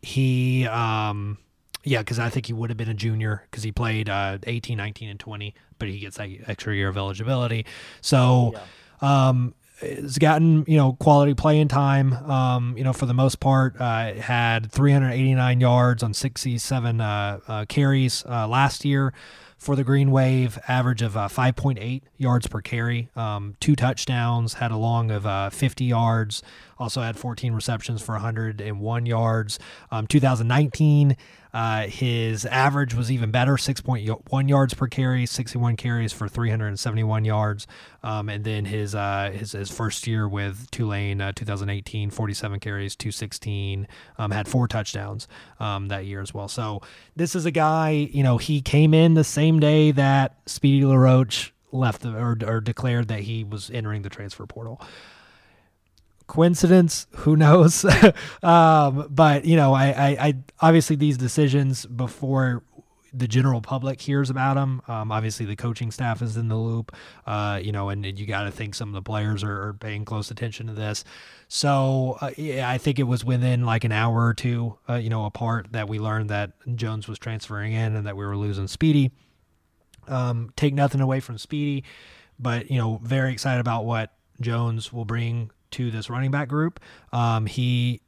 he 0.00 0.66
um, 0.66 1.38
yeah, 1.84 1.98
because 1.98 2.18
I 2.18 2.28
think 2.28 2.46
he 2.46 2.52
would 2.52 2.70
have 2.70 2.76
been 2.76 2.88
a 2.88 2.94
junior 2.94 3.46
because 3.50 3.62
he 3.62 3.72
played 3.72 4.08
uh, 4.08 4.38
18, 4.44 4.76
19, 4.76 5.08
and 5.08 5.18
20, 5.20 5.54
but 5.78 5.88
he 5.88 5.98
gets 5.98 6.16
that 6.16 6.28
extra 6.46 6.74
year 6.74 6.88
of 6.88 6.96
eligibility. 6.96 7.66
So, 8.00 8.54
yeah. 9.02 9.30
um, 9.30 9.54
has 9.80 10.16
gotten 10.18 10.64
you 10.68 10.76
know 10.76 10.92
quality 10.94 11.34
playing 11.34 11.68
time. 11.68 12.12
Um, 12.12 12.76
you 12.76 12.84
know 12.84 12.92
for 12.92 13.06
the 13.06 13.14
most 13.14 13.40
part, 13.40 13.80
uh, 13.80 14.14
had 14.14 14.70
389 14.70 15.60
yards 15.60 16.02
on 16.02 16.14
67 16.14 17.00
uh, 17.00 17.40
uh, 17.48 17.64
carries 17.66 18.24
uh, 18.26 18.46
last 18.46 18.84
year 18.84 19.12
for 19.62 19.76
the 19.76 19.84
Green 19.84 20.10
Wave, 20.10 20.58
average 20.66 21.02
of 21.02 21.16
uh, 21.16 21.28
5.8 21.28 22.02
yards 22.18 22.48
per 22.48 22.60
carry, 22.60 23.10
um, 23.14 23.54
two 23.60 23.76
touchdowns, 23.76 24.54
had 24.54 24.72
a 24.72 24.76
long 24.76 25.12
of 25.12 25.24
uh, 25.24 25.50
50 25.50 25.84
yards, 25.84 26.42
also 26.80 27.00
had 27.00 27.16
14 27.16 27.52
receptions 27.52 28.02
for 28.02 28.12
101 28.12 29.06
yards. 29.06 29.60
Um, 29.92 30.08
2019, 30.08 31.16
uh, 31.52 31.82
his 31.82 32.46
average 32.46 32.94
was 32.94 33.10
even 33.10 33.30
better 33.30 33.54
6.1 33.54 34.48
yards 34.48 34.74
per 34.74 34.86
carry, 34.86 35.26
61 35.26 35.76
carries 35.76 36.12
for 36.12 36.28
371 36.28 37.24
yards. 37.24 37.66
Um, 38.02 38.28
and 38.28 38.44
then 38.44 38.64
his, 38.64 38.94
uh, 38.94 39.30
his, 39.34 39.52
his 39.52 39.70
first 39.70 40.06
year 40.06 40.26
with 40.26 40.70
Tulane, 40.70 41.20
uh, 41.20 41.32
2018, 41.32 42.10
47 42.10 42.60
carries, 42.60 42.96
216, 42.96 43.86
um, 44.18 44.30
had 44.30 44.48
four 44.48 44.66
touchdowns 44.66 45.28
um, 45.60 45.88
that 45.88 46.06
year 46.06 46.22
as 46.22 46.32
well. 46.32 46.48
So 46.48 46.80
this 47.16 47.34
is 47.34 47.44
a 47.44 47.50
guy, 47.50 47.90
you 47.90 48.22
know, 48.22 48.38
he 48.38 48.62
came 48.62 48.94
in 48.94 49.14
the 49.14 49.24
same 49.24 49.60
day 49.60 49.90
that 49.92 50.38
Speedy 50.46 50.84
LaRoche 50.86 51.52
left 51.70 52.04
or, 52.04 52.36
or 52.46 52.60
declared 52.60 53.08
that 53.08 53.20
he 53.20 53.44
was 53.44 53.70
entering 53.70 54.02
the 54.02 54.10
transfer 54.10 54.46
portal 54.46 54.80
coincidence? 56.32 57.06
Who 57.16 57.36
knows? 57.36 57.84
Um, 58.42 59.06
but 59.10 59.44
you 59.44 59.56
know 59.56 59.72
I, 59.72 59.86
I, 59.86 60.08
I 60.28 60.34
obviously 60.60 60.96
these 60.96 61.16
decisions 61.16 61.86
before 61.86 62.62
the 63.12 63.28
general 63.28 63.60
public 63.60 64.00
hears 64.00 64.30
about 64.30 64.54
them 64.54 64.82
um, 64.88 65.12
obviously 65.12 65.46
the 65.46 65.54
coaching 65.54 65.90
staff 65.90 66.22
is 66.22 66.36
in 66.36 66.48
the 66.48 66.56
loop 66.56 66.94
uh, 67.26 67.60
you 67.62 67.70
know 67.70 67.88
and, 67.88 68.04
and 68.04 68.18
you 68.18 68.26
got 68.26 68.44
to 68.44 68.50
think 68.50 68.74
some 68.74 68.88
of 68.88 68.94
the 68.94 69.02
players 69.02 69.44
are, 69.44 69.68
are, 69.68 69.72
paying 69.74 70.04
close 70.04 70.30
attention 70.30 70.66
to 70.66 70.72
this. 70.72 71.04
So 71.48 72.18
uh, 72.20 72.30
yeah, 72.36 72.68
i 72.68 72.78
think 72.78 72.98
it 72.98 73.04
was 73.04 73.24
within 73.24 73.64
like 73.64 73.84
an 73.84 73.92
hour 73.92 74.26
or 74.26 74.34
two 74.34 74.76
uh, 74.88 74.94
you 74.94 75.10
know 75.10 75.24
apart 75.24 75.68
that 75.72 75.88
we 75.88 75.98
learned 75.98 76.30
that 76.30 76.52
jones 76.74 77.06
was 77.06 77.18
transferring 77.18 77.72
in 77.72 77.94
and 77.94 78.06
that 78.06 78.16
we 78.16 78.24
were 78.24 78.36
losing 78.36 78.66
speedy. 78.66 79.12
Um, 80.08 80.52
take 80.56 80.74
nothing 80.74 81.00
away 81.00 81.20
from 81.20 81.38
speedy 81.38 81.84
but 82.38 82.70
you 82.70 82.78
know 82.78 83.00
very 83.02 83.32
excited 83.32 83.60
about 83.60 83.84
what 83.84 84.12
jones 84.40 84.92
will 84.92 85.04
bring 85.04 85.50
to 85.72 85.90
this 85.90 86.08
running 86.08 86.30
back 86.30 86.48
group. 86.48 86.80
Um, 87.12 87.46
he 87.46 88.00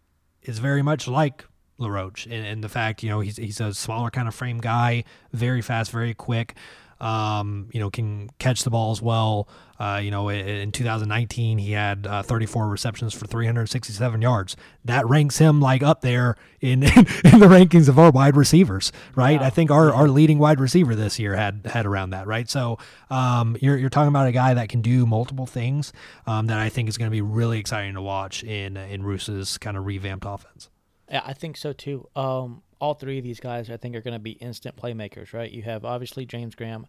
is 0.43 0.59
very 0.59 0.83
much 0.83 1.09
like 1.09 1.45
LaRoche 1.79 2.27
and, 2.27 2.47
and 2.47 2.65
the 2.65 2.69
fact, 2.69 3.03
you 3.03 3.09
know, 3.09 3.21
he's, 3.21 3.37
he's 3.37 3.61
a 3.61 3.75
smaller 3.75 4.11
kind 4.11 4.29
of 4.29 4.35
frame 4.35 4.59
guy, 4.59 5.05
very 5.33 5.63
fast, 5.63 5.91
very 5.91 6.15
quick. 6.15 6.55
Um, 7.01 7.69
you 7.73 7.81
know, 7.81 7.91
can 7.91 8.31
catch 8.39 8.65
the 8.65 8.71
ball 8.71 8.93
as 8.93 9.03
well. 9.03 9.49
Uh, 9.79 10.01
you 10.03 10.11
know, 10.11 10.29
in, 10.29 10.47
in 10.47 10.73
2019, 10.73 11.59
he 11.59 11.73
had 11.73 12.07
uh, 12.07 12.23
34 12.23 12.69
receptions 12.69 13.13
for 13.13 13.27
367 13.27 14.23
yards. 14.23 14.57
That 14.85 15.07
ranks 15.09 15.39
him 15.39 15.61
like 15.61 15.83
up 15.83 16.01
there 16.01 16.37
in 16.61 16.83
in, 16.83 16.91
in 17.25 17.41
the 17.41 17.49
rankings 17.49 17.89
of 17.89 17.99
our 17.99 18.11
wide 18.11 18.37
receivers, 18.37 18.93
right? 19.17 19.41
Wow. 19.41 19.47
I 19.47 19.51
think 19.51 19.71
our, 19.71 19.93
our 19.93 20.09
leading 20.09 20.39
wide 20.39 20.61
receiver 20.61 20.95
this 20.95 21.19
year 21.19 21.35
had 21.35 21.63
had 21.67 21.87
around 21.87 22.11
that, 22.11 22.27
right? 22.27 22.49
So 22.49 22.79
um, 23.11 23.57
you're 23.61 23.77
you're 23.77 23.91
talking 23.91 24.09
about 24.09 24.29
a 24.29 24.33
guy 24.33 24.55
that 24.55 24.69
can 24.69 24.81
do 24.81 25.07
multiple 25.07 25.47
things 25.47 25.93
um, 26.27 26.47
that 26.47 26.59
I 26.59 26.69
think 26.69 26.89
is 26.89 26.97
going 26.97 27.11
to 27.11 27.15
be 27.15 27.23
really 27.23 27.59
exciting 27.59 27.95
to 27.95 28.03
watch 28.03 28.45
in 28.45 28.77
in 28.77 29.03
Ruse's 29.03 29.59
kind 29.59 29.77
of 29.77 29.87
revamped 29.87 30.25
offense. 30.27 30.71
Yeah, 31.11 31.23
I 31.25 31.33
think 31.33 31.57
so 31.57 31.73
too. 31.73 32.09
Um, 32.17 32.63
all 32.81 32.95
three 32.95 33.19
of 33.19 33.25
these 33.25 33.41
guys, 33.41 33.71
I 33.71 33.77
think, 33.77 33.97
are 33.97 34.01
going 34.01 34.15
to 34.15 34.21
be 34.21 34.33
instant 34.33 34.77
playmakers, 34.77 35.33
right? 35.33 35.51
You 35.51 35.63
have 35.63 35.85
obviously 35.85 36.27
James 36.27 36.55
Graham. 36.55 36.87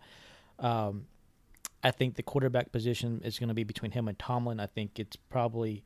Um, 0.60 1.08
I 1.84 1.92
think 1.92 2.16
the 2.16 2.24
quarterback 2.24 2.72
position 2.72 3.22
is 3.24 3.38
going 3.38 3.50
to 3.50 3.54
be 3.54 3.64
between 3.64 3.92
him 3.92 4.08
and 4.08 4.18
Tomlin. 4.18 4.60
I 4.60 4.66
think 4.66 5.00
it's 5.00 5.16
probably, 5.16 5.84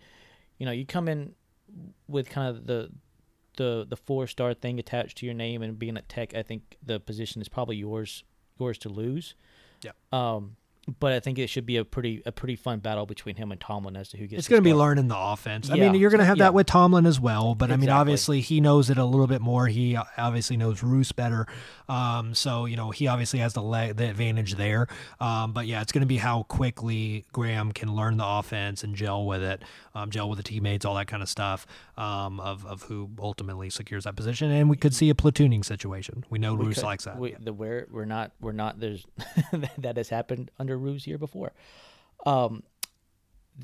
you 0.57 0.65
know, 0.65 0.71
you 0.71 0.85
come 0.85 1.07
in 1.07 1.33
with 2.07 2.29
kind 2.29 2.55
of 2.55 2.65
the 2.65 2.89
the 3.57 3.85
the 3.87 3.97
four 3.97 4.25
star 4.25 4.53
thing 4.53 4.79
attached 4.79 5.17
to 5.17 5.25
your 5.25 5.35
name 5.35 5.61
and 5.61 5.77
being 5.77 5.97
at 5.97 6.07
Tech. 6.07 6.33
I 6.33 6.43
think 6.43 6.77
the 6.83 6.99
position 6.99 7.41
is 7.41 7.49
probably 7.49 7.75
yours 7.75 8.23
yours 8.59 8.77
to 8.79 8.89
lose. 8.89 9.35
Yeah. 9.81 9.91
Um, 10.11 10.55
but 10.99 11.11
I 11.11 11.19
think 11.19 11.39
it 11.39 11.47
should 11.47 11.65
be 11.65 11.77
a 11.77 11.85
pretty 11.85 12.21
a 12.25 12.31
pretty 12.31 12.55
fun 12.55 12.79
battle 12.79 13.05
between 13.05 13.35
him 13.35 13.51
and 13.51 13.59
Tomlin 13.59 13.95
as 13.95 14.09
to 14.09 14.17
who 14.17 14.27
gets. 14.27 14.39
It's 14.39 14.47
going 14.47 14.61
to 14.61 14.67
be 14.67 14.73
learning 14.73 15.07
the 15.07 15.17
offense. 15.17 15.69
I 15.69 15.75
mean, 15.75 15.95
you're 15.95 16.09
going 16.09 16.19
to 16.19 16.25
have 16.25 16.37
yeah. 16.37 16.45
that 16.45 16.53
with 16.53 16.67
Tomlin 16.67 17.05
as 17.05 17.19
well, 17.19 17.55
but 17.55 17.65
exactly. 17.65 17.73
I 17.73 17.77
mean, 17.87 17.99
obviously 17.99 18.41
he 18.41 18.61
knows 18.61 18.89
it 18.89 18.97
a 18.97 19.05
little 19.05 19.27
bit 19.27 19.41
more. 19.41 19.67
He 19.67 19.97
obviously 20.17 20.57
knows 20.57 20.81
Ruse 20.83 21.11
better, 21.11 21.47
um, 21.87 22.33
so 22.33 22.65
you 22.65 22.77
know 22.77 22.91
he 22.91 23.07
obviously 23.07 23.39
has 23.39 23.53
the 23.53 23.61
leg, 23.61 23.97
the 23.97 24.09
advantage 24.09 24.55
there. 24.55 24.87
Um, 25.19 25.53
but 25.53 25.67
yeah, 25.67 25.81
it's 25.81 25.91
going 25.91 26.01
to 26.01 26.07
be 26.07 26.17
how 26.17 26.43
quickly 26.43 27.25
Graham 27.31 27.71
can 27.71 27.93
learn 27.95 28.17
the 28.17 28.25
offense 28.25 28.83
and 28.83 28.95
gel 28.95 29.25
with 29.25 29.43
it, 29.43 29.63
um, 29.95 30.09
gel 30.09 30.29
with 30.29 30.37
the 30.37 30.43
teammates, 30.43 30.85
all 30.85 30.95
that 30.95 31.07
kind 31.07 31.23
of 31.23 31.29
stuff 31.29 31.67
um, 31.97 32.39
of 32.39 32.65
of 32.65 32.83
who 32.83 33.09
ultimately 33.19 33.69
secures 33.69 34.05
that 34.05 34.15
position. 34.15 34.51
And 34.51 34.69
we 34.69 34.77
could 34.77 34.93
see 34.93 35.09
a 35.09 35.13
platooning 35.13 35.63
situation. 35.63 36.25
We 36.29 36.39
know 36.39 36.55
we 36.55 36.65
Ruse 36.65 36.75
could, 36.75 36.83
likes 36.85 37.05
that. 37.05 37.17
We, 37.17 37.35
the 37.39 37.53
where 37.53 37.87
we're 37.91 38.05
not 38.05 38.31
we're 38.39 38.51
not 38.51 38.79
there's 38.79 39.05
that 39.77 39.97
has 39.97 40.09
happened 40.09 40.51
under 40.59 40.77
Ruse 40.79 41.03
here 41.03 41.17
before. 41.17 41.53
Um, 42.25 42.63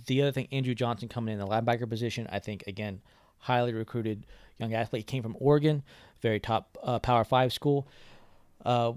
the 0.08 0.22
other 0.22 0.32
thing, 0.32 0.48
Andrew 0.52 0.76
Johnson 0.76 1.08
coming 1.08 1.34
in 1.34 1.40
the 1.40 1.48
linebacker 1.48 1.90
position, 1.90 2.28
I 2.32 2.40
think 2.40 2.64
again, 2.68 3.02
highly 3.38 3.74
recruited 3.74 4.26
young 4.58 4.74
athlete. 4.74 5.02
He 5.02 5.04
came 5.04 5.24
from 5.24 5.36
Oregon, 5.40 5.84
very 6.22 6.40
top 6.40 6.78
uh, 6.84 7.00
Power 7.00 7.24
Five 7.24 7.54
school. 7.54 7.88
Uh, 8.64 8.94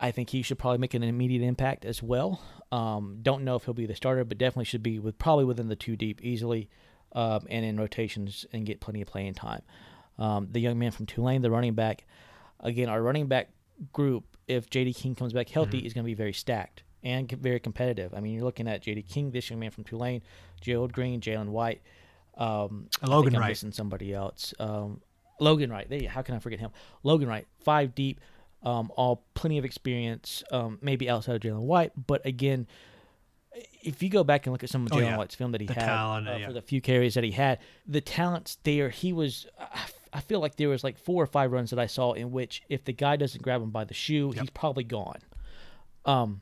I 0.00 0.10
think 0.10 0.30
he 0.30 0.42
should 0.42 0.58
probably 0.58 0.78
make 0.78 0.94
an 0.94 1.02
immediate 1.02 1.42
impact 1.42 1.84
as 1.84 2.02
well. 2.02 2.42
Um, 2.72 3.18
don't 3.22 3.44
know 3.44 3.56
if 3.56 3.64
he'll 3.64 3.74
be 3.74 3.86
the 3.86 3.94
starter, 3.94 4.24
but 4.24 4.38
definitely 4.38 4.64
should 4.64 4.82
be 4.82 4.98
with 4.98 5.18
probably 5.18 5.44
within 5.44 5.68
the 5.68 5.76
two 5.76 5.96
deep 5.96 6.20
easily, 6.22 6.68
um, 7.12 7.46
and 7.48 7.64
in 7.64 7.78
rotations 7.78 8.44
and 8.52 8.66
get 8.66 8.80
plenty 8.80 9.00
of 9.00 9.08
playing 9.08 9.34
time. 9.34 9.62
Um, 10.18 10.48
the 10.50 10.60
young 10.60 10.78
man 10.78 10.90
from 10.90 11.06
Tulane, 11.06 11.42
the 11.42 11.50
running 11.50 11.74
back, 11.74 12.04
again, 12.60 12.88
our 12.88 13.02
running 13.02 13.26
back 13.26 13.50
group, 13.92 14.24
if 14.46 14.68
J.D. 14.68 14.92
King 14.94 15.14
comes 15.14 15.32
back 15.32 15.48
healthy, 15.48 15.78
mm-hmm. 15.78 15.86
is 15.86 15.94
going 15.94 16.04
to 16.04 16.06
be 16.06 16.14
very 16.14 16.32
stacked 16.32 16.83
and 17.04 17.30
very 17.30 17.60
competitive. 17.60 18.12
I 18.14 18.20
mean, 18.20 18.34
you're 18.34 18.44
looking 18.44 18.66
at 18.66 18.82
J.D. 18.82 19.02
King, 19.02 19.30
this 19.30 19.50
young 19.50 19.60
man 19.60 19.70
from 19.70 19.84
Tulane, 19.84 20.22
Gerald 20.60 20.92
Green, 20.92 21.20
Jalen 21.20 21.48
White, 21.48 21.82
um, 22.36 22.88
Logan 23.02 23.36
I 23.36 23.40
Wright, 23.40 23.62
and 23.62 23.74
somebody 23.74 24.12
else. 24.12 24.54
Um, 24.58 25.00
Logan 25.38 25.70
Wright. 25.70 25.88
There, 25.88 26.08
how 26.08 26.22
can 26.22 26.34
I 26.34 26.38
forget 26.38 26.58
him? 26.58 26.70
Logan 27.02 27.28
Wright, 27.28 27.46
five 27.60 27.94
deep, 27.94 28.20
um, 28.62 28.90
all 28.96 29.24
plenty 29.34 29.58
of 29.58 29.64
experience, 29.64 30.42
um, 30.50 30.78
maybe 30.80 31.08
outside 31.08 31.36
of 31.36 31.42
Jalen 31.42 31.60
White, 31.60 31.92
but 32.06 32.24
again, 32.24 32.66
if 33.82 34.02
you 34.02 34.08
go 34.08 34.24
back 34.24 34.46
and 34.46 34.52
look 34.52 34.64
at 34.64 34.70
some 34.70 34.86
of 34.86 34.92
Jalen 34.92 34.96
oh, 34.96 35.00
yeah. 35.00 35.16
White's 35.16 35.34
film 35.34 35.52
that 35.52 35.60
he 35.60 35.66
the 35.66 35.74
had 35.74 35.84
talent, 35.84 36.28
uh, 36.28 36.36
yeah. 36.36 36.46
for 36.46 36.52
the 36.52 36.62
few 36.62 36.80
carries 36.80 37.14
that 37.14 37.24
he 37.24 37.30
had, 37.30 37.58
the 37.86 38.00
talents 38.00 38.58
there, 38.64 38.88
he 38.90 39.12
was. 39.12 39.46
I 40.12 40.20
feel 40.20 40.38
like 40.38 40.56
there 40.56 40.68
was 40.68 40.84
like 40.84 40.96
four 40.96 41.22
or 41.22 41.26
five 41.26 41.50
runs 41.50 41.70
that 41.70 41.78
I 41.78 41.86
saw 41.86 42.12
in 42.12 42.30
which 42.30 42.62
if 42.68 42.84
the 42.84 42.92
guy 42.92 43.16
doesn't 43.16 43.42
grab 43.42 43.60
him 43.60 43.70
by 43.70 43.84
the 43.84 43.94
shoe, 43.94 44.32
yep. 44.32 44.42
he's 44.42 44.50
probably 44.50 44.84
gone. 44.84 45.18
Um, 46.04 46.40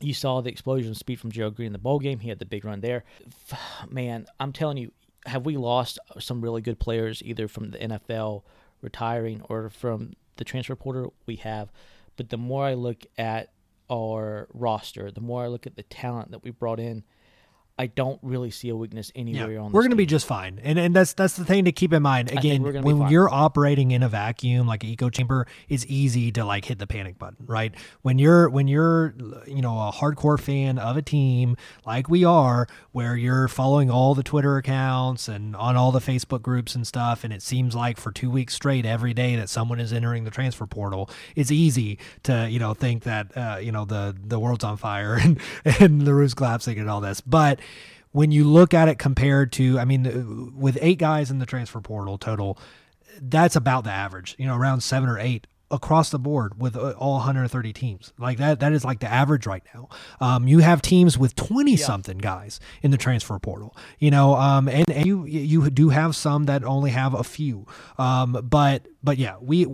you 0.00 0.14
saw 0.14 0.40
the 0.40 0.50
explosion 0.50 0.90
of 0.90 0.96
speed 0.96 1.20
from 1.20 1.32
Gerald 1.32 1.56
Green 1.56 1.66
in 1.66 1.72
the 1.72 1.78
bowl 1.78 1.98
game. 1.98 2.20
He 2.20 2.28
had 2.28 2.38
the 2.38 2.46
big 2.46 2.64
run 2.64 2.80
there. 2.80 3.04
Man, 3.90 4.26
I'm 4.38 4.52
telling 4.52 4.76
you, 4.76 4.92
have 5.26 5.44
we 5.44 5.56
lost 5.56 5.98
some 6.18 6.40
really 6.40 6.62
good 6.62 6.78
players 6.78 7.22
either 7.24 7.48
from 7.48 7.70
the 7.70 7.78
NFL 7.78 8.42
retiring 8.80 9.42
or 9.48 9.70
from 9.70 10.12
the 10.36 10.44
transfer 10.44 10.76
portal? 10.76 11.14
We 11.26 11.36
have. 11.36 11.70
But 12.16 12.30
the 12.30 12.38
more 12.38 12.64
I 12.64 12.74
look 12.74 13.04
at 13.18 13.50
our 13.90 14.48
roster, 14.52 15.10
the 15.10 15.20
more 15.20 15.44
I 15.44 15.48
look 15.48 15.66
at 15.66 15.76
the 15.76 15.82
talent 15.84 16.30
that 16.30 16.42
we 16.42 16.50
brought 16.50 16.80
in, 16.80 17.04
I 17.78 17.88
don't 17.88 18.18
really 18.22 18.50
see 18.50 18.70
a 18.70 18.76
weakness 18.76 19.12
anywhere 19.14 19.52
yeah, 19.52 19.60
on. 19.60 19.70
We're 19.70 19.82
going 19.82 19.90
to 19.90 19.96
be 19.96 20.06
just 20.06 20.26
fine, 20.26 20.58
and 20.62 20.78
and 20.78 20.96
that's 20.96 21.12
that's 21.12 21.36
the 21.36 21.44
thing 21.44 21.66
to 21.66 21.72
keep 21.72 21.92
in 21.92 22.02
mind. 22.02 22.32
Again, 22.32 22.62
when 22.62 23.10
you're 23.10 23.28
operating 23.28 23.90
in 23.90 24.02
a 24.02 24.08
vacuum 24.08 24.66
like 24.66 24.82
an 24.82 24.90
echo 24.90 25.10
chamber, 25.10 25.46
it's 25.68 25.84
easy 25.86 26.32
to 26.32 26.44
like 26.44 26.64
hit 26.64 26.78
the 26.78 26.86
panic 26.86 27.18
button, 27.18 27.44
right? 27.46 27.74
When 28.00 28.18
you're 28.18 28.48
when 28.48 28.66
you're 28.66 29.14
you 29.46 29.60
know 29.60 29.78
a 29.78 29.92
hardcore 29.92 30.40
fan 30.40 30.78
of 30.78 30.96
a 30.96 31.02
team 31.02 31.58
like 31.84 32.08
we 32.08 32.24
are, 32.24 32.66
where 32.92 33.14
you're 33.14 33.46
following 33.46 33.90
all 33.90 34.14
the 34.14 34.22
Twitter 34.22 34.56
accounts 34.56 35.28
and 35.28 35.54
on 35.54 35.76
all 35.76 35.92
the 35.92 35.98
Facebook 35.98 36.40
groups 36.40 36.74
and 36.74 36.86
stuff, 36.86 37.24
and 37.24 37.32
it 37.32 37.42
seems 37.42 37.74
like 37.74 38.00
for 38.00 38.10
two 38.10 38.30
weeks 38.30 38.54
straight 38.54 38.86
every 38.86 39.12
day 39.12 39.36
that 39.36 39.50
someone 39.50 39.80
is 39.80 39.92
entering 39.92 40.24
the 40.24 40.30
transfer 40.30 40.66
portal, 40.66 41.10
it's 41.34 41.50
easy 41.50 41.98
to 42.22 42.48
you 42.48 42.58
know 42.58 42.72
think 42.72 43.02
that 43.02 43.36
uh, 43.36 43.58
you 43.60 43.70
know 43.70 43.84
the 43.84 44.16
the 44.18 44.40
world's 44.40 44.64
on 44.64 44.78
fire 44.78 45.14
and 45.22 45.38
and 45.78 46.06
the 46.06 46.14
roof's 46.14 46.32
collapsing 46.32 46.78
and 46.78 46.88
all 46.88 47.02
this, 47.02 47.20
but 47.20 47.60
when 48.12 48.32
you 48.32 48.44
look 48.44 48.72
at 48.72 48.88
it 48.88 48.98
compared 48.98 49.52
to, 49.52 49.78
I 49.78 49.84
mean, 49.84 50.54
with 50.56 50.78
eight 50.80 50.98
guys 50.98 51.30
in 51.30 51.38
the 51.38 51.46
transfer 51.46 51.80
portal 51.80 52.16
total, 52.18 52.58
that's 53.20 53.56
about 53.56 53.84
the 53.84 53.90
average, 53.90 54.34
you 54.38 54.46
know, 54.46 54.56
around 54.56 54.80
seven 54.80 55.08
or 55.08 55.18
eight 55.18 55.46
across 55.70 56.10
the 56.10 56.18
board 56.18 56.60
with 56.60 56.76
uh, 56.76 56.92
all 56.92 57.14
130 57.16 57.72
teams. 57.72 58.12
Like 58.18 58.38
that, 58.38 58.60
that 58.60 58.72
is 58.72 58.84
like 58.84 59.00
the 59.00 59.12
average 59.12 59.46
right 59.46 59.62
now. 59.74 59.88
Um, 60.20 60.46
you 60.48 60.60
have 60.60 60.80
teams 60.80 61.18
with 61.18 61.34
20 61.34 61.72
yeah. 61.72 61.84
something 61.84 62.18
guys 62.18 62.60
in 62.82 62.90
the 62.90 62.96
transfer 62.96 63.38
portal, 63.38 63.76
you 63.98 64.10
know, 64.10 64.34
um, 64.34 64.68
and, 64.68 64.88
and 64.90 65.04
you, 65.04 65.24
you 65.26 65.68
do 65.70 65.90
have 65.90 66.16
some 66.16 66.44
that 66.44 66.64
only 66.64 66.90
have 66.90 67.14
a 67.14 67.24
few. 67.24 67.66
Um, 67.98 68.40
but, 68.48 68.86
but 69.02 69.18
yeah, 69.18 69.36
we, 69.40 69.66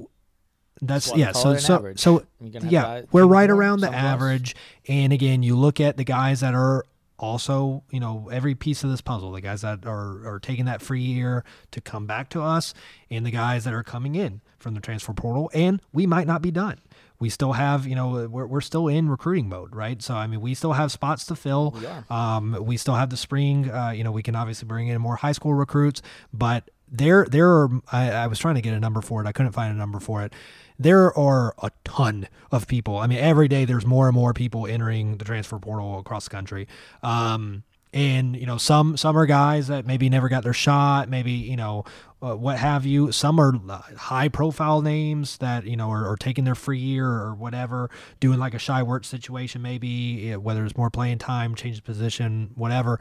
that's 0.85 1.15
yeah. 1.17 1.31
So 1.31 1.57
so 1.59 1.93
so 1.95 2.25
yeah, 2.41 3.03
we're 3.13 3.25
right 3.25 3.49
around 3.49 3.81
the 3.81 3.95
average. 3.95 4.57
And 4.89 5.13
again, 5.13 5.45
you 5.45 5.57
look 5.57 5.81
at 5.81 5.97
the 5.97 6.03
guys 6.03 6.41
that 6.41 6.55
are 6.55 6.85
also, 7.23 7.85
you 7.89 8.01
know, 8.01 8.29
every 8.33 8.55
piece 8.57 8.83
of 8.83 8.91
this 8.91 9.01
puzzle, 9.01 9.31
the 9.31 9.41
guys 9.41 9.63
that 9.63 9.87
are, 9.87 10.27
are 10.27 10.41
taking 10.41 10.65
that 10.65 10.83
free 10.83 11.01
year 11.01 11.45
to 11.71 11.81
come 11.81 12.05
back 12.05 12.29
to 12.31 12.43
us 12.43 12.75
and 13.11 13.25
the 13.25 13.31
guys 13.31 13.63
that 13.63 13.73
are 13.73 13.85
coming 13.85 14.17
in 14.17 14.41
from 14.59 14.75
the 14.75 14.81
transfer 14.81 15.13
portal, 15.13 15.49
and 15.55 15.81
we 15.93 16.05
might 16.05 16.27
not 16.27 16.43
be 16.43 16.51
done. 16.51 16.81
We 17.21 17.29
still 17.29 17.53
have, 17.53 17.87
you 17.87 17.95
know, 17.95 18.27
we're, 18.29 18.47
we're 18.47 18.61
still 18.61 18.89
in 18.89 19.09
recruiting 19.09 19.49
mode, 19.49 19.75
right? 19.75 20.03
So, 20.03 20.15
I 20.15 20.27
mean, 20.27 20.41
we 20.41 20.55
still 20.55 20.73
have 20.73 20.91
spots 20.91 21.25
to 21.27 21.37
fill. 21.37 21.71
We, 21.71 21.87
are. 21.87 22.05
Um, 22.11 22.57
we 22.61 22.77
still 22.77 22.95
have 22.95 23.11
the 23.11 23.17
spring, 23.17 23.71
uh, 23.71 23.91
you 23.91 24.03
know, 24.03 24.11
we 24.11 24.25
can 24.25 24.35
obviously 24.35 24.67
bring 24.67 24.89
in 24.89 25.01
more 25.01 25.15
high 25.15 25.31
school 25.31 25.55
recruits, 25.55 26.03
but 26.33 26.71
there, 26.91 27.25
there 27.31 27.49
are, 27.49 27.71
I, 27.93 28.11
I 28.11 28.27
was 28.27 28.41
trying 28.41 28.57
to 28.57 28.61
get 28.61 28.75
a 28.75 28.81
number 28.81 29.01
for 29.01 29.23
it. 29.23 29.29
I 29.29 29.33
couldn't 29.33 29.53
find 29.53 29.73
a 29.73 29.79
number 29.79 30.01
for 30.01 30.23
it 30.23 30.33
there 30.83 31.17
are 31.17 31.55
a 31.63 31.71
ton 31.85 32.29
of 32.51 32.67
people. 32.67 32.99
I 32.99 33.07
mean, 33.07 33.19
every 33.19 33.49
day 33.49 33.65
there's 33.65 33.87
more 33.87 34.09
and 34.09 34.15
more 34.15 34.33
people 34.33 34.67
entering 34.67 35.19
the 35.19 35.25
transfer 35.25 35.59
portal 35.59 35.99
across 35.99 36.25
the 36.25 36.31
country. 36.31 36.69
Um, 37.03 37.65
and 37.95 38.37
you 38.37 38.47
know, 38.47 38.57
some 38.57 38.97
some 38.97 39.17
are 39.19 39.27
guys 39.27 39.69
that 39.69 39.87
maybe 39.87 40.09
never 40.09 40.29
got 40.29 40.45
their 40.45 40.55
shot, 40.55 41.11
maybe 41.11 41.33
you 41.33 41.57
know, 41.57 41.85
uh, 42.23 42.35
what 42.35 42.59
have 42.59 42.87
you. 42.87 43.13
Some 43.13 43.39
are 43.39 43.55
uh, 43.69 43.83
high 43.97 44.29
profile 44.29 44.81
names 44.81 45.37
that 45.39 45.67
you 45.67 45.77
know 45.77 45.91
are, 45.91 46.09
are, 46.09 46.17
taking 46.17 46.45
their 46.45 46.55
free 46.55 46.79
year 46.79 47.07
or 47.07 47.35
whatever, 47.35 47.91
doing 48.19 48.39
like 48.39 48.55
a 48.55 48.59
Shai 48.59 48.81
Werts 48.81 49.05
situation, 49.07 49.61
maybe 49.61 50.35
whether 50.37 50.65
it's 50.65 50.77
more 50.77 50.89
playing 50.89 51.19
time, 51.19 51.55
change 51.55 51.85
position, 51.85 52.53
whatever 52.55 52.99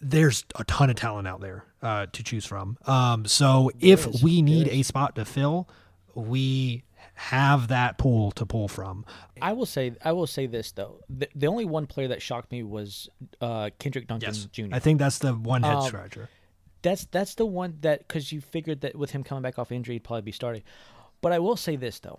there's 0.00 0.44
a 0.56 0.64
ton 0.64 0.90
of 0.90 0.96
talent 0.96 1.26
out 1.26 1.40
there 1.40 1.64
uh, 1.82 2.06
to 2.12 2.22
choose 2.22 2.44
from. 2.44 2.76
Um, 2.86 3.24
so 3.24 3.70
if 3.80 4.22
we 4.22 4.42
need 4.42 4.68
a 4.68 4.82
spot 4.82 5.16
to 5.16 5.24
fill, 5.24 5.68
we 6.14 6.84
have 7.14 7.68
that 7.68 7.98
pool 7.98 8.30
to 8.32 8.46
pull 8.46 8.68
from. 8.68 9.04
I 9.40 9.52
will 9.52 9.66
say 9.66 9.94
I 10.04 10.12
will 10.12 10.26
say 10.26 10.46
this 10.46 10.72
though. 10.72 11.00
The, 11.08 11.28
the 11.34 11.46
only 11.46 11.64
one 11.64 11.86
player 11.86 12.08
that 12.08 12.22
shocked 12.22 12.50
me 12.52 12.62
was 12.62 13.08
uh, 13.40 13.70
Kendrick 13.78 14.06
Duncan 14.06 14.34
yes. 14.34 14.44
Jr. 14.46 14.66
I 14.72 14.78
think 14.78 14.98
that's 14.98 15.18
the 15.18 15.34
one 15.34 15.62
head 15.62 15.76
um, 15.76 15.88
scratcher. 15.88 16.28
That's 16.82 17.04
that's 17.06 17.34
the 17.34 17.46
one 17.46 17.78
that 17.82 18.08
cuz 18.08 18.32
you 18.32 18.40
figured 18.40 18.80
that 18.80 18.96
with 18.96 19.10
him 19.10 19.22
coming 19.22 19.42
back 19.42 19.58
off 19.58 19.72
injury 19.72 19.96
he'd 19.96 20.04
probably 20.04 20.22
be 20.22 20.32
starting. 20.32 20.62
But 21.20 21.32
I 21.32 21.38
will 21.38 21.56
say 21.56 21.76
this 21.76 21.98
though. 22.00 22.18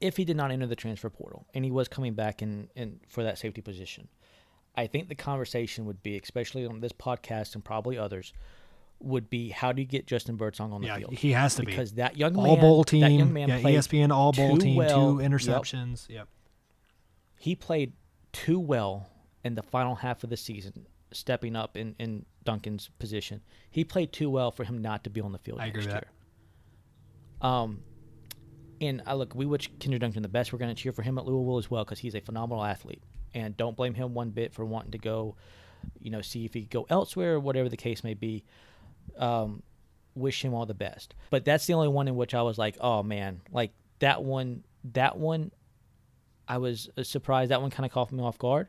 If 0.00 0.16
he 0.16 0.24
did 0.24 0.36
not 0.36 0.50
enter 0.50 0.66
the 0.66 0.76
transfer 0.76 1.10
portal 1.10 1.46
and 1.54 1.64
he 1.64 1.70
was 1.70 1.86
coming 1.86 2.14
back 2.14 2.40
in, 2.40 2.70
in 2.74 3.00
for 3.06 3.22
that 3.22 3.38
safety 3.38 3.60
position, 3.60 4.08
I 4.74 4.86
think 4.86 5.08
the 5.08 5.14
conversation 5.14 5.84
would 5.84 6.02
be, 6.02 6.18
especially 6.18 6.64
on 6.64 6.80
this 6.80 6.92
podcast 6.92 7.54
and 7.54 7.62
probably 7.62 7.98
others, 7.98 8.32
would 9.00 9.30
be 9.30 9.48
how 9.48 9.72
do 9.72 9.80
you 9.80 9.88
get 9.88 10.06
Justin 10.06 10.36
Birdsong 10.36 10.72
on 10.72 10.80
the 10.80 10.88
yeah, 10.88 10.98
field? 10.98 11.14
He 11.14 11.32
has 11.32 11.54
to 11.56 11.62
be. 11.62 11.66
because 11.66 11.92
be. 11.92 12.02
that 12.02 12.16
young 12.16 12.36
all 12.36 12.56
man, 12.56 12.60
bowl 12.60 12.84
team, 12.84 13.00
that 13.00 13.12
young 13.12 13.32
man 13.32 13.48
yeah, 13.48 13.58
ESPN 13.60 14.10
all 14.10 14.32
bowl 14.32 14.58
team, 14.58 14.76
well. 14.76 15.16
two 15.16 15.22
interceptions. 15.22 16.08
Yep. 16.08 16.16
yep. 16.16 16.28
He 17.38 17.54
played 17.54 17.94
too 18.32 18.60
well 18.60 19.08
in 19.44 19.54
the 19.54 19.62
final 19.62 19.94
half 19.94 20.22
of 20.22 20.30
the 20.30 20.36
season, 20.36 20.86
stepping 21.12 21.56
up 21.56 21.76
in, 21.76 21.94
in 21.98 22.26
Duncan's 22.44 22.90
position. 22.98 23.40
He 23.70 23.84
played 23.84 24.12
too 24.12 24.28
well 24.30 24.50
for 24.50 24.64
him 24.64 24.82
not 24.82 25.04
to 25.04 25.10
be 25.10 25.20
on 25.20 25.32
the 25.32 25.38
field 25.38 25.60
I 25.60 25.66
next 25.66 25.78
agree 25.78 25.92
year. 25.92 26.04
Um, 27.40 27.82
and 28.80 29.02
I 29.06 29.14
look, 29.14 29.34
we 29.34 29.46
wish 29.46 29.70
Kendrick 29.78 30.00
Duncan 30.00 30.22
the 30.22 30.28
best. 30.28 30.52
We're 30.52 30.58
going 30.58 30.74
to 30.74 30.80
cheer 30.80 30.92
for 30.92 31.02
him 31.02 31.18
at 31.18 31.24
Louisville 31.24 31.58
as 31.58 31.70
well 31.70 31.84
because 31.84 31.98
he's 31.98 32.14
a 32.14 32.20
phenomenal 32.20 32.64
athlete, 32.64 33.02
and 33.34 33.56
don't 33.56 33.76
blame 33.76 33.94
him 33.94 34.14
one 34.14 34.30
bit 34.30 34.52
for 34.52 34.64
wanting 34.64 34.92
to 34.92 34.98
go, 34.98 35.36
you 35.98 36.10
know, 36.10 36.20
see 36.20 36.44
if 36.44 36.54
he 36.54 36.62
could 36.62 36.70
go 36.70 36.86
elsewhere 36.90 37.34
or 37.34 37.40
whatever 37.40 37.68
the 37.68 37.76
case 37.76 38.04
may 38.04 38.14
be. 38.14 38.44
Um, 39.18 39.62
wish 40.14 40.44
him 40.44 40.54
all 40.54 40.66
the 40.66 40.74
best. 40.74 41.14
But 41.30 41.44
that's 41.44 41.66
the 41.66 41.74
only 41.74 41.88
one 41.88 42.08
in 42.08 42.16
which 42.16 42.34
I 42.34 42.42
was 42.42 42.58
like, 42.58 42.76
oh 42.80 43.02
man, 43.02 43.40
like 43.52 43.72
that 44.00 44.22
one, 44.22 44.64
that 44.92 45.16
one, 45.16 45.52
I 46.48 46.58
was 46.58 46.88
uh, 46.98 47.04
surprised. 47.04 47.50
That 47.50 47.62
one 47.62 47.70
kind 47.70 47.86
of 47.86 47.92
caught 47.92 48.10
me 48.12 48.22
off 48.22 48.38
guard, 48.38 48.68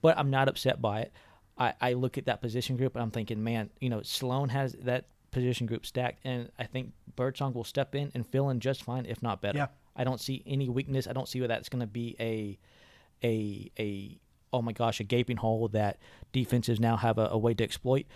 but 0.00 0.16
I'm 0.16 0.30
not 0.30 0.48
upset 0.48 0.80
by 0.80 1.00
it. 1.00 1.12
I, 1.58 1.74
I 1.80 1.92
look 1.94 2.18
at 2.18 2.26
that 2.26 2.40
position 2.40 2.76
group 2.76 2.94
and 2.94 3.02
I'm 3.02 3.10
thinking, 3.10 3.42
man, 3.42 3.70
you 3.80 3.90
know, 3.90 4.02
Sloan 4.02 4.48
has 4.50 4.74
that 4.84 5.06
position 5.30 5.66
group 5.66 5.84
stacked, 5.84 6.20
and 6.24 6.50
I 6.58 6.64
think 6.64 6.92
Birdsong 7.16 7.52
will 7.52 7.64
step 7.64 7.94
in 7.94 8.12
and 8.14 8.26
fill 8.26 8.50
in 8.50 8.60
just 8.60 8.84
fine, 8.84 9.06
if 9.06 9.22
not 9.22 9.42
better. 9.42 9.58
Yeah. 9.58 9.66
I 9.96 10.04
don't 10.04 10.20
see 10.20 10.42
any 10.46 10.68
weakness. 10.68 11.06
I 11.06 11.12
don't 11.12 11.28
see 11.28 11.40
where 11.40 11.48
that's 11.48 11.68
going 11.68 11.80
to 11.80 11.86
be 11.86 12.14
a, 12.20 12.58
a, 13.24 13.70
a, 13.78 14.18
oh 14.52 14.62
my 14.62 14.72
gosh, 14.72 15.00
a 15.00 15.04
gaping 15.04 15.38
hole 15.38 15.68
that 15.68 15.98
defenses 16.32 16.78
now 16.78 16.96
have 16.96 17.18
a, 17.18 17.28
a 17.32 17.38
way 17.38 17.54
to 17.54 17.64
exploit. 17.64 18.06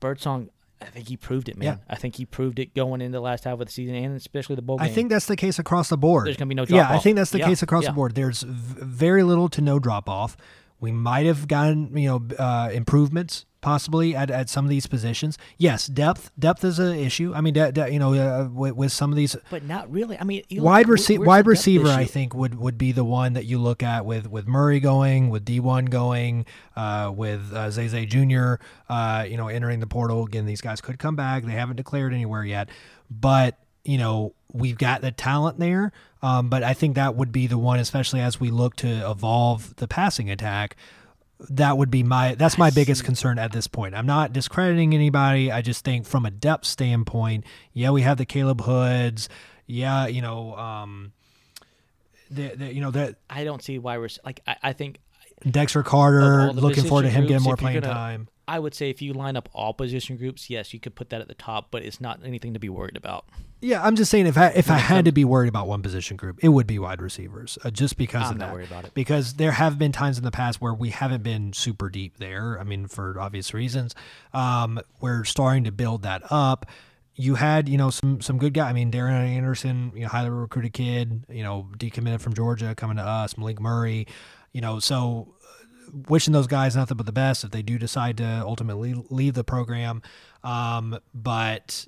Birdsong, 0.00 0.50
I 0.80 0.86
think 0.86 1.08
he 1.08 1.16
proved 1.16 1.48
it, 1.48 1.56
man. 1.56 1.66
Yeah. 1.66 1.94
I 1.94 1.96
think 1.96 2.16
he 2.16 2.24
proved 2.24 2.58
it 2.58 2.74
going 2.74 3.00
into 3.00 3.16
the 3.16 3.22
last 3.22 3.44
half 3.44 3.58
of 3.58 3.66
the 3.66 3.72
season 3.72 3.96
and 3.96 4.16
especially 4.16 4.56
the 4.56 4.62
bowl 4.62 4.78
game. 4.78 4.86
I 4.86 4.90
think 4.90 5.10
that's 5.10 5.26
the 5.26 5.36
case 5.36 5.58
across 5.58 5.88
the 5.88 5.96
board. 5.96 6.26
There's 6.26 6.36
going 6.36 6.48
to 6.48 6.54
be 6.54 6.54
no 6.54 6.64
drop 6.64 6.78
off. 6.78 6.88
Yeah, 6.90 6.94
off. 6.94 7.00
I 7.00 7.02
think 7.02 7.16
that's 7.16 7.30
the 7.30 7.38
yeah. 7.38 7.46
case 7.46 7.62
across 7.62 7.82
yeah. 7.84 7.90
the 7.90 7.94
board. 7.94 8.14
There's 8.14 8.42
v- 8.42 8.84
very 8.84 9.22
little 9.22 9.48
to 9.50 9.60
no 9.60 9.78
drop 9.78 10.08
off. 10.08 10.36
We 10.80 10.92
might 10.92 11.26
have 11.26 11.48
gotten, 11.48 11.96
you 11.96 12.08
know, 12.08 12.36
uh, 12.38 12.70
improvements 12.72 13.44
possibly 13.60 14.14
at, 14.14 14.30
at 14.30 14.48
some 14.48 14.64
of 14.64 14.68
these 14.68 14.86
positions. 14.86 15.38
Yes, 15.56 15.86
depth 15.86 16.30
depth 16.38 16.64
is 16.64 16.78
an 16.78 16.98
issue. 16.98 17.32
I 17.34 17.40
mean, 17.40 17.54
de- 17.54 17.72
de- 17.72 17.92
you 17.92 17.98
know, 17.98 18.14
uh, 18.14 18.48
with, 18.52 18.74
with, 18.74 18.92
some 18.92 19.10
of 19.10 19.16
these, 19.16 19.36
but 19.50 19.64
not 19.64 19.90
really. 19.90 20.18
I 20.18 20.24
mean, 20.24 20.42
wide 20.52 20.88
receiver 20.88 21.24
wide 21.24 21.46
receiver, 21.46 21.88
I 21.88 22.04
think 22.04 22.34
would 22.34 22.56
would 22.56 22.78
be 22.78 22.92
the 22.92 23.04
one 23.04 23.34
that 23.34 23.44
you 23.44 23.58
look 23.58 23.82
at 23.82 24.04
with 24.04 24.28
with 24.28 24.46
Murray 24.46 24.80
going, 24.80 25.30
with 25.30 25.44
D 25.44 25.60
one 25.60 25.86
going, 25.86 26.46
uh, 26.76 27.12
with 27.14 27.52
uh, 27.52 27.70
Zay 27.70 27.88
Zay 27.88 28.06
Jr. 28.06 28.54
Uh, 28.88 29.26
you 29.28 29.36
know, 29.36 29.48
entering 29.48 29.80
the 29.80 29.86
portal 29.86 30.24
again. 30.24 30.46
These 30.46 30.60
guys 30.60 30.80
could 30.80 30.98
come 30.98 31.16
back. 31.16 31.44
They 31.44 31.52
haven't 31.52 31.76
declared 31.76 32.12
anywhere 32.12 32.44
yet, 32.44 32.68
but 33.10 33.58
you 33.84 33.98
know 33.98 34.34
we've 34.52 34.78
got 34.78 35.02
the 35.02 35.10
talent 35.12 35.58
there. 35.58 35.92
Um, 36.20 36.48
but 36.48 36.64
I 36.64 36.74
think 36.74 36.96
that 36.96 37.14
would 37.14 37.30
be 37.30 37.46
the 37.46 37.58
one, 37.58 37.78
especially 37.78 38.20
as 38.20 38.40
we 38.40 38.50
look 38.50 38.74
to 38.76 39.08
evolve 39.08 39.76
the 39.76 39.86
passing 39.86 40.30
attack 40.30 40.76
that 41.50 41.78
would 41.78 41.90
be 41.90 42.02
my 42.02 42.34
that's 42.34 42.58
my 42.58 42.70
biggest 42.70 43.04
concern 43.04 43.38
at 43.38 43.52
this 43.52 43.66
point. 43.66 43.94
I'm 43.94 44.06
not 44.06 44.32
discrediting 44.32 44.94
anybody. 44.94 45.52
I 45.52 45.62
just 45.62 45.84
think 45.84 46.06
from 46.06 46.26
a 46.26 46.30
depth 46.30 46.66
standpoint, 46.66 47.44
yeah, 47.72 47.90
we 47.90 48.02
have 48.02 48.18
the 48.18 48.26
Caleb 48.26 48.62
Hoods. 48.62 49.28
Yeah, 49.66 50.06
you 50.06 50.22
know, 50.22 50.56
um, 50.56 51.12
the, 52.30 52.54
the 52.56 52.74
you 52.74 52.80
know 52.80 52.90
that 52.90 53.16
I 53.30 53.44
don't 53.44 53.62
see 53.62 53.78
why 53.78 53.98
we're 53.98 54.08
like 54.24 54.40
I, 54.46 54.56
I 54.62 54.72
think 54.72 54.98
Dexter 55.48 55.82
Carter 55.82 56.52
looking 56.52 56.84
forward 56.84 57.02
to 57.02 57.10
him 57.10 57.22
groups, 57.22 57.28
getting 57.28 57.44
more 57.44 57.56
playing 57.56 57.80
gonna, 57.80 57.92
time. 57.92 58.28
I 58.48 58.58
would 58.58 58.74
say 58.74 58.88
if 58.88 59.02
you 59.02 59.12
line 59.12 59.36
up 59.36 59.50
all 59.52 59.74
position 59.74 60.16
groups, 60.16 60.48
yes, 60.48 60.72
you 60.72 60.80
could 60.80 60.94
put 60.94 61.10
that 61.10 61.20
at 61.20 61.28
the 61.28 61.34
top, 61.34 61.70
but 61.70 61.84
it's 61.84 62.00
not 62.00 62.20
anything 62.24 62.54
to 62.54 62.58
be 62.58 62.70
worried 62.70 62.96
about. 62.96 63.26
Yeah, 63.60 63.84
I'm 63.84 63.94
just 63.94 64.10
saying 64.10 64.26
if 64.26 64.38
I 64.38 64.48
if 64.48 64.70
I 64.70 64.78
had 64.78 65.04
to 65.04 65.12
be 65.12 65.24
worried 65.24 65.48
about 65.48 65.66
one 65.66 65.82
position 65.82 66.16
group, 66.16 66.38
it 66.42 66.48
would 66.48 66.66
be 66.66 66.78
wide 66.78 67.02
receivers, 67.02 67.58
uh, 67.62 67.70
just 67.70 67.98
because 67.98 68.22
I'm 68.22 68.32
of 68.32 68.38
not 68.38 68.46
that. 68.46 68.54
Worried 68.54 68.68
about 68.68 68.84
it. 68.86 68.94
Because 68.94 69.34
there 69.34 69.52
have 69.52 69.78
been 69.78 69.92
times 69.92 70.16
in 70.16 70.24
the 70.24 70.30
past 70.30 70.60
where 70.60 70.72
we 70.72 70.90
haven't 70.90 71.22
been 71.22 71.52
super 71.52 71.90
deep 71.90 72.16
there. 72.16 72.58
I 72.58 72.64
mean, 72.64 72.86
for 72.86 73.20
obvious 73.20 73.52
reasons, 73.52 73.94
um, 74.32 74.80
we're 75.00 75.24
starting 75.24 75.64
to 75.64 75.72
build 75.72 76.02
that 76.04 76.22
up. 76.30 76.66
You 77.14 77.34
had, 77.34 77.68
you 77.68 77.76
know, 77.76 77.90
some 77.90 78.20
some 78.22 78.38
good 78.38 78.54
guys. 78.54 78.70
I 78.70 78.72
mean, 78.72 78.90
Darren 78.90 79.10
Anderson, 79.10 79.92
you 79.94 80.02
know, 80.02 80.08
highly 80.08 80.30
recruited 80.30 80.72
kid, 80.72 81.24
you 81.28 81.42
know, 81.42 81.68
decommitted 81.76 82.20
from 82.20 82.32
Georgia, 82.32 82.74
coming 82.74 82.96
to 82.96 83.02
us. 83.02 83.36
Malik 83.36 83.60
Murray, 83.60 84.06
you 84.52 84.60
know, 84.60 84.78
so 84.78 85.34
wishing 86.08 86.32
those 86.32 86.46
guys 86.46 86.76
nothing 86.76 86.96
but 86.96 87.06
the 87.06 87.12
best 87.12 87.44
if 87.44 87.50
they 87.50 87.62
do 87.62 87.78
decide 87.78 88.16
to 88.18 88.42
ultimately 88.44 88.94
leave 89.10 89.34
the 89.34 89.44
program. 89.44 90.02
Um, 90.44 90.98
but 91.14 91.86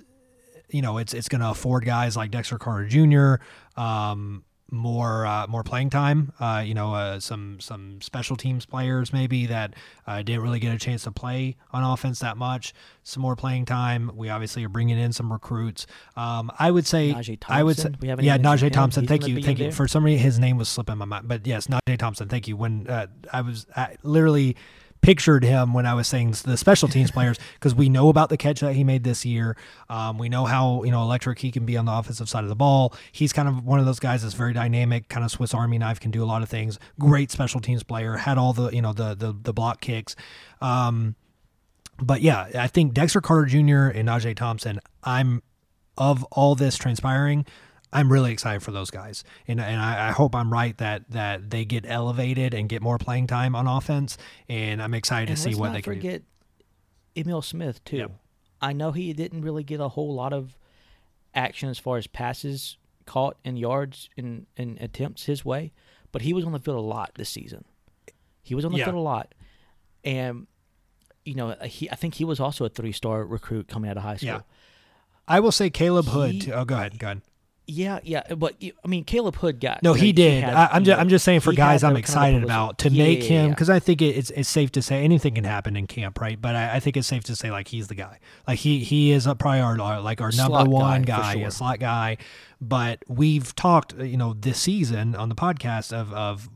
you 0.69 0.81
know, 0.81 0.97
it's 0.97 1.13
it's 1.13 1.29
going 1.29 1.41
to 1.41 1.49
afford 1.49 1.85
guys 1.85 2.15
like 2.15 2.31
Dexter 2.31 2.57
Carter 2.57 2.87
Jr. 2.87 3.43
Um, 3.81 4.43
more 4.71 5.25
uh, 5.25 5.45
more 5.47 5.63
playing 5.63 5.89
time. 5.89 6.31
Uh, 6.39 6.63
you 6.65 6.73
know, 6.73 6.93
uh, 6.93 7.19
some 7.19 7.59
some 7.59 8.01
special 8.01 8.35
teams 8.35 8.65
players 8.65 9.13
maybe 9.13 9.45
that 9.45 9.73
uh, 10.07 10.21
didn't 10.23 10.41
really 10.41 10.59
get 10.59 10.73
a 10.73 10.77
chance 10.77 11.03
to 11.03 11.11
play 11.11 11.57
on 11.71 11.83
offense 11.83 12.19
that 12.19 12.37
much. 12.37 12.73
Some 13.03 13.21
more 13.21 13.35
playing 13.35 13.65
time. 13.65 14.11
We 14.15 14.29
obviously 14.29 14.63
are 14.63 14.69
bringing 14.69 14.97
in 14.97 15.11
some 15.11 15.31
recruits. 15.31 15.85
Um, 16.15 16.51
I 16.57 16.71
would 16.71 16.87
say 16.87 17.13
I 17.47 17.63
would 17.63 17.77
say 17.77 17.91
yeah, 18.01 18.37
Najee 18.37 18.71
Thompson. 18.71 19.05
Thank 19.05 19.27
you, 19.27 19.41
thank 19.43 19.59
you. 19.59 19.65
There? 19.65 19.71
For 19.71 19.87
some 19.87 20.05
reason, 20.05 20.23
his 20.23 20.39
name 20.39 20.57
was 20.57 20.69
slipping 20.69 20.97
my 20.97 21.05
mind, 21.05 21.27
but 21.27 21.45
yes, 21.45 21.67
Najee 21.67 21.97
Thompson. 21.97 22.29
Thank 22.29 22.47
you. 22.47 22.55
When 22.55 22.87
uh, 22.87 23.07
I 23.31 23.41
was 23.41 23.67
I 23.75 23.97
literally 24.03 24.55
pictured 25.01 25.43
him 25.43 25.73
when 25.73 25.85
I 25.85 25.93
was 25.93 26.07
saying 26.07 26.35
the 26.43 26.57
special 26.57 26.87
teams 26.87 27.11
players 27.11 27.37
because 27.55 27.75
we 27.75 27.89
know 27.89 28.09
about 28.09 28.29
the 28.29 28.37
catch 28.37 28.59
that 28.61 28.73
he 28.73 28.83
made 28.83 29.03
this 29.03 29.25
year. 29.25 29.57
Um, 29.89 30.17
we 30.17 30.29
know 30.29 30.45
how 30.45 30.83
you 30.83 30.91
know 30.91 31.01
electric 31.01 31.39
he 31.39 31.51
can 31.51 31.65
be 31.65 31.77
on 31.77 31.85
the 31.85 31.91
offensive 31.91 32.29
side 32.29 32.43
of 32.43 32.49
the 32.49 32.55
ball. 32.55 32.93
He's 33.11 33.33
kind 33.33 33.47
of 33.47 33.65
one 33.65 33.79
of 33.79 33.85
those 33.85 33.99
guys 33.99 34.23
that's 34.23 34.35
very 34.35 34.53
dynamic, 34.53 35.09
kind 35.09 35.25
of 35.25 35.31
Swiss 35.31 35.53
Army 35.53 35.77
knife, 35.77 35.99
can 35.99 36.11
do 36.11 36.23
a 36.23 36.25
lot 36.25 36.41
of 36.41 36.49
things. 36.49 36.79
Great 36.99 37.31
special 37.31 37.59
teams 37.59 37.83
player, 37.83 38.17
had 38.17 38.37
all 38.37 38.53
the 38.53 38.69
you 38.69 38.81
know 38.81 38.93
the 38.93 39.15
the, 39.15 39.35
the 39.39 39.53
block 39.53 39.81
kicks. 39.81 40.15
Um, 40.61 41.15
but 42.01 42.21
yeah, 42.21 42.49
I 42.55 42.67
think 42.67 42.93
Dexter 42.93 43.21
Carter 43.21 43.45
Jr. 43.45 43.97
and 43.97 44.07
Najee 44.07 44.35
Thompson. 44.35 44.79
I'm 45.03 45.43
of 45.97 46.23
all 46.31 46.55
this 46.55 46.77
transpiring, 46.77 47.45
I'm 47.93 48.11
really 48.11 48.31
excited 48.31 48.63
for 48.63 48.71
those 48.71 48.89
guys, 48.89 49.23
and 49.47 49.59
and 49.59 49.79
I, 49.79 50.09
I, 50.09 50.11
hope 50.11 50.33
I'm 50.33 50.51
right 50.51 50.77
that 50.77 51.09
that 51.09 51.49
they 51.49 51.65
get 51.65 51.85
elevated 51.85 52.53
and 52.53 52.69
get 52.69 52.81
more 52.81 52.97
playing 52.97 53.27
time 53.27 53.53
on 53.55 53.67
offense, 53.67 54.17
and 54.47 54.81
I'm 54.81 54.93
excited 54.93 55.29
and 55.29 55.37
to 55.37 55.43
see 55.43 55.55
what 55.55 55.73
they 55.73 55.81
can 55.81 55.95
forget 55.95 56.21
Emil 57.15 57.41
Smith 57.41 57.83
too. 57.83 57.97
Yep. 57.97 58.11
I 58.61 58.73
know 58.73 58.91
he 58.91 59.11
didn't 59.11 59.41
really 59.41 59.63
get 59.63 59.79
a 59.79 59.89
whole 59.89 60.13
lot 60.13 60.31
of 60.31 60.57
action 61.33 61.69
as 61.69 61.79
far 61.79 61.97
as 61.97 62.07
passes 62.07 62.77
caught 63.05 63.37
and 63.43 63.57
yards 63.57 64.09
and, 64.15 64.45
and 64.55 64.77
attempts 64.79 65.25
his 65.25 65.43
way, 65.43 65.73
but 66.11 66.21
he 66.21 66.31
was 66.31 66.45
on 66.45 66.51
the 66.51 66.59
field 66.59 66.77
a 66.77 66.81
lot 66.81 67.11
this 67.15 67.29
season. 67.29 67.65
He 68.41 68.55
was 68.55 68.63
on 68.63 68.71
the 68.71 68.77
yeah. 68.77 68.85
field 68.85 68.97
a 68.97 68.99
lot, 68.99 69.33
and 70.03 70.47
you 71.25 71.35
know 71.35 71.55
he 71.63 71.89
I 71.91 71.95
think 71.95 72.15
he 72.15 72.25
was 72.25 72.39
also 72.39 72.63
a 72.63 72.69
three 72.69 72.93
star 72.93 73.25
recruit 73.25 73.67
coming 73.67 73.89
out 73.89 73.97
of 73.97 74.03
high 74.03 74.15
school. 74.15 74.27
Yeah. 74.29 74.41
I 75.27 75.39
will 75.39 75.51
say 75.51 75.69
Caleb 75.69 76.07
Hood. 76.07 76.43
He, 76.43 76.51
oh, 76.51 76.65
go 76.65 76.75
ahead. 76.75 76.97
Go 76.99 77.07
ahead. 77.07 77.21
Yeah, 77.67 77.99
yeah, 78.03 78.33
but 78.35 78.55
I 78.61 78.87
mean, 78.87 79.05
Caleb 79.05 79.35
Hood 79.37 79.61
got 79.61 79.81
no. 79.81 79.93
He 79.93 80.11
did. 80.11 80.33
He 80.33 80.39
had, 80.41 80.55
I, 80.55 80.75
am 80.75 80.83
just, 80.83 80.99
I'm 80.99 81.09
just 81.09 81.23
saying 81.23 81.39
for 81.39 81.53
guys 81.53 81.83
I'm 81.83 81.95
excited 81.95 82.43
about 82.43 82.79
to 82.79 82.89
yeah, 82.89 83.03
make 83.03 83.23
him 83.23 83.51
because 83.51 83.69
yeah. 83.69 83.75
I 83.75 83.79
think 83.79 84.01
it, 84.01 84.17
it's 84.17 84.29
it's 84.31 84.49
safe 84.49 84.71
to 84.73 84.81
say 84.81 85.03
anything 85.03 85.35
can 85.35 85.45
happen 85.45 85.77
in 85.77 85.87
camp, 85.87 86.19
right? 86.19 86.41
But 86.41 86.55
I, 86.55 86.75
I, 86.75 86.79
think 86.79 86.97
it's 86.97 87.07
safe 87.07 87.23
to 87.25 87.35
say 87.35 87.49
like 87.49 87.69
he's 87.69 87.87
the 87.87 87.95
guy. 87.95 88.19
Like 88.47 88.59
he 88.59 88.83
he 88.83 89.11
is 89.11 89.25
a 89.25 89.35
priority, 89.35 89.81
uh, 89.81 90.01
like 90.01 90.19
our 90.19 90.31
number 90.31 90.57
slot 90.57 90.67
one 90.67 91.03
guy, 91.03 91.21
guy 91.21 91.33
sure. 91.35 91.47
a 91.47 91.51
slot 91.51 91.79
guy. 91.79 92.17
But 92.59 93.03
we've 93.07 93.55
talked, 93.55 93.93
you 93.93 94.17
know, 94.17 94.33
this 94.33 94.59
season 94.59 95.15
on 95.15 95.29
the 95.29 95.35
podcast 95.35 95.93
of 95.93 96.11
of 96.13 96.49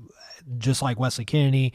just 0.58 0.82
like 0.82 1.00
Wesley 1.00 1.24
Kennedy 1.24 1.72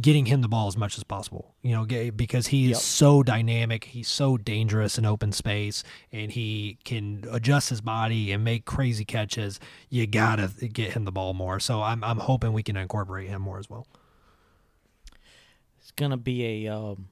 getting 0.00 0.26
him 0.26 0.40
the 0.40 0.48
ball 0.48 0.68
as 0.68 0.76
much 0.76 0.96
as 0.96 1.04
possible. 1.04 1.54
You 1.62 1.72
know, 1.72 2.10
because 2.12 2.48
he 2.48 2.66
is 2.66 2.70
yep. 2.70 2.78
so 2.78 3.22
dynamic, 3.22 3.84
he's 3.84 4.08
so 4.08 4.36
dangerous 4.36 4.98
in 4.98 5.04
open 5.04 5.32
space, 5.32 5.82
and 6.12 6.32
he 6.32 6.78
can 6.84 7.24
adjust 7.30 7.70
his 7.70 7.80
body 7.80 8.32
and 8.32 8.44
make 8.44 8.64
crazy 8.64 9.04
catches. 9.04 9.60
You 9.88 10.06
gotta 10.06 10.50
get 10.72 10.92
him 10.92 11.04
the 11.04 11.12
ball 11.12 11.34
more. 11.34 11.60
So 11.60 11.82
I'm 11.82 12.02
I'm 12.04 12.18
hoping 12.18 12.52
we 12.52 12.62
can 12.62 12.76
incorporate 12.76 13.28
him 13.28 13.42
more 13.42 13.58
as 13.58 13.68
well. 13.68 13.86
It's 15.80 15.90
gonna 15.92 16.16
be 16.16 16.66
a 16.66 16.74
um, 16.74 17.08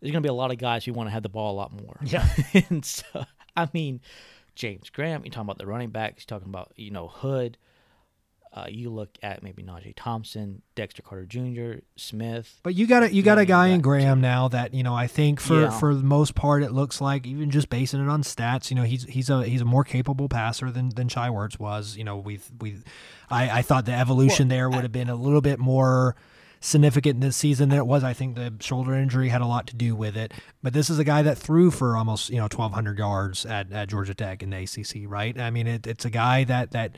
there's 0.00 0.12
gonna 0.12 0.20
be 0.22 0.28
a 0.28 0.34
lot 0.34 0.50
of 0.50 0.58
guys 0.58 0.84
who 0.84 0.92
want 0.92 1.08
to 1.08 1.12
have 1.12 1.22
the 1.22 1.28
ball 1.28 1.54
a 1.54 1.56
lot 1.56 1.72
more. 1.72 1.96
Yeah, 2.02 2.28
and 2.68 2.84
so 2.84 3.24
I 3.56 3.68
mean, 3.72 4.00
James 4.54 4.90
Graham. 4.90 5.24
You're 5.24 5.30
talking 5.30 5.46
about 5.46 5.58
the 5.58 5.66
running 5.66 5.90
backs. 5.90 6.24
You're 6.24 6.38
talking 6.38 6.52
about 6.52 6.72
you 6.76 6.90
know 6.90 7.08
Hood. 7.08 7.56
Uh, 8.54 8.66
you 8.68 8.88
look 8.88 9.18
at 9.20 9.42
maybe 9.42 9.64
Najee 9.64 9.94
Thompson, 9.96 10.62
Dexter 10.76 11.02
Carter 11.02 11.26
Jr., 11.26 11.80
Smith. 11.96 12.60
But 12.62 12.76
you 12.76 12.86
got 12.86 13.02
a 13.02 13.12
you 13.12 13.22
got 13.22 13.36
a 13.38 13.44
guy 13.44 13.68
in 13.68 13.80
Graham 13.80 14.20
now 14.20 14.46
that 14.46 14.72
you 14.72 14.84
know 14.84 14.94
I 14.94 15.08
think 15.08 15.40
for 15.40 15.62
yeah. 15.62 15.70
for 15.70 15.92
the 15.92 16.04
most 16.04 16.36
part 16.36 16.62
it 16.62 16.70
looks 16.70 17.00
like 17.00 17.26
even 17.26 17.50
just 17.50 17.68
basing 17.68 18.00
it 18.00 18.08
on 18.08 18.22
stats, 18.22 18.70
you 18.70 18.76
know 18.76 18.84
he's 18.84 19.02
he's 19.04 19.28
a 19.28 19.44
he's 19.44 19.60
a 19.60 19.64
more 19.64 19.82
capable 19.82 20.28
passer 20.28 20.70
than 20.70 20.90
than 20.90 21.08
Shai 21.08 21.30
Werts 21.30 21.58
was. 21.58 21.96
You 21.96 22.04
know 22.04 22.16
we 22.16 22.38
we 22.60 22.76
I 23.28 23.58
I 23.58 23.62
thought 23.62 23.86
the 23.86 23.92
evolution 23.92 24.48
well, 24.48 24.56
there 24.56 24.70
would 24.70 24.82
have 24.82 24.92
been 24.92 25.10
a 25.10 25.16
little 25.16 25.40
bit 25.40 25.58
more 25.58 26.14
significant 26.60 27.20
this 27.20 27.36
season 27.36 27.70
than 27.70 27.78
it 27.78 27.86
was. 27.86 28.04
I 28.04 28.12
think 28.12 28.36
the 28.36 28.54
shoulder 28.60 28.94
injury 28.94 29.30
had 29.30 29.40
a 29.40 29.46
lot 29.46 29.66
to 29.66 29.76
do 29.76 29.96
with 29.96 30.16
it. 30.16 30.32
But 30.62 30.72
this 30.72 30.90
is 30.90 31.00
a 31.00 31.04
guy 31.04 31.22
that 31.22 31.36
threw 31.36 31.72
for 31.72 31.96
almost 31.96 32.30
you 32.30 32.36
know 32.36 32.44
1,200 32.44 32.98
yards 32.98 33.44
at, 33.44 33.72
at 33.72 33.88
Georgia 33.88 34.14
Tech 34.14 34.44
in 34.44 34.50
the 34.50 34.58
ACC, 34.58 35.10
right? 35.10 35.36
I 35.38 35.50
mean, 35.50 35.66
it, 35.66 35.88
it's 35.88 36.04
a 36.04 36.10
guy 36.10 36.44
that 36.44 36.70
that 36.70 36.96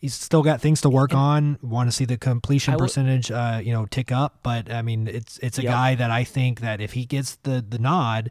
he's 0.00 0.14
still 0.14 0.42
got 0.42 0.60
things 0.60 0.80
to 0.80 0.90
work 0.90 1.14
on. 1.14 1.58
Want 1.62 1.88
to 1.88 1.92
see 1.92 2.06
the 2.06 2.16
completion 2.16 2.76
percentage, 2.76 3.30
uh, 3.30 3.60
you 3.62 3.72
know, 3.72 3.86
tick 3.86 4.10
up. 4.10 4.40
But 4.42 4.72
I 4.72 4.82
mean, 4.82 5.06
it's 5.06 5.38
it's 5.38 5.58
a 5.58 5.62
yep. 5.62 5.72
guy 5.72 5.94
that 5.94 6.10
I 6.10 6.24
think 6.24 6.60
that 6.60 6.80
if 6.80 6.94
he 6.94 7.04
gets 7.04 7.36
the 7.36 7.64
the 7.66 7.78
nod 7.78 8.30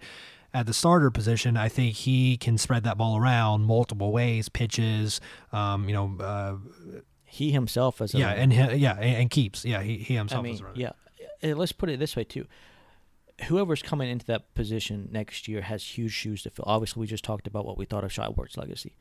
at 0.54 0.66
the 0.66 0.74
starter 0.74 1.12
position, 1.12 1.56
I 1.56 1.70
think 1.70 1.96
he 1.96 2.36
can 2.36 2.58
spread 2.58 2.84
that 2.84 2.98
ball 2.98 3.18
around 3.18 3.62
multiple 3.62 4.12
ways, 4.12 4.50
pitches, 4.50 5.22
um, 5.54 5.88
you 5.88 5.94
know. 5.94 6.18
Uh, 6.20 6.56
he 7.32 7.52
himself 7.52 8.02
as 8.02 8.16
yeah, 8.16 8.32
and 8.32 8.52
he, 8.52 8.60
yeah, 8.78 8.96
and, 8.96 9.16
and, 9.18 9.30
keeps 9.30 9.64
yeah, 9.64 9.84
he, 9.84 9.98
he 9.98 10.16
himself 10.16 10.40
I 10.40 10.42
mean. 10.42 10.60
Yeah, 10.74 10.94
let's 11.44 11.72
put 11.72 11.90
it 11.90 12.00
this 12.00 12.16
way 12.16 12.24
too. 12.24 12.48
Whoever's 13.46 13.84
coming 13.84 14.10
into 14.10 14.26
that 14.26 14.56
position 14.56 15.10
next 15.12 15.48
year 15.48 15.62
has 15.62 15.84
huge 15.84 16.12
shoes 16.12 16.42
to 16.44 16.50
fill. 16.50 16.66
Obviously, 16.68 17.02
we 17.02 17.06
just 17.06 17.24
talked 17.24 17.46
about 17.46 17.68
what 17.68 17.78
we 17.78 17.86
thought 17.86 18.04
of 18.04 18.12
Shai 18.12 18.26
Werts' 18.30 18.58
legacy. 18.58 18.96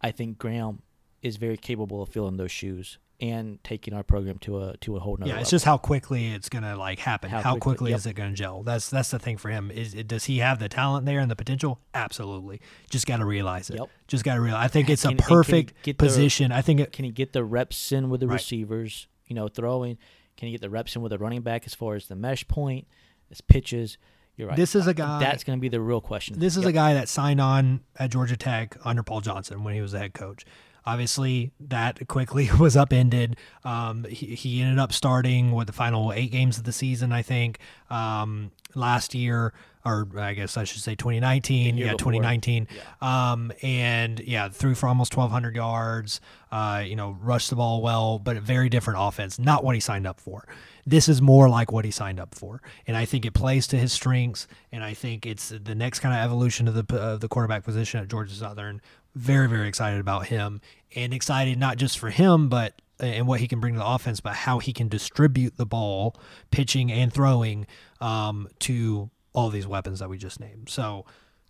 I 0.00 0.10
think 0.10 0.38
Graham 0.38 0.80
is 1.22 1.36
very 1.36 1.56
capable 1.56 2.02
of 2.02 2.08
filling 2.08 2.36
those 2.36 2.50
shoes 2.50 2.98
and 3.20 3.62
taking 3.62 3.92
our 3.92 4.02
program 4.02 4.38
to 4.38 4.62
a 4.62 4.76
to 4.78 4.96
a 4.96 5.00
whole 5.00 5.16
nother. 5.16 5.28
Yeah, 5.28 5.34
it's 5.36 5.48
level. 5.48 5.50
just 5.50 5.64
how 5.64 5.76
quickly 5.76 6.32
it's 6.32 6.48
gonna 6.48 6.76
like 6.76 6.98
happen. 6.98 7.30
How, 7.30 7.42
how 7.42 7.52
quickly, 7.52 7.60
quickly 7.60 7.90
yep. 7.90 7.98
is 7.98 8.06
it 8.06 8.14
gonna 8.14 8.32
gel? 8.32 8.62
That's 8.62 8.88
that's 8.88 9.10
the 9.10 9.18
thing 9.18 9.36
for 9.36 9.50
him. 9.50 9.70
Is 9.70 9.92
does 9.92 10.24
he 10.24 10.38
have 10.38 10.58
the 10.58 10.68
talent 10.68 11.06
there 11.06 11.20
and 11.20 11.30
the 11.30 11.36
potential? 11.36 11.80
Absolutely. 11.94 12.60
Just 12.88 13.06
got 13.06 13.18
to 13.18 13.24
realize 13.24 13.70
it. 13.70 13.76
Yep. 13.76 13.90
Just 14.08 14.24
got 14.24 14.34
to 14.34 14.40
realize. 14.40 14.64
I 14.64 14.68
think 14.68 14.88
it's 14.88 15.02
can, 15.02 15.14
a 15.14 15.16
perfect 15.16 15.98
position. 15.98 16.50
The, 16.50 16.56
I 16.56 16.62
think 16.62 16.80
it, 16.80 16.92
can 16.92 17.04
he 17.04 17.10
get 17.10 17.32
the 17.32 17.44
reps 17.44 17.92
in 17.92 18.08
with 18.10 18.20
the 18.20 18.26
right. 18.26 18.34
receivers? 18.34 19.06
You 19.26 19.36
know, 19.36 19.48
throwing. 19.48 19.98
Can 20.36 20.46
he 20.46 20.52
get 20.52 20.62
the 20.62 20.70
reps 20.70 20.96
in 20.96 21.02
with 21.02 21.10
the 21.10 21.18
running 21.18 21.42
back 21.42 21.66
as 21.66 21.74
far 21.74 21.94
as 21.94 22.06
the 22.06 22.16
mesh 22.16 22.48
point, 22.48 22.86
his 23.28 23.40
pitches? 23.40 23.98
You're 24.36 24.48
right. 24.48 24.56
This 24.56 24.74
is 24.74 24.86
a 24.86 24.94
guy. 24.94 25.20
That's 25.20 25.44
going 25.44 25.58
to 25.58 25.60
be 25.60 25.68
the 25.68 25.82
real 25.82 26.00
question. 26.00 26.38
This 26.38 26.56
is 26.56 26.62
yep. 26.62 26.70
a 26.70 26.72
guy 26.72 26.94
that 26.94 27.10
signed 27.10 27.42
on 27.42 27.80
at 27.96 28.10
Georgia 28.10 28.38
Tech 28.38 28.76
under 28.84 29.02
Paul 29.02 29.20
Johnson 29.20 29.62
when 29.64 29.74
he 29.74 29.82
was 29.82 29.92
the 29.92 29.98
head 29.98 30.14
coach. 30.14 30.46
Obviously, 30.90 31.52
that 31.60 32.08
quickly 32.08 32.50
was 32.58 32.76
upended. 32.76 33.36
Um, 33.64 34.04
he, 34.04 34.34
he 34.34 34.60
ended 34.60 34.80
up 34.80 34.92
starting 34.92 35.52
with 35.52 35.68
the 35.68 35.72
final 35.72 36.12
eight 36.12 36.32
games 36.32 36.58
of 36.58 36.64
the 36.64 36.72
season, 36.72 37.12
I 37.12 37.22
think, 37.22 37.60
um, 37.90 38.50
last 38.74 39.14
year, 39.14 39.52
or 39.84 40.08
I 40.16 40.34
guess 40.34 40.56
I 40.56 40.64
should 40.64 40.82
say 40.82 40.96
2019. 40.96 41.76
Yeah, 41.76 41.92
before. 41.92 42.12
2019. 42.12 42.66
Um, 43.00 43.52
and 43.62 44.18
yeah, 44.20 44.48
threw 44.48 44.74
for 44.74 44.88
almost 44.88 45.16
1,200 45.16 45.54
yards. 45.54 46.20
Uh, 46.50 46.82
you 46.84 46.96
know, 46.96 47.16
rushed 47.20 47.50
the 47.50 47.56
ball 47.56 47.80
well, 47.82 48.18
but 48.18 48.36
a 48.36 48.40
very 48.40 48.68
different 48.68 48.98
offense. 49.00 49.38
Not 49.38 49.62
what 49.62 49.76
he 49.76 49.80
signed 49.80 50.06
up 50.06 50.18
for. 50.18 50.48
This 50.84 51.08
is 51.08 51.22
more 51.22 51.48
like 51.48 51.70
what 51.70 51.84
he 51.84 51.92
signed 51.92 52.18
up 52.18 52.34
for, 52.34 52.62
and 52.86 52.96
I 52.96 53.04
think 53.04 53.24
it 53.24 53.32
plays 53.32 53.68
to 53.68 53.76
his 53.76 53.92
strengths. 53.92 54.48
And 54.72 54.82
I 54.82 54.94
think 54.94 55.24
it's 55.24 55.50
the 55.50 55.74
next 55.74 56.00
kind 56.00 56.14
of 56.14 56.24
evolution 56.24 56.66
of 56.66 56.74
the 56.74 56.96
of 56.96 57.20
the 57.20 57.28
quarterback 57.28 57.64
position 57.64 58.00
at 58.00 58.08
Georgia 58.08 58.34
Southern. 58.34 58.80
Very 59.14 59.48
very 59.48 59.68
excited 59.68 60.00
about 60.00 60.26
him, 60.26 60.60
and 60.94 61.12
excited 61.12 61.58
not 61.58 61.76
just 61.76 61.98
for 61.98 62.10
him, 62.10 62.48
but 62.48 62.80
and 63.00 63.26
what 63.26 63.40
he 63.40 63.48
can 63.48 63.60
bring 63.60 63.74
to 63.74 63.80
the 63.80 63.86
offense, 63.86 64.20
but 64.20 64.34
how 64.34 64.58
he 64.58 64.72
can 64.72 64.88
distribute 64.88 65.56
the 65.56 65.66
ball, 65.66 66.16
pitching 66.50 66.92
and 66.92 67.12
throwing, 67.12 67.66
um, 68.00 68.48
to 68.60 69.10
all 69.32 69.48
these 69.50 69.66
weapons 69.66 70.00
that 70.00 70.08
we 70.08 70.18
just 70.18 70.40
named. 70.40 70.68
So, 70.68 71.06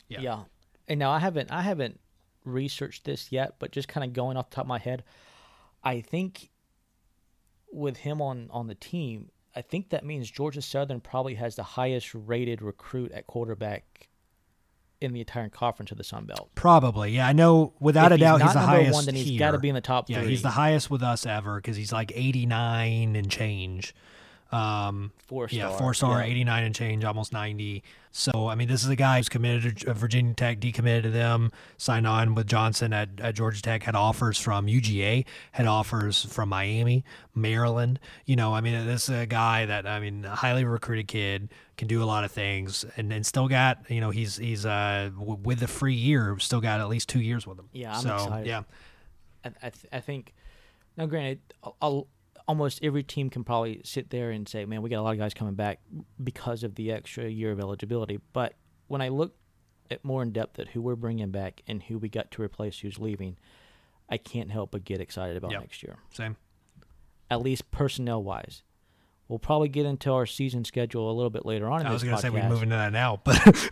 yeah. 0.09 0.21
Yeah. 0.21 0.41
And 0.89 0.99
now 0.99 1.11
I 1.11 1.19
haven't 1.19 1.51
I 1.51 1.63
haven't 1.63 2.01
researched 2.45 3.05
this 3.05 3.31
yet, 3.31 3.55
but 3.59 3.73
just 3.73 3.89
kind 3.89 4.05
of 4.05 4.13
going 4.13 4.37
off 4.37 4.51
the 4.51 4.57
top 4.57 4.65
of 4.65 4.69
my 4.69 4.79
head, 4.79 5.05
I 5.83 6.01
think 6.01 6.51
with 7.73 7.99
him 7.99 8.21
on 8.21 8.49
on 8.51 8.67
the 8.67 8.75
team, 8.75 9.31
I 9.55 9.63
think 9.63 9.91
that 9.91 10.05
means 10.05 10.31
Georgia 10.31 10.63
Southern 10.63 11.01
probably 11.01 11.35
has 11.35 11.57
the 11.57 11.63
highest 11.63 12.15
rated 12.15 12.63
recruit 12.63 13.13
at 13.13 13.27
quarterback 13.27 14.09
in 15.01 15.13
the 15.13 15.21
entire 15.21 15.49
conference 15.49 15.91
of 15.91 15.99
the 15.99 16.05
Sun 16.05 16.27
Belt. 16.27 16.51
Probably, 16.55 17.13
yeah. 17.13 17.27
I 17.27 17.33
know 17.33 17.73
without 17.81 18.13
If 18.13 18.17
a 18.17 18.21
doubt 18.21 18.39
not 18.41 18.47
he's 18.49 18.55
the 18.55 18.61
highest. 18.61 18.93
one, 18.95 19.05
then 19.07 19.15
he's 19.15 19.39
got 19.39 19.53
to 19.53 19.59
be 19.59 19.69
in 19.69 19.75
the 19.75 19.81
top 19.81 20.09
Yeah, 20.11 20.21
three. 20.21 20.31
he's 20.31 20.43
the 20.43 20.51
highest 20.51 20.91
with 20.91 21.03
us 21.03 21.25
ever 21.27 21.57
because 21.57 21.77
he's 21.77 21.93
like 21.93 22.13
89 22.15 23.17
and 23.17 23.31
change. 23.31 23.95
Um, 24.53 25.13
four 25.27 25.49
star. 25.49 25.59
yeah, 25.59 25.77
four 25.77 25.95
star, 25.95 26.19
Yeah. 26.21 26.27
89 26.31 26.65
and 26.65 26.75
change, 26.75 27.05
almost 27.05 27.33
90. 27.33 27.83
So, 28.11 28.49
I 28.49 28.57
mean, 28.57 28.67
this 28.67 28.83
is 28.83 28.89
a 28.89 28.97
guy 28.97 29.19
who's 29.19 29.29
committed 29.29 29.79
to 29.79 29.91
uh, 29.91 29.95
Virginia 29.95 30.35
Tech, 30.35 30.59
decommitted 30.59 31.03
to 31.05 31.11
them, 31.11 31.53
signed 31.77 32.07
on 32.09 32.35
with 32.35 32.49
Johnson 32.49 32.93
at, 32.93 33.21
at 33.21 33.37
Georgia 33.37 33.63
Tech, 33.63 33.85
had 33.85 33.95
offers 33.95 34.37
from 34.39 34.67
UGA, 34.67 35.25
had 35.53 35.67
offers 35.69 36.25
from 36.25 36.49
Miami, 36.49 37.05
Maryland. 37.35 38.01
You 38.27 38.35
know, 38.35 38.53
I 38.53 38.61
mean, 38.61 38.85
this 38.87 39.09
is 39.09 39.15
a 39.21 39.27
guy 39.27 39.67
that, 39.67 39.87
I 39.87 40.01
mean, 40.01 40.25
a 40.25 40.35
highly 40.35 40.65
recruited 40.65 41.07
kid, 41.07 41.51
can 41.77 41.87
do 41.87 42.03
a 42.03 42.05
lot 42.05 42.25
of 42.25 42.33
things, 42.33 42.85
and, 42.97 43.13
and 43.13 43.25
still 43.25 43.47
got, 43.47 43.89
you 43.89 44.01
know, 44.01 44.11
he's, 44.11 44.37
he's, 44.37 44.67
uh, 44.67 45.11
w- 45.17 45.39
with 45.45 45.61
the 45.61 45.69
free 45.69 45.95
year, 45.95 46.37
still 46.41 46.61
got 46.61 46.81
at 46.81 46.89
least 46.89 47.09
two 47.09 47.21
years 47.21 47.47
with 47.47 47.59
him. 47.59 47.69
Yeah, 47.73 47.95
I'm 47.97 48.03
so, 48.03 48.15
excited. 48.17 48.47
Yeah. 48.49 48.63
I, 49.45 49.49
I, 49.63 49.71
th- 49.71 49.87
I 49.93 50.01
think 50.01 50.35
now 50.97 51.07
granted 51.07 51.39
I'll, 51.63 51.77
I'll, 51.81 52.07
almost 52.51 52.81
every 52.83 53.03
team 53.05 53.31
can 53.31 53.45
probably 53.45 53.81
sit 53.85 54.11
there 54.11 54.31
and 54.31 54.49
say 54.49 54.65
man 54.65 54.83
we 54.83 54.91
got 54.91 54.99
a 54.99 55.03
lot 55.03 55.13
of 55.13 55.19
guys 55.19 55.33
coming 55.35 55.55
back 55.55 55.79
because 56.23 56.63
of 56.65 56.75
the 56.75 56.91
extra 56.91 57.29
year 57.29 57.53
of 57.53 57.61
eligibility 57.61 58.19
but 58.33 58.55
when 58.89 59.01
i 59.01 59.09
look 59.09 59.35
at 59.91 60.05
more 60.05 60.23
in 60.23 60.33
depth 60.33 60.59
at 60.59 60.69
who 60.69 60.81
we're 60.83 60.97
bringing 60.97 61.31
back 61.31 61.63
and 61.69 61.83
who 61.85 61.97
we 61.99 62.09
got 62.09 62.31
to 62.31 62.43
replace 62.43 62.81
who's 62.81 62.99
leaving 62.99 63.37
i 64.09 64.17
can't 64.17 64.51
help 64.51 64.71
but 64.73 64.85
get 64.85 65.01
excited 65.01 65.37
about 65.37 65.53
Yep. 65.53 65.61
next 65.61 65.83
year 65.83 65.97
Same. 66.13 66.37
at 67.31 67.41
least 67.41 67.71
personnel 67.71 68.23
wise 68.23 68.63
we'll 69.29 69.39
probably 69.39 69.69
get 69.69 69.87
into 69.87 70.11
our 70.13 70.27
season 70.27 70.65
schedule 70.65 71.09
a 71.11 71.15
little 71.15 71.31
bit 71.31 71.47
later 71.47 71.69
on 71.71 71.81
in 71.83 71.87
I 71.87 71.93
was 71.93 72.03
going 72.03 72.17
to 72.17 72.21
say 72.23 72.31
we 72.31 72.41
podcast. 72.41 72.49
move 72.49 72.63
into 72.65 72.75
that 72.77 72.93
now, 72.93 73.21
but 73.23 73.39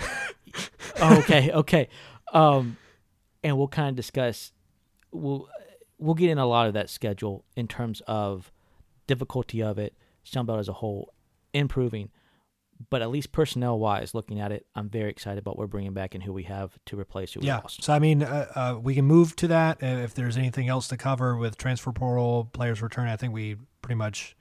Oh, 1.01 1.19
okay, 1.19 1.51
okay. 1.53 1.89
Um, 2.33 2.77
and 3.45 3.57
we'll 3.59 3.69
kind 3.69 3.89
of 3.91 3.95
discuss. 3.97 4.53
We'll 5.13 5.49
we'll 5.99 6.15
get 6.15 6.31
in 6.31 6.39
a 6.39 6.47
lot 6.47 6.67
of 6.69 6.75
that 6.75 6.91
schedule 6.91 7.45
in 7.57 7.69
terms 7.69 8.03
of 8.09 8.51
difficulty 9.09 9.61
of 9.61 9.79
it, 9.79 9.97
Sunbelt 10.25 10.61
as 10.61 10.69
a 10.69 10.75
whole, 10.75 11.13
improving. 11.53 12.11
But 12.91 13.03
at 13.03 13.11
least 13.11 13.33
personnel 13.33 13.77
wise, 13.77 14.15
looking 14.15 14.39
at 14.39 14.53
it, 14.53 14.67
I'm 14.77 14.89
very 14.89 15.11
excited 15.11 15.41
about 15.41 15.57
what 15.57 15.59
we're 15.59 15.67
bringing 15.67 15.95
back 15.95 16.15
and 16.15 16.23
who 16.23 16.33
we 16.33 16.45
have 16.45 16.79
to 16.87 16.99
replace 16.99 17.33
who 17.33 17.41
we 17.41 17.49
yeah. 17.49 17.57
lost. 17.57 17.83
So 17.83 17.93
I 17.93 17.99
mean, 17.99 18.23
uh, 18.23 18.47
uh, 18.55 18.79
we 18.81 18.95
can 18.95 19.05
move 19.05 19.35
to 19.37 19.49
that 19.49 19.83
uh, 19.83 19.87
if 19.87 20.15
there's 20.15 20.37
anything 20.37 20.69
else 20.69 20.87
to 20.89 20.97
cover 20.97 21.37
with 21.37 21.59
transfer 21.59 21.91
portal 21.91 22.49
players 22.53 22.81
return. 22.81 23.09
I 23.09 23.17
think 23.17 23.35
we 23.35 23.57
pretty 23.83 23.97
much 23.97 24.37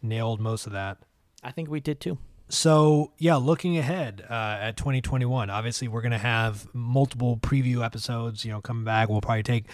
nailed 0.00 0.40
most 0.40 0.66
of 0.66 0.72
that. 0.72 0.98
I 1.42 1.50
think 1.50 1.68
we 1.68 1.80
did 1.80 2.00
too. 2.00 2.16
So 2.48 3.12
yeah, 3.18 3.36
looking 3.36 3.76
ahead 3.76 4.24
uh, 4.28 4.58
at 4.60 4.76
2021, 4.78 5.50
obviously 5.50 5.88
we're 5.88 6.02
gonna 6.02 6.16
have 6.16 6.66
multiple 6.74 7.36
preview 7.36 7.84
episodes. 7.84 8.42
You 8.44 8.52
know, 8.52 8.62
coming 8.62 8.84
back, 8.84 9.10
we'll 9.10 9.20
probably 9.20 9.42
take 9.42 9.66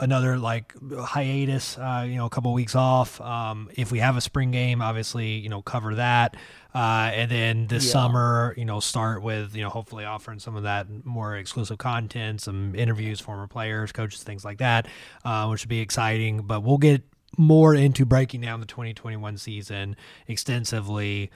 another 0.00 0.38
like 0.38 0.74
hiatus. 0.98 1.78
Uh, 1.78 2.04
you 2.08 2.16
know, 2.16 2.26
a 2.26 2.30
couple 2.30 2.52
weeks 2.52 2.74
off. 2.74 3.20
Um, 3.20 3.70
if 3.74 3.92
we 3.92 3.98
have 4.00 4.16
a 4.16 4.20
spring 4.20 4.50
game, 4.50 4.82
obviously, 4.82 5.32
you 5.38 5.48
know, 5.48 5.62
cover 5.62 5.94
that. 5.96 6.36
Uh, 6.74 7.10
and 7.14 7.30
then 7.30 7.66
this 7.66 7.84
Yeah. 7.86 7.92
summer, 7.92 8.54
you 8.56 8.64
know, 8.64 8.80
start 8.80 9.22
with 9.22 9.54
you 9.54 9.62
know 9.62 9.68
hopefully 9.68 10.04
offering 10.04 10.38
some 10.38 10.56
of 10.56 10.62
that 10.62 10.86
more 11.04 11.36
exclusive 11.36 11.78
content, 11.78 12.40
some 12.40 12.74
interviews, 12.74 13.20
former 13.20 13.46
players, 13.46 13.92
coaches, 13.92 14.22
things 14.22 14.44
like 14.44 14.58
that, 14.58 14.86
uh, 15.24 15.46
which 15.48 15.62
would 15.62 15.68
be 15.68 15.80
exciting. 15.80 16.42
But 16.42 16.62
we'll 16.62 16.78
get 16.78 17.02
more 17.38 17.74
into 17.74 18.04
breaking 18.04 18.42
down 18.42 18.60
the 18.60 18.66
2021 18.66 19.38
season 19.38 19.96
extensively 20.28 21.30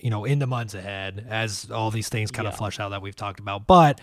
you 0.00 0.08
know 0.08 0.24
in 0.24 0.38
the 0.38 0.46
months 0.46 0.72
ahead 0.74 1.26
as 1.28 1.70
all 1.70 1.90
these 1.90 2.08
things 2.08 2.30
kind 2.30 2.48
of 2.48 2.56
flush 2.56 2.80
out 2.80 2.88
that 2.88 3.02
we've 3.02 3.14
talked 3.16 3.38
about 3.38 3.66
but 3.66 4.00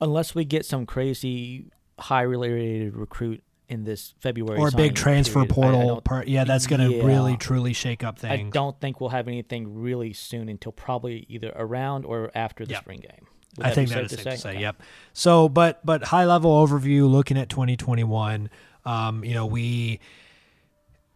Unless 0.00 0.34
we 0.34 0.44
get 0.44 0.64
some 0.66 0.84
crazy 0.86 1.70
high 1.98 2.22
related 2.22 2.94
recruit 2.94 3.42
in 3.68 3.82
this 3.84 4.14
February 4.20 4.60
or 4.60 4.68
a 4.68 4.72
big 4.72 4.94
transfer 4.94 5.44
period, 5.44 5.50
I- 5.50 5.68
I 5.68 5.72
portal 5.72 6.00
part 6.02 6.28
yeah 6.28 6.44
that's 6.44 6.66
going 6.68 6.80
to 6.80 6.96
Yeah. 6.98 7.04
really 7.04 7.36
truly 7.36 7.72
shake 7.72 8.04
up 8.04 8.18
things. 8.18 8.32
I 8.48 8.50
don't 8.50 8.78
think 8.80 9.00
we'll 9.00 9.10
have 9.10 9.26
anything 9.26 9.80
really 9.80 10.12
soon 10.12 10.48
until 10.48 10.70
probably 10.72 11.26
either 11.28 11.52
around 11.56 12.04
or 12.04 12.30
after 12.34 12.64
the 12.64 12.72
Yeah. 12.74 12.80
spring 12.80 13.00
game. 13.00 13.26
Would 13.58 13.66
I 13.66 13.70
think 13.70 13.88
that 13.90 14.04
is 14.04 14.10
safe 14.12 14.22
to 14.24 14.36
say. 14.38 14.50
Okay. 14.50 14.60
Yep. 14.60 14.82
So, 15.14 15.48
but 15.48 15.84
but 15.84 16.04
high 16.04 16.26
level 16.26 16.52
overview, 16.64 17.10
looking 17.10 17.36
at 17.38 17.48
2021, 17.48 18.50
um, 18.84 19.24
you 19.24 19.34
know, 19.34 19.46
we 19.46 19.98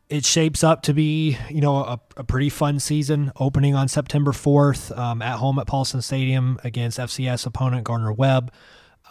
it 0.09 0.25
shapes 0.25 0.65
up 0.65 0.83
to 0.83 0.93
be 0.95 1.37
you 1.51 1.61
know 1.61 1.77
a, 1.85 2.01
a 2.17 2.25
pretty 2.25 2.49
fun 2.49 2.81
season. 2.81 3.31
Opening 3.37 3.75
on 3.77 3.87
September 3.87 4.33
4th 4.33 4.97
um, 4.99 5.23
at 5.23 5.37
home 5.39 5.59
at 5.61 5.67
Paulson 5.69 6.03
Stadium 6.03 6.59
against 6.65 6.99
FCS 6.99 7.47
opponent 7.47 7.85
Gardner 7.85 8.13
Webb. 8.13 8.51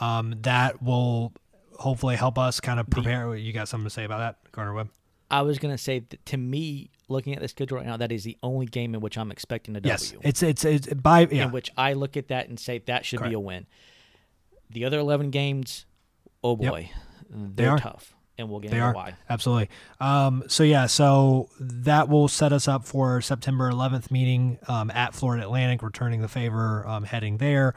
Um, 0.02 0.34
that 0.42 0.82
will 0.82 1.32
hopefully 1.80 2.16
help 2.16 2.38
us 2.38 2.60
kind 2.60 2.80
of 2.80 2.90
prepare. 2.90 3.36
You 3.36 3.52
got 3.54 3.68
something 3.68 3.86
to 3.86 3.90
say 3.90 4.04
about 4.04 4.20
that, 4.20 4.52
Gardner 4.52 4.74
Webb? 4.74 4.90
I 5.32 5.42
was 5.44 5.60
gonna 5.60 5.78
say 5.78 6.00
that 6.10 6.26
to 6.28 6.38
me, 6.38 6.90
looking 7.08 7.34
at 7.36 7.42
the 7.42 7.48
schedule 7.48 7.78
right 7.78 7.86
now, 7.86 7.98
that 7.98 8.12
is 8.12 8.24
the 8.24 8.38
only 8.44 8.66
game 8.66 8.96
in 8.96 9.02
which 9.02 9.18
I'm 9.18 9.32
expecting 9.32 9.76
a 9.76 9.80
W. 9.82 9.92
Yes, 9.92 10.14
it's 10.22 10.42
it's 10.44 10.66
it's 10.66 10.94
by 10.94 11.28
yeah. 11.32 11.46
In 11.46 11.52
which 11.52 11.70
I 11.78 11.94
look 11.94 12.18
at 12.18 12.28
that 12.30 12.50
and 12.50 12.60
say 12.60 12.80
that 12.88 13.06
should 13.06 13.20
Correct. 13.20 13.32
be 13.32 13.36
a 13.36 13.40
win. 13.40 13.66
The 14.72 14.86
other 14.86 15.00
eleven 15.00 15.30
games, 15.32 15.86
oh 16.44 16.58
Yep. 16.60 16.72
boy, 16.72 16.92
they're 17.30 17.72
are. 17.72 17.78
tough, 17.78 18.16
and 18.40 18.50
we'll 18.50 18.60
get 18.60 18.72
They 18.72 18.78
into 18.78 18.88
are 18.88 18.94
why. 18.94 19.14
absolutely. 19.30 19.70
Um, 20.00 20.44
so 20.48 20.64
yeah, 20.64 20.88
so 20.88 21.50
that 21.60 22.10
will 22.10 22.28
set 22.28 22.52
us 22.52 22.68
up 22.68 22.86
for 22.86 23.22
September 23.22 23.72
11th 23.72 24.10
meeting 24.12 24.58
um, 24.68 24.90
at 24.92 25.14
Florida 25.14 25.44
Atlantic, 25.44 25.84
returning 25.84 26.22
the 26.22 26.28
favor, 26.28 26.88
um, 26.88 27.04
heading 27.04 27.38
there, 27.38 27.74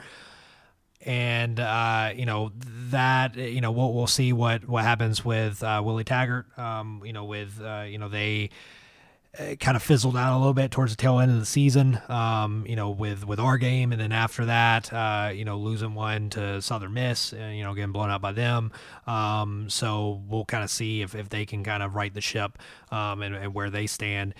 and 1.05 1.59
uh, 1.59 2.13
you 2.15 2.27
know 2.27 2.53
that 2.91 3.37
you 3.37 3.61
know 3.61 3.71
we'll 3.71 3.93
we'll 3.93 4.07
see 4.07 4.33
what 4.33 4.69
what 4.69 4.85
happens 4.85 5.25
with 5.25 5.63
uh, 5.63 5.83
Willie 5.85 6.05
Taggart. 6.05 6.47
Um, 6.59 7.03
you 7.05 7.13
know 7.13 7.25
with 7.25 7.61
uh, 7.61 7.85
you 7.87 7.99
know 7.99 8.09
they 8.09 8.51
uh, 9.39 9.55
kind 9.55 9.77
of 9.77 9.83
fizzled 9.83 10.15
out 10.15 10.37
a 10.37 10.39
little 10.39 10.53
bit 10.53 10.71
towards 10.71 10.93
the 10.93 10.97
tail 10.97 11.19
end 11.19 11.31
of 11.31 11.39
the 11.39 11.47
season. 11.47 11.99
Um, 12.09 12.67
you 12.69 12.77
know, 12.77 12.91
with 12.91 13.27
with 13.27 13.41
our 13.41 13.57
game, 13.57 13.91
and 13.91 14.01
then 14.01 14.13
after 14.13 14.45
that, 14.45 14.93
uh, 14.93 15.31
you 15.35 15.47
know, 15.47 15.57
losing 15.59 15.95
one 15.95 16.29
to 16.31 16.61
Southern 16.61 16.93
Miss, 16.93 17.33
and 17.33 17.57
you 17.57 17.65
know, 17.65 17.73
getting 17.75 17.93
blown 17.93 18.11
out 18.11 18.21
by 18.21 18.33
them. 18.33 18.73
Um, 19.07 19.71
so 19.71 20.21
we'll 20.29 20.45
kind 20.45 20.63
of 20.63 20.71
see 20.71 21.01
if 21.01 21.15
if 21.15 21.31
they 21.31 21.47
can 21.47 21.65
kind 21.65 21.83
of 21.83 21.95
right 21.95 22.13
the 22.13 22.21
ship 22.21 22.59
um, 22.91 23.23
and, 23.23 23.35
and 23.35 23.55
where 23.55 23.71
they 23.71 23.87
stand. 23.87 24.35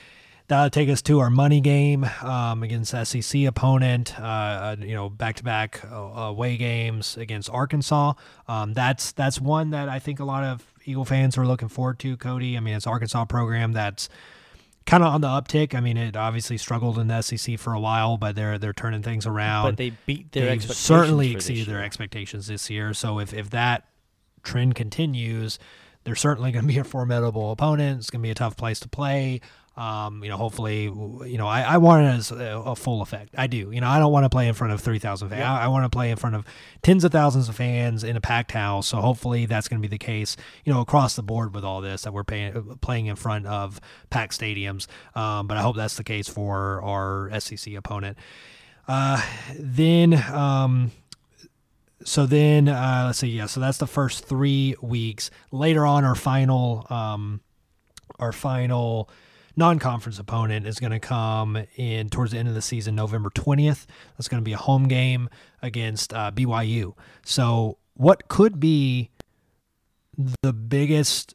That'll 0.53 0.69
take 0.69 0.91
us 0.91 1.01
to 1.03 1.21
our 1.21 1.31
money 1.31 1.63
game 1.63 2.05
um, 2.21 2.63
against 2.63 2.91
SEC 3.07 3.45
opponent. 3.45 4.21
Uh, 4.21 4.23
uh, 4.23 4.77
you 4.79 4.95
know, 4.95 5.09
back-to-back 5.09 5.81
uh, 5.91 5.97
away 5.97 6.59
games 6.59 7.17
against 7.17 7.49
Arkansas. 7.49 8.13
Um, 8.47 8.75
that's 8.75 9.13
that's 9.13 9.41
one 9.41 9.71
that 9.71 9.89
I 9.89 9.99
think 9.99 10.21
a 10.21 10.25
lot 10.25 10.45
of 10.45 10.63
Eagle 10.85 11.07
fans 11.07 11.39
are 11.39 11.47
looking 11.47 11.69
forward 11.69 11.99
to. 12.01 12.19
Cody, 12.19 12.59
I 12.59 12.61
mean, 12.61 12.75
it's 12.75 12.87
Arkansas 12.87 13.25
program 13.25 13.73
that's 13.73 14.11
kind 14.85 15.03
of 15.03 15.15
on 15.15 15.23
the 15.23 15.29
uptick. 15.29 15.75
I 15.75 15.81
mean, 15.81 15.97
it 15.97 16.17
obviously 16.17 16.59
struggled 16.59 16.99
in 16.99 17.07
the 17.07 17.23
SEC 17.23 17.59
for 17.59 17.73
a 17.73 17.81
while, 17.81 18.19
but 18.19 18.37
they're 18.37 18.59
they're 18.59 18.75
turning 18.75 19.03
things 19.03 19.27
around. 19.27 19.65
But 19.65 19.77
they 19.79 19.95
beat 20.05 20.33
their 20.33 20.43
They've 20.45 20.53
expectations. 20.53 20.85
certainly 20.85 21.33
exceeded 21.33 21.67
their 21.67 21.83
expectations 21.83 22.49
this 22.49 22.69
year. 22.69 22.93
So 22.93 23.21
if 23.21 23.33
if 23.33 23.49
that 23.51 23.89
trend 24.43 24.75
continues, 24.75 25.59
they're 26.05 26.15
certainly 26.15 26.53
going 26.53 26.67
to 26.67 26.69
be 26.69 26.79
a 26.79 26.85
formidable 26.85 27.53
opponent. 27.53 28.01
It's 28.01 28.11
going 28.11 28.21
to 28.21 28.27
be 28.27 28.31
a 28.31 28.35
tough 28.35 28.57
place 28.57 28.81
to 28.81 28.89
play. 28.91 29.41
Um, 29.75 30.23
you 30.23 30.29
know, 30.29 30.37
hopefully, 30.37 30.85
you 30.85 31.39
know, 31.39 31.47
I, 31.47 31.63
I 31.63 31.77
want 31.79 32.05
it 32.05 32.09
as 32.09 32.31
a, 32.31 32.63
a 32.67 32.77
full 32.77 33.01
effect. 33.01 33.31
I 33.39 33.47
do. 33.47 33.71
You 33.73 33.81
know, 33.81 33.89
I 33.89 33.99
don't 33.99 34.13
want 34.13 34.25
to 34.25 34.29
play 34.29 34.47
in 34.47 34.55
front 34.55 34.73
of 34.75 34.81
3,000 34.83 35.31
fans. 35.31 35.43
I, 35.43 35.65
I 35.65 35.69
want 35.69 35.85
to 35.85 35.89
play 35.89 36.11
in 36.11 36.19
front 36.19 36.37
of 36.37 36.45
tens 36.83 37.05
of 37.05 37.13
thousands 37.13 37.49
of 37.49 37.57
fans 37.57 38.05
in 38.05 38.15
a 38.15 38.21
packed 38.21 38.53
house. 38.53 38.89
So 38.89 38.99
hopefully 38.99 39.47
that's 39.47 39.69
going 39.69 39.81
to 39.81 39.89
be 39.89 39.91
the 39.91 39.99
case, 39.99 40.37
you 40.65 40.75
know, 40.75 40.83
across 40.83 41.17
the 41.17 41.23
board 41.23 41.55
with 41.55 41.65
all 41.65 41.81
this 41.81 42.03
that 42.03 42.13
we're 42.13 42.23
paying, 42.23 42.79
playing 42.83 43.07
in 43.07 43.17
front 43.17 43.47
of 43.47 43.81
packed 44.11 44.39
stadiums. 44.39 44.87
Um, 45.15 45.47
but 45.47 45.57
I 45.57 45.63
hope 45.63 45.77
that's 45.77 45.97
the 45.97 46.05
case 46.05 46.29
for 46.29 46.83
our 46.83 47.31
SEC 47.41 47.73
opponent. 47.75 48.19
Uh, 48.87 49.23
then, 49.59 50.13
um, 50.35 50.91
so 52.05 52.27
then 52.27 52.69
uh, 52.69 53.05
let's 53.07 53.19
see 53.19 53.29
yeah 53.29 53.47
so 53.47 53.61
that's 53.61 53.79
the 53.79 53.87
first 53.87 54.25
three 54.25 54.75
weeks 54.83 55.31
later 55.53 55.87
on 55.87 56.05
our 56.05 56.17
final 56.17 56.85
um, 56.91 57.41
our 58.19 58.33
final 58.33 59.09
non-conference 59.57 60.19
opponent 60.19 60.67
is 60.67 60.79
going 60.79 60.93
to 60.93 61.01
come 61.01 61.65
in 61.77 62.09
towards 62.09 62.33
the 62.33 62.39
end 62.39 62.49
of 62.49 62.55
the 62.55 62.63
season 62.63 62.95
november 62.95 63.31
20th 63.31 63.87
that's 64.17 64.29
going 64.29 64.41
to 64.41 64.45
be 64.45 64.53
a 64.53 64.59
home 64.59 64.89
game 64.89 65.29
against 65.61 66.13
uh, 66.15 66.31
byu 66.31 66.95
so 67.25 67.79
what 67.95 68.29
could 68.29 68.59
be 68.59 69.11
the 70.43 70.53
biggest 70.53 71.35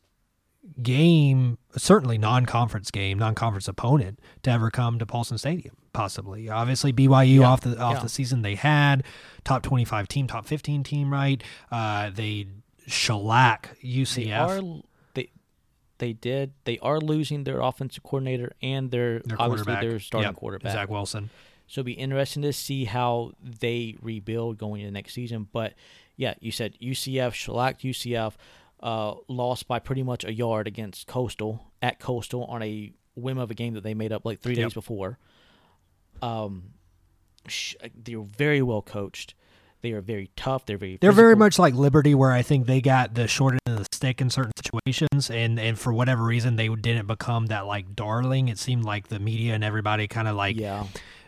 game 0.81 1.57
certainly 1.75 2.17
non-conference 2.17 2.91
game 2.91 3.17
non-conference 3.17 3.67
opponent 3.67 4.19
to 4.43 4.49
ever 4.49 4.69
come 4.69 4.99
to 4.99 5.05
paulson 5.05 5.37
stadium 5.37 5.75
possibly? 5.97 6.47
Obviously 6.47 6.93
byu 6.93 7.39
Yeah, 7.39 7.47
off 7.47 7.61
the 7.61 7.79
off 7.79 7.95
yeah. 7.95 8.03
the 8.03 8.09
season 8.09 8.43
they 8.43 8.53
had 8.55 9.03
top 9.43 9.63
25 9.63 10.07
team 10.07 10.27
top 10.27 10.45
15 10.45 10.83
team 10.83 11.11
right? 11.11 11.41
Uh, 11.71 12.11
they 12.11 12.47
shellac 12.85 13.75
ucf 13.83 14.15
They 14.15 14.31
are 14.31 14.61
they 15.99 16.13
did 16.13 16.53
they 16.65 16.77
are 16.79 16.99
losing 16.99 17.43
their 17.43 17.59
offensive 17.59 18.03
coordinator 18.03 18.51
and 18.61 18.91
their, 18.91 19.19
their 19.19 19.41
obviously 19.41 19.75
their 19.81 19.99
starting 19.99 20.29
Yep, 20.29 20.35
quarterback. 20.35 20.71
zach 20.73 20.89
wilson 20.89 21.29
So 21.67 21.81
it'll 21.81 21.85
be 21.85 21.93
interesting 21.93 22.43
to 22.43 22.53
see 22.53 22.85
how 22.85 23.33
they 23.41 23.95
rebuild 24.01 24.57
going 24.57 24.81
into 24.81 24.91
next 24.91 25.13
season. 25.13 25.47
But 25.51 25.73
yeah, 26.15 26.33
you 26.39 26.51
said 26.51 26.77
UCF 26.81 27.33
shellacked 27.33 27.81
UCF, 27.81 28.33
uh, 28.81 29.15
lost 29.27 29.67
by 29.67 29.79
pretty 29.79 30.03
much 30.03 30.23
a 30.23 30.31
yard 30.33 30.65
against 30.67 31.07
Coastal 31.07 31.71
at 31.81 31.99
Coastal 31.99 32.45
on 32.45 32.61
a 32.63 32.93
whim 33.15 33.37
of 33.37 33.51
a 33.51 33.53
game 33.53 33.73
that 33.73 33.81
they 33.83 33.93
made 33.93 34.11
up 34.13 34.23
like 34.25 34.39
three 34.39 34.55
Yep. 34.55 34.65
days 34.67 34.73
before. 34.73 35.17
Um, 36.21 36.73
sh- 37.47 37.75
they're 37.95 38.21
very 38.21 38.61
well 38.61 38.81
coached. 38.81 39.33
They 39.81 39.91
are 39.91 40.01
very 40.01 40.31
tough. 40.35 40.65
They're 40.65 40.77
very 40.77 40.97
They're 40.99 41.11
very 41.11 41.35
much 41.35 41.59
like 41.59 41.73
Liberty, 41.73 42.15
where 42.15 42.31
I 42.31 42.41
think 42.41 42.65
they 42.65 42.81
got 42.81 43.13
the 43.13 43.27
short 43.27 43.53
end 43.53 43.77
of 43.77 43.77
the 43.77 43.95
stick 43.95 44.21
in 44.21 44.29
certain 44.29 44.51
situations, 44.57 45.29
and 45.29 45.59
and 45.59 45.77
for 45.77 45.93
whatever 45.93 46.23
reason 46.23 46.55
they 46.55 46.67
didn't 46.67 47.07
become 47.07 47.47
that 47.47 47.67
like 47.67 47.95
darling. 47.95 48.47
It 48.47 48.57
seemed 48.57 48.85
like 48.85 49.09
the 49.09 49.19
media 49.19 49.53
and 49.53 49.63
everybody 49.63 50.07
kind 50.07 50.27
of 50.27 50.35
like 50.35 50.57
yeah. 50.57 50.85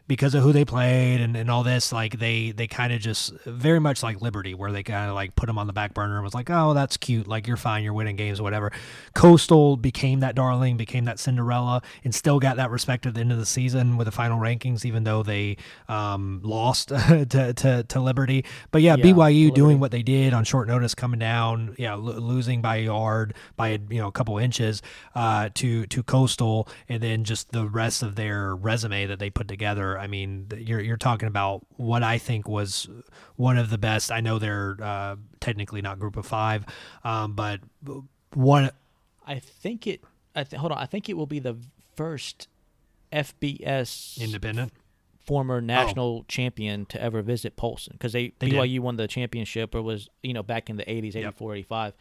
Because 0.10 0.34
of 0.34 0.42
who 0.42 0.52
they 0.52 0.66
played 0.66 1.22
and, 1.22 1.38
and 1.38 1.52
all 1.52 1.62
this, 1.64 1.94
like 1.94 2.18
they 2.18 2.50
they 2.52 2.68
kind 2.68 2.92
of 2.92 3.00
just 3.00 3.32
very 3.46 3.80
much 3.80 4.02
like 4.02 4.22
Liberty, 4.22 4.56
where 4.56 4.72
they 4.72 4.82
kind 4.82 5.08
of 5.08 5.16
like 5.16 5.36
put 5.36 5.46
them 5.46 5.60
on 5.60 5.68
the 5.68 5.74
back 5.74 5.94
burner 5.94 6.16
and 6.16 6.24
was 6.24 6.34
like, 6.34 6.50
oh, 6.50 6.74
that's 6.74 6.98
cute, 6.98 7.28
like 7.28 7.48
you're 7.48 7.56
fine, 7.56 7.84
you're 7.84 7.94
winning 7.94 8.16
games, 8.16 8.42
whatever. 8.42 8.72
Coastal 9.14 9.78
became 9.78 10.20
that 10.22 10.34
darling, 10.34 10.78
became 10.78 11.06
that 11.06 11.20
Cinderella, 11.20 11.84
and 12.04 12.14
still 12.14 12.40
got 12.40 12.58
that 12.58 12.72
respect 12.72 13.06
at 13.06 13.14
the 13.14 13.22
end 13.22 13.32
of 13.32 13.38
the 13.38 13.46
season 13.46 13.98
with 13.98 14.06
the 14.06 14.12
final 14.12 14.40
rankings, 14.40 14.84
even 14.84 15.04
though 15.04 15.22
they 15.22 15.58
um, 15.88 16.42
lost 16.44 16.88
to, 17.30 17.54
to 17.54 17.84
to 17.84 18.00
Liberty. 18.00 18.44
But 18.72 18.82
yeah, 18.82 18.96
Yeah, 18.98 19.06
BYU 19.06 19.16
Liberty. 19.16 19.52
doing 19.52 19.80
what 19.80 19.92
they 19.92 20.02
did 20.02 20.34
on 20.34 20.44
short 20.44 20.68
notice, 20.68 20.96
coming 20.96 21.20
down, 21.20 21.76
yeah, 21.78 21.94
lo- 21.94 22.18
losing 22.18 22.64
by 22.64 22.78
a 22.78 22.82
yard, 22.86 23.36
by 23.56 23.68
a, 23.70 23.80
you 23.90 24.02
know 24.02 24.08
a 24.08 24.12
couple 24.12 24.40
inches 24.40 24.82
uh, 25.14 25.50
to 25.54 25.86
to 25.86 26.02
Coastal, 26.02 26.68
and 26.88 27.04
then 27.04 27.24
just 27.24 27.52
the 27.52 27.68
rest 27.68 28.02
of 28.02 28.16
their 28.16 28.56
resume 28.56 29.06
that 29.06 29.20
they 29.20 29.30
put 29.30 29.48
together. 29.48 29.99
I 30.00 30.08
mean, 30.08 30.48
you're 30.58 30.80
you're 30.80 30.98
talking 30.98 31.28
about 31.28 31.66
what 31.78 32.02
I 32.04 32.18
think 32.18 32.48
was 32.48 32.88
one 33.36 33.58
of 33.58 33.70
the 33.70 33.78
best. 33.78 34.12
I 34.12 34.22
know 34.22 34.40
they're 34.40 34.78
uh, 34.82 35.16
technically 35.40 35.82
not 35.82 36.00
Group 36.00 36.18
of 36.18 36.26
Five, 36.26 36.66
um, 37.04 37.34
but 37.34 37.60
one. 38.34 38.72
I 39.28 39.40
think 39.40 39.86
it. 39.86 40.02
I 40.36 40.44
th- 40.44 40.60
hold 40.60 40.72
on. 40.72 40.78
I 40.78 40.86
think 40.86 41.10
it 41.10 41.18
will 41.18 41.28
be 41.28 41.40
the 41.40 41.58
first 41.96 42.48
FBS 43.12 44.20
Independent. 44.22 44.72
former 45.26 45.62
national 45.62 46.24
champion 46.28 46.86
to 46.88 47.02
ever 47.02 47.22
visit 47.22 47.56
Paulson 47.56 47.94
because 47.94 48.14
they, 48.14 48.28
Oh. 48.28 48.32
They 48.40 48.50
did. 48.50 48.60
BYU 48.60 48.80
won 48.80 48.96
the 48.96 49.08
championship 49.08 49.76
or 49.76 49.82
was 49.82 50.10
you 50.24 50.34
know 50.34 50.44
back 50.44 50.70
in 50.70 50.78
the 50.78 50.86
80s, 50.86 51.14
Yep. 51.16 51.24
84, 51.36 51.56
85. 51.56 51.94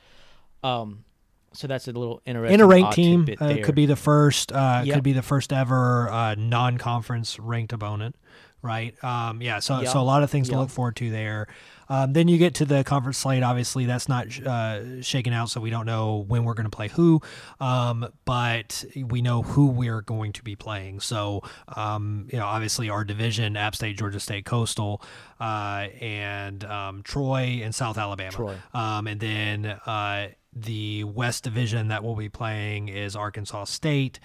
Um, 0.62 1.04
so 1.52 1.66
that's 1.66 1.88
a 1.88 1.92
little 1.92 2.20
interesting. 2.26 2.54
in 2.54 2.60
a 2.60 2.66
ranked 2.66 2.92
team 2.94 3.26
uh, 3.40 3.56
could 3.64 3.74
be 3.74 3.86
the 3.86 3.96
first 3.96 4.52
uh, 4.52 4.82
Yep. 4.84 4.94
could 4.94 5.04
be 5.04 5.12
the 5.12 5.22
first 5.22 5.52
ever 5.52 6.08
uh, 6.10 6.34
non-conference 6.36 7.38
ranked 7.38 7.72
opponent 7.72 8.16
right 8.60 8.92
um, 9.04 9.40
yeah 9.40 9.60
so 9.60 9.80
Yeah. 9.80 9.90
so 9.92 10.00
a 10.00 10.02
lot 10.02 10.22
of 10.22 10.30
things 10.30 10.48
to 10.48 10.56
look 10.58 10.68
forward 10.70 10.96
to 10.96 11.10
there 11.10 11.46
um, 11.90 12.12
then 12.12 12.28
you 12.28 12.36
get 12.38 12.54
to 12.56 12.64
the 12.66 12.82
conference 12.84 13.16
slate 13.16 13.42
obviously 13.44 13.86
that's 13.86 14.08
not 14.08 14.26
uh, 14.44 15.00
shaken 15.00 15.32
out 15.32 15.48
so 15.48 15.60
we 15.60 15.70
don't 15.70 15.86
know 15.86 16.24
when 16.26 16.42
we're 16.44 16.54
going 16.54 16.68
to 16.68 16.76
play 16.76 16.88
who 16.88 17.22
um, 17.60 18.06
but 18.24 18.84
we 19.06 19.22
know 19.22 19.42
who 19.42 19.68
we're 19.68 20.02
going 20.02 20.32
to 20.32 20.42
be 20.42 20.56
playing 20.56 20.98
so 20.98 21.40
um, 21.76 22.26
you 22.32 22.38
know 22.38 22.46
obviously 22.46 22.90
our 22.90 23.04
division 23.04 23.56
app 23.56 23.76
state 23.76 23.96
georgia 23.96 24.18
state 24.20 24.44
coastal 24.44 25.00
uh, 25.40 25.86
and 26.00 26.64
um, 26.64 27.02
troy 27.04 27.60
and 27.62 27.72
south 27.74 27.96
alabama 27.96 28.32
Troy. 28.32 28.56
um, 28.74 29.06
and 29.06 29.20
then 29.20 29.66
uh, 29.86 30.28
the 30.62 31.04
West 31.04 31.44
Division 31.44 31.88
that 31.88 32.02
we'll 32.04 32.14
be 32.16 32.28
playing 32.28 32.88
is 32.88 33.16
Arkansas 33.16 33.64
State, 33.64 34.20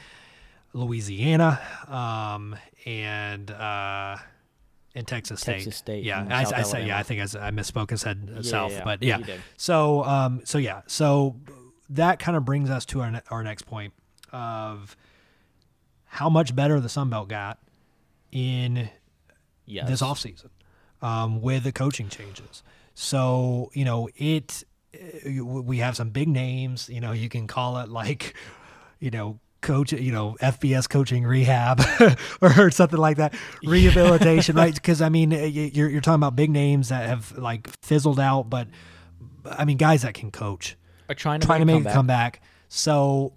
Louisiana, 0.73 1.59
um, 1.87 2.55
and 2.85 3.49
uh, 3.51 4.17
and 4.95 5.07
Texas 5.07 5.41
State. 5.41 5.53
Texas 5.53 5.75
State 5.77 6.03
Yeah, 6.03 6.25
I, 6.29 6.59
I 6.59 6.61
said 6.63 6.87
yeah. 6.87 6.97
I 6.97 7.03
think 7.03 7.21
I, 7.21 7.47
I 7.47 7.51
misspoke 7.51 7.89
and 7.89 7.99
said 7.99 8.29
Yeah, 8.35 8.41
South, 8.41 8.71
yeah, 8.71 8.83
but 8.83 9.01
yeah, 9.01 9.09
yeah. 9.09 9.17
you 9.19 9.23
did. 9.25 9.41
So 9.57 10.03
um, 10.03 10.41
so 10.43 10.57
yeah, 10.57 10.81
so 10.87 11.35
that 11.89 12.19
kind 12.19 12.37
of 12.37 12.45
brings 12.45 12.69
us 12.69 12.85
to 12.85 13.01
our 13.01 13.11
ne- 13.11 13.21
our 13.29 13.43
next 13.43 13.63
point 13.63 13.93
of 14.31 14.95
how 16.05 16.29
much 16.29 16.55
better 16.55 16.79
the 16.79 16.89
Sun 16.89 17.09
Belt 17.09 17.27
got 17.27 17.59
in 18.31 18.89
yes. 19.65 19.87
this 19.87 20.01
offseason 20.01 20.49
um, 21.01 21.41
with 21.41 21.63
the 21.63 21.71
coaching 21.71 22.09
changes. 22.09 22.63
So, 22.93 23.71
you 23.73 23.85
know, 23.85 24.09
it, 24.15 24.63
we 25.25 25.77
have 25.77 25.95
some 25.95 26.09
big 26.09 26.27
names, 26.27 26.89
you 26.89 27.01
know, 27.01 27.11
you 27.11 27.29
can 27.29 27.47
call 27.47 27.77
it 27.77 27.89
like, 27.89 28.35
you 28.99 29.11
know, 29.11 29.39
coach, 29.61 29.91
you 29.93 30.11
know, 30.11 30.37
FBS 30.41 30.87
coaching 30.89 31.23
rehab 31.23 31.81
or 32.41 32.69
something 32.69 32.99
like 32.99 33.17
that, 33.17 33.33
rehabilitation, 33.63 34.55
right? 34.55 34.73
Because 34.83 35.01
I 35.01 35.09
mean, 35.09 35.31
you're, 35.31 35.89
you're 35.89 36.01
talking 36.01 36.15
about 36.15 36.35
big 36.35 36.51
names 36.51 36.89
that 36.89 37.07
have 37.07 37.37
like 37.37 37.69
fizzled 37.81 38.19
out, 38.19 38.49
but 38.49 38.67
I 39.45 39.65
mean, 39.65 39.77
guys 39.77 40.03
that 40.03 40.13
can 40.13 40.31
coach, 40.31 40.75
are 41.09 41.15
trying 41.15 41.39
to 41.39 41.47
trying 41.47 41.61
to 41.61 41.65
make, 41.65 41.77
make 41.83 41.85
a 41.85 41.89
a 41.89 41.93
comeback. 41.93 42.33
comeback. 42.33 42.41
So 42.69 43.33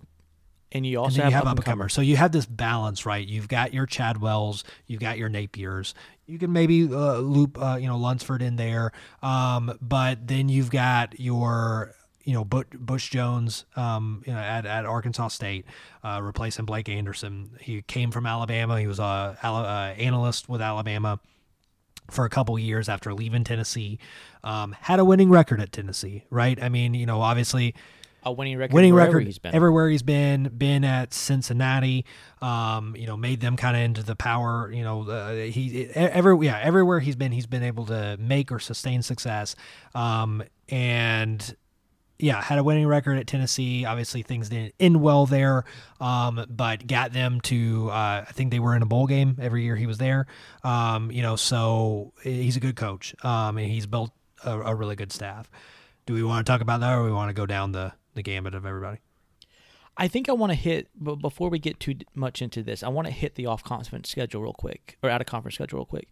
and 0.76 0.86
you 0.86 0.98
also 0.98 1.16
then 1.16 1.24
have, 1.24 1.30
you 1.30 1.36
have 1.36 1.46
up 1.46 1.56
and 1.56 1.64
comers. 1.64 1.92
So 1.92 2.00
you 2.00 2.16
have 2.16 2.32
this 2.32 2.46
balance, 2.46 3.04
right? 3.06 3.26
You've 3.26 3.48
got 3.48 3.74
your 3.74 3.86
Chadwells, 3.86 4.62
you've 4.86 5.00
got 5.00 5.18
your 5.18 5.28
Napiers. 5.28 5.94
You 6.26 6.38
can 6.38 6.52
maybe 6.52 6.84
uh, 6.84 7.18
loop, 7.18 7.60
uh, 7.60 7.78
you 7.80 7.86
know, 7.86 7.96
Lunsford 7.96 8.42
in 8.42 8.56
there, 8.56 8.92
um, 9.22 9.78
but 9.80 10.26
then 10.26 10.48
you've 10.48 10.70
got 10.70 11.20
your, 11.20 11.94
you 12.24 12.32
know, 12.32 12.44
Butch, 12.44 12.68
Butch 12.72 13.10
Jones, 13.10 13.64
um, 13.76 14.22
you 14.26 14.32
know, 14.32 14.38
at, 14.38 14.66
at 14.66 14.84
Arkansas 14.84 15.28
State, 15.28 15.66
uh, 16.02 16.20
replacing 16.22 16.64
Blake 16.64 16.88
Anderson. 16.88 17.50
He 17.60 17.82
came 17.82 18.10
from 18.10 18.26
Alabama. 18.26 18.80
He 18.80 18.88
was 18.88 18.98
a, 18.98 19.38
a 19.40 19.94
analyst 20.00 20.48
with 20.48 20.60
Alabama 20.60 21.20
for 22.10 22.24
a 22.24 22.28
couple 22.28 22.58
years 22.58 22.88
after 22.88 23.14
leaving 23.14 23.44
Tennessee. 23.44 23.98
Um, 24.42 24.72
had 24.80 24.98
a 24.98 25.04
winning 25.04 25.30
record 25.30 25.60
at 25.60 25.72
Tennessee, 25.72 26.24
right? 26.30 26.60
I 26.60 26.68
mean, 26.68 26.94
you 26.94 27.06
know, 27.06 27.20
obviously 27.20 27.74
a 28.26 28.32
winning 28.32 28.58
record. 28.58 28.74
winning 28.74 28.92
record 28.92 29.24
He's 29.24 29.38
been. 29.38 29.54
everywhere 29.54 29.88
he's 29.88 30.02
been 30.02 30.50
been 30.58 30.82
at 30.84 31.14
cincinnati 31.14 32.04
um 32.42 32.96
you 32.96 33.06
know 33.06 33.16
made 33.16 33.40
them 33.40 33.56
kind 33.56 33.76
of 33.76 33.82
into 33.82 34.02
the 34.02 34.16
power 34.16 34.70
you 34.72 34.82
know 34.82 35.08
uh, 35.08 35.32
he 35.34 35.86
every 35.94 36.44
yeah 36.44 36.58
everywhere 36.60 36.98
he's 36.98 37.14
been 37.14 37.30
he's 37.30 37.46
been 37.46 37.62
able 37.62 37.86
to 37.86 38.16
make 38.18 38.50
or 38.50 38.58
sustain 38.58 39.00
success 39.00 39.54
um 39.94 40.42
and 40.68 41.54
yeah 42.18 42.42
had 42.42 42.58
a 42.58 42.64
winning 42.64 42.86
record 42.88 43.16
at 43.16 43.28
tennessee 43.28 43.84
obviously 43.84 44.22
things 44.22 44.48
didn't 44.48 44.74
end 44.80 45.00
well 45.00 45.24
there 45.24 45.64
um 46.00 46.44
but 46.50 46.84
got 46.86 47.12
them 47.12 47.40
to 47.42 47.88
uh 47.90 48.24
i 48.26 48.32
think 48.32 48.50
they 48.50 48.58
were 48.58 48.74
in 48.74 48.82
a 48.82 48.86
bowl 48.86 49.06
game 49.06 49.36
every 49.40 49.62
year 49.62 49.76
he 49.76 49.86
was 49.86 49.98
there 49.98 50.26
um 50.64 51.12
you 51.12 51.22
know 51.22 51.36
so 51.36 52.12
he's 52.24 52.56
a 52.56 52.60
good 52.60 52.74
coach 52.74 53.14
um 53.24 53.56
and 53.56 53.70
he's 53.70 53.86
built 53.86 54.10
a, 54.44 54.58
a 54.58 54.74
really 54.74 54.96
good 54.96 55.12
staff 55.12 55.48
do 56.06 56.14
we 56.14 56.22
want 56.24 56.44
to 56.44 56.50
talk 56.50 56.60
about 56.60 56.80
that 56.80 56.92
or 56.92 57.04
we 57.04 57.12
want 57.12 57.28
to 57.28 57.34
go 57.34 57.46
down 57.46 57.70
the 57.72 57.92
the 58.16 58.22
gambit 58.22 58.54
of 58.54 58.66
everybody 58.66 58.98
I 59.96 60.08
think 60.08 60.28
I 60.28 60.32
want 60.32 60.50
to 60.50 60.56
hit, 60.56 60.88
but 60.94 61.16
before 61.16 61.48
we 61.48 61.58
get 61.58 61.80
too 61.80 61.94
much 62.14 62.42
into 62.42 62.62
this, 62.62 62.82
I 62.82 62.88
want 62.88 63.06
to 63.06 63.12
hit 63.12 63.34
the 63.34 63.46
off 63.46 63.64
conference 63.64 64.10
schedule 64.10 64.42
real 64.42 64.52
quick, 64.52 64.98
or 65.02 65.08
out 65.08 65.22
of 65.22 65.26
conference 65.26 65.54
schedule 65.54 65.78
real 65.78 65.86
quick. 65.86 66.08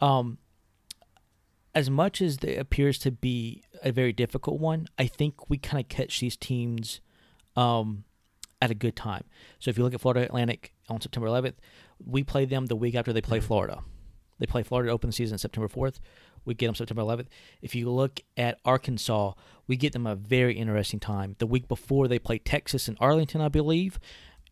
Um, 0.00 0.38
as 1.74 1.90
much 1.90 2.22
as 2.22 2.38
it 2.38 2.58
appears 2.58 2.98
to 3.00 3.10
be 3.10 3.64
a 3.82 3.92
very 3.92 4.12
difficult 4.12 4.60
one, 4.60 4.88
I 4.98 5.06
think 5.06 5.50
we 5.50 5.58
kind 5.58 5.82
of 5.82 5.88
catch 5.88 6.20
these 6.20 6.36
teams 6.36 7.00
um, 7.54 8.04
at 8.62 8.70
a 8.70 8.74
good 8.74 8.96
time. 8.96 9.24
So 9.58 9.70
if 9.70 9.76
you 9.76 9.84
look 9.84 9.94
at 9.94 10.00
Florida 10.00 10.24
Atlantic 10.24 10.72
on 10.88 11.00
September 11.00 11.28
11th, 11.28 11.54
we 12.04 12.24
play 12.24 12.46
them 12.46 12.66
the 12.66 12.76
week 12.76 12.94
after 12.94 13.12
they 13.12 13.20
play 13.20 13.40
Florida. 13.40 13.82
They 14.38 14.46
play 14.46 14.62
Florida 14.62 14.90
open 14.90 15.12
season 15.12 15.38
September 15.38 15.68
4th. 15.68 15.98
We 16.44 16.54
get 16.54 16.66
them 16.66 16.74
September 16.74 17.02
11th. 17.02 17.26
If 17.60 17.74
you 17.74 17.90
look 17.90 18.20
at 18.36 18.58
Arkansas, 18.64 19.32
we 19.66 19.76
get 19.76 19.92
them 19.92 20.06
a 20.06 20.16
very 20.16 20.54
interesting 20.54 21.00
time. 21.00 21.36
The 21.38 21.46
week 21.46 21.68
before 21.68 22.08
they 22.08 22.18
play 22.18 22.38
Texas 22.38 22.88
and 22.88 22.96
Arlington, 23.00 23.40
I 23.40 23.48
believe, 23.48 23.98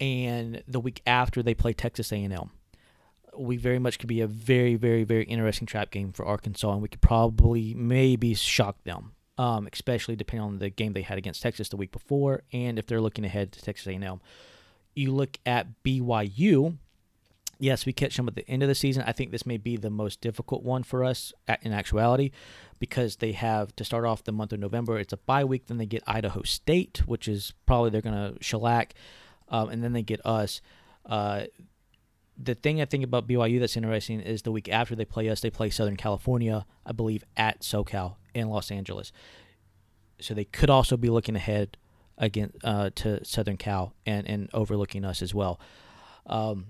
and 0.01 0.63
the 0.67 0.81
week 0.81 1.03
after 1.07 1.43
they 1.43 1.55
play 1.55 1.73
Texas 1.73 2.13
A&M. 2.13 2.51
We 3.37 3.57
very 3.57 3.79
much 3.79 3.99
could 3.99 4.09
be 4.09 4.21
a 4.21 4.27
very, 4.27 4.75
very, 4.75 5.05
very 5.05 5.25
interesting 5.25 5.67
trap 5.67 5.91
game 5.91 6.13
for 6.13 6.25
Arkansas, 6.27 6.73
and 6.73 6.83
we 6.83 6.89
could 6.89 7.01
probably 7.01 7.75
maybe 7.75 8.35
shock 8.35 8.83
them, 8.85 9.13
um, 9.39 9.69
especially 9.73 10.17
depending 10.17 10.47
on 10.47 10.59
the 10.59 10.71
game 10.71 10.95
they 10.95 11.03
had 11.03 11.19
against 11.19 11.43
Texas 11.43 11.69
the 11.69 11.77
week 11.77 11.93
before, 11.93 12.43
and 12.53 12.79
if 12.79 12.87
they're 12.87 13.01
looking 13.01 13.25
ahead 13.25 13.53
to 13.53 13.63
Texas 13.63 13.87
A&M. 13.87 14.21
You 14.95 15.13
look 15.13 15.39
at 15.47 15.69
BYU. 15.85 16.79
Yes, 17.61 17.85
we 17.85 17.93
catch 17.93 18.17
them 18.17 18.27
at 18.27 18.35
the 18.35 18.49
end 18.49 18.63
of 18.63 18.71
the 18.71 18.75
season. 18.75 19.05
I 19.07 19.13
think 19.13 19.31
this 19.31 19.45
may 19.45 19.59
be 19.59 19.77
the 19.77 19.91
most 19.91 20.23
difficult 20.23 20.63
one 20.63 20.83
for 20.83 21.05
us 21.05 21.31
in 21.61 21.75
actuality 21.75 22.31
because 22.79 23.17
they 23.17 23.33
have 23.33 23.77
to 23.77 23.85
start 23.85 24.07
off 24.07 24.25
the 24.25 24.33
month 24.33 24.55
of 24.55 24.61
November. 24.61 24.99
It's 24.99 25.13
a 25.13 25.19
bye 25.19 25.45
week. 25.45 25.67
Then 25.67 25.77
they 25.77 25.85
get 25.85 26.03
Idaho 26.07 26.43
State, 26.43 27.03
which 27.07 27.29
is 27.29 27.53
probably 27.67 27.91
they're 27.91 28.01
going 28.01 28.35
to 28.35 28.43
shellac 28.43 28.95
um, 29.51 29.69
and 29.69 29.85
then 29.85 29.93
they 29.93 30.03
get 30.03 30.25
us. 30.25 30.63
Uh, 31.05 31.43
the 32.43 32.55
thing 32.55 32.81
I 32.81 32.87
think 32.87 33.05
about 33.05 33.29
BYU 33.29 33.61
that's 33.61 33.77
interesting 33.77 34.21
is 34.21 34.41
the 34.43 34.53
week 34.53 34.71
after 34.71 34.97
they 34.97 35.05
play 35.05 35.29
us, 35.29 35.43
they 35.43 35.51
play 35.51 35.69
Southern 35.69 35.97
California, 35.97 36.65
I 36.87 36.93
believe, 36.93 37.25
at 37.37 37.61
SoCal 37.61 38.17
in 38.33 38.49
Los 38.49 38.71
Angeles. 38.71 39.13
So 40.19 40.33
they 40.33 40.45
could 40.45 40.71
also 40.71 40.97
be 40.97 41.11
looking 41.11 41.37
ahead 41.37 41.77
again 42.17 42.53
uh, 42.65 42.91
to 42.97 43.23
Southern 43.25 43.59
Cal 43.59 43.95
and, 44.07 44.27
and 44.27 44.49
overlooking 44.55 45.05
us 45.05 45.21
as 45.21 45.35
well. 45.35 45.61
Um, 46.25 46.69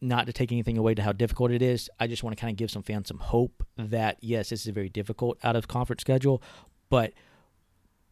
not 0.00 0.26
to 0.26 0.32
take 0.32 0.52
anything 0.52 0.78
away 0.78 0.94
to 0.94 1.02
how 1.02 1.12
difficult 1.12 1.50
it 1.50 1.62
is, 1.62 1.90
I 1.98 2.06
just 2.06 2.22
want 2.22 2.36
to 2.36 2.40
kind 2.40 2.52
of 2.52 2.56
give 2.56 2.70
some 2.70 2.82
fans 2.82 3.08
some 3.08 3.18
hope 3.18 3.64
that 3.76 4.18
yes, 4.20 4.50
this 4.50 4.62
is 4.62 4.68
a 4.68 4.72
very 4.72 4.88
difficult 4.88 5.38
out 5.42 5.56
of 5.56 5.68
conference 5.68 6.02
schedule, 6.02 6.42
but 6.90 7.12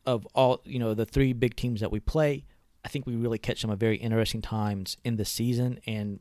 of 0.05 0.27
all 0.35 0.63
you 0.65 0.79
know 0.79 0.95
the 0.95 1.07
three 1.07 1.33
big 1.33 1.57
teams 1.57 1.81
that 1.81 1.91
we 1.91 2.01
play, 2.01 2.45
I 2.85 2.89
think 2.89 3.07
we 3.07 3.17
really 3.17 3.39
catch 3.39 3.61
some 3.61 3.71
at 3.71 3.79
very 3.79 3.97
interesting 3.97 4.43
times 4.43 4.97
in 5.05 5.17
the 5.17 5.25
season 5.25 5.81
and 5.87 6.21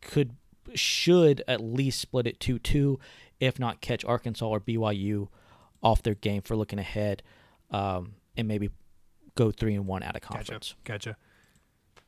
could 0.00 0.36
should 0.74 1.42
at 1.46 1.60
least 1.60 2.00
split 2.00 2.26
it 2.26 2.40
2 2.40 2.58
2, 2.58 2.98
if 3.40 3.58
not 3.58 3.80
catch 3.80 4.04
Arkansas 4.04 4.46
or 4.46 4.60
BYU 4.60 5.28
off 5.82 6.02
their 6.02 6.14
game 6.14 6.42
for 6.42 6.56
looking 6.56 6.78
ahead 6.78 7.22
um, 7.70 8.14
and 8.36 8.48
maybe 8.48 8.70
go 9.34 9.50
3 9.50 9.74
and 9.74 9.86
1 9.86 10.02
out 10.02 10.16
of 10.16 10.22
conference. 10.22 10.74
Gotcha. 10.84 11.10
gotcha. 11.10 11.16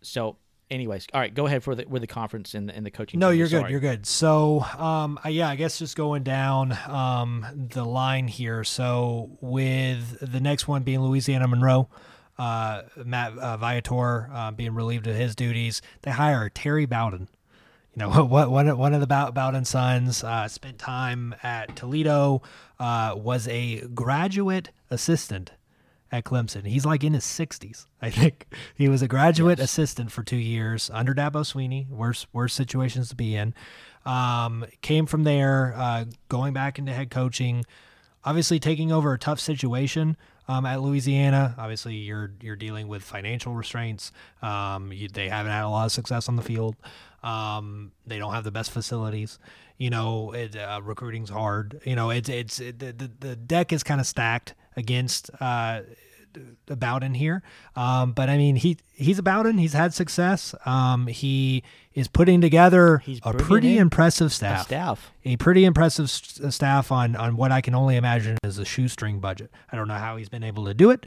So, 0.03 0.37
anyways, 0.71 1.07
all 1.13 1.21
right, 1.21 1.33
go 1.33 1.47
ahead 1.47 1.63
for 1.63 1.75
the 1.75 1.85
with 1.87 2.03
the 2.03 2.07
conference 2.07 2.55
and, 2.55 2.71
and 2.71 2.85
the 2.85 2.91
coaching. 2.91 3.21
No, 3.21 3.31
team. 3.31 3.39
you're 3.39 3.49
good. 3.49 3.71
You're 3.71 3.81
good. 3.81 4.07
So, 4.07 4.61
um, 4.79 5.19
yeah, 5.27 5.49
I 5.49 5.57
guess 5.57 5.79
just 5.79 5.97
going 5.97 6.23
down 6.23 6.77
um, 6.89 7.69
the 7.73 7.85
line 7.85 8.29
here. 8.29 8.65
So, 8.65 9.31
with 9.41 10.19
the 10.21 10.41
next 10.41 10.69
one 10.69 10.83
being 10.83 11.01
Louisiana 11.01 11.49
Monroe, 11.49 11.89
uh, 12.39 12.83
Matt 13.05 13.37
uh, 13.39 13.57
Viator 13.57 14.31
uh, 14.33 14.51
being 14.51 14.75
relieved 14.75 15.07
of 15.07 15.17
his 15.17 15.35
duties, 15.35 15.83
they 16.03 16.11
hire 16.11 16.49
Terry 16.49 16.87
Bowden. 16.87 17.29
You 17.95 18.01
know, 18.01 18.25
what 18.25 18.51
one 18.51 18.77
one 18.77 18.95
of 18.95 19.01
the 19.01 19.07
Bowden 19.07 19.65
sons 19.65 20.23
uh, 20.23 20.49
spent 20.49 20.79
time 20.79 21.35
at 21.43 21.77
Toledo, 21.77 22.43
uh, 22.79 23.15
was 23.17 23.49
a 23.49 23.81
graduate 23.89 24.71
assistant 24.91 25.53
at 26.17 26.25
Clemson. 26.25 26.67
He's 26.67 26.85
like 26.87 27.05
in 27.05 27.15
his 27.15 27.25
60s, 27.25 27.87
I 28.03 28.11
think. 28.11 28.47
He 28.75 28.89
was 28.89 29.03
a 29.03 29.09
graduate 29.09 29.59
Yes. 29.59 29.71
assistant 29.71 30.11
for 30.13 30.23
two 30.23 30.37
years 30.37 30.91
under 30.93 31.15
Dabo 31.15 31.43
Swinney. 31.43 31.89
Worst 31.89 32.27
worst 32.33 32.57
situations 32.57 33.09
to 33.11 33.15
be 33.15 33.35
in. 33.37 33.55
Um, 34.05 34.65
came 34.83 35.07
from 35.07 35.25
there, 35.25 35.75
uh, 35.77 36.05
going 36.29 36.53
back 36.53 36.79
into 36.79 36.93
head 36.93 37.11
coaching. 37.11 37.65
Obviously, 38.25 38.59
taking 38.59 38.91
over 38.93 39.13
a 39.13 39.19
tough 39.19 39.39
situation 39.41 40.17
um, 40.49 40.67
at 40.67 40.81
Louisiana. 40.81 41.55
Obviously, 41.59 41.95
you're 41.95 42.33
you're 42.41 42.57
dealing 42.57 42.89
with 42.89 43.03
financial 43.03 43.55
restraints. 43.55 44.13
Um, 44.43 44.93
you, 44.93 45.09
they 45.09 45.29
haven't 45.29 45.53
had 45.53 45.65
a 45.65 45.69
lot 45.69 45.87
of 45.87 45.93
success 45.93 46.29
on 46.29 46.37
the 46.37 46.43
field. 46.43 46.77
Um, 47.23 47.93
they 48.07 48.19
don't 48.19 48.33
have 48.33 48.45
the 48.45 48.51
best 48.53 48.71
facilities. 48.71 49.39
You 49.79 49.91
know, 49.91 50.33
it, 50.33 50.57
uh, 50.57 50.81
recruiting's 50.83 51.31
hard. 51.31 51.81
You 51.85 51.97
know, 51.97 52.11
it's 52.11 52.29
it's 52.29 52.61
it, 52.61 52.79
the, 52.79 52.93
the 52.93 53.11
the 53.21 53.37
deck 53.37 53.73
is 53.73 53.83
kind 53.83 54.01
of 54.01 54.07
stacked 54.07 54.55
against 54.77 55.31
uh, 55.41 55.81
about 56.69 57.03
in 57.03 57.15
here. 57.15 57.43
Um, 57.75 58.13
but 58.13 58.29
I 58.29 58.37
mean, 58.37 58.57
he 58.57 58.79
he's 58.95 59.19
about 59.19 59.47
in. 59.47 59.59
He's 59.59 59.73
had 59.73 59.95
success. 59.95 60.55
Um, 60.65 61.07
he 61.07 61.63
is 61.95 62.09
putting 62.09 62.41
together 62.41 62.99
He's 62.99 63.21
a 63.23 63.33
pretty 63.35 63.79
impressive 63.79 64.27
A 64.29 64.31
staff. 64.31 64.67
staff. 64.67 65.13
A 65.25 65.37
pretty 65.37 65.65
impressive 65.65 66.05
s- 66.07 66.41
uh, 66.43 66.51
staff 66.51 66.91
on 66.93 67.17
on 67.17 67.37
what 67.37 67.53
I 67.53 67.61
can 67.61 67.75
only 67.75 67.97
imagine 67.97 68.39
is 68.45 68.59
a 68.59 68.65
shoestring 68.65 69.21
budget. 69.21 69.51
I 69.73 69.77
don't 69.77 69.89
know 69.89 69.95
how 69.95 70.17
he's 70.17 70.29
been 70.29 70.45
able 70.45 70.65
to 70.67 70.75
do 70.75 70.91
it, 70.91 71.07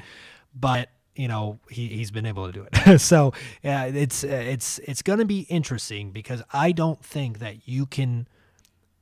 but 0.53 0.89
you 1.15 1.27
know 1.27 1.59
he 1.69 1.87
he's 1.87 2.11
been 2.11 2.25
able 2.25 2.47
to 2.47 2.53
do 2.53 2.65
it. 2.71 2.99
so 3.01 3.33
yeah, 3.63 3.85
it's 3.85 4.23
uh, 4.23 4.27
it's 4.27 4.79
it's 4.79 5.01
going 5.01 5.19
to 5.19 5.25
be 5.25 5.41
interesting 5.41 6.11
because 6.11 6.41
I 6.53 6.71
don't 6.71 7.03
think 7.03 7.39
that 7.39 7.67
you 7.67 7.85
can, 7.85 8.27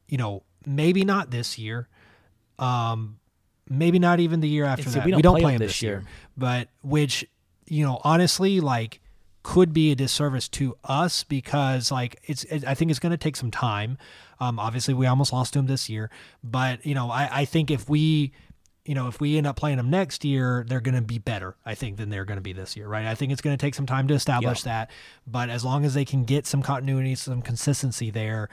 you 0.07 0.17
know, 0.17 0.43
maybe 0.65 1.05
not 1.05 1.31
this 1.31 1.57
year. 1.59 1.87
Um, 2.59 3.19
maybe 3.69 3.99
not 3.99 4.19
even 4.19 4.39
the 4.39 4.47
year 4.47 4.65
after 4.65 4.89
see, 4.89 4.99
that. 4.99 5.05
we 5.05 5.21
don't 5.21 5.33
play 5.33 5.41
play 5.41 5.53
them 5.53 5.61
him 5.61 5.67
this 5.67 5.81
year. 5.81 5.91
year. 5.91 6.03
but 6.35 6.69
which 6.81 7.25
you 7.65 7.85
know 7.85 7.99
honestly 8.03 8.59
like 8.59 9.01
could 9.43 9.71
be 9.71 9.91
a 9.91 9.95
disservice 9.95 10.49
to 10.49 10.77
us 10.83 11.23
because 11.23 11.91
like 11.91 12.19
it's 12.25 12.43
it, 12.45 12.65
I 12.65 12.73
think 12.73 12.91
it's 12.91 12.99
going 12.99 13.11
to 13.11 13.17
take 13.17 13.35
some 13.35 13.51
time. 13.51 13.97
Um, 14.39 14.59
obviously 14.59 14.93
we 14.93 15.07
almost 15.07 15.31
lost 15.33 15.53
to 15.53 15.59
him 15.59 15.67
this 15.67 15.89
year, 15.89 16.09
but 16.43 16.85
you 16.85 16.95
know 16.95 17.09
I 17.09 17.29
I 17.31 17.45
think 17.45 17.71
if 17.71 17.87
we 17.87 18.33
you 18.87 18.95
know, 18.95 19.07
if 19.07 19.19
we 19.19 19.37
end 19.37 19.45
up 19.45 19.57
playing 19.57 19.77
them 19.77 19.89
next 19.89 20.23
year, 20.23 20.65
they're 20.67 20.79
going 20.79 20.95
to 20.95 21.01
be 21.01 21.19
better, 21.19 21.57
I 21.65 21.75
think, 21.75 21.97
than 21.97 22.09
they're 22.09 22.23
going 22.23 22.37
to 22.37 22.41
be 22.41 22.53
this 22.53 22.77
year, 22.77 22.87
right? 22.87 23.05
I 23.05 23.15
think 23.15 23.33
it's 23.33 23.41
going 23.41 23.55
to 23.55 23.61
take 23.61 23.75
some 23.75 23.85
time 23.85 24.07
to 24.07 24.13
establish 24.13 24.63
that, 24.63 24.89
but 25.27 25.49
as 25.49 25.65
long 25.65 25.83
as 25.83 25.93
they 25.93 26.05
can 26.05 26.23
get 26.23 26.47
some 26.47 26.63
continuity, 26.63 27.13
some 27.15 27.41
consistency 27.41 28.11
there, 28.11 28.47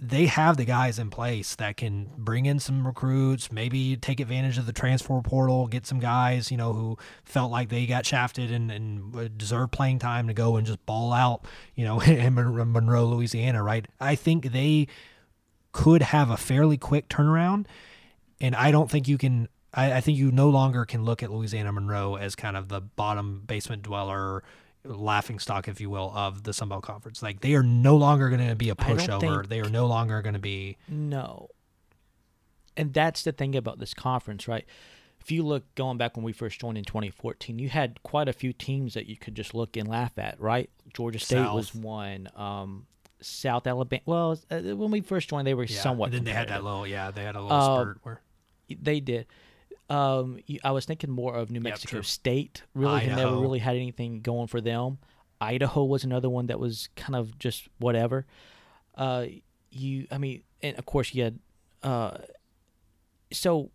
they 0.00 0.26
have 0.26 0.56
the 0.56 0.64
guys 0.64 0.98
in 0.98 1.10
place 1.10 1.54
that 1.56 1.76
can 1.76 2.10
bring 2.16 2.46
in 2.46 2.58
some 2.58 2.86
recruits, 2.86 3.52
maybe 3.52 3.96
take 3.96 4.20
advantage 4.20 4.58
of 4.58 4.66
the 4.66 4.72
transfer 4.72 5.20
portal, 5.22 5.66
get 5.66 5.86
some 5.86 6.00
guys, 6.00 6.50
you 6.50 6.56
know, 6.56 6.72
who 6.72 6.98
felt 7.24 7.50
like 7.50 7.68
they 7.68 7.86
got 7.86 8.06
shafted 8.06 8.50
and, 8.50 8.70
and 8.70 9.38
deserve 9.38 9.70
playing 9.70 9.98
time 9.98 10.26
to 10.28 10.34
go 10.34 10.56
and 10.56 10.66
just 10.66 10.84
ball 10.86 11.12
out, 11.12 11.44
you 11.74 11.84
know, 11.84 12.00
in 12.02 12.34
Monroe, 12.34 13.06
Louisiana, 13.06 13.62
right? 13.62 13.86
I 14.00 14.14
think 14.14 14.52
they 14.52 14.88
could 15.72 16.02
have 16.02 16.30
a 16.30 16.36
fairly 16.36 16.76
quick 16.76 17.08
turnaround. 17.08 17.66
And 18.40 18.54
I 18.54 18.70
don't 18.70 18.90
think 18.90 19.08
you 19.08 19.18
can, 19.18 19.48
I, 19.72 19.94
I 19.94 20.00
think 20.00 20.18
you 20.18 20.30
no 20.30 20.48
longer 20.48 20.84
can 20.84 21.04
look 21.04 21.22
at 21.22 21.30
Louisiana 21.30 21.72
Monroe 21.72 22.16
as 22.16 22.34
kind 22.34 22.56
of 22.56 22.68
the 22.68 22.80
bottom 22.80 23.42
basement 23.46 23.82
dweller, 23.82 24.42
laughing 24.84 25.38
stock, 25.38 25.68
if 25.68 25.80
you 25.80 25.88
will, 25.90 26.12
of 26.14 26.42
the 26.44 26.52
Sun 26.52 26.68
Belt 26.68 26.82
Conference. 26.82 27.22
Like 27.22 27.40
they 27.40 27.54
are 27.54 27.62
no 27.62 27.96
longer 27.96 28.28
going 28.28 28.46
to 28.48 28.54
be 28.54 28.70
a 28.70 28.74
pushover. 28.74 29.20
think- 29.20 29.48
They 29.48 29.60
are 29.60 29.68
no 29.70 29.86
longer 29.86 30.20
going 30.22 30.34
to 30.34 30.38
be. 30.40 30.76
No. 30.88 31.48
And 32.76 32.92
that's 32.92 33.22
the 33.22 33.32
thing 33.32 33.54
about 33.54 33.78
this 33.78 33.94
conference, 33.94 34.48
right? 34.48 34.64
If 35.20 35.30
you 35.30 35.42
look 35.42 35.74
going 35.74 35.96
back 35.96 36.16
when 36.16 36.24
we 36.24 36.32
first 36.32 36.60
joined 36.60 36.76
in 36.76 36.84
2014, 36.84 37.58
you 37.58 37.68
had 37.68 38.02
quite 38.02 38.28
a 38.28 38.32
few 38.32 38.52
teams 38.52 38.94
that 38.94 39.06
you 39.06 39.16
could 39.16 39.34
just 39.34 39.54
look 39.54 39.76
and 39.76 39.88
laugh 39.88 40.18
at, 40.18 40.38
right? 40.40 40.68
Georgia 40.92 41.18
State 41.18 41.50
was 41.52 41.74
one. 41.74 42.28
Um, 42.36 42.86
South 43.20 43.66
Alabama. 43.66 44.02
Well, 44.04 44.38
uh, 44.50 44.60
when 44.60 44.90
we 44.90 45.00
first 45.00 45.30
joined, 45.30 45.46
they 45.46 45.54
were 45.54 45.64
Yeah. 45.64 45.80
somewhat. 45.80 46.06
And 46.06 46.14
then 46.16 46.24
they 46.24 46.32
had 46.32 46.48
that 46.48 46.62
little, 46.62 46.86
yeah, 46.86 47.10
they 47.10 47.22
had 47.22 47.36
a 47.36 47.40
little 47.40 47.56
Uh, 47.56 47.80
spurt 47.82 47.98
where. 48.02 48.20
They 48.68 49.00
did. 49.00 49.26
Um, 49.90 50.38
I 50.62 50.70
was 50.70 50.86
thinking 50.86 51.10
more 51.10 51.34
of 51.34 51.50
New 51.50 51.60
Mexico 51.60 51.96
true. 51.96 52.02
State. 52.02 52.62
Really, 52.74 53.00
had 53.00 53.16
never 53.16 53.36
really 53.36 53.58
had 53.58 53.76
anything 53.76 54.20
going 54.20 54.46
for 54.46 54.60
them. 54.60 54.98
Idaho 55.40 55.84
was 55.84 56.04
another 56.04 56.30
one 56.30 56.46
that 56.46 56.58
was 56.58 56.88
kind 56.96 57.14
of 57.14 57.38
just 57.38 57.68
whatever. 57.78 58.26
Uh, 58.94 59.26
you, 59.70 60.06
I 60.10 60.18
mean, 60.18 60.42
and 60.62 60.78
of 60.78 60.86
course 60.86 61.14
you 61.14 61.24
had. 61.24 61.38
Uh, 61.82 62.18
so 63.30 63.70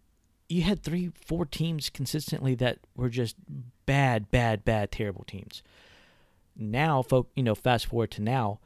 you 0.47 0.63
had 0.63 0.81
three, 0.81 1.11
four 1.25 1.45
teams 1.45 1.89
consistently 1.89 2.55
that 2.55 2.79
were 2.95 3.09
just 3.09 3.35
bad, 3.85 4.31
bad, 4.31 4.65
bad, 4.65 4.91
terrible 4.91 5.23
teams. 5.25 5.61
Now, 6.55 7.03
folk, 7.03 7.29
you 7.35 7.43
know, 7.43 7.55
fast 7.55 7.85
forward 7.85 8.11
to 8.11 8.21
now. 8.21 8.59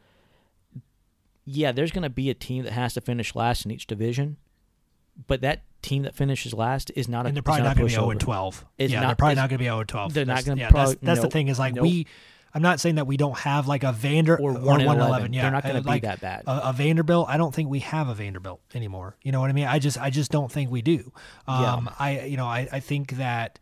Yeah, 1.46 1.74
there's 1.74 1.92
going 1.92 2.04
to 2.04 2.10
be 2.10 2.30
a 2.30 2.34
team 2.34 2.64
that 2.64 2.72
has 2.72 2.94
to 2.94 3.02
finish 3.02 3.36
last 3.36 3.66
in 3.66 3.72
each 3.72 3.86
division, 3.86 4.38
but 5.28 5.42
that 5.42 5.64
team 5.84 6.04
that 6.04 6.16
finishes 6.16 6.54
last 6.54 6.92
is 6.96 7.08
not 7.08 7.26
a. 7.26 7.28
And 7.28 7.36
they're 7.36 7.44
probably 7.44 7.62
not, 7.64 7.70
not 7.70 7.78
going 7.78 7.90
to 7.90 7.92
be 7.94 7.96
0 7.96 8.10
and 8.10 8.20
12. 8.20 8.66
It's 8.78 8.92
yeah, 8.92 9.02
not- 9.02 9.08
they're 9.08 9.16
probably 9.16 9.36
not 9.36 9.50
going 9.50 9.58
to 9.58 9.64
be 9.64 9.66
0 9.66 9.80
and 9.80 9.90
12. 9.90 10.14
they're 10.14 10.26
not 10.26 10.32
That's- 10.32 10.46
gonna 10.48 10.62
yeah, 10.62 10.70
probably- 10.70 10.94
that's, 10.96 11.06
that's 11.06 11.22
the 11.22 11.30
thing 11.30 11.48
is 11.50 11.60
like 11.60 11.76
nope. 11.76 11.84
we. 11.84 12.08
I'm 12.56 12.62
not 12.62 12.80
saying 12.80 12.96
that 12.96 13.08
we 13.08 13.18
don't 13.18 13.36
have 13.40 13.68
like 13.68 13.84
a 13.84 13.92
Vander 13.92 14.36
Or 14.40 14.52
or 14.52 14.54
1 14.54 14.60
and 14.60 14.66
111. 14.88 15.08
11. 15.08 15.34
Yeah, 15.34 15.42
They're 15.42 15.52
not 15.52 15.64
gonna 15.64 15.80
uh, 15.80 15.82
be 15.82 15.90
like 15.90 16.04
that 16.04 16.22
bad. 16.22 16.44
A, 16.46 16.70
a 16.70 16.74
Vanderbilt. 16.74 17.28
I 17.28 17.38
don't 17.38 17.54
think 17.54 17.68
we 17.68 17.80
have 17.80 18.10
a 18.10 18.14
Vanderbilt 18.14 18.62
anymore. 18.76 19.18
You 19.24 19.32
know 19.32 19.42
what 19.42 19.50
I 19.50 19.54
mean? 19.54 19.66
I 19.66 19.80
just 19.80 20.00
I 20.00 20.12
just 20.12 20.30
don't 20.30 20.52
think 20.52 20.70
we 20.70 20.84
do. 20.84 21.12
Yeah. 21.48 21.74
Um, 21.74 21.90
I 21.98 22.22
you 22.22 22.38
know 22.38 22.46
I 22.46 22.68
I 22.72 22.80
think 22.80 23.14
that 23.14 23.58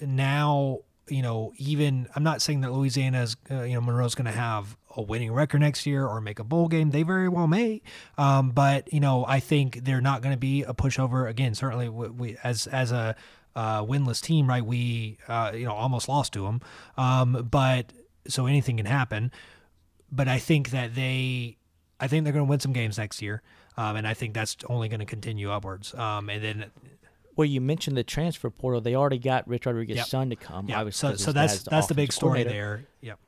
now 0.00 0.80
you 1.08 1.22
know, 1.22 1.52
even 1.56 2.08
I'm 2.16 2.24
not 2.24 2.42
saying 2.42 2.62
that 2.62 2.72
Louisiana's, 2.72 3.36
uh, 3.50 3.62
you 3.62 3.74
know, 3.74 3.80
Monroe's 3.80 4.14
going 4.16 4.24
to 4.26 4.32
have 4.32 4.76
a 4.96 5.02
winning 5.02 5.32
record 5.32 5.60
next 5.60 5.86
year 5.86 6.06
or 6.06 6.20
make 6.20 6.38
a 6.38 6.44
bowl 6.44 6.66
game. 6.68 6.90
They 6.90 7.02
very 7.04 7.28
well 7.28 7.46
may, 7.46 7.82
um, 8.18 8.50
but 8.50 8.92
you 8.92 9.00
know, 9.00 9.24
I 9.28 9.40
think 9.40 9.84
they're 9.84 10.00
not 10.00 10.22
going 10.22 10.32
to 10.34 10.38
be 10.38 10.62
a 10.62 10.74
pushover 10.74 11.28
again. 11.28 11.54
Certainly, 11.54 11.90
we, 11.90 12.08
we 12.08 12.36
as 12.42 12.66
as 12.66 12.90
a 12.92 13.14
uh, 13.54 13.82
winless 13.84 14.20
team, 14.20 14.48
right? 14.48 14.64
We 14.64 15.18
uh, 15.28 15.52
you 15.54 15.64
know 15.66 15.72
almost 15.74 16.08
lost 16.08 16.32
to 16.34 16.42
them, 16.44 16.60
um, 16.96 17.48
but 17.50 17.92
so 18.26 18.46
anything 18.46 18.78
can 18.78 18.86
happen. 18.86 19.30
But 20.10 20.28
I 20.28 20.38
think 20.38 20.70
that 20.70 20.94
they, 20.94 21.56
I 22.00 22.06
think 22.08 22.24
they're 22.24 22.32
going 22.32 22.46
to 22.46 22.48
win 22.50 22.60
some 22.60 22.72
games 22.72 22.96
next 22.98 23.20
year, 23.20 23.42
um, 23.76 23.96
and 23.96 24.06
I 24.06 24.14
think 24.14 24.34
that's 24.34 24.56
only 24.68 24.88
going 24.88 25.00
to 25.00 25.06
continue 25.06 25.50
upwards. 25.50 25.94
Um, 25.94 26.30
and 26.30 26.42
then 26.42 26.70
well, 27.36 27.44
you 27.44 27.60
mentioned 27.60 27.96
the 27.96 28.04
transfer 28.04 28.48
portal. 28.48 28.80
They 28.80 28.94
already 28.94 29.18
got 29.18 29.46
Rich 29.46 29.66
Rodriguez's 29.66 29.98
Yep. 29.98 30.06
son 30.06 30.30
to 30.30 30.36
come. 30.36 30.68
yeah, 30.68 30.88
so 30.90 31.16
so 31.16 31.32
that's 31.32 31.62
that's 31.64 31.86
the 31.86 31.94
big 31.94 32.12
story 32.12 32.44
there. 32.44 32.86
Yep. 33.02 33.18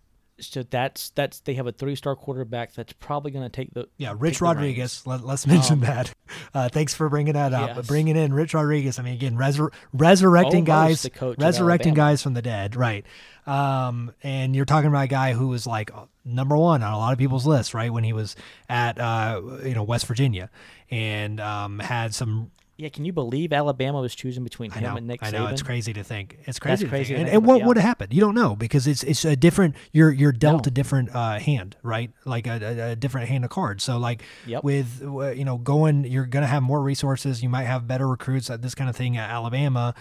So 0.40 0.62
that's 0.62 1.10
that's 1.10 1.40
they 1.40 1.54
have 1.54 1.66
a 1.66 1.72
three 1.72 1.96
star 1.96 2.14
quarterback 2.14 2.72
that's 2.72 2.92
probably 2.94 3.30
going 3.30 3.44
to 3.44 3.50
take 3.50 3.74
the 3.74 3.88
Yeah, 3.96 4.14
Rich. 4.16 4.40
Rodriguez. 4.40 5.02
Let, 5.06 5.24
us 5.24 5.46
mention 5.46 5.74
Um, 5.74 5.80
that. 5.80 6.12
Uh, 6.54 6.68
thanks 6.68 6.94
for 6.94 7.08
bringing 7.08 7.34
that 7.34 7.52
up. 7.52 7.76
yes. 7.76 7.86
Bringing 7.86 8.16
in 8.16 8.32
Rich 8.32 8.54
Rodriguez. 8.54 8.98
I 8.98 9.02
mean, 9.02 9.14
again, 9.14 9.36
resur- 9.36 9.72
resurrecting 9.92 10.68
Almost 10.70 10.88
guys, 10.88 11.02
the 11.02 11.10
coach 11.10 11.38
resurrecting 11.38 11.94
guys 11.94 12.22
from 12.22 12.34
the 12.34 12.42
dead, 12.42 12.76
right? 12.76 13.04
Um, 13.46 14.12
and 14.22 14.54
you're 14.54 14.64
talking 14.66 14.88
about 14.88 15.04
a 15.04 15.08
guy 15.08 15.32
who 15.32 15.48
was 15.48 15.66
like 15.66 15.90
number 16.24 16.56
one 16.56 16.82
on 16.82 16.92
a 16.92 16.98
lot 16.98 17.12
of 17.12 17.18
people's 17.18 17.46
lists, 17.46 17.72
right? 17.74 17.92
When 17.92 18.04
he 18.04 18.12
was 18.12 18.36
at 18.68 18.98
uh, 19.00 19.40
you 19.64 19.74
know 19.74 19.82
West 19.82 20.06
Virginia, 20.06 20.50
and 20.90 21.40
um, 21.40 21.78
had 21.78 22.14
some 22.14 22.50
Yeah, 22.78 22.90
can 22.90 23.04
you 23.04 23.12
believe 23.12 23.52
Alabama 23.52 24.00
was 24.00 24.14
choosing 24.14 24.44
between 24.44 24.70
him 24.70 24.84
know. 24.84 24.96
and 24.96 25.08
Nick 25.08 25.20
Saban? 25.20 25.26
I 25.26 25.30
know. 25.32 25.46
It's 25.48 25.62
crazy 25.62 25.92
to 25.94 26.04
think. 26.04 26.38
It's 26.44 26.60
crazy. 26.60 26.84
to 26.84 26.88
crazy 26.88 27.16
And, 27.16 27.28
and 27.28 27.44
what 27.44 27.58
yeah. 27.58 27.66
would 27.66 27.76
have 27.76 27.84
happened? 27.84 28.14
You 28.14 28.20
don't 28.20 28.36
know 28.36 28.54
because 28.54 28.86
it's 28.86 29.02
it's 29.02 29.24
a 29.24 29.34
different. 29.34 29.74
You're 29.92 30.12
you're 30.12 30.30
dealt 30.30 30.64
No. 30.64 30.68
a 30.68 30.70
different 30.70 31.12
uh, 31.12 31.40
hand, 31.40 31.76
right? 31.82 32.12
Like 32.24 32.46
a, 32.46 32.90
a, 32.92 32.96
different 32.96 33.28
hand 33.28 33.44
of 33.44 33.50
cards. 33.50 33.82
So 33.82 33.98
like 33.98 34.22
Yep. 34.46 34.62
with 34.62 35.02
uh, 35.04 35.30
you 35.30 35.44
know 35.44 35.58
going, 35.58 36.04
you're 36.04 36.26
gonna 36.26 36.46
have 36.46 36.62
more 36.62 36.80
resources. 36.80 37.42
You 37.42 37.48
might 37.48 37.64
have 37.64 37.88
better 37.88 38.06
recruits 38.06 38.48
at 38.48 38.62
this 38.62 38.76
kind 38.76 38.88
of 38.88 38.94
thing 38.94 39.16
at 39.16 39.28
Alabama. 39.28 39.94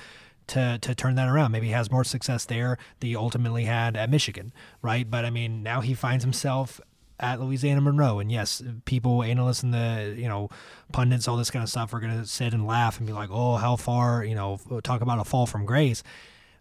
To, 0.51 0.77
to 0.79 0.95
turn 0.95 1.15
that 1.15 1.27
around, 1.27 1.51
maybe 1.51 1.65
he 1.67 1.73
has 1.73 1.91
more 1.91 2.05
success 2.05 2.45
there 2.45 2.77
than 3.01 3.09
he 3.09 3.17
ultimately 3.17 3.65
had 3.65 3.97
at 3.97 4.09
Michigan, 4.09 4.53
right? 4.81 5.11
But 5.11 5.25
I 5.25 5.29
mean, 5.29 5.61
now 5.61 5.81
he 5.81 5.93
finds 5.93 6.23
himself 6.23 6.79
at 7.19 7.41
Louisiana 7.41 7.81
Monroe. 7.81 8.19
And 8.19 8.31
yes, 8.31 8.61
people, 8.85 9.23
analysts, 9.23 9.63
and 9.63 9.73
the 9.73 10.15
you 10.17 10.27
know 10.27 10.49
pundits, 10.91 11.27
all 11.27 11.37
this 11.37 11.51
kind 11.51 11.63
of 11.63 11.69
stuff 11.69 11.93
are 11.93 11.99
going 11.99 12.17
to 12.17 12.25
sit 12.25 12.53
and 12.53 12.65
laugh 12.65 12.97
and 12.97 13.07
be 13.07 13.13
like, 13.13 13.29
"Oh, 13.31 13.55
how 13.57 13.75
far?" 13.75 14.23
You 14.23 14.35
know, 14.35 14.59
talk 14.83 15.01
about 15.01 15.19
a 15.19 15.23
fall 15.23 15.45
from 15.45 15.65
grace. 15.65 16.03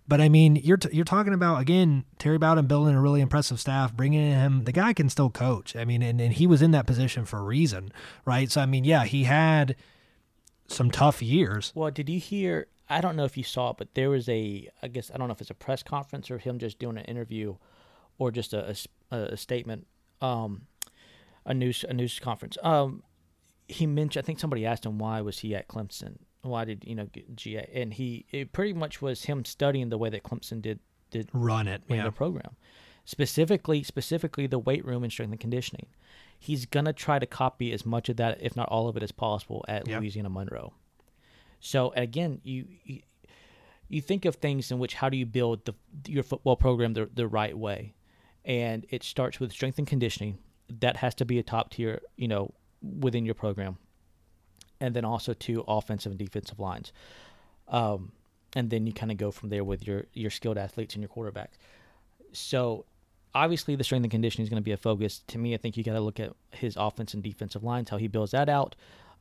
But 0.08 0.20
I 0.20 0.28
mean, 0.28 0.56
you're 0.56 0.76
t- 0.76 0.90
you're 0.92 1.04
talking 1.04 1.32
about 1.32 1.60
again 1.60 2.04
Terry 2.18 2.38
Bowden 2.38 2.66
building 2.66 2.94
a 2.94 3.00
really 3.00 3.20
impressive 3.20 3.60
staff, 3.60 3.92
bringing 3.92 4.30
him. 4.30 4.64
The 4.64 4.72
guy 4.72 4.92
can 4.92 5.08
still 5.08 5.30
coach. 5.30 5.74
I 5.74 5.84
mean, 5.84 6.02
and, 6.02 6.20
and 6.20 6.32
he 6.32 6.46
was 6.46 6.62
in 6.62 6.70
that 6.72 6.86
position 6.86 7.24
for 7.24 7.38
a 7.38 7.42
reason, 7.42 7.92
right? 8.24 8.50
So 8.50 8.60
I 8.60 8.66
mean, 8.66 8.84
yeah, 8.84 9.04
he 9.04 9.24
had 9.24 9.76
some 10.68 10.90
tough 10.90 11.22
years. 11.22 11.72
Well, 11.74 11.90
did 11.90 12.08
you 12.08 12.20
hear? 12.20 12.68
I 12.88 13.00
don't 13.00 13.16
know 13.16 13.24
if 13.24 13.36
you 13.36 13.42
saw 13.42 13.70
it, 13.70 13.78
but 13.78 13.94
there 13.94 14.10
was 14.10 14.28
a. 14.28 14.68
I 14.80 14.88
guess 14.88 15.10
I 15.12 15.18
don't 15.18 15.26
know 15.26 15.34
if 15.34 15.40
it's 15.40 15.50
a 15.50 15.54
press 15.54 15.82
conference 15.82 16.30
or 16.30 16.38
him 16.38 16.58
just 16.60 16.78
doing 16.78 16.98
an 16.98 17.04
interview, 17.06 17.56
or 18.18 18.30
just 18.30 18.52
a 18.54 18.76
a 19.10 19.36
statement, 19.36 19.86
um, 20.20 20.62
a 21.44 21.54
news 21.54 21.84
a 21.88 21.92
news 21.92 22.18
conference. 22.18 22.56
Um, 22.62 23.02
he 23.68 23.86
mentioned. 23.86 24.22
I 24.22 24.26
think 24.26 24.38
somebody 24.38 24.64
asked 24.66 24.86
him 24.86 24.98
why 24.98 25.20
was 25.20 25.38
he 25.40 25.54
at 25.54 25.68
Clemson? 25.68 26.18
Why 26.42 26.64
did 26.64 26.84
you 26.86 26.94
know 26.94 27.08
GA? 27.34 27.68
And 27.74 27.94
he 27.94 28.26
it 28.30 28.52
pretty 28.52 28.72
much 28.72 29.02
was 29.02 29.24
him 29.24 29.44
studying 29.44 29.88
the 29.88 29.98
way 29.98 30.10
that 30.10 30.22
Clemson 30.22 30.62
did 30.62 30.80
did 31.10 31.28
Run 31.32 31.68
it, 31.68 31.82
in 31.88 31.96
yeah. 31.96 32.02
their 32.02 32.12
program, 32.12 32.56
specifically 33.04 33.82
specifically 33.82 34.46
the 34.46 34.58
weight 34.58 34.84
room 34.84 35.02
and 35.02 35.12
strength 35.12 35.32
and 35.32 35.40
conditioning. 35.40 35.86
He's 36.38 36.66
gonna 36.66 36.92
try 36.92 37.18
to 37.18 37.26
copy 37.26 37.72
as 37.72 37.84
much 37.86 38.08
of 38.08 38.16
that, 38.18 38.38
if 38.40 38.54
not 38.56 38.68
all 38.68 38.88
of 38.88 38.96
it, 38.96 39.02
as 39.02 39.12
possible 39.12 39.64
at 39.68 39.88
Yep. 39.88 40.00
Louisiana 40.00 40.30
Monroe. 40.30 40.74
So 41.60 41.92
again, 41.96 42.40
you, 42.44 42.66
you 42.84 43.00
you 43.88 44.00
think 44.00 44.24
of 44.24 44.36
things 44.36 44.70
in 44.70 44.78
which 44.78 44.94
how 44.94 45.08
do 45.08 45.16
you 45.16 45.26
build 45.26 45.64
the 45.64 45.74
your 46.06 46.22
football 46.22 46.54
program 46.56 46.92
the 46.92 47.06
the 47.12 47.26
right 47.26 47.56
way, 47.56 47.94
and 48.46 48.86
it 48.88 49.02
starts 49.02 49.38
with 49.40 49.52
strength 49.52 49.76
and 49.78 49.86
conditioning. 49.86 50.38
That 50.80 50.96
has 50.98 51.14
to 51.16 51.24
be 51.26 51.38
a 51.38 51.42
top 51.42 51.70
tier, 51.70 52.00
you 52.16 52.28
know, 52.28 52.54
within 52.82 53.26
your 53.26 53.34
program, 53.34 53.76
and 54.80 54.94
then 54.94 55.04
also 55.04 55.34
to 55.34 55.64
offensive 55.68 56.12
and 56.12 56.18
defensive 56.18 56.58
lines. 56.58 56.92
Um, 57.68 58.12
and 58.54 58.70
then 58.70 58.86
you 58.86 58.92
kind 58.92 59.12
of 59.12 59.18
go 59.18 59.30
from 59.30 59.50
there 59.50 59.64
with 59.64 59.86
your 59.86 60.06
your 60.14 60.30
skilled 60.30 60.56
athletes 60.58 60.94
and 60.94 61.02
your 61.02 61.10
quarterbacks. 61.10 61.58
So 62.32 62.86
obviously 63.34 63.76
the 63.76 63.84
strength 63.84 64.04
and 64.04 64.10
conditioning 64.10 64.44
is 64.44 64.48
going 64.50 64.62
to 64.62 64.64
be 64.64 64.72
a 64.72 64.76
focus. 64.76 65.22
To 65.28 65.38
me, 65.38 65.52
I 65.54 65.58
think 65.58 65.76
you 65.76 65.84
got 65.84 65.92
to 65.92 66.00
look 66.00 66.18
at 66.20 66.32
his 66.52 66.76
offense 66.76 67.12
and 67.14 67.22
defensive 67.22 67.62
lines, 67.62 67.90
how 67.90 67.96
he 67.98 68.08
builds 68.08 68.32
that 68.32 68.48
out. 68.48 68.74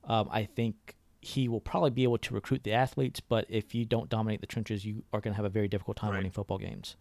Um, 0.05 0.29
I 0.31 0.45
think 0.45 0.95
he 1.21 1.47
will 1.47 1.59
probably 1.59 1.89
be 1.89 2.03
able 2.03 2.19
to 2.19 2.33
recruit 2.33 2.63
the 2.63 2.71
athletes, 2.73 3.19
but 3.19 3.45
if 3.49 3.73
you 3.73 3.83
don't 3.83 4.09
dominate 4.09 4.41
the 4.41 4.47
trenches, 4.47 4.85
you 4.85 5.03
are 5.11 5.19
going 5.19 5.33
to 5.33 5.35
have 5.35 5.45
a 5.45 5.49
very 5.49 5.67
difficult 5.67 5.97
time 5.97 6.11
Right. 6.11 6.17
winning 6.17 6.31
football 6.31 6.59
games. 6.59 6.95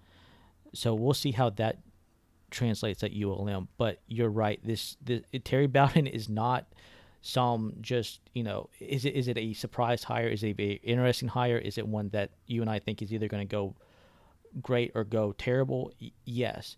So 0.73 0.95
we'll 0.95 1.15
see 1.15 1.33
how 1.33 1.51
that 1.51 1.79
translates 2.55 3.03
at 3.03 3.13
ULM. 3.13 3.69
But 3.77 4.01
you're 4.09 4.31
right. 4.31 4.61
This, 4.65 4.97
this 5.05 5.23
Terry 5.45 5.67
Bowden 5.67 6.07
is 6.07 6.29
not 6.29 6.67
some 7.27 7.73
just 7.81 8.21
you 8.35 8.43
know 8.43 8.69
is 8.81 9.07
it 9.07 9.15
is 9.15 9.29
it 9.29 9.39
a 9.39 9.53
surprise 9.55 10.05
hire? 10.05 10.29
Is 10.29 10.43
it 10.43 10.59
a 10.61 10.73
interesting 10.83 11.29
hire? 11.29 11.57
Is 11.59 11.79
it 11.79 11.87
one 11.89 12.11
that 12.11 12.31
you 12.47 12.61
and 12.61 12.71
I 12.71 12.79
think 12.79 13.01
is 13.03 13.13
either 13.13 13.29
going 13.29 13.47
to 13.47 13.51
go 13.51 13.75
great 14.63 14.93
or 14.95 15.05
go 15.05 15.33
terrible? 15.33 15.91
Y- 16.01 16.11
yes, 16.27 16.77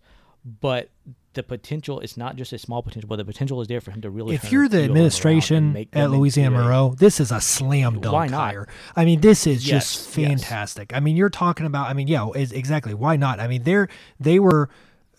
but 0.61 0.89
the 1.33 1.43
potential 1.43 1.99
is 1.99 2.15
not 2.17 2.35
just 2.37 2.53
a 2.53 2.57
small 2.57 2.81
potential, 2.81 3.07
but 3.09 3.17
the 3.17 3.25
potential 3.25 3.59
is 3.61 3.67
there 3.67 3.81
for 3.81 3.91
him 3.91 4.01
to 4.01 4.09
really. 4.09 4.35
If 4.35 4.51
you're 4.51 4.69
the 4.69 4.83
administration 4.83 5.85
at 5.93 6.09
Louisiana 6.11 6.57
Monroe, 6.57 6.95
this 6.97 7.19
is 7.19 7.31
a 7.31 7.41
slam 7.41 7.99
dunk 7.99 8.13
Why 8.13 8.27
not? 8.27 8.39
hire. 8.51 8.67
I 8.95 9.03
mean, 9.05 9.19
this 9.21 9.45
is 9.45 9.67
Yes, 9.67 9.95
just 10.05 10.17
yes. 10.17 10.29
fantastic. 10.29 10.95
I 10.95 10.99
mean, 11.01 11.17
you're 11.17 11.29
talking 11.29 11.65
about. 11.65 11.87
I 11.89 11.93
mean, 11.93 12.07
yeah, 12.07 12.29
is 12.35 12.53
exactly 12.53 12.93
why 12.93 13.17
not? 13.17 13.39
I 13.41 13.47
mean, 13.47 13.63
they're 13.63 13.89
they 14.19 14.39
were, 14.39 14.69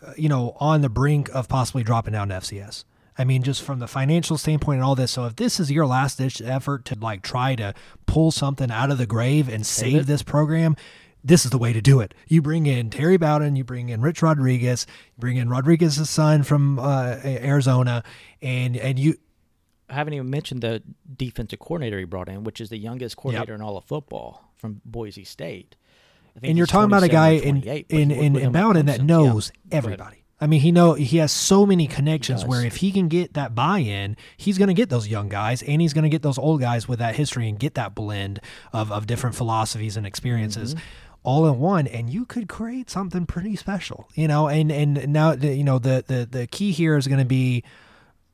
uh, 0.07 0.13
you 0.17 0.29
know, 0.29 0.57
on 0.61 0.81
the 0.81 0.89
brink 0.89 1.29
of 1.35 1.49
possibly 1.49 1.83
dropping 1.83 2.13
down 2.13 2.29
to 2.29 2.37
FCS. 2.37 2.85
I 3.17 3.25
mean, 3.25 3.43
just 3.43 3.63
from 3.63 3.81
the 3.81 3.89
financial 3.89 4.39
standpoint 4.39 4.77
and 4.77 4.85
all 4.85 4.95
this. 4.95 5.11
So 5.11 5.27
if 5.27 5.35
this 5.35 5.59
is 5.59 5.73
your 5.73 5.87
last 5.87 6.19
ditch 6.19 6.41
effort 6.41 6.85
to 6.87 6.99
like 6.99 7.23
try 7.23 7.57
to 7.57 7.75
pull 8.07 8.31
something 8.31 8.71
out 8.71 8.93
of 8.93 8.99
the 8.99 9.07
grave 9.07 9.49
and 9.49 9.67
save, 9.67 10.03
it. 10.03 10.07
this 10.07 10.23
program, 10.23 10.77
this 11.25 11.45
is 11.45 11.51
the 11.51 11.59
way 11.59 11.73
to 11.73 11.81
do 11.81 11.99
it. 11.99 12.15
You 12.29 12.41
bring 12.43 12.67
in 12.67 12.91
Terry 12.91 13.17
Bowden, 13.17 13.57
you 13.57 13.65
bring 13.65 13.89
in 13.89 14.03
Rich 14.03 14.23
Rodriguez, 14.23 14.87
you 15.17 15.21
bring 15.21 15.37
in 15.37 15.49
Rodriguez's 15.49 16.09
son 16.09 16.45
from 16.45 16.79
uh, 16.79 17.17
Arizona, 17.25 18.05
and 18.41 18.77
and 18.77 19.01
you 19.01 19.17
I 19.91 19.95
haven't 19.95 20.15
even 20.15 20.31
mentioned 20.31 20.63
the 20.63 20.83
defensive 21.17 21.59
coordinator 21.59 21.99
he 21.99 22.05
brought 22.05 22.29
in, 22.29 22.45
which 22.45 22.61
is 22.61 22.69
the 22.69 22.79
youngest 22.79 23.17
coordinator 23.17 23.55
in 23.55 23.63
all 23.63 23.77
of 23.77 23.85
football 23.85 24.53
from 24.55 24.81
Boise 24.85 25.25
State. 25.25 25.77
And 26.43 26.57
you're 26.59 26.67
talking 26.67 26.87
about 26.91 27.03
a 27.03 27.09
guy 27.09 27.31
in 27.31 27.63
28, 27.63 27.87
in 27.89 28.11
in, 28.11 28.53
Bowden 28.53 28.87
that 28.87 29.03
knows 29.03 29.53
Yeah. 29.71 29.79
everybody. 29.79 30.25
I 30.41 30.47
mean, 30.47 30.61
he 30.61 30.71
know 30.71 30.95
he 30.95 31.17
has 31.17 31.33
so 31.33 31.67
many 31.67 31.89
connections 31.89 32.45
where 32.45 32.65
if 32.65 32.77
he 32.77 32.93
can 32.93 33.09
get 33.09 33.35
that 33.35 33.57
buy-in, 33.57 34.17
he's 34.37 34.57
going 34.57 34.69
to 34.69 34.75
get 34.75 34.89
those 34.89 35.09
young 35.09 35.29
guys 35.29 35.63
and 35.63 35.81
he's 35.81 35.93
going 35.93 36.05
to 36.05 36.09
get 36.09 36.23
those 36.23 36.39
old 36.39 36.61
guys 36.61 36.87
with 36.87 37.01
that 37.01 37.17
history 37.17 37.49
and 37.49 37.59
get 37.59 37.75
that 37.75 37.95
blend 37.95 38.41
of 38.73 38.93
of 38.93 39.07
different 39.09 39.35
philosophies 39.35 39.97
and 39.97 40.07
experiences. 40.07 40.75
Mm-hmm. 40.75 40.85
All 41.25 41.47
in 41.49 41.59
one, 41.59 41.89
and 41.89 42.09
you 42.09 42.25
could 42.25 42.49
create 42.49 42.89
something 42.89 43.27
pretty 43.27 43.57
special, 43.57 44.09
you 44.15 44.29
know. 44.29 44.47
And 44.49 44.71
and 44.71 45.09
now, 45.09 45.35
the, 45.35 45.53
you 45.53 45.65
know, 45.65 45.81
the 45.81 46.05
the 46.07 46.25
the 46.31 46.47
key 46.47 46.71
here 46.71 46.97
is 46.97 47.09
going 47.09 47.19
to 47.19 47.25
be 47.27 47.65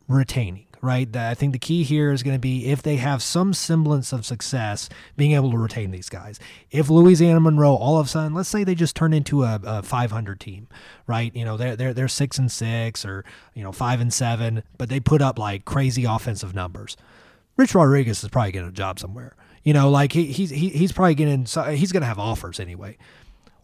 retaining, 0.07 0.67
right? 0.85 1.15
I 1.17 1.35
think 1.35 1.53
the 1.53 1.59
key 1.59 1.83
here 1.83 2.13
is 2.13 2.23
going 2.23 2.37
to 2.37 2.41
be 2.41 2.67
if 2.67 2.83
they 2.83 2.97
have 2.97 3.23
some 3.23 3.55
semblance 3.55 4.13
of 4.13 4.27
success, 4.27 4.89
being 5.17 5.33
able 5.33 5.51
to 5.51 5.59
retain 5.59 5.91
these 5.91 6.09
guys. 6.09 6.39
If 6.71 6.91
Louisiana 6.91 7.41
Monroe 7.41 7.75
all 7.75 7.99
of 7.99 8.07
a 8.07 8.09
sudden, 8.09 8.35
let's 8.35 8.49
say 8.49 8.63
they 8.63 8.75
just 8.75 8.95
turn 8.95 9.13
into 9.13 9.43
a, 9.43 9.61
a 9.65 9.83
500 9.83 10.39
team, 10.39 10.69
right? 11.07 11.35
You 11.35 11.45
know, 11.45 11.57
they're 11.57 11.75
they're 11.75 11.95
they're 11.95 12.09
six 12.09 12.39
and 12.39 12.53
six 12.53 13.05
or 13.05 13.25
you 13.55 13.65
know 13.65 13.73
five 13.73 14.01
and 14.01 14.13
seven, 14.13 14.63
but 14.79 14.89
they 14.89 15.01
put 15.01 15.23
up 15.23 15.39
like 15.39 15.65
crazy 15.65 16.05
offensive 16.05 16.55
numbers. 16.55 16.97
Rich 17.57 17.75
Rodriguez 17.75 18.23
is 18.23 18.31
probably 18.31 18.53
getting 18.53 18.69
a 18.69 18.73
job 18.73 18.99
somewhere. 18.99 19.35
You 19.63 19.73
know, 19.73 19.89
like 19.89 20.13
he, 20.13 20.27
he's 20.27 20.51
he, 20.51 20.69
he's 20.69 20.93
probably 20.93 21.15
getting 21.15 21.47
he's 21.75 21.93
going 21.93 22.03
to 22.03 22.07
have 22.07 22.19
offers 22.19 22.61
anyway. 22.61 22.99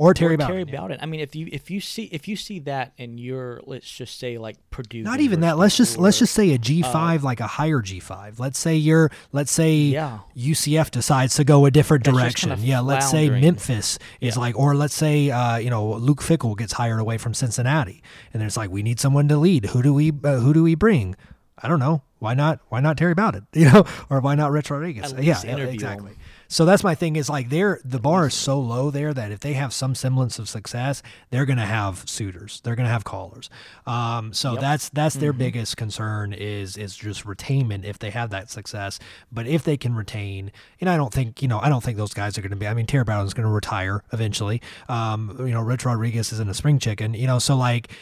Or 0.00 0.14
Terry 0.14 0.32
Or 0.32 0.38
Bowden. 0.38 0.66
Terry 0.66 0.90
yeah. 0.90 0.96
I 1.02 1.04
mean, 1.04 1.20
if 1.20 1.36
you 1.36 1.46
if 1.52 1.70
you 1.70 1.78
see 1.78 2.04
if 2.04 2.26
you 2.26 2.34
see 2.34 2.60
that 2.60 2.94
in 2.96 3.18
your 3.18 3.60
let's 3.66 3.90
just 3.90 4.18
say 4.18 4.38
like 4.38 4.56
Purdue, 4.70 5.02
Not 5.02 5.20
even 5.20 5.40
that. 5.40 5.58
Let's 5.58 5.76
just 5.76 5.96
University 5.98 6.02
let's 6.02 6.18
just 6.20 6.32
say 6.34 6.52
a 6.54 6.58
G 6.58 6.80
five, 6.80 7.22
like 7.22 7.40
a 7.40 7.46
higher 7.46 7.82
G 7.82 8.00
five. 8.00 8.40
Let's 8.40 8.58
say 8.58 8.76
you're 8.76 9.10
let's 9.32 9.52
say 9.52 9.74
Yeah. 9.74 10.20
UCF 10.34 10.90
decides 10.90 11.34
to 11.34 11.44
go 11.44 11.66
a 11.66 11.70
different 11.70 12.04
That's 12.04 12.16
direction. 12.16 12.48
kinda 12.48 12.64
Yeah, 12.64 12.80
let's 12.80 13.10
say. 13.10 13.28
Memphis 13.28 13.98
is 14.22 14.36
Yeah. 14.36 14.40
like, 14.40 14.58
or 14.58 14.74
let's 14.74 14.94
say 14.94 15.30
uh, 15.30 15.58
you 15.58 15.68
know 15.68 15.92
Luke 15.96 16.22
Fickell 16.22 16.56
gets 16.56 16.72
hired 16.72 16.98
away 16.98 17.18
from 17.18 17.34
Cincinnati, 17.34 18.02
and 18.32 18.42
it's 18.42 18.56
like 18.56 18.70
we 18.70 18.82
need 18.82 18.98
someone 19.00 19.28
to 19.28 19.36
lead. 19.36 19.66
Who 19.66 19.82
do 19.82 19.92
we 19.92 20.12
uh, 20.24 20.38
who 20.38 20.54
do 20.54 20.62
we 20.62 20.74
bring? 20.74 21.14
I 21.62 21.68
don't 21.68 21.78
know. 21.78 22.02
Why 22.20 22.32
not? 22.32 22.60
Why 22.70 22.80
not 22.80 22.96
Terry 22.96 23.12
Bowden? 23.14 23.46
You 23.52 23.66
know, 23.70 23.84
or 24.08 24.20
why 24.20 24.34
not 24.34 24.50
Rich 24.50 24.70
Rodriguez? 24.70 25.12
At 25.12 25.22
yeah, 25.22 25.34
least 25.34 25.44
interview 25.44 25.74
exactly. 25.74 26.12
him. 26.12 26.18
So 26.50 26.64
that's 26.64 26.82
my 26.82 26.96
thing. 26.96 27.14
Is 27.14 27.30
like 27.30 27.48
they're 27.48 27.80
the 27.84 28.00
bar 28.00 28.26
is 28.26 28.34
so 28.34 28.58
low 28.58 28.90
there 28.90 29.14
that 29.14 29.30
if 29.30 29.38
they 29.38 29.52
have 29.52 29.72
some 29.72 29.94
semblance 29.94 30.38
of 30.40 30.48
success, 30.48 31.00
they're 31.30 31.46
going 31.46 31.58
to 31.58 31.64
have 31.64 32.02
suitors. 32.08 32.60
They're 32.64 32.74
going 32.74 32.88
to 32.88 32.92
have 32.92 33.04
callers. 33.04 33.48
Um, 33.86 34.32
so 34.32 34.56
that's 34.56 34.88
that's 34.88 35.14
their 35.14 35.32
biggest 35.32 35.76
concern 35.76 36.32
is 36.32 36.76
is 36.76 36.96
just 36.96 37.24
retainment 37.24 37.84
if 37.84 38.00
they 38.00 38.10
have 38.10 38.30
that 38.30 38.50
success. 38.50 38.98
But 39.30 39.46
if 39.46 39.62
they 39.62 39.76
can 39.76 39.94
retain, 39.94 40.50
and 40.80 40.90
I 40.90 40.96
don't 40.96 41.14
think 41.14 41.40
you 41.40 41.46
know 41.46 41.60
I 41.60 41.68
don't 41.68 41.84
think 41.84 41.96
those 41.96 42.14
guys 42.14 42.36
are 42.36 42.42
going 42.42 42.50
to 42.50 42.56
be. 42.56 42.66
I 42.66 42.74
mean, 42.74 42.86
Terry 42.86 43.02
is 43.02 43.32
going 43.32 43.46
to 43.46 43.54
retire 43.54 44.02
eventually. 44.12 44.60
Um, 44.88 45.36
you 45.38 45.52
know, 45.52 45.62
Rich 45.62 45.84
Rodriguez 45.84 46.32
isn't 46.32 46.50
a 46.50 46.54
spring 46.54 46.80
chicken. 46.80 47.14
You 47.14 47.28
know, 47.28 47.38
so 47.38 47.56
like 47.56 47.92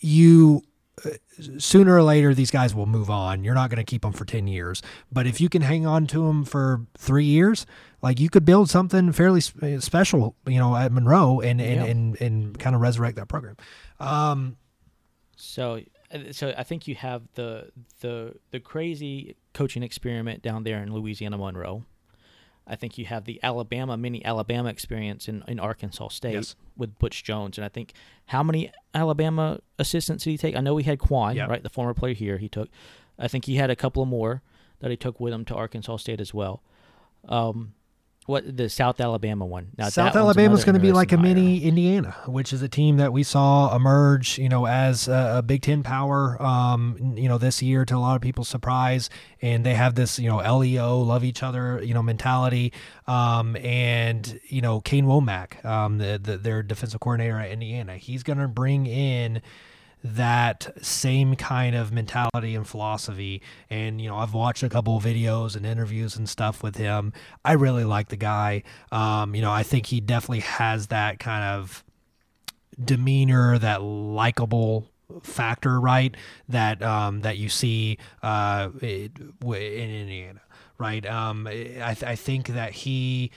you 0.00 0.64
sooner 1.58 1.96
or 1.96 2.02
later 2.02 2.34
these 2.34 2.50
guys 2.50 2.74
will 2.74 2.86
move 2.86 3.10
on. 3.10 3.44
You're 3.44 3.54
not 3.54 3.70
going 3.70 3.78
to 3.78 3.90
keep 3.90 4.02
them 4.02 4.12
for 4.12 4.24
10 4.24 4.46
years. 4.46 4.82
But 5.10 5.26
if 5.26 5.40
you 5.40 5.48
can 5.48 5.62
hang 5.62 5.86
on 5.86 6.06
to 6.08 6.26
them 6.26 6.44
for 6.44 6.82
3 6.98 7.24
years, 7.24 7.66
like 8.02 8.18
you 8.20 8.28
could 8.28 8.44
build 8.44 8.68
something 8.68 9.12
fairly 9.12 9.40
sp- 9.40 9.78
special, 9.80 10.34
you 10.46 10.58
know, 10.58 10.74
at 10.76 10.92
Monroe 10.92 11.40
and 11.40 11.60
and 11.60 11.76
Yeah. 11.80 11.84
and, 11.84 12.20
and 12.20 12.58
kind 12.58 12.74
of 12.74 12.82
resurrect 12.82 13.16
that 13.16 13.28
program. 13.28 13.56
Um 14.00 14.56
So, 15.36 15.80
uh, 16.12 16.32
so 16.32 16.54
I 16.56 16.62
think 16.62 16.86
you 16.86 16.94
have 16.94 17.22
the 17.34 17.70
the 18.00 18.34
the 18.50 18.60
crazy 18.60 19.36
coaching 19.54 19.82
experiment 19.82 20.42
down 20.42 20.64
there 20.64 20.82
in 20.82 20.92
Louisiana 20.92 21.38
Monroe. 21.38 21.84
I 22.64 22.76
think 22.76 22.96
you 22.96 23.06
have 23.06 23.24
the 23.24 23.40
Alabama 23.42 23.96
mini 23.96 24.24
Alabama 24.24 24.68
experience 24.68 25.28
in, 25.28 25.42
in 25.48 25.58
Arkansas 25.58 26.08
State 26.08 26.34
Yes. 26.34 26.54
with 26.76 26.96
Butch 26.98 27.24
Jones, 27.24 27.58
and 27.58 27.64
I 27.64 27.68
think 27.68 27.92
how 28.26 28.42
many 28.44 28.70
Alabama 28.94 29.58
assistants 29.80 30.22
did 30.24 30.30
he 30.30 30.38
take? 30.38 30.54
I 30.56 30.60
know 30.60 30.76
he 30.76 30.84
had 30.84 31.00
Quan, 31.00 31.34
Yeah. 31.34 31.46
right, 31.46 31.62
the 31.62 31.68
former 31.68 31.92
player 31.92 32.14
here. 32.14 32.38
He 32.38 32.48
took, 32.48 32.68
I 33.18 33.26
think 33.26 33.46
he 33.46 33.56
had 33.56 33.68
a 33.70 33.74
couple 33.76 34.00
of 34.00 34.08
more 34.08 34.42
that 34.78 34.90
he 34.92 34.96
took 34.96 35.18
with 35.18 35.32
him 35.32 35.44
to 35.46 35.56
Arkansas 35.56 35.96
State 35.96 36.20
as 36.20 36.32
well. 36.32 36.62
Um, 37.28 37.74
what 38.26 38.56
the 38.56 38.68
South 38.68 39.00
Alabama 39.00 39.44
one? 39.44 39.68
Now, 39.76 39.88
South 39.88 40.14
one's 40.14 40.16
Alabama's 40.16 40.64
going 40.64 40.74
to 40.74 40.80
be 40.80 40.92
like 40.92 41.12
a 41.12 41.16
mini 41.16 41.64
Indiana, 41.64 42.14
which 42.26 42.52
is 42.52 42.62
a 42.62 42.68
team 42.68 42.98
that 42.98 43.12
we 43.12 43.22
saw 43.22 43.74
emerge, 43.74 44.38
you 44.38 44.48
know, 44.48 44.66
as 44.66 45.08
a, 45.08 45.36
a 45.38 45.42
Big 45.42 45.62
Ten 45.62 45.82
power, 45.82 46.40
um, 46.40 47.14
you 47.16 47.28
know, 47.28 47.38
this 47.38 47.62
year 47.62 47.84
to 47.84 47.96
a 47.96 47.98
lot 47.98 48.14
of 48.14 48.22
people's 48.22 48.48
surprise. 48.48 49.10
And 49.40 49.66
they 49.66 49.74
have 49.74 49.96
this, 49.96 50.18
you 50.18 50.28
know, 50.28 50.38
LEO, 50.58 51.00
love 51.00 51.24
each 51.24 51.42
other, 51.42 51.82
you 51.82 51.94
know, 51.94 52.02
mentality. 52.02 52.72
Um, 53.06 53.56
and, 53.56 54.40
you 54.48 54.60
know, 54.60 54.80
Kane 54.80 55.06
Wommack, 55.06 55.64
um, 55.64 55.98
the, 55.98 56.20
the, 56.22 56.36
their 56.36 56.62
defensive 56.62 57.00
coordinator 57.00 57.38
at 57.38 57.50
Indiana, 57.50 57.96
he's 57.96 58.22
going 58.22 58.38
to 58.38 58.48
bring 58.48 58.86
in 58.86 59.42
that 60.04 60.72
same 60.84 61.36
kind 61.36 61.76
of 61.76 61.92
mentality 61.92 62.54
and 62.54 62.66
philosophy. 62.66 63.40
And, 63.70 64.00
you 64.00 64.08
know, 64.08 64.16
I've 64.16 64.34
watched 64.34 64.62
a 64.62 64.68
couple 64.68 64.96
of 64.96 65.04
videos 65.04 65.54
and 65.54 65.64
interviews 65.64 66.16
and 66.16 66.28
stuff 66.28 66.62
with 66.62 66.76
him. 66.76 67.12
I 67.44 67.52
really 67.52 67.84
like 67.84 68.08
the 68.08 68.16
guy. 68.16 68.64
Um, 68.90 69.34
you 69.34 69.42
know, 69.42 69.52
I 69.52 69.62
think 69.62 69.86
he 69.86 70.00
definitely 70.00 70.40
has 70.40 70.88
that 70.88 71.18
kind 71.20 71.44
of 71.44 71.84
demeanor, 72.82 73.58
that 73.58 73.82
likable 73.82 74.90
factor, 75.22 75.80
right? 75.80 76.16
That 76.48 76.82
um, 76.82 77.20
that 77.20 77.38
you 77.38 77.48
see 77.48 77.98
uh, 78.22 78.70
in 78.80 79.10
Indiana, 79.20 80.40
right? 80.78 81.04
Um, 81.06 81.46
I, 81.46 81.52
th- 81.52 82.02
I 82.02 82.16
think 82.16 82.48
that 82.48 82.72
he 82.72 83.30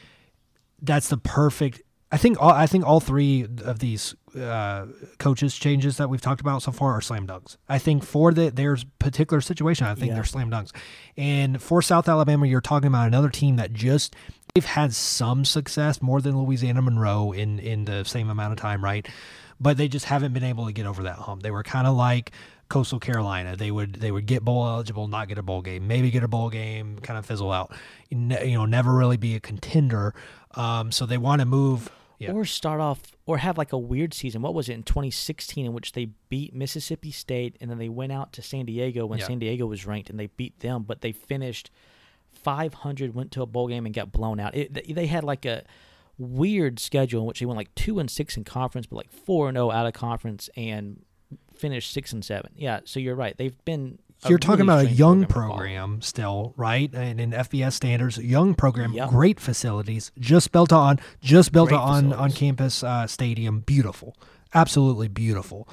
that's 0.81 1.09
the 1.09 1.17
perfect. 1.17 1.81
I 2.15 2.17
think 2.17 2.41
all, 2.41 2.51
I 2.51 2.65
think 2.65 2.85
all 2.85 3.01
three 3.01 3.43
of 3.65 3.79
these 3.79 4.15
uh, 4.39 4.85
coaches 5.19 5.53
changes 5.55 5.97
that 5.97 6.09
we've 6.09 6.21
talked 6.21 6.39
about 6.39 6.61
so 6.61 6.71
far 6.71 6.93
are 6.93 7.01
slam 7.01 7.27
dunks. 7.27 7.57
I 7.67 7.77
think 7.77 8.05
for 8.05 8.31
the 8.31 8.49
their 8.51 8.77
particular 8.99 9.41
situation, 9.41 9.85
I 9.85 9.95
think 9.95 10.07
Yeah. 10.07 10.13
they're 10.15 10.23
slam 10.23 10.49
dunks. 10.49 10.71
And 11.17 11.61
for 11.61 11.81
South 11.81 12.07
Alabama, 12.07 12.47
you're 12.47 12.61
talking 12.61 12.87
about 12.87 13.07
another 13.07 13.29
team 13.29 13.57
that 13.57 13.73
just 13.73 14.15
they've 14.53 14.63
had 14.63 14.93
some 14.93 15.43
success 15.43 16.01
more 16.01 16.21
than 16.21 16.37
Louisiana 16.41 16.81
Monroe 16.81 17.33
in 17.33 17.59
in 17.59 17.83
the 17.83 18.05
same 18.05 18.29
amount 18.29 18.53
of 18.53 18.59
time, 18.59 18.81
right? 18.81 19.05
But 19.59 19.75
they 19.75 19.89
just 19.89 20.05
haven't 20.05 20.31
been 20.33 20.43
able 20.45 20.67
to 20.67 20.71
get 20.73 20.85
over 20.85 21.03
that 21.03 21.17
hump. 21.17 21.43
They 21.43 21.51
were 21.51 21.63
kind 21.63 21.85
of 21.85 21.95
like 21.95 22.31
Coastal 22.69 22.99
Carolina. 22.99 23.57
They 23.57 23.71
would 23.71 23.95
they 23.95 24.11
would 24.11 24.25
get 24.25 24.43
bowl 24.45 24.65
eligible, 24.65 25.09
not 25.09 25.27
get 25.27 25.37
a 25.37 25.43
bowl 25.43 25.61
game, 25.61 25.85
maybe 25.87 26.11
get 26.11 26.23
a 26.23 26.29
bowl 26.29 26.49
game, 26.49 26.97
kind 26.99 27.19
of 27.19 27.25
fizzle 27.25 27.51
out. 27.51 27.73
You 28.09 28.17
know, 28.57 28.65
never 28.65 28.93
really 28.93 29.17
be 29.17 29.35
a 29.35 29.39
contender. 29.41 30.13
Um, 30.55 30.93
so 30.93 31.05
they 31.05 31.17
want 31.17 31.41
to 31.41 31.45
move. 31.45 31.89
Or 32.33 32.45
start 32.45 32.79
off, 32.79 33.01
or 33.25 33.37
have 33.39 33.57
like 33.57 33.73
a 33.73 33.77
weird 33.77 34.13
season. 34.13 34.41
What 34.41 34.53
was 34.53 34.69
it 34.69 34.73
in 34.73 34.83
2016 34.83 35.65
in 35.65 35.73
which 35.73 35.91
they 35.91 36.05
beat 36.29 36.53
Mississippi 36.53 37.11
State 37.11 37.57
and 37.59 37.69
then 37.69 37.77
they 37.77 37.89
went 37.89 38.11
out 38.11 38.31
to 38.33 38.41
San 38.41 38.65
Diego 38.65 39.05
when. 39.05 39.19
San 39.27 39.39
Diego 39.39 39.65
was 39.65 39.85
ranked 39.85 40.09
and 40.09 40.19
they 40.19 40.27
beat 40.27 40.59
them, 40.59 40.83
but 40.83 41.01
they 41.01 41.11
finished 41.11 41.69
500, 42.31 43.13
went 43.15 43.31
to 43.31 43.41
a 43.41 43.45
bowl 43.45 43.67
game 43.67 43.85
and 43.85 43.93
got 43.95 44.11
blown 44.11 44.39
out. 44.39 44.55
It, 44.55 44.73
they- 44.73 44.93
they 44.93 45.07
had 45.07 45.23
like 45.23 45.45
a 45.45 45.63
weird 46.17 46.79
schedule 46.79 47.21
in 47.21 47.27
which 47.27 47.39
they 47.39 47.45
went 47.45 47.57
like 47.57 47.73
two 47.75 47.99
and 47.99 48.09
six 48.09 48.37
in 48.37 48.43
conference, 48.43 48.87
but 48.87 48.95
like 48.97 49.11
four 49.11 49.47
and 49.49 49.55
zero 49.57 49.71
out 49.71 49.85
of 49.85 49.93
conference 49.93 50.49
and 50.55 51.03
finished 51.53 51.91
six 51.91 52.13
and 52.13 52.23
seven. 52.23 52.51
Yeah, 52.55 52.81
so 52.85 52.99
you're 52.99 53.15
right. 53.15 53.37
They've 53.37 53.57
been. 53.65 53.99
A 54.25 54.29
You're 54.29 54.39
talking 54.39 54.67
really 54.67 54.83
about 54.83 54.91
a 54.91 54.95
young 54.95 55.25
follow. 55.25 55.47
program 55.55 56.01
still, 56.01 56.53
right? 56.57 56.91
And 56.93 57.19
in 57.19 57.31
FBS 57.31 57.73
standards, 57.73 58.17
young 58.17 58.53
program, 58.55 58.93
Yep. 58.93 59.09
great 59.09 59.39
facilities, 59.39 60.11
just 60.19 60.51
built 60.51 60.71
on, 60.73 60.99
just 61.21 61.51
built 61.51 61.69
Great 61.69 61.79
on 61.79 62.13
on 62.13 62.31
campus 62.31 62.83
uh, 62.83 63.07
stadium, 63.07 63.59
beautiful, 63.61 64.15
absolutely 64.53 65.07
beautiful. 65.07 65.67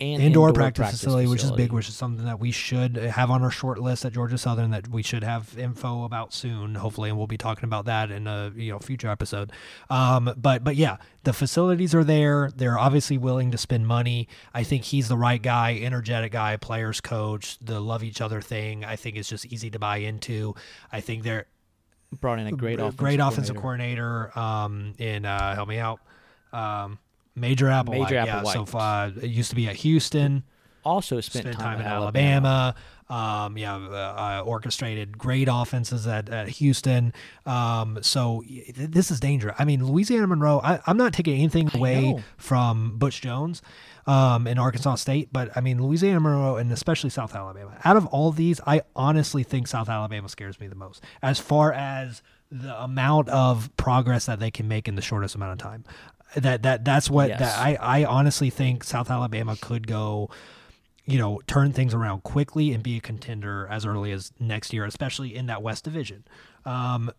And 0.00 0.20
indoor, 0.22 0.52
practice, 0.52 0.90
facility, 0.90 1.28
which 1.28 1.44
is 1.44 1.52
big, 1.52 1.72
which 1.72 1.88
is 1.88 1.94
something 1.94 2.24
that 2.24 2.40
we 2.40 2.50
should 2.50 2.96
have 2.96 3.30
on 3.30 3.42
our 3.42 3.50
short 3.50 3.78
list 3.78 4.04
at 4.04 4.12
Georgia 4.12 4.36
Southern 4.36 4.72
that 4.72 4.88
we 4.88 5.02
should 5.02 5.22
have 5.22 5.56
info 5.56 6.02
about 6.04 6.34
soon, 6.34 6.74
hopefully, 6.74 7.08
and 7.08 7.16
we'll 7.16 7.28
be 7.28 7.38
talking 7.38 7.64
about 7.64 7.84
that 7.84 8.10
in 8.10 8.26
a 8.26 8.52
you 8.56 8.72
know 8.72 8.80
future 8.80 9.08
episode. 9.08 9.52
Um, 9.90 10.34
but 10.36 10.64
but 10.64 10.74
yeah, 10.74 10.96
the 11.22 11.32
facilities 11.32 11.94
are 11.94 12.02
there. 12.02 12.50
They're 12.54 12.78
obviously 12.78 13.18
willing 13.18 13.52
to 13.52 13.58
spend 13.58 13.86
money. 13.86 14.28
I 14.52 14.64
think 14.64 14.84
he's 14.84 15.08
the 15.08 15.16
right 15.16 15.40
guy, 15.40 15.78
energetic 15.80 16.32
guy, 16.32 16.56
players 16.56 17.00
coach, 17.00 17.58
the 17.60 17.80
love 17.80 18.02
each 18.02 18.20
other 18.20 18.40
thing. 18.40 18.84
I 18.84 18.96
think 18.96 19.16
it's 19.16 19.28
just 19.28 19.46
easy 19.46 19.70
to 19.70 19.78
buy 19.78 19.98
into. 19.98 20.54
I 20.90 21.00
think 21.00 21.22
they're 21.22 21.46
brought 22.20 22.40
in 22.40 22.48
a 22.48 22.52
great 22.52 22.80
offensive 22.80 22.96
great 22.96 23.20
offensive 23.20 23.56
coordinator. 23.56 24.32
coordinator. 24.34 24.38
Um, 24.38 24.94
in 24.98 25.24
uh, 25.24 25.54
help 25.54 25.68
me 25.68 25.78
out, 25.78 26.00
um, 26.52 26.98
Major 27.34 27.66
Applewhite. 27.66 28.02
Major 28.02 28.14
yeah, 28.14 28.42
so 28.42 28.64
uh, 28.76 29.10
it 29.20 29.30
used 29.30 29.50
to 29.50 29.56
be 29.56 29.68
at 29.68 29.76
Houston 29.76 30.44
Also 30.84 31.20
spent, 31.20 31.44
spent 31.44 31.56
time, 31.56 31.78
time 31.78 31.80
in 31.80 31.86
at 31.86 31.92
Alabama. 31.92 32.74
Um, 33.10 33.58
yeah, 33.58 33.76
uh, 33.76 34.40
uh, 34.40 34.42
orchestrated 34.46 35.18
great 35.18 35.46
offenses 35.50 36.06
at, 36.06 36.30
at 36.30 36.48
Houston. 36.48 37.12
Um, 37.44 37.98
so 38.00 38.42
th- 38.46 38.72
this 38.74 39.10
is 39.10 39.20
dangerous. 39.20 39.54
I 39.58 39.66
mean, 39.66 39.84
Louisiana 39.84 40.26
Monroe. 40.26 40.60
I, 40.64 40.80
I'm 40.86 40.96
not 40.96 41.12
taking 41.12 41.34
anything 41.34 41.70
away 41.74 42.24
from 42.38 42.96
Butch 42.96 43.20
Jones 43.20 43.60
um, 44.06 44.46
in 44.46 44.58
Arkansas 44.58 44.94
State, 44.96 45.28
but 45.32 45.54
I 45.54 45.60
mean, 45.60 45.82
Louisiana 45.82 46.20
Monroe 46.20 46.56
and 46.56 46.72
especially 46.72 47.10
South 47.10 47.34
Alabama. 47.34 47.76
Out 47.84 47.98
of 47.98 48.06
all 48.06 48.32
these, 48.32 48.58
I 48.66 48.82
honestly 48.96 49.42
think 49.42 49.66
South 49.68 49.90
Alabama 49.90 50.28
scares 50.30 50.58
me 50.58 50.66
the 50.66 50.74
most 50.74 51.02
as 51.20 51.38
far 51.38 51.74
as 51.74 52.22
the 52.50 52.82
amount 52.82 53.28
of 53.30 53.74
progress 53.76 54.26
that 54.26 54.38
they 54.38 54.50
can 54.50 54.66
make 54.68 54.86
in 54.88 54.94
the 54.94 55.02
shortest 55.02 55.34
amount 55.34 55.52
of 55.52 55.58
time. 55.58 55.84
That 56.34 56.62
that 56.62 56.84
that's 56.84 57.08
what 57.08 57.28
Yes. 57.28 57.40
that 57.40 57.58
I 57.58 57.76
I 57.80 58.04
honestly 58.04 58.50
think 58.50 58.84
South 58.84 59.10
Alabama 59.10 59.56
could 59.60 59.86
go 59.86 60.30
you 61.06 61.18
know, 61.18 61.40
turn 61.46 61.70
things 61.72 61.92
around 61.92 62.22
quickly 62.22 62.72
and 62.72 62.82
be 62.82 62.96
a 62.96 63.00
contender 63.00 63.66
as 63.70 63.84
early 63.84 64.10
as 64.10 64.32
next 64.40 64.72
year, 64.72 64.86
especially 64.86 65.34
in 65.34 65.46
that 65.46 65.62
West 65.62 65.84
Division. 65.84 66.24
Um, 66.64 67.10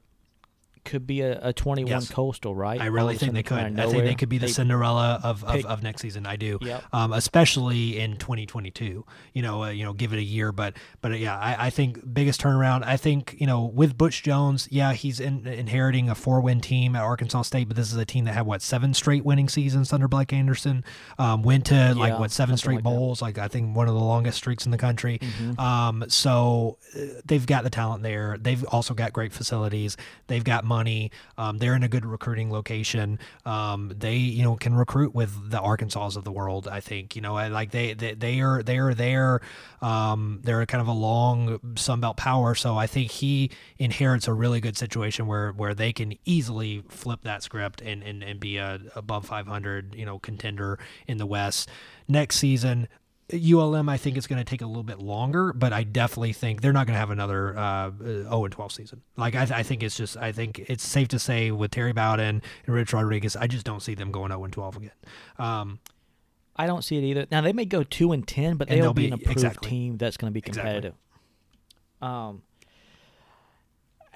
Could 0.85 1.05
be 1.07 1.21
a, 1.21 1.39
a 1.49 1.51
21 1.53 1.89
Yes. 1.89 2.09
coastal, 2.11 2.55
right? 2.55 2.79
I 2.79 2.85
really 2.85 3.17
think 3.17 3.33
they 3.33 3.43
could. 3.43 3.57
I 3.79 3.89
think 3.89 4.03
they 4.03 4.15
could 4.15 4.29
be 4.29 4.37
the 4.37 4.45
They- 4.45 4.51
Cinderella 4.53 5.19
of, 5.23 5.43
of, 5.43 5.53
pick- 5.55 5.65
of 5.65 5.83
next 5.83 6.01
season. 6.01 6.25
I 6.25 6.35
do, 6.35 6.59
Yep. 6.61 6.83
um, 6.93 7.11
especially 7.11 7.99
in 7.99 8.17
2022. 8.17 9.03
You 9.33 9.41
know, 9.41 9.63
uh, 9.63 9.69
you 9.69 9.83
know, 9.83 9.93
give 9.93 10.13
it 10.13 10.17
a 10.19 10.23
year, 10.23 10.51
but 10.51 10.75
but 11.01 11.11
uh, 11.11 11.15
yeah, 11.15 11.37
I, 11.37 11.67
I 11.67 11.69
think 11.71 12.13
biggest 12.13 12.39
turnaround. 12.39 12.83
I 12.85 12.97
think 12.97 13.35
you 13.39 13.47
know 13.47 13.65
with 13.65 13.97
Butch 13.97 14.23
Jones, 14.23 14.67
yeah, 14.71 14.93
he's 14.93 15.19
in, 15.19 15.45
inheriting 15.47 16.09
a 16.09 16.15
four 16.15 16.39
win 16.39 16.61
team 16.61 16.95
at 16.95 17.01
Arkansas 17.01 17.41
State, 17.41 17.67
but 17.67 17.75
this 17.75 17.91
is 17.91 17.97
a 17.97 18.05
team 18.05 18.25
that 18.25 18.33
had 18.33 18.45
what 18.45 18.61
seven 18.61 18.93
straight 18.93 19.25
winning 19.25 19.49
seasons 19.49 19.91
under 19.91 20.07
Blake 20.07 20.31
Anderson. 20.33 20.83
Um, 21.17 21.41
went 21.41 21.65
to 21.67 21.95
like 21.95 22.19
what 22.19 22.29
seven 22.31 22.57
straight 22.57 22.75
like 22.75 22.83
that. 22.83 22.89
bowls, 22.89 23.21
like 23.23 23.37
I 23.39 23.47
think 23.47 23.75
one 23.75 23.87
of 23.87 23.95
the 23.95 23.99
longest 23.99 24.37
streaks 24.37 24.65
in 24.65 24.71
the 24.71 24.77
country. 24.77 25.17
Mm-hmm. 25.19 25.59
Um, 25.59 26.05
so 26.09 26.77
uh, 26.95 26.99
they've 27.25 27.45
got 27.45 27.63
the 27.63 27.69
talent 27.71 28.03
there. 28.03 28.37
They've 28.39 28.63
also 28.65 28.93
got 28.93 29.13
great 29.13 29.33
facilities. 29.33 29.97
They've 30.27 30.43
got 30.43 30.63
money. 30.63 30.74
Um, 31.37 31.57
they're 31.57 31.75
in 31.75 31.83
a 31.83 31.87
good 31.87 32.05
recruiting 32.05 32.51
location. 32.51 33.19
Um, 33.45 33.91
they 33.95 34.15
you 34.15 34.43
know 34.43 34.55
can 34.55 34.75
recruit 34.75 35.13
with 35.13 35.49
the 35.49 35.59
Arkansas 35.59 36.11
of 36.15 36.23
the 36.23 36.31
world. 36.31 36.67
I 36.67 36.79
think 36.79 37.15
you 37.15 37.21
know 37.21 37.35
I, 37.35 37.47
like 37.47 37.71
they, 37.71 37.93
they 37.93 38.13
they 38.13 38.41
are 38.41 38.63
they 38.63 38.77
are 38.77 38.93
there. 38.93 39.41
Um, 39.81 40.41
they're 40.43 40.65
kind 40.65 40.81
of 40.81 40.87
a 40.87 40.93
long 40.93 41.59
Sunbelt 41.75 42.17
power. 42.17 42.55
So 42.55 42.77
I 42.77 42.87
think 42.87 43.11
he 43.11 43.51
inherits 43.77 44.27
a 44.27 44.33
really 44.33 44.59
good 44.59 44.77
situation 44.77 45.27
where 45.27 45.51
where 45.51 45.73
they 45.73 45.93
can 45.93 46.15
easily 46.25 46.83
flip 46.89 47.21
that 47.23 47.43
script 47.43 47.81
and 47.81 48.03
and, 48.03 48.23
and 48.23 48.39
be 48.39 48.57
a 48.57 48.79
above 48.95 49.25
500 49.25 49.95
you 49.95 50.05
know 50.05 50.19
contender 50.19 50.79
in 51.07 51.17
the 51.17 51.25
West 51.25 51.69
next 52.07 52.37
season 52.37 52.87
ULM, 53.33 53.89
I 53.89 53.97
think 53.97 54.17
it's 54.17 54.27
going 54.27 54.37
to 54.37 54.43
take 54.43 54.61
a 54.61 54.67
little 54.67 54.83
bit 54.83 54.99
longer, 54.99 55.51
but 55.51 55.73
I 55.73 55.83
definitely 55.83 56.33
think 56.33 56.61
they're 56.61 56.73
not 56.73 56.85
going 56.85 56.93
to 56.93 56.99
have 56.99 57.09
another 57.09 57.57
uh, 57.57 57.91
0 57.99 58.45
and 58.45 58.51
12 58.53 58.71
season. 58.71 59.01
Like 59.17 59.33
I, 59.35 59.47
I, 59.51 59.63
think 59.63 59.81
it's 59.81 59.97
just, 59.97 60.15
I 60.15 60.31
think 60.31 60.59
it's 60.59 60.85
safe 60.85 61.07
to 61.09 61.19
say 61.19 61.49
with 61.49 61.71
Terry 61.71 61.91
Bowden 61.91 62.43
and 62.65 62.75
Rich 62.75 62.93
Rodriguez, 62.93 63.35
I 63.35 63.47
just 63.47 63.65
don't 63.65 63.81
see 63.81 63.95
them 63.95 64.11
going 64.11 64.29
0 64.29 64.43
and 64.43 64.53
12 64.53 64.77
again. 64.77 64.91
Um, 65.39 65.79
I 66.55 66.67
don't 66.67 66.83
see 66.83 66.97
it 66.97 67.03
either. 67.03 67.25
Now 67.31 67.41
they 67.41 67.51
may 67.51 67.65
go 67.65 67.83
two 67.83 68.11
and 68.11 68.25
ten, 68.27 68.57
but 68.57 68.69
And 68.69 68.77
they'll, 68.77 68.85
they'll 68.85 68.93
be, 68.93 69.01
be- 69.03 69.07
an 69.07 69.13
approved 69.13 69.31
exactly. 69.31 69.69
team 69.69 69.97
that's 69.97 70.17
going 70.17 70.31
to 70.31 70.33
be 70.33 70.39
Exactly. 70.39 70.61
competitive. 70.61 70.93
Um, 72.01 72.43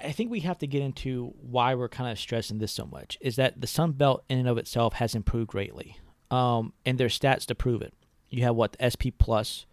I 0.02 0.12
think 0.12 0.30
we 0.30 0.40
have 0.40 0.58
to 0.58 0.66
get 0.66 0.80
into 0.82 1.34
why 1.40 1.74
we're 1.74 1.88
kind 1.88 2.10
of 2.10 2.18
stressing 2.18 2.58
this 2.58 2.72
so 2.72 2.86
much. 2.86 3.18
Is 3.20 3.36
that 3.36 3.60
the 3.60 3.66
Sun 3.66 3.92
Belt 3.92 4.24
in 4.30 4.38
and 4.38 4.48
of 4.48 4.56
itself 4.56 4.94
has 4.94 5.14
improved 5.14 5.48
greatly, 5.48 5.98
um, 6.30 6.72
and 6.86 6.96
there's 6.96 7.18
stats 7.18 7.44
to 7.46 7.54
prove 7.54 7.82
it. 7.82 7.92
You 8.30 8.44
have 8.44 8.54
what 8.54 8.72
the 8.72 8.90
SP 8.90 9.12
Plus, 9.18 9.66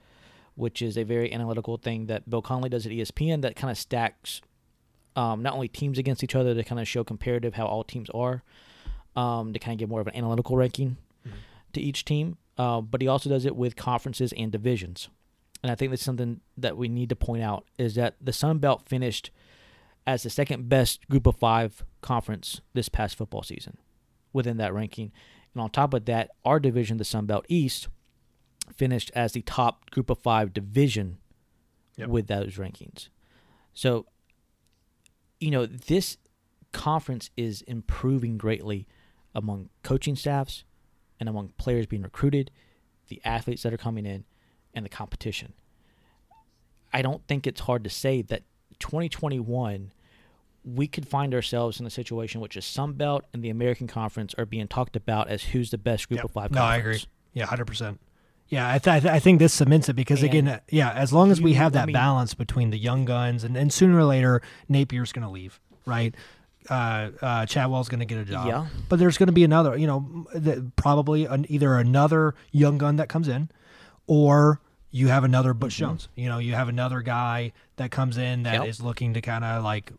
which 0.56 0.82
is 0.82 0.98
a 0.98 1.04
very 1.04 1.32
analytical 1.32 1.78
thing 1.78 2.08
that 2.08 2.30
Bill 2.30 2.42
Connelly 2.42 2.70
does 2.70 2.86
at 2.86 2.92
ESPN 2.92 3.42
that 3.42 3.56
kind 3.56 3.72
of 3.72 3.78
stacks 3.78 4.42
um, 5.16 5.42
not 5.42 5.56
only 5.56 5.68
teams 5.68 5.98
against 5.98 6.24
each 6.24 6.36
other 6.36 6.54
to 6.54 6.64
kind 6.64 6.80
of 6.80 6.88
show 6.88 7.04
comparative 7.04 7.56
how 7.56 7.66
all 7.66 7.84
teams 7.84 8.10
are, 8.12 8.44
um, 9.16 9.52
to 9.52 9.60
kind 9.60 9.74
of 9.74 9.80
give 9.80 9.90
more 9.90 10.00
of 10.00 10.08
an 10.08 10.16
analytical 10.16 10.56
ranking 10.56 10.98
to 11.74 11.82
each 11.82 12.06
team. 12.06 12.38
Uh, 12.58 12.82
but 12.82 13.02
he 13.02 13.08
also 13.08 13.30
does 13.30 13.46
it 13.46 13.56
with 13.56 13.76
conferences 13.76 14.34
and 14.38 14.52
divisions. 14.52 15.10
And 15.64 15.72
I 15.72 15.76
think 15.76 15.92
that's 15.92 16.04
something 16.04 16.42
that 16.58 16.78
we 16.78 16.88
need 16.88 17.10
to 17.10 17.16
point 17.16 17.44
out 17.44 17.66
is 17.80 17.96
that 17.96 18.16
the 18.22 18.32
Sun 18.32 18.60
Belt 18.60 18.84
finished 18.88 19.32
as 20.06 20.24
the 20.24 20.30
second 20.30 20.70
best 20.70 21.08
group 21.10 21.26
of 21.26 21.36
five 21.36 21.84
conference 22.02 22.62
this 22.74 22.88
past 22.88 23.18
football 23.18 23.44
season 23.44 23.78
within 24.34 24.58
that 24.58 24.74
ranking. 24.74 25.12
And 25.54 25.62
on 25.62 25.72
top 25.72 25.96
of 25.96 26.06
that, 26.06 26.30
our 26.46 26.60
division, 26.60 26.98
the 26.98 27.06
Sun 27.06 27.26
Belt 27.26 27.46
East, 27.50 27.88
finished 28.76 29.11
as 29.15 29.34
the 29.34 29.41
top 29.41 29.89
group 29.91 30.10
of 30.10 30.18
five 30.19 30.53
division 30.53 31.18
Yep. 31.98 32.10
with 32.10 32.27
those 32.27 32.56
rankings. 32.57 33.10
So, 33.73 34.06
you 35.39 35.49
know, 35.52 35.65
this 35.65 36.18
conference 36.72 37.31
is 37.35 37.61
improving 37.64 38.38
greatly 38.38 38.88
among 39.34 39.69
coaching 39.84 40.15
staffs 40.15 40.64
and 41.19 41.27
among 41.27 41.49
players 41.57 41.88
being 41.88 42.03
recruited, 42.03 42.52
the 43.07 43.19
athletes 43.26 43.64
that 43.64 43.73
are 43.73 43.77
coming 43.77 44.06
in, 44.06 44.26
and 44.76 44.85
the 44.85 44.89
competition. 44.89 45.53
I 46.94 47.02
don't 47.02 47.26
think 47.27 47.48
it's 47.48 47.61
hard 47.61 47.84
to 47.84 47.89
say 47.89 48.22
that 48.23 48.44
2021 48.80 49.91
we 50.64 50.85
could 50.88 51.07
find 51.07 51.34
ourselves 51.34 51.80
in 51.80 51.85
a 51.85 51.89
situation 51.89 52.41
which 52.41 52.57
is 52.57 52.65
Sun 52.65 52.94
Belt 52.94 53.23
and 53.34 53.41
the 53.41 53.49
American 53.49 53.88
Conference 53.88 54.35
are 54.38 54.45
being 54.45 54.68
talked 54.68 54.95
about 54.98 55.30
as 55.30 55.41
who's 55.45 55.72
the 55.72 55.77
best 55.77 56.10
group 56.10 56.18
Yep. 56.18 56.26
of 56.26 56.31
five. 56.31 56.52
No, 56.52 56.61
I 56.61 56.77
agree. 56.77 57.02
Yeah, 57.34 57.45
hundred 57.45 57.65
percent. 57.68 57.99
Yeah, 58.49 58.72
I, 58.72 58.80
th- 58.80 59.06
I 59.06 59.19
think 59.19 59.40
this 59.40 59.53
cements 59.53 59.90
it 59.90 59.95
because 59.95 60.24
again, 60.24 60.48
And 60.48 60.57
uh, 60.57 60.60
yeah, 60.69 60.91
as 60.91 61.11
long 61.11 61.32
as 61.32 61.41
we 61.41 61.52
you- 61.52 61.57
have 61.57 61.74
I 61.74 61.80
that 61.80 61.88
mean- 61.88 61.94
balance 61.94 62.34
between 62.34 62.69
the 62.69 62.78
young 62.78 63.03
guns 63.06 63.44
and, 63.44 63.57
and 63.57 63.72
sooner 63.74 63.98
or 63.98 64.06
later 64.06 64.41
Napier's 64.69 65.11
going 65.11 65.26
to 65.26 65.30
leave, 65.32 65.60
right? 65.86 66.15
Uh, 66.69 67.11
uh, 67.22 67.45
Chadwell's 67.45 67.88
going 67.90 67.99
to 68.02 68.06
get 68.06 68.18
a 68.18 68.26
job, 68.26 68.48
Yeah. 68.48 68.65
but 68.90 68.99
there's 68.99 69.18
going 69.18 69.28
to 69.28 69.34
be 69.34 69.44
another, 69.45 69.78
you 69.78 69.88
know, 69.88 70.26
th- 70.34 70.60
probably 70.76 71.26
an, 71.26 71.45
either 71.49 71.78
another 71.78 72.36
young 72.52 72.78
gun 72.78 72.98
that 72.98 73.07
comes 73.10 73.28
in, 73.30 73.49
or 74.06 74.60
you 74.91 75.07
have 75.07 75.24
another 75.24 75.53
Butch 75.53 75.76
Mm-hmm. 75.76 75.86
Jones. 75.86 76.10
You 76.15 76.28
know, 76.30 76.40
you 76.40 76.56
have 76.56 76.68
another 76.69 77.02
guy 77.02 77.53
that 77.78 77.91
comes 77.91 78.18
in 78.18 78.44
that 78.44 78.68
is 78.68 78.80
Yep. 78.80 78.86
looking 78.86 79.14
to 79.14 79.22
kind 79.22 79.44
of 79.45 79.64
like, 79.64 79.91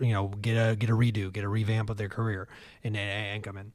you 0.00 0.12
know, 0.12 0.28
get 0.28 0.54
a 0.54 0.76
get 0.76 0.90
a 0.90 0.92
redo, 0.94 1.32
get 1.32 1.44
a 1.44 1.48
revamp 1.48 1.90
of 1.90 1.96
their 1.96 2.08
career, 2.08 2.48
and 2.82 2.96
and 2.96 3.42
come 3.42 3.56
in. 3.56 3.72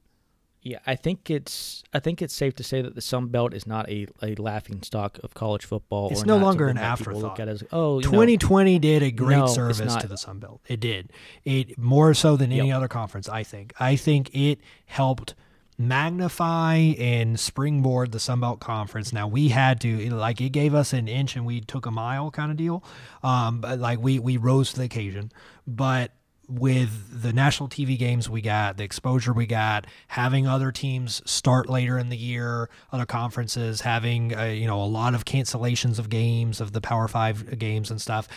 Yeah, 0.62 0.78
I 0.86 0.94
think 0.94 1.30
it's 1.30 1.82
I 1.94 2.00
think 2.00 2.20
it's 2.20 2.34
safe 2.34 2.54
to 2.56 2.62
say 2.62 2.82
that 2.82 2.94
the 2.94 3.00
Sun 3.00 3.28
Belt 3.28 3.54
is 3.54 3.66
not 3.66 3.88
a, 3.88 4.06
a 4.22 4.34
laughing 4.34 4.82
stock 4.82 5.18
of 5.22 5.32
college 5.32 5.64
football. 5.64 6.10
It's 6.10 6.22
or 6.22 6.26
no 6.26 6.36
longer 6.36 6.68
an 6.68 6.76
afterthought. 6.76 7.22
Look 7.22 7.40
at 7.40 7.48
as 7.48 7.64
oh, 7.72 7.98
you 8.00 8.04
know, 8.04 8.10
2020 8.10 8.78
did 8.78 9.02
a 9.02 9.10
great 9.10 9.38
No, 9.38 9.46
service 9.46 9.96
to 9.96 10.06
the 10.06 10.18
Sun 10.18 10.40
Belt. 10.40 10.60
It 10.68 10.80
did. 10.80 11.12
It 11.44 11.78
more 11.78 12.12
so 12.12 12.36
than 12.36 12.52
any 12.52 12.68
Yep. 12.68 12.76
other 12.76 12.88
conference, 12.88 13.26
I 13.28 13.42
think. 13.42 13.72
I 13.80 13.96
think 13.96 14.34
it 14.34 14.60
helped 14.84 15.34
magnify 15.78 16.74
and 16.98 17.40
springboard 17.40 18.12
the 18.12 18.20
Sun 18.20 18.40
Belt 18.40 18.60
Conference. 18.60 19.12
Now 19.14 19.26
we 19.26 19.48
had 19.48 19.80
to 19.80 20.10
like 20.10 20.40
it 20.40 20.50
gave 20.50 20.74
us 20.74 20.92
an 20.92 21.08
inch 21.08 21.36
and 21.36 21.46
we 21.46 21.60
took 21.62 21.86
a 21.86 21.90
mile 21.90 22.30
kind 22.30 22.50
of 22.50 22.58
deal. 22.58 22.84
Um, 23.22 23.60
but 23.62 23.78
like 23.78 23.98
we 23.98 24.18
we 24.18 24.36
rose 24.36 24.72
to 24.72 24.78
the 24.80 24.84
occasion. 24.84 25.32
But 25.66 26.12
with 26.50 27.22
the 27.22 27.32
national 27.32 27.68
TV 27.68 27.98
games 27.98 28.28
we 28.28 28.40
got, 28.40 28.76
the 28.76 28.84
exposure 28.84 29.32
we 29.32 29.46
got, 29.46 29.86
having 30.08 30.46
other 30.46 30.72
teams 30.72 31.22
start 31.30 31.68
later 31.68 31.98
in 31.98 32.08
the 32.08 32.16
year, 32.16 32.68
other 32.92 33.06
conferences 33.06 33.82
having 33.82 34.36
uh, 34.36 34.44
you 34.44 34.66
know 34.66 34.82
a 34.82 34.86
lot 34.86 35.14
of 35.14 35.24
cancellations 35.24 35.98
of 35.98 36.08
games 36.08 36.60
of 36.60 36.72
the 36.72 36.80
Power 36.80 37.08
Five 37.08 37.58
games 37.58 37.90
and 37.90 38.00
stuff. 38.00 38.28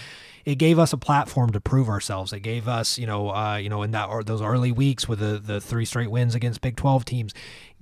It 0.45 0.55
gave 0.55 0.79
us 0.79 0.93
a 0.93 0.97
platform 0.97 1.51
to 1.51 1.61
prove 1.61 1.87
ourselves. 1.89 2.33
It 2.33 2.41
gave 2.41 2.67
us, 2.67 2.97
you 2.97 3.07
know, 3.07 3.29
uh, 3.29 3.55
you 3.55 3.69
know, 3.69 3.83
in 3.83 3.91
that 3.91 4.09
or 4.09 4.23
those 4.23 4.41
early 4.41 4.71
weeks 4.71 5.07
with 5.07 5.19
the 5.19 5.39
the 5.39 5.61
three 5.61 5.85
straight 5.85 6.11
wins 6.11 6.35
against 6.35 6.61
Big 6.61 6.75
Twelve 6.75 7.05
teams, 7.05 7.33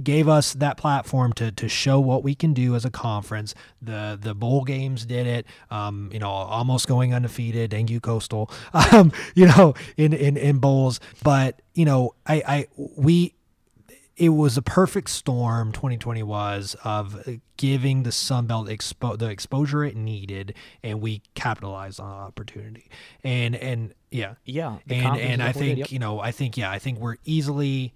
gave 0.04 0.28
us 0.28 0.54
that 0.54 0.78
platform 0.78 1.34
to 1.34 1.52
to 1.52 1.68
show 1.68 2.00
what 2.00 2.24
we 2.24 2.36
can 2.36 2.54
do 2.54 2.76
as 2.76 2.86
a 2.86 2.92
conference. 2.92 3.56
The 3.82 4.18
the 4.22 4.36
bowl 4.36 4.64
games 4.64 5.06
did 5.06 5.28
it. 5.28 5.46
Um, 5.70 6.10
you 6.14 6.20
know, 6.20 6.30
almost 6.30 6.88
going 6.88 7.14
undefeated, 7.14 7.74
you 7.90 8.00
Coastal. 8.00 8.52
Um, 8.92 9.12
you 9.36 9.46
know, 9.46 9.74
in 9.96 10.12
in 10.12 10.38
in 10.38 10.58
bowls, 10.58 11.00
but 11.24 11.62
you 11.74 11.86
know, 11.86 12.16
I 12.26 12.44
I 12.48 12.68
we 12.76 13.36
it 14.18 14.30
was 14.30 14.58
a 14.58 14.62
perfect 14.62 15.10
storm 15.10 15.72
2020 15.72 16.22
was 16.24 16.76
of 16.84 17.28
giving 17.58 18.04
the 18.04 18.12
Sun 18.12 18.46
Belt 18.48 18.68
expo- 18.68 19.18
the 19.18 19.30
exposure 19.30 19.84
it 19.84 19.96
needed 19.96 20.54
and 20.84 21.02
we 21.02 21.22
capitalized 21.36 22.00
on 22.00 22.10
the 22.10 22.16
opportunity 22.16 22.90
and 23.24 23.56
and 23.56 23.94
yeah 24.12 24.36
Yeah, 24.46 24.78
and 24.90 25.18
and 25.18 25.42
I 25.44 25.48
we 25.48 25.54
did, 25.54 25.60
think 25.60 25.80
yep. 25.80 25.92
you 25.92 26.00
know 26.00 26.20
I 26.20 26.32
think 26.32 26.58
yeah 26.58 26.70
I 26.72 26.80
think 26.80 27.00
we're 27.00 27.18
easily 27.24 27.94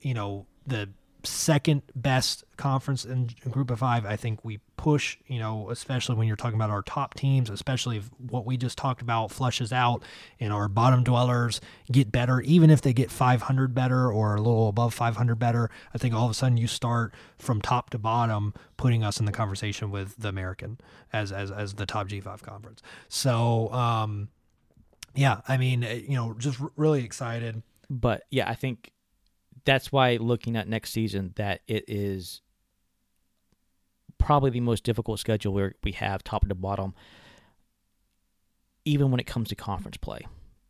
you 0.00 0.14
know 0.14 0.46
the 0.66 0.88
second 1.26 1.82
best 1.94 2.44
conference 2.56 3.04
in 3.04 3.30
group 3.50 3.70
of 3.70 3.78
five 3.80 4.06
I 4.06 4.16
think 4.16 4.44
we 4.44 4.60
push 4.76 5.16
you 5.26 5.38
know 5.38 5.70
especially 5.70 6.14
when 6.14 6.26
you're 6.26 6.36
talking 6.36 6.56
about 6.56 6.70
our 6.70 6.82
top 6.82 7.14
teams 7.14 7.50
especially 7.50 7.96
if 7.96 8.10
what 8.18 8.44
we 8.46 8.56
just 8.56 8.78
talked 8.78 9.02
about 9.02 9.30
flushes 9.30 9.72
out 9.72 10.02
and 10.38 10.52
our 10.52 10.68
bottom 10.68 11.02
dwellers 11.02 11.60
get 11.90 12.12
better 12.12 12.40
even 12.42 12.70
if 12.70 12.80
they 12.80 12.92
get 12.92 13.10
500 13.10 13.74
better 13.74 14.10
or 14.10 14.34
a 14.36 14.38
little 14.40 14.68
above 14.68 14.94
500 14.94 15.34
better 15.36 15.70
I 15.94 15.98
think 15.98 16.14
all 16.14 16.26
of 16.26 16.30
a 16.30 16.34
sudden 16.34 16.56
you 16.56 16.66
start 16.66 17.14
from 17.38 17.60
top 17.60 17.90
to 17.90 17.98
bottom 17.98 18.54
putting 18.76 19.02
us 19.02 19.18
in 19.18 19.26
the 19.26 19.32
conversation 19.32 19.90
with 19.90 20.16
the 20.16 20.28
American 20.28 20.78
as 21.12 21.32
as 21.32 21.50
as 21.50 21.74
the 21.74 21.86
top 21.86 22.08
G5 22.08 22.42
conference. 22.42 22.82
So 23.08 23.72
um 23.72 24.28
yeah 25.14 25.40
I 25.48 25.56
mean 25.56 25.82
eh, 25.82 26.02
you 26.06 26.14
know 26.14 26.34
just 26.38 26.58
really 26.76 27.04
excited. 27.04 27.62
But 27.90 28.24
yeah, 28.30 28.48
I 28.48 28.54
think 28.54 28.90
that's 29.64 29.90
why 29.92 30.16
looking 30.16 30.56
at 30.56 30.68
next 30.68 30.90
season 30.92 31.32
that 31.36 31.60
it 31.66 31.84
is 31.88 32.40
probably 34.18 34.50
the 34.50 34.60
most 34.60 34.84
difficult 34.84 35.18
schedule 35.18 35.52
where 35.52 35.74
we 35.82 35.92
have 35.92 36.22
top 36.24 36.46
to 36.48 36.54
bottom 36.54 36.94
even 38.84 39.10
when 39.10 39.20
it 39.20 39.26
comes 39.26 39.48
to 39.48 39.54
conference 39.54 39.96
play 39.96 40.20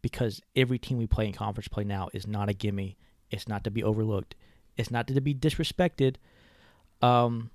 because 0.03 0.41
every 0.57 0.79
team 0.79 0.99
we 0.99 1.07
play 1.07 1.27
in 1.27 1.33
conference 1.33 1.69
play 1.69 1.85
now 1.85 2.09
is 2.13 2.27
not 2.27 2.49
a 2.49 2.53
gimme 2.53 2.97
it's 3.31 3.49
not 3.49 3.65
to 3.65 3.71
be 3.71 3.83
overlooked 3.83 4.35
it's 4.77 4.91
not 4.91 5.07
to 5.07 5.21
be 5.21 5.35
disrespected 5.35 6.17
um 7.03 7.51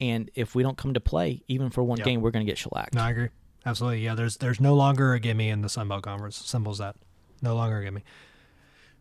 and 0.00 0.30
if 0.34 0.54
we 0.54 0.62
don't 0.62 0.76
come 0.78 0.94
to 0.94 1.00
play 1.00 1.42
even 1.48 1.70
for 1.70 1.82
one 1.82 1.98
Yep. 1.98 2.04
game 2.06 2.20
we're 2.20 2.30
going 2.30 2.44
to 2.44 2.50
get 2.50 2.58
shellacked 2.58 2.94
No, 2.94 3.02
I 3.02 3.10
agree. 3.10 3.28
Absolutely. 3.66 4.02
Yeah, 4.02 4.14
there's 4.14 4.38
there's 4.38 4.58
no 4.60 4.74
longer 4.74 5.12
a 5.12 5.20
gimme 5.20 5.50
in 5.50 5.60
the 5.60 5.68
Sun 5.68 5.88
Belt 5.88 6.02
Conference. 6.02 6.34
Symbols 6.36 6.78
that. 6.78 6.96
No 7.42 7.54
longer 7.54 7.78
a 7.78 7.84
gimme. 7.84 8.02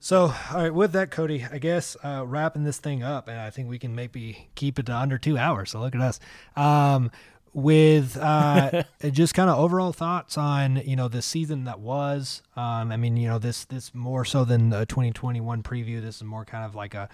So, 0.02 0.34
all 0.52 0.62
right, 0.62 0.74
with 0.74 0.94
that, 0.94 1.12
Cody, 1.12 1.46
I 1.52 1.58
guess 1.58 1.98
uh, 2.04 2.24
wrapping 2.26 2.64
this 2.64 2.78
thing 2.78 3.04
up, 3.04 3.28
and 3.28 3.38
I 3.38 3.50
think 3.50 3.70
we 3.70 3.78
can 3.78 3.96
maybe 3.96 4.50
keep 4.56 4.80
it 4.80 4.86
to 4.86 4.96
under 4.96 5.18
two 5.18 5.38
hours. 5.38 5.72
So 5.72 5.80
look 5.82 5.94
at 5.94 6.02
us. 6.02 6.20
Um, 6.56 7.12
with 7.52 8.16
uh, 8.18 8.84
just 9.12 9.34
kind 9.34 9.50
of 9.50 9.58
overall 9.58 9.92
thoughts 9.92 10.38
on 10.38 10.78
you 10.86 10.96
know 10.96 11.08
the 11.08 11.22
season 11.22 11.66
that 11.66 11.80
was. 11.80 12.42
Um, 12.56 12.92
I 12.92 12.98
mean, 12.98 13.18
you 13.18 13.28
know 13.28 13.40
this 13.40 13.66
this 13.66 13.94
more 13.94 14.24
so 14.24 14.46
than 14.46 14.72
a 14.72 14.86
2021 14.86 15.64
preview. 15.64 16.02
This 16.02 16.18
is 16.18 16.24
more 16.24 16.46
kind 16.46 16.64
of 16.64 16.76
like 16.76 16.94
a 16.94 17.10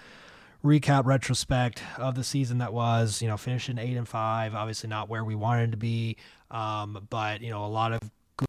recap 0.63 1.05
retrospect 1.05 1.81
of 1.97 2.15
the 2.15 2.23
season 2.23 2.57
that 2.57 2.73
was 2.73 3.21
you 3.21 3.27
know 3.27 3.37
finishing 3.37 3.77
eight 3.77 3.95
and 3.95 4.07
five 4.07 4.55
obviously 4.55 4.89
not 4.89 5.07
where 5.07 5.23
we 5.23 5.35
wanted 5.35 5.69
to 5.69 5.77
be 5.77 6.17
um, 6.49 7.05
but 7.11 7.39
you 7.41 7.51
know 7.51 7.63
a 7.63 7.67
lot 7.67 7.93
of 7.93 7.99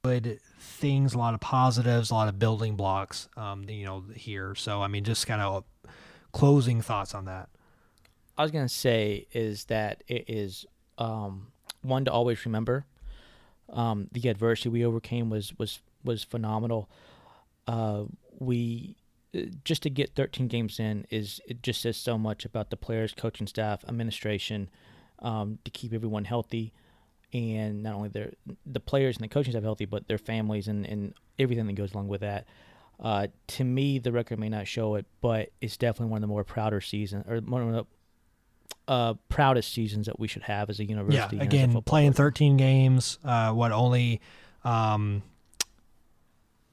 good 0.05 0.41
things 0.59 1.15
a 1.15 1.19
lot 1.19 1.35
of 1.35 1.41
positives 1.41 2.11
a 2.11 2.15
lot 2.15 2.29
of 2.29 2.39
building 2.39 2.77
blocks 2.77 3.29
um, 3.37 3.69
you 3.69 3.85
know 3.85 4.05
here 4.15 4.55
so 4.55 4.83
i 4.83 4.89
mean 4.89 5.05
just 5.05 5.27
kind 5.27 5.41
of 5.41 5.65
closing 6.33 6.83
thoughts 6.83 7.15
on 7.15 7.25
that 7.25 7.49
I 8.39 8.43
was 8.43 8.51
gonna 8.51 8.69
say 8.69 9.27
is 9.33 9.65
that 9.67 10.03
it 10.09 10.25
is 10.29 10.67
um, 10.99 11.49
one 11.83 12.05
to 12.05 12.13
always 12.13 12.45
remember. 12.45 12.85
Um, 13.71 14.09
the 14.13 14.29
adversity 14.29 14.69
we 14.69 14.85
overcame 14.85 15.31
was 15.31 15.59
was 15.59 15.81
was 16.05 16.23
phenomenal. 16.23 16.91
Uh, 17.67 18.05
we 18.39 18.97
uh, 19.35 19.41
just 19.65 19.83
to 19.83 19.91
get 19.91 20.15
13 20.15 20.49
games 20.49 20.79
in 20.79 21.07
is 21.11 21.41
it 21.49 21.63
just 21.63 21.81
says 21.81 21.97
so 21.97 22.19
much 22.19 22.45
about 22.45 22.71
the 22.71 22.77
players, 22.77 23.15
coaching 23.17 23.47
staff, 23.47 23.85
administration, 23.89 24.69
um, 25.21 25.59
to 25.65 25.71
keep 25.71 25.93
everyone 25.93 26.27
healthy, 26.27 26.73
and 27.37 27.83
not 27.83 27.95
only 27.95 28.09
their 28.09 28.33
the 28.65 28.81
players 28.81 29.17
and 29.17 29.25
the 29.25 29.29
coaching 29.29 29.53
staff 29.53 29.63
healthy, 29.63 29.85
but 29.85 30.09
their 30.09 30.19
families 30.19 30.69
and, 30.69 30.87
and 30.87 31.15
everything 31.39 31.67
that 31.67 31.75
goes 31.75 31.93
along 31.93 32.09
with 32.09 32.21
that. 32.21 32.47
Uh, 32.99 33.27
to 33.47 33.65
me, 33.65 33.99
the 33.99 34.11
record 34.11 34.39
may 34.39 34.49
not 34.49 34.67
show 34.67 34.95
it, 34.95 35.07
but 35.21 35.51
it's 35.61 35.77
definitely 35.77 36.11
one 36.11 36.19
of 36.19 36.23
the 36.23 36.27
more 36.29 36.45
prouder 36.45 36.81
seasons 36.81 37.25
or 37.29 37.41
one 37.41 37.63
of 37.63 37.73
the 37.75 37.85
uh, 38.89 39.15
proudest 39.29 39.73
seasons 39.73 40.07
that 40.07 40.19
we 40.19 40.29
should 40.29 40.43
have 40.43 40.71
as 40.71 40.81
a 40.81 40.85
university. 40.85 41.37
Yeah, 41.37 41.43
again, 41.43 41.83
playing 41.83 42.13
13 42.15 42.57
games. 42.57 43.19
Uh, 43.25 43.53
what 43.53 43.73
only 43.73 44.21
um, 44.65 45.23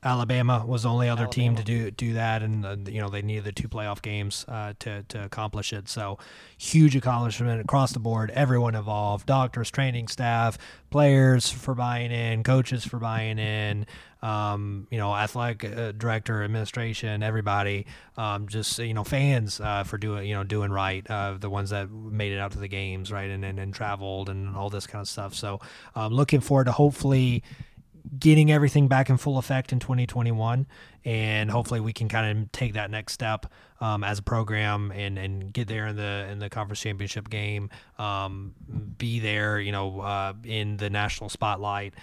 Alabama 0.04 0.66
was 0.66 0.84
the 0.84 0.90
only 0.90 1.10
other 1.10 1.24
Alabama. 1.24 1.34
team 1.34 1.56
to 1.56 1.64
do 1.64 1.92
do 1.92 2.14
that, 2.14 2.42
and 2.42 2.66
uh, 2.66 2.76
you 2.88 3.00
know 3.00 3.10
they 3.10 3.22
needed 3.22 3.46
the 3.46 3.52
two 3.52 3.68
playoff 3.68 4.02
games 4.02 4.46
uh, 4.48 4.74
to 4.80 5.04
to 5.04 5.24
accomplish 5.24 5.72
it. 5.74 5.88
So 5.88 6.18
huge 6.58 6.96
accomplishment 6.96 7.62
across 7.62 7.94
the 7.94 8.00
board. 8.00 8.32
Everyone 8.32 8.76
involved: 8.76 9.26
doctors, 9.26 9.72
training 9.72 10.08
staff, 10.08 10.58
players 10.90 11.50
for 11.50 11.74
buying 11.74 12.12
in, 12.12 12.44
coaches 12.44 12.86
for 12.86 12.98
buying 12.98 13.40
in. 13.40 13.86
Um, 14.22 14.88
you 14.90 14.98
know, 14.98 15.14
athletic 15.14 15.66
uh, 15.66 15.92
director, 15.92 16.44
administration, 16.44 17.22
everybody, 17.24 17.86
um, 18.16 18.48
just 18.48 18.80
you 18.80 18.94
know, 18.94 19.04
fans 19.04 19.60
uh, 19.60 19.84
for 19.84 19.98
doing 19.98 20.28
you 20.28 20.34
know 20.34 20.46
doing 20.46 20.72
right. 20.72 21.06
Uh, 21.10 21.36
the 21.38 21.50
ones 21.50 21.72
that 21.72 21.92
made 21.92 22.32
it 22.32 22.40
out 22.40 22.54
to 22.54 22.60
the 22.60 22.70
games, 22.70 23.12
right, 23.12 23.30
and 23.30 23.44
and, 23.44 23.60
and 23.60 23.74
traveled 23.74 24.30
and 24.30 24.56
all 24.56 24.70
this 24.70 24.88
kind 24.88 25.02
of 25.02 25.10
stuff. 25.10 25.34
So, 25.34 25.60
um, 25.96 26.14
looking 26.14 26.40
forward 26.40 26.66
to 26.66 26.72
hopefully 26.72 27.44
getting 28.20 28.52
everything 28.52 28.88
back 28.88 29.10
in 29.10 29.18
full 29.18 29.38
effect 29.38 29.72
in 29.72 29.80
2021 29.80 30.68
and 31.06 31.50
hopefully 31.50 31.80
we 31.80 31.94
can 31.94 32.08
kind 32.08 32.38
of 32.38 32.52
take 32.52 32.74
that 32.74 32.92
next 32.92 33.14
step 33.14 33.46
um, 33.82 34.04
as 34.04 34.20
a 34.20 34.22
program 34.22 34.92
and, 34.92 35.18
and 35.18 35.52
get 35.54 35.68
there 35.68 35.88
in 35.88 35.96
the 35.96 36.28
in 36.30 36.40
the 36.40 36.50
conference 36.50 36.80
championship 36.80 37.30
game 37.30 37.70
um, 37.98 38.54
be 38.98 39.20
there 39.20 39.60
you 39.60 39.72
know 39.72 40.02
uh, 40.02 40.34
in 40.44 40.78
the 40.78 40.90
national 40.90 41.30
spotlight 41.30 41.94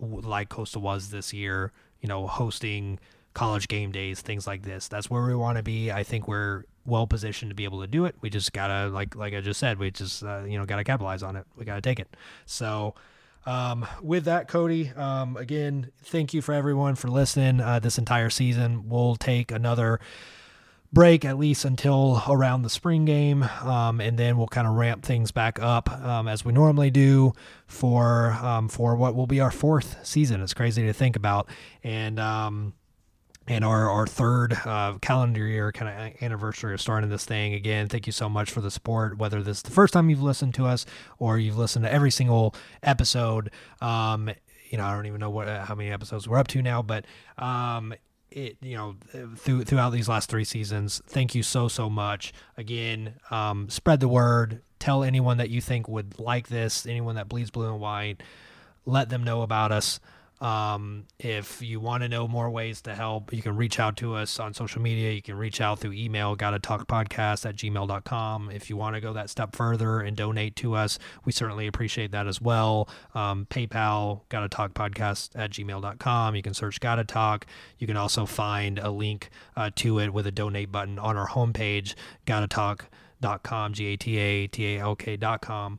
like 0.00 0.48
coastal 0.48 0.82
was 0.82 1.10
this 1.10 1.32
year 1.32 1.72
you 2.00 2.08
know 2.08 2.26
hosting 2.26 2.98
college 3.34 3.68
game 3.68 3.92
days 3.92 4.20
things 4.20 4.46
like 4.46 4.62
this. 4.62 4.88
That's 4.88 5.08
where 5.08 5.22
we 5.22 5.34
want 5.34 5.56
to 5.56 5.62
be. 5.62 5.90
I 5.90 6.02
think 6.02 6.26
we're 6.26 6.64
well 6.84 7.06
positioned 7.06 7.50
to 7.50 7.54
be 7.54 7.64
able 7.64 7.80
to 7.80 7.86
do 7.86 8.04
it. 8.04 8.16
We 8.20 8.30
just 8.30 8.52
gotta 8.52 8.88
like 8.88 9.14
like 9.14 9.34
i 9.34 9.40
just 9.40 9.60
said 9.60 9.78
we 9.78 9.90
just 9.90 10.22
uh, 10.22 10.44
you 10.44 10.58
know 10.58 10.66
gotta 10.66 10.84
capitalize 10.84 11.22
on 11.22 11.36
it. 11.36 11.46
We 11.56 11.64
gotta 11.64 11.80
take 11.80 12.00
it. 12.00 12.16
So 12.46 12.94
um, 13.46 13.86
with 14.02 14.24
that, 14.24 14.48
Cody, 14.48 14.90
um, 14.90 15.36
again, 15.36 15.90
thank 16.04 16.34
you 16.34 16.42
for 16.42 16.52
everyone 16.52 16.94
for 16.94 17.08
listening 17.08 17.60
uh, 17.60 17.78
this 17.78 17.98
entire 17.98 18.30
season. 18.30 18.88
We'll 18.88 19.16
take 19.16 19.50
another 19.50 20.00
break 20.92 21.24
at 21.24 21.38
least 21.38 21.64
until 21.64 22.22
around 22.28 22.62
the 22.62 22.70
spring 22.70 23.04
game, 23.04 23.42
um, 23.62 24.00
and 24.00 24.18
then 24.18 24.36
we'll 24.36 24.48
kind 24.48 24.66
of 24.66 24.74
ramp 24.74 25.04
things 25.04 25.30
back 25.30 25.60
up 25.60 25.90
um, 25.90 26.28
as 26.28 26.44
we 26.44 26.52
normally 26.52 26.90
do 26.90 27.32
for 27.66 28.32
um, 28.42 28.68
for 28.68 28.96
what 28.96 29.14
will 29.14 29.26
be 29.26 29.40
our 29.40 29.50
fourth 29.50 30.04
season. 30.04 30.42
It's 30.42 30.54
crazy 30.54 30.82
to 30.82 30.92
think 30.92 31.16
about, 31.16 31.48
and 31.82 32.18
um, 32.18 32.74
and 33.46 33.64
our, 33.64 33.88
our 33.90 34.06
third 34.06 34.52
uh, 34.64 34.94
calendar 35.00 35.46
year 35.46 35.72
kind 35.72 36.14
of 36.14 36.22
anniversary 36.22 36.74
of 36.74 36.80
starting 36.80 37.10
this 37.10 37.24
thing. 37.24 37.54
Again 37.54 37.88
thank 37.88 38.06
you 38.06 38.12
so 38.12 38.28
much 38.28 38.50
for 38.50 38.60
the 38.60 38.70
support 38.70 39.18
whether 39.18 39.42
this 39.42 39.58
is 39.58 39.62
the 39.62 39.70
first 39.70 39.92
time 39.92 40.10
you've 40.10 40.22
listened 40.22 40.54
to 40.54 40.66
us 40.66 40.86
or 41.18 41.38
you've 41.38 41.58
listened 41.58 41.84
to 41.84 41.92
every 41.92 42.10
single 42.10 42.54
episode. 42.82 43.50
Um, 43.80 44.30
you 44.70 44.78
know 44.78 44.84
i 44.84 44.94
don't 44.94 45.06
even 45.06 45.18
know 45.18 45.30
what 45.30 45.48
how 45.48 45.74
many 45.74 45.90
episodes 45.90 46.28
we're 46.28 46.38
up 46.38 46.46
to 46.46 46.62
now 46.62 46.80
but 46.80 47.04
um, 47.38 47.92
it 48.30 48.56
you 48.60 48.76
know 48.76 48.96
through, 49.36 49.64
throughout 49.64 49.90
these 49.90 50.08
last 50.08 50.30
three 50.30 50.44
seasons 50.44 51.02
thank 51.06 51.34
you 51.34 51.42
so 51.42 51.68
so 51.68 51.90
much. 51.90 52.32
Again 52.56 53.14
um, 53.30 53.68
spread 53.68 54.00
the 54.00 54.08
word. 54.08 54.62
Tell 54.78 55.02
anyone 55.02 55.36
that 55.38 55.50
you 55.50 55.60
think 55.60 55.88
would 55.88 56.18
like 56.18 56.48
this 56.48 56.86
anyone 56.86 57.16
that 57.16 57.28
bleeds 57.28 57.50
blue 57.50 57.70
and 57.70 57.80
white. 57.80 58.22
Let 58.86 59.08
them 59.08 59.24
know 59.24 59.42
about 59.42 59.72
us 59.72 60.00
um, 60.40 61.04
if 61.18 61.60
you 61.60 61.80
want 61.80 62.02
to 62.02 62.08
know 62.08 62.26
more 62.26 62.48
ways 62.48 62.80
to 62.82 62.94
help, 62.94 63.32
you 63.32 63.42
can 63.42 63.56
reach 63.56 63.78
out 63.78 63.96
to 63.98 64.14
us 64.14 64.40
on 64.40 64.54
social 64.54 64.80
media. 64.80 65.12
You 65.12 65.20
can 65.20 65.36
reach 65.36 65.60
out 65.60 65.78
through 65.78 65.92
email, 65.92 66.34
gotta 66.34 66.58
talk 66.58 66.88
podcast 66.88 67.46
at 67.46 67.56
gmail.com. 67.56 68.50
If 68.50 68.70
you 68.70 68.76
want 68.76 68.94
to 68.94 69.00
go 69.02 69.12
that 69.12 69.28
step 69.28 69.54
further 69.54 70.00
and 70.00 70.16
donate 70.16 70.56
to 70.56 70.74
us, 70.74 70.98
we 71.26 71.32
certainly 71.32 71.66
appreciate 71.66 72.12
that 72.12 72.26
as 72.26 72.40
well. 72.40 72.88
Um, 73.14 73.46
PayPal, 73.50 74.22
gotta 74.30 74.48
talk 74.48 74.72
podcast 74.72 75.30
at 75.34 75.50
gmail.com. 75.50 76.34
You 76.34 76.42
can 76.42 76.54
search 76.54 76.80
gotta 76.80 77.04
talk. 77.04 77.44
You 77.78 77.86
can 77.86 77.98
also 77.98 78.24
find 78.24 78.78
a 78.78 78.90
link 78.90 79.28
uh, 79.56 79.70
to 79.76 79.98
it 79.98 80.14
with 80.14 80.26
a 80.26 80.32
donate 80.32 80.72
button 80.72 80.98
on 80.98 81.18
our 81.18 81.28
homepage, 81.28 81.94
gotta 82.24 82.48
talk.com, 82.48 83.74
G 83.74 83.86
A 83.88 83.96
T 83.96 84.16
A 84.16 84.46
T 84.46 84.76
A 84.76 84.80
L 84.80 84.96
K.com. 84.96 85.78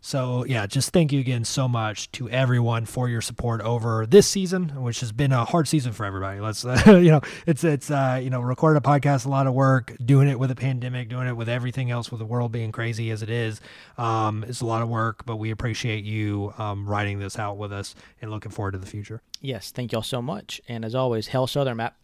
So 0.00 0.44
yeah, 0.44 0.66
just 0.66 0.90
thank 0.92 1.12
you 1.12 1.20
again 1.20 1.44
so 1.44 1.68
much 1.68 2.10
to 2.12 2.30
everyone 2.30 2.86
for 2.86 3.08
your 3.08 3.20
support 3.20 3.60
over 3.60 4.06
this 4.06 4.28
season, 4.28 4.68
which 4.82 5.00
has 5.00 5.12
been 5.12 5.32
a 5.32 5.44
hard 5.44 5.66
season 5.66 5.92
for 5.92 6.04
everybody. 6.04 6.40
Let's 6.40 6.64
uh, 6.64 6.80
you 6.86 7.10
know, 7.10 7.20
it's 7.46 7.64
it's 7.64 7.90
uh, 7.90 8.20
you 8.22 8.30
know, 8.30 8.40
recording 8.40 8.78
a 8.78 8.80
podcast, 8.80 9.26
a 9.26 9.28
lot 9.28 9.46
of 9.46 9.54
work, 9.54 9.96
doing 10.04 10.28
it 10.28 10.38
with 10.38 10.50
a 10.50 10.54
pandemic, 10.54 11.08
doing 11.08 11.26
it 11.26 11.36
with 11.36 11.48
everything 11.48 11.90
else, 11.90 12.10
with 12.10 12.20
the 12.20 12.26
world 12.26 12.52
being 12.52 12.72
crazy 12.72 13.10
as 13.10 13.22
it 13.22 13.30
is. 13.30 13.60
Um, 13.96 14.44
it's 14.46 14.60
a 14.60 14.66
lot 14.66 14.82
of 14.82 14.88
work, 14.88 15.26
but 15.26 15.36
we 15.36 15.50
appreciate 15.50 16.04
you 16.04 16.52
um, 16.58 16.88
writing 16.88 17.18
this 17.18 17.38
out 17.38 17.58
with 17.58 17.72
us 17.72 17.94
and 18.22 18.30
looking 18.30 18.52
forward 18.52 18.72
to 18.72 18.78
the 18.78 18.86
future. 18.86 19.20
Yes, 19.40 19.70
thank 19.72 19.92
y'all 19.92 20.02
so 20.02 20.22
much, 20.22 20.60
and 20.68 20.84
as 20.84 20.94
always, 20.94 21.28
hail 21.28 21.46
Southern, 21.46 21.76
Matt. 21.76 21.96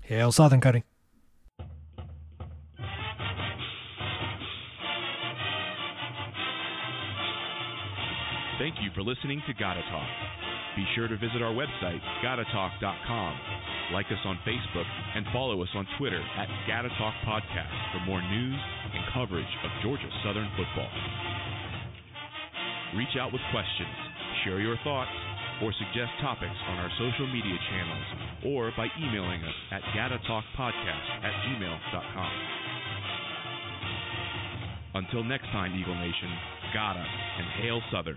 Hail 0.00 0.32
Southern, 0.32 0.60
Cody. 0.60 0.84
Thank 8.58 8.80
you 8.80 8.88
for 8.96 9.04
listening 9.04 9.42
to 9.46 9.52
Gotta 9.52 9.84
Talk. 9.92 10.08
Be 10.80 10.84
sure 10.96 11.08
to 11.08 11.16
visit 11.20 11.44
our 11.44 11.52
website, 11.52 12.00
gatatalk.com, 12.24 13.32
like 13.92 14.06
us 14.06 14.22
on 14.24 14.40
Facebook, 14.48 14.88
and 15.14 15.26
follow 15.30 15.60
us 15.60 15.68
on 15.74 15.86
Twitter 15.98 16.24
at 16.40 16.48
Gotta 16.66 16.88
Talk 16.96 17.12
Podcast 17.28 17.76
for 17.92 18.00
more 18.08 18.22
news 18.24 18.60
and 18.96 19.04
coverage 19.12 19.52
of 19.60 19.70
Georgia 19.84 20.08
Southern 20.24 20.48
football. 20.56 20.88
Reach 22.96 23.12
out 23.20 23.28
with 23.28 23.44
questions, 23.52 23.92
share 24.44 24.60
your 24.60 24.80
thoughts, 24.84 25.12
or 25.60 25.72
suggest 25.76 26.16
topics 26.24 26.56
on 26.72 26.80
our 26.80 26.90
social 26.96 27.28
media 27.28 27.60
channels 27.68 28.08
or 28.56 28.72
by 28.72 28.88
emailing 28.96 29.44
us 29.44 29.58
at 29.72 29.82
gatatalkpodcast 29.92 31.08
at 31.24 31.34
gmail.com. 31.44 32.32
Until 34.94 35.24
next 35.24 35.52
time, 35.52 35.76
Eagle 35.76 35.94
Nation, 35.96 36.32
gotta 36.72 37.04
and 37.04 37.60
hail 37.60 37.82
Southern. 37.92 38.16